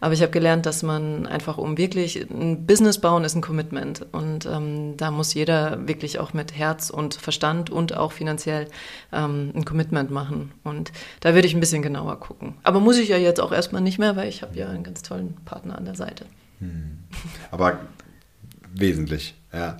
Aber 0.00 0.12
ich 0.12 0.20
habe 0.20 0.32
gelernt, 0.32 0.66
dass 0.66 0.82
man 0.82 1.26
einfach, 1.26 1.56
um 1.56 1.78
wirklich 1.78 2.20
ein 2.30 2.66
Business 2.66 3.00
bauen, 3.00 3.24
ist 3.24 3.36
ein 3.36 3.40
Commitment. 3.40 4.04
Und 4.12 4.44
ähm, 4.44 4.98
da 4.98 5.10
muss 5.10 5.32
jeder 5.32 5.88
wirklich 5.88 6.18
auch 6.18 6.34
mit 6.34 6.54
Herz 6.54 6.90
und 6.90 7.14
Verstand 7.14 7.70
und 7.70 7.96
auch 7.96 8.12
finanziell 8.12 8.68
ähm, 9.12 9.52
ein 9.56 9.64
Commitment 9.64 10.10
machen. 10.10 10.52
Und 10.62 10.92
da 11.20 11.34
würde 11.34 11.48
ich 11.48 11.54
ein 11.54 11.60
bisschen 11.60 11.80
genauer 11.80 12.20
gucken. 12.20 12.56
Aber 12.64 12.80
muss 12.80 12.98
ich 12.98 13.08
ja 13.08 13.16
jetzt 13.16 13.40
auch 13.40 13.50
erstmal 13.50 13.80
nicht 13.80 13.98
mehr, 13.98 14.14
weil 14.14 14.28
ich 14.28 14.42
habe 14.42 14.54
ja 14.58 14.68
einen 14.68 14.84
ganz 14.84 15.00
tollen 15.00 15.34
Partner 15.46 15.78
an 15.78 15.86
der 15.86 15.94
Seite. 15.94 16.26
Hm. 16.58 16.98
Aber 17.50 17.78
wesentlich, 18.74 19.34
ja. 19.52 19.76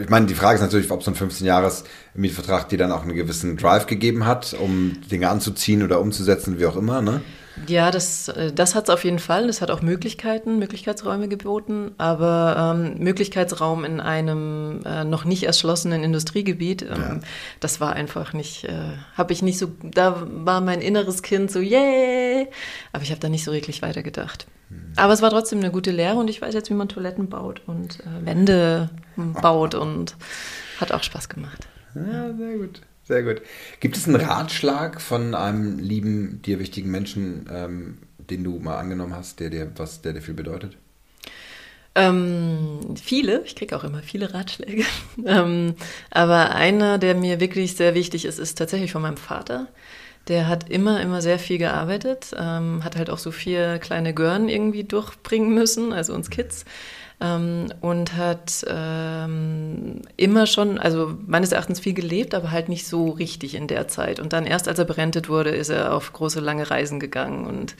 Ich 0.00 0.08
meine, 0.08 0.26
die 0.26 0.34
Frage 0.34 0.56
ist 0.56 0.62
natürlich, 0.62 0.90
ob 0.90 1.02
so 1.02 1.10
ein 1.10 1.16
15-Jahres-Mietvertrag 1.16 2.68
dir 2.68 2.78
dann 2.78 2.92
auch 2.92 3.02
einen 3.02 3.14
gewissen 3.14 3.56
Drive 3.56 3.86
gegeben 3.86 4.24
hat, 4.24 4.54
um 4.54 5.00
Dinge 5.10 5.28
anzuziehen 5.28 5.82
oder 5.82 6.00
umzusetzen, 6.00 6.58
wie 6.58 6.66
auch 6.66 6.76
immer, 6.76 7.02
ne? 7.02 7.20
Ja, 7.66 7.90
das, 7.90 8.28
äh, 8.28 8.52
das 8.52 8.74
hat 8.74 8.84
es 8.84 8.90
auf 8.90 9.04
jeden 9.04 9.18
Fall. 9.18 9.46
Das 9.46 9.60
hat 9.60 9.70
auch 9.70 9.82
Möglichkeiten, 9.82 10.58
Möglichkeitsräume 10.58 11.28
geboten. 11.28 11.92
Aber 11.98 12.74
ähm, 12.76 12.98
Möglichkeitsraum 12.98 13.84
in 13.84 14.00
einem 14.00 14.80
äh, 14.84 15.04
noch 15.04 15.24
nicht 15.24 15.44
erschlossenen 15.44 16.02
Industriegebiet, 16.02 16.82
ähm, 16.82 16.88
ja. 16.88 17.20
das 17.60 17.80
war 17.80 17.92
einfach 17.92 18.32
nicht, 18.32 18.64
äh, 18.64 18.72
habe 19.16 19.32
ich 19.32 19.42
nicht 19.42 19.58
so, 19.58 19.68
da 19.82 20.26
war 20.26 20.60
mein 20.60 20.80
inneres 20.80 21.22
Kind 21.22 21.50
so, 21.50 21.60
yay! 21.60 22.48
Aber 22.92 23.02
ich 23.02 23.10
habe 23.10 23.20
da 23.20 23.28
nicht 23.28 23.44
so 23.44 23.52
wirklich 23.52 23.82
weitergedacht. 23.82 24.46
Hm. 24.68 24.92
Aber 24.96 25.12
es 25.12 25.22
war 25.22 25.30
trotzdem 25.30 25.60
eine 25.60 25.70
gute 25.70 25.90
Lehre 25.90 26.16
und 26.16 26.28
ich 26.28 26.42
weiß 26.42 26.54
jetzt, 26.54 26.70
wie 26.70 26.74
man 26.74 26.88
Toiletten 26.88 27.28
baut 27.28 27.62
und 27.66 28.00
äh, 28.00 28.26
Wände 28.26 28.90
baut 29.42 29.74
und 29.74 30.16
hat 30.80 30.92
auch 30.92 31.02
Spaß 31.02 31.28
gemacht. 31.28 31.68
Ja, 31.94 32.34
sehr 32.34 32.58
gut. 32.58 32.80
Sehr 33.06 33.22
gut. 33.22 33.42
Gibt 33.80 33.96
es 33.96 34.06
einen 34.06 34.16
Ratschlag 34.16 35.00
von 35.00 35.34
einem 35.34 35.78
lieben, 35.78 36.40
dir 36.42 36.58
wichtigen 36.58 36.90
Menschen, 36.90 37.48
ähm, 37.52 37.98
den 38.18 38.44
du 38.44 38.58
mal 38.58 38.78
angenommen 38.78 39.14
hast, 39.14 39.40
der 39.40 39.50
dir 39.50 39.70
was, 39.76 40.00
der 40.00 40.14
dir 40.14 40.22
viel 40.22 40.34
bedeutet? 40.34 40.78
Ähm, 41.94 42.96
viele, 43.00 43.42
ich 43.44 43.54
kriege 43.54 43.76
auch 43.76 43.84
immer 43.84 44.02
viele 44.02 44.32
Ratschläge. 44.32 44.84
ähm, 45.26 45.74
aber 46.10 46.54
einer, 46.54 46.98
der 46.98 47.14
mir 47.14 47.40
wirklich 47.40 47.76
sehr 47.76 47.94
wichtig 47.94 48.24
ist, 48.24 48.38
ist 48.38 48.56
tatsächlich 48.56 48.92
von 48.92 49.02
meinem 49.02 49.18
Vater. 49.18 49.68
Der 50.26 50.48
hat 50.48 50.70
immer, 50.70 51.02
immer 51.02 51.20
sehr 51.20 51.38
viel 51.38 51.58
gearbeitet, 51.58 52.34
ähm, 52.38 52.82
hat 52.82 52.96
halt 52.96 53.10
auch 53.10 53.18
so 53.18 53.30
vier 53.30 53.78
kleine 53.78 54.14
Gören 54.14 54.48
irgendwie 54.48 54.84
durchbringen 54.84 55.52
müssen, 55.52 55.92
also 55.92 56.14
uns 56.14 56.30
Kids 56.30 56.64
ähm, 57.20 57.72
und 57.80 58.16
hat 58.16 58.64
ähm, 58.68 60.02
immer 60.16 60.46
schon, 60.46 60.78
also 60.78 61.16
meines 61.26 61.52
Erachtens 61.52 61.80
viel 61.80 61.94
gelebt, 61.94 62.34
aber 62.34 62.50
halt 62.50 62.68
nicht 62.68 62.86
so 62.86 63.10
richtig 63.10 63.54
in 63.54 63.68
der 63.68 63.88
Zeit. 63.88 64.18
Und 64.18 64.32
dann 64.32 64.46
erst 64.46 64.68
als 64.68 64.78
er 64.78 64.84
berentet 64.84 65.28
wurde, 65.28 65.50
ist 65.50 65.68
er 65.68 65.94
auf 65.94 66.12
große, 66.12 66.40
lange 66.40 66.70
Reisen 66.70 66.98
gegangen. 66.98 67.46
Und 67.46 67.76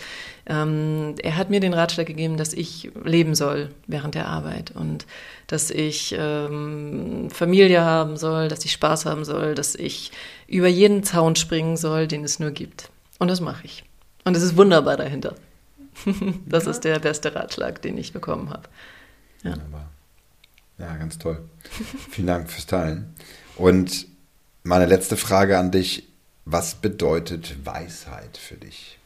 ähm, 0.47 1.15
er 1.23 1.36
hat 1.36 1.51
mir 1.51 1.61
den 1.61 1.74
Ratschlag 1.74 2.06
gegeben, 2.06 2.36
dass 2.36 2.52
ich 2.52 2.90
leben 3.05 3.35
soll 3.35 3.70
während 3.86 4.15
der 4.15 4.28
Arbeit 4.28 4.73
und 4.74 5.06
dass 5.47 5.70
ich 5.70 6.15
ähm, 6.19 7.28
Familie 7.31 7.82
haben 7.82 8.16
soll, 8.16 8.48
dass 8.48 8.65
ich 8.65 8.73
Spaß 8.73 9.06
haben 9.06 9.24
soll, 9.24 9.55
dass 9.55 9.74
ich 9.74 10.12
über 10.47 10.69
jeden 10.69 11.02
Zaun 11.02 11.36
springen 11.36 11.77
soll, 11.77 12.06
den 12.06 12.24
es 12.24 12.39
nur 12.39 12.51
gibt. 12.51 12.89
Und 13.19 13.28
das 13.28 13.40
mache 13.40 13.65
ich. 13.65 13.85
Und 14.24 14.36
es 14.36 14.43
ist 14.43 14.56
wunderbar 14.56 14.97
dahinter. 14.97 15.35
das 16.47 16.65
ja. 16.65 16.70
ist 16.70 16.81
der 16.81 16.98
beste 16.98 17.35
Ratschlag, 17.35 17.82
den 17.82 17.98
ich 17.98 18.12
bekommen 18.12 18.51
habe. 18.51 18.69
Ja. 19.45 19.53
Wunderbar. 19.53 19.91
Ja, 20.79 20.97
ganz 20.97 21.19
toll. 21.19 21.49
Vielen 22.11 22.27
Dank 22.27 22.51
fürs 22.51 22.66
Teilen. 22.66 23.15
Und 23.57 24.07
meine 24.65 24.87
letzte 24.87 25.16
Frage 25.16 25.59
an 25.59 25.71
dich. 25.71 26.09
Was 26.47 26.75
bedeutet 26.75 27.65
Weisheit 27.65 28.37
für 28.37 28.57
dich? 28.57 28.99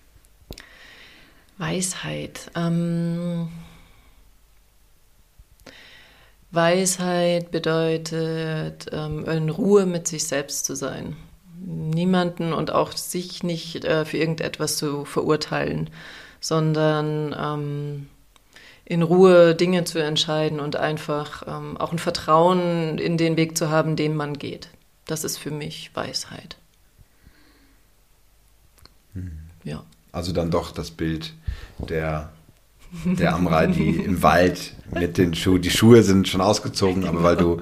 Weisheit. 1.56 2.50
Ähm, 2.56 3.48
Weisheit 6.50 7.50
bedeutet, 7.50 8.86
ähm, 8.90 9.24
in 9.26 9.50
Ruhe 9.50 9.86
mit 9.86 10.08
sich 10.08 10.26
selbst 10.26 10.64
zu 10.64 10.74
sein. 10.74 11.16
Niemanden 11.60 12.52
und 12.52 12.72
auch 12.72 12.92
sich 12.92 13.42
nicht 13.42 13.84
äh, 13.84 14.04
für 14.04 14.16
irgendetwas 14.16 14.76
zu 14.76 15.04
verurteilen, 15.04 15.90
sondern 16.40 17.36
ähm, 17.38 18.08
in 18.88 19.02
Ruhe 19.02 19.54
Dinge 19.54 19.84
zu 19.84 20.02
entscheiden 20.02 20.60
und 20.60 20.76
einfach 20.76 21.42
ähm, 21.46 21.76
auch 21.76 21.92
ein 21.92 21.98
Vertrauen 21.98 22.96
in 22.96 23.18
den 23.18 23.36
Weg 23.36 23.58
zu 23.58 23.68
haben, 23.68 23.96
den 23.96 24.16
man 24.16 24.38
geht. 24.38 24.70
Das 25.06 25.24
ist 25.24 25.36
für 25.36 25.50
mich 25.50 25.90
Weisheit. 25.92 26.56
Hm. 29.12 29.32
Ja. 29.62 29.84
Also 30.10 30.32
dann 30.32 30.50
doch 30.50 30.70
das 30.70 30.90
Bild 30.90 31.34
der, 31.78 32.32
der 33.04 33.34
Amra, 33.34 33.66
die 33.66 33.90
im 34.04 34.22
Wald 34.22 34.72
mit 34.90 35.18
den 35.18 35.34
Schuhen, 35.34 35.60
die 35.60 35.70
Schuhe 35.70 36.02
sind 36.02 36.26
schon 36.26 36.40
ausgezogen, 36.40 37.04
aber 37.04 37.22
weil 37.22 37.36
du 37.36 37.60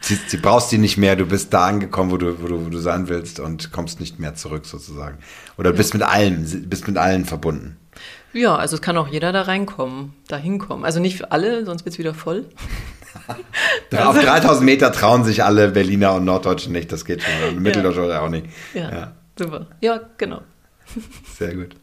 sie, 0.00 0.18
sie 0.26 0.38
brauchst 0.38 0.72
die 0.72 0.78
nicht 0.78 0.96
mehr, 0.96 1.14
du 1.14 1.26
bist 1.26 1.54
da 1.54 1.68
angekommen, 1.68 2.10
wo 2.10 2.16
du, 2.16 2.42
wo 2.42 2.48
du, 2.48 2.66
wo 2.66 2.70
du 2.70 2.78
sein 2.78 3.08
willst 3.08 3.38
und 3.38 3.70
kommst 3.70 4.00
nicht 4.00 4.18
mehr 4.18 4.34
zurück 4.34 4.66
sozusagen. 4.66 5.18
Oder 5.58 5.70
ja. 5.70 5.76
bist 5.76 5.94
mit 5.94 6.02
allem, 6.02 6.44
bist 6.68 6.88
mit 6.88 6.96
allen 6.96 7.24
verbunden. 7.24 7.76
Ja, 8.36 8.54
also 8.56 8.76
es 8.76 8.82
kann 8.82 8.98
auch 8.98 9.08
jeder 9.08 9.32
da 9.32 9.42
reinkommen, 9.42 10.12
da 10.28 10.36
hinkommen. 10.36 10.84
Also 10.84 11.00
nicht 11.00 11.16
für 11.16 11.32
alle, 11.32 11.64
sonst 11.64 11.86
wird 11.86 11.94
es 11.94 11.98
wieder 11.98 12.12
voll. 12.12 12.44
Auf 13.96 14.20
3000 14.20 14.62
Meter 14.62 14.92
trauen 14.92 15.24
sich 15.24 15.42
alle 15.42 15.68
Berliner 15.68 16.14
und 16.14 16.26
Norddeutschen 16.26 16.72
nicht, 16.72 16.92
das 16.92 17.06
geht 17.06 17.22
schon. 17.22 17.62
Mitteldeutsche 17.62 18.06
ja. 18.06 18.20
auch 18.20 18.28
nicht. 18.28 18.46
Ja, 18.74 18.90
ja, 18.92 19.12
super. 19.38 19.66
Ja, 19.80 20.00
genau. 20.18 20.42
Sehr 21.38 21.54
gut. 21.54 21.76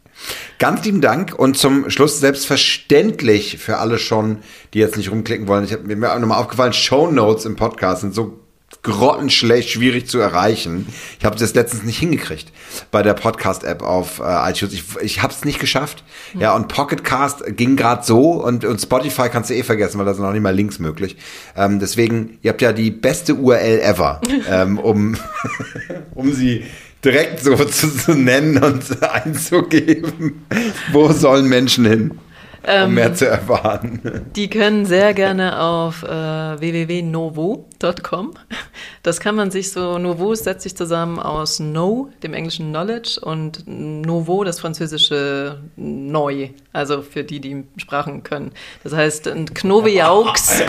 Ganz 0.60 0.86
lieben 0.86 1.02
Dank 1.02 1.34
und 1.38 1.58
zum 1.58 1.90
Schluss 1.90 2.20
selbstverständlich 2.20 3.58
für 3.58 3.80
alle 3.80 3.98
schon, 3.98 4.38
die 4.76 4.80
jetzt 4.80 4.96
nicht 4.96 5.10
rumklicken 5.10 5.48
wollen. 5.48 5.64
Ich 5.64 5.74
habe 5.74 5.84
mir 5.84 5.96
nochmal 5.96 6.40
aufgefallen, 6.40 6.72
Show 6.72 7.10
Notes 7.10 7.46
im 7.46 7.56
Podcast 7.56 8.02
sind 8.02 8.14
so 8.14 8.43
grottenschlecht 8.82 9.70
schwierig 9.70 10.08
zu 10.08 10.20
erreichen. 10.20 10.88
Ich 11.20 11.26
habe 11.26 11.38
das 11.38 11.54
letztens 11.54 11.84
nicht 11.84 12.00
hingekriegt 12.00 12.52
bei 12.91 13.04
der 13.04 13.14
Podcast-App 13.14 13.82
auf 13.82 14.20
äh, 14.20 14.50
iTunes. 14.50 14.74
Ich, 14.74 14.84
ich 15.02 15.22
habe 15.22 15.32
es 15.32 15.45
nicht 15.45 15.60
geschafft. 15.60 16.04
Mhm. 16.34 16.41
Ja, 16.41 16.56
und 16.56 16.68
Pocketcast 16.68 17.44
ging 17.56 17.76
gerade 17.76 18.04
so 18.04 18.32
und, 18.32 18.66
und 18.66 18.82
Spotify 18.82 19.30
kannst 19.30 19.50
du 19.50 19.56
eh 19.56 19.64
vergessen, 19.64 20.00
weil 20.00 20.06
da 20.06 20.14
sind 20.14 20.24
noch 20.24 20.34
nicht 20.34 20.41
mal 20.41 20.56
Links 20.56 20.80
möglich. 20.80 21.18
Ähm, 21.56 21.80
deswegen, 21.80 22.40
ihr 22.41 22.52
habt 22.52 22.62
ja 22.62 22.74
die 22.74 22.91
beste 22.91 23.36
URL 23.36 23.80
ever, 23.82 24.22
ähm, 24.50 24.80
um, 24.80 25.18
um 26.16 26.34
sie 26.34 26.66
direkt 27.04 27.44
so 27.44 27.56
zu, 27.66 27.95
zu 27.95 28.14
nennen 28.16 28.58
und 28.64 29.04
einzugeben. 29.04 30.45
Wo 30.91 31.12
sollen 31.12 31.48
Menschen 31.48 31.86
hin? 31.86 32.20
Um 32.64 32.69
ähm, 32.69 32.94
mehr 32.94 33.14
zu 33.14 33.27
erfahren. 33.27 34.02
Die 34.35 34.49
können 34.49 34.85
sehr 34.85 35.14
gerne 35.14 35.60
auf 35.60 36.03
äh, 36.03 36.07
www.novo.com. 36.07 38.34
Das 39.03 39.19
kann 39.19 39.35
man 39.35 39.52
sich 39.52 39.72
so, 39.72 39.98
Novo 39.98 40.34
setzt 40.34 40.64
sich 40.64 40.76
zusammen 40.76 41.19
aus 41.19 41.60
No, 41.60 42.10
dem 42.23 42.34
englischen 42.34 42.69
Knowledge, 42.69 43.19
und 43.22 43.64
Novo, 43.68 44.44
das 44.44 44.60
französische 44.60 45.60
Neu, 45.76 46.49
also 46.72 47.02
für 47.02 47.23
die, 47.23 47.41
die 47.41 47.64
Sprachen 47.77 48.23
können. 48.23 48.52
Das 48.84 48.94
heißt, 48.94 49.30
Knoviaux. 49.53 50.23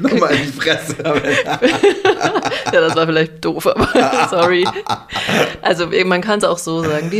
Nochmal 0.00 0.34
in 0.34 0.42
die 0.42 0.52
Fresse. 0.52 0.96
ja, 1.02 1.60
das 2.72 2.96
war 2.96 3.06
vielleicht 3.06 3.44
doof, 3.44 3.66
aber 3.66 4.28
sorry. 4.30 4.66
Also 5.62 5.88
man 6.04 6.20
kann 6.20 6.38
es 6.38 6.44
auch 6.44 6.58
so 6.58 6.82
sagen, 6.82 7.10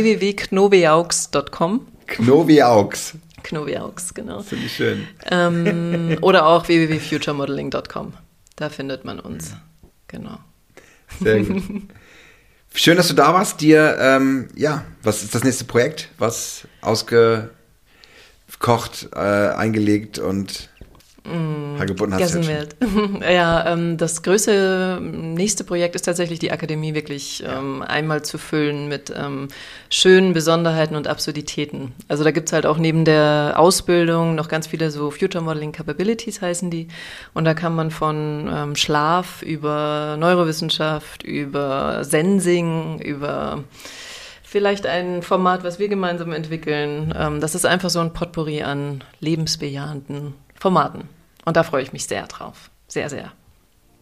www.knoviaux.com. 2.17 2.25
Knoviaux. 2.25 3.13
Knoviaux, 3.43 4.13
genau. 4.13 4.41
Finde 4.41 4.65
ich 4.65 4.75
schön. 4.75 5.07
Ähm, 5.29 6.17
oder 6.21 6.45
auch 6.45 6.67
www.futuremodeling.com. 6.67 8.13
Da 8.55 8.69
findet 8.69 9.05
man 9.05 9.19
uns. 9.19 9.55
Genau. 10.07 10.39
Sehr 11.19 11.43
gut. 11.43 11.63
Schön, 12.73 12.95
dass 12.97 13.09
du 13.09 13.13
da 13.13 13.33
warst. 13.33 13.59
Dir, 13.61 13.97
ähm, 13.99 14.47
ja, 14.55 14.85
was 15.03 15.23
ist 15.23 15.35
das 15.35 15.43
nächste 15.43 15.65
Projekt? 15.65 16.09
Was 16.17 16.67
ausgekocht, 16.81 17.51
äh, 19.13 19.19
eingelegt 19.19 20.19
und 20.19 20.69
Hagebutten 21.23 22.13
hast 22.13 22.33
Gessenwelt. 22.33 22.75
ja, 23.21 23.71
ähm, 23.71 23.97
das 23.97 24.23
größte 24.23 24.99
nächste 25.01 25.63
Projekt 25.63 25.95
ist 25.95 26.03
tatsächlich 26.03 26.39
die 26.39 26.51
Akademie 26.51 26.93
wirklich 26.93 27.43
ähm, 27.45 27.83
einmal 27.83 28.23
zu 28.23 28.37
füllen 28.37 28.87
mit 28.87 29.13
ähm, 29.15 29.47
schönen 29.89 30.33
Besonderheiten 30.33 30.95
und 30.95 31.07
Absurditäten. 31.07 31.93
Also 32.07 32.23
da 32.23 32.31
gibt's 32.31 32.53
halt 32.53 32.65
auch 32.65 32.77
neben 32.77 33.05
der 33.05 33.53
Ausbildung 33.57 34.33
noch 34.33 34.47
ganz 34.47 34.67
viele 34.67 34.89
so 34.89 35.11
Future 35.11 35.43
Modeling 35.43 35.71
Capabilities 35.71 36.41
heißen 36.41 36.71
die. 36.71 36.87
Und 37.33 37.45
da 37.45 37.53
kann 37.53 37.75
man 37.75 37.91
von 37.91 38.49
ähm, 38.51 38.75
Schlaf 38.75 39.43
über 39.43 40.17
Neurowissenschaft, 40.19 41.21
über 41.23 42.03
Sensing, 42.03 42.99
über 42.99 43.63
vielleicht 44.43 44.87
ein 44.87 45.21
Format, 45.21 45.63
was 45.63 45.77
wir 45.77 45.87
gemeinsam 45.87 46.31
entwickeln. 46.33 47.13
Ähm, 47.15 47.39
das 47.39 47.53
ist 47.53 47.65
einfach 47.65 47.91
so 47.91 47.99
ein 47.99 48.11
Potpourri 48.11 48.63
an 48.63 49.03
lebensbejahenden 49.19 50.33
Formaten. 50.61 51.09
Und 51.43 51.57
da 51.57 51.63
freue 51.63 51.81
ich 51.81 51.91
mich 51.91 52.05
sehr 52.05 52.27
drauf. 52.27 52.69
Sehr, 52.87 53.09
sehr. 53.09 53.31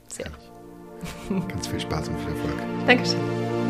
Sehr. 0.10 0.30
Ganz 1.48 1.68
viel 1.68 1.80
Spaß 1.80 2.10
und 2.10 2.19
viel 2.19 2.34
Erfolg. 2.36 2.86
Dankeschön. 2.86 3.69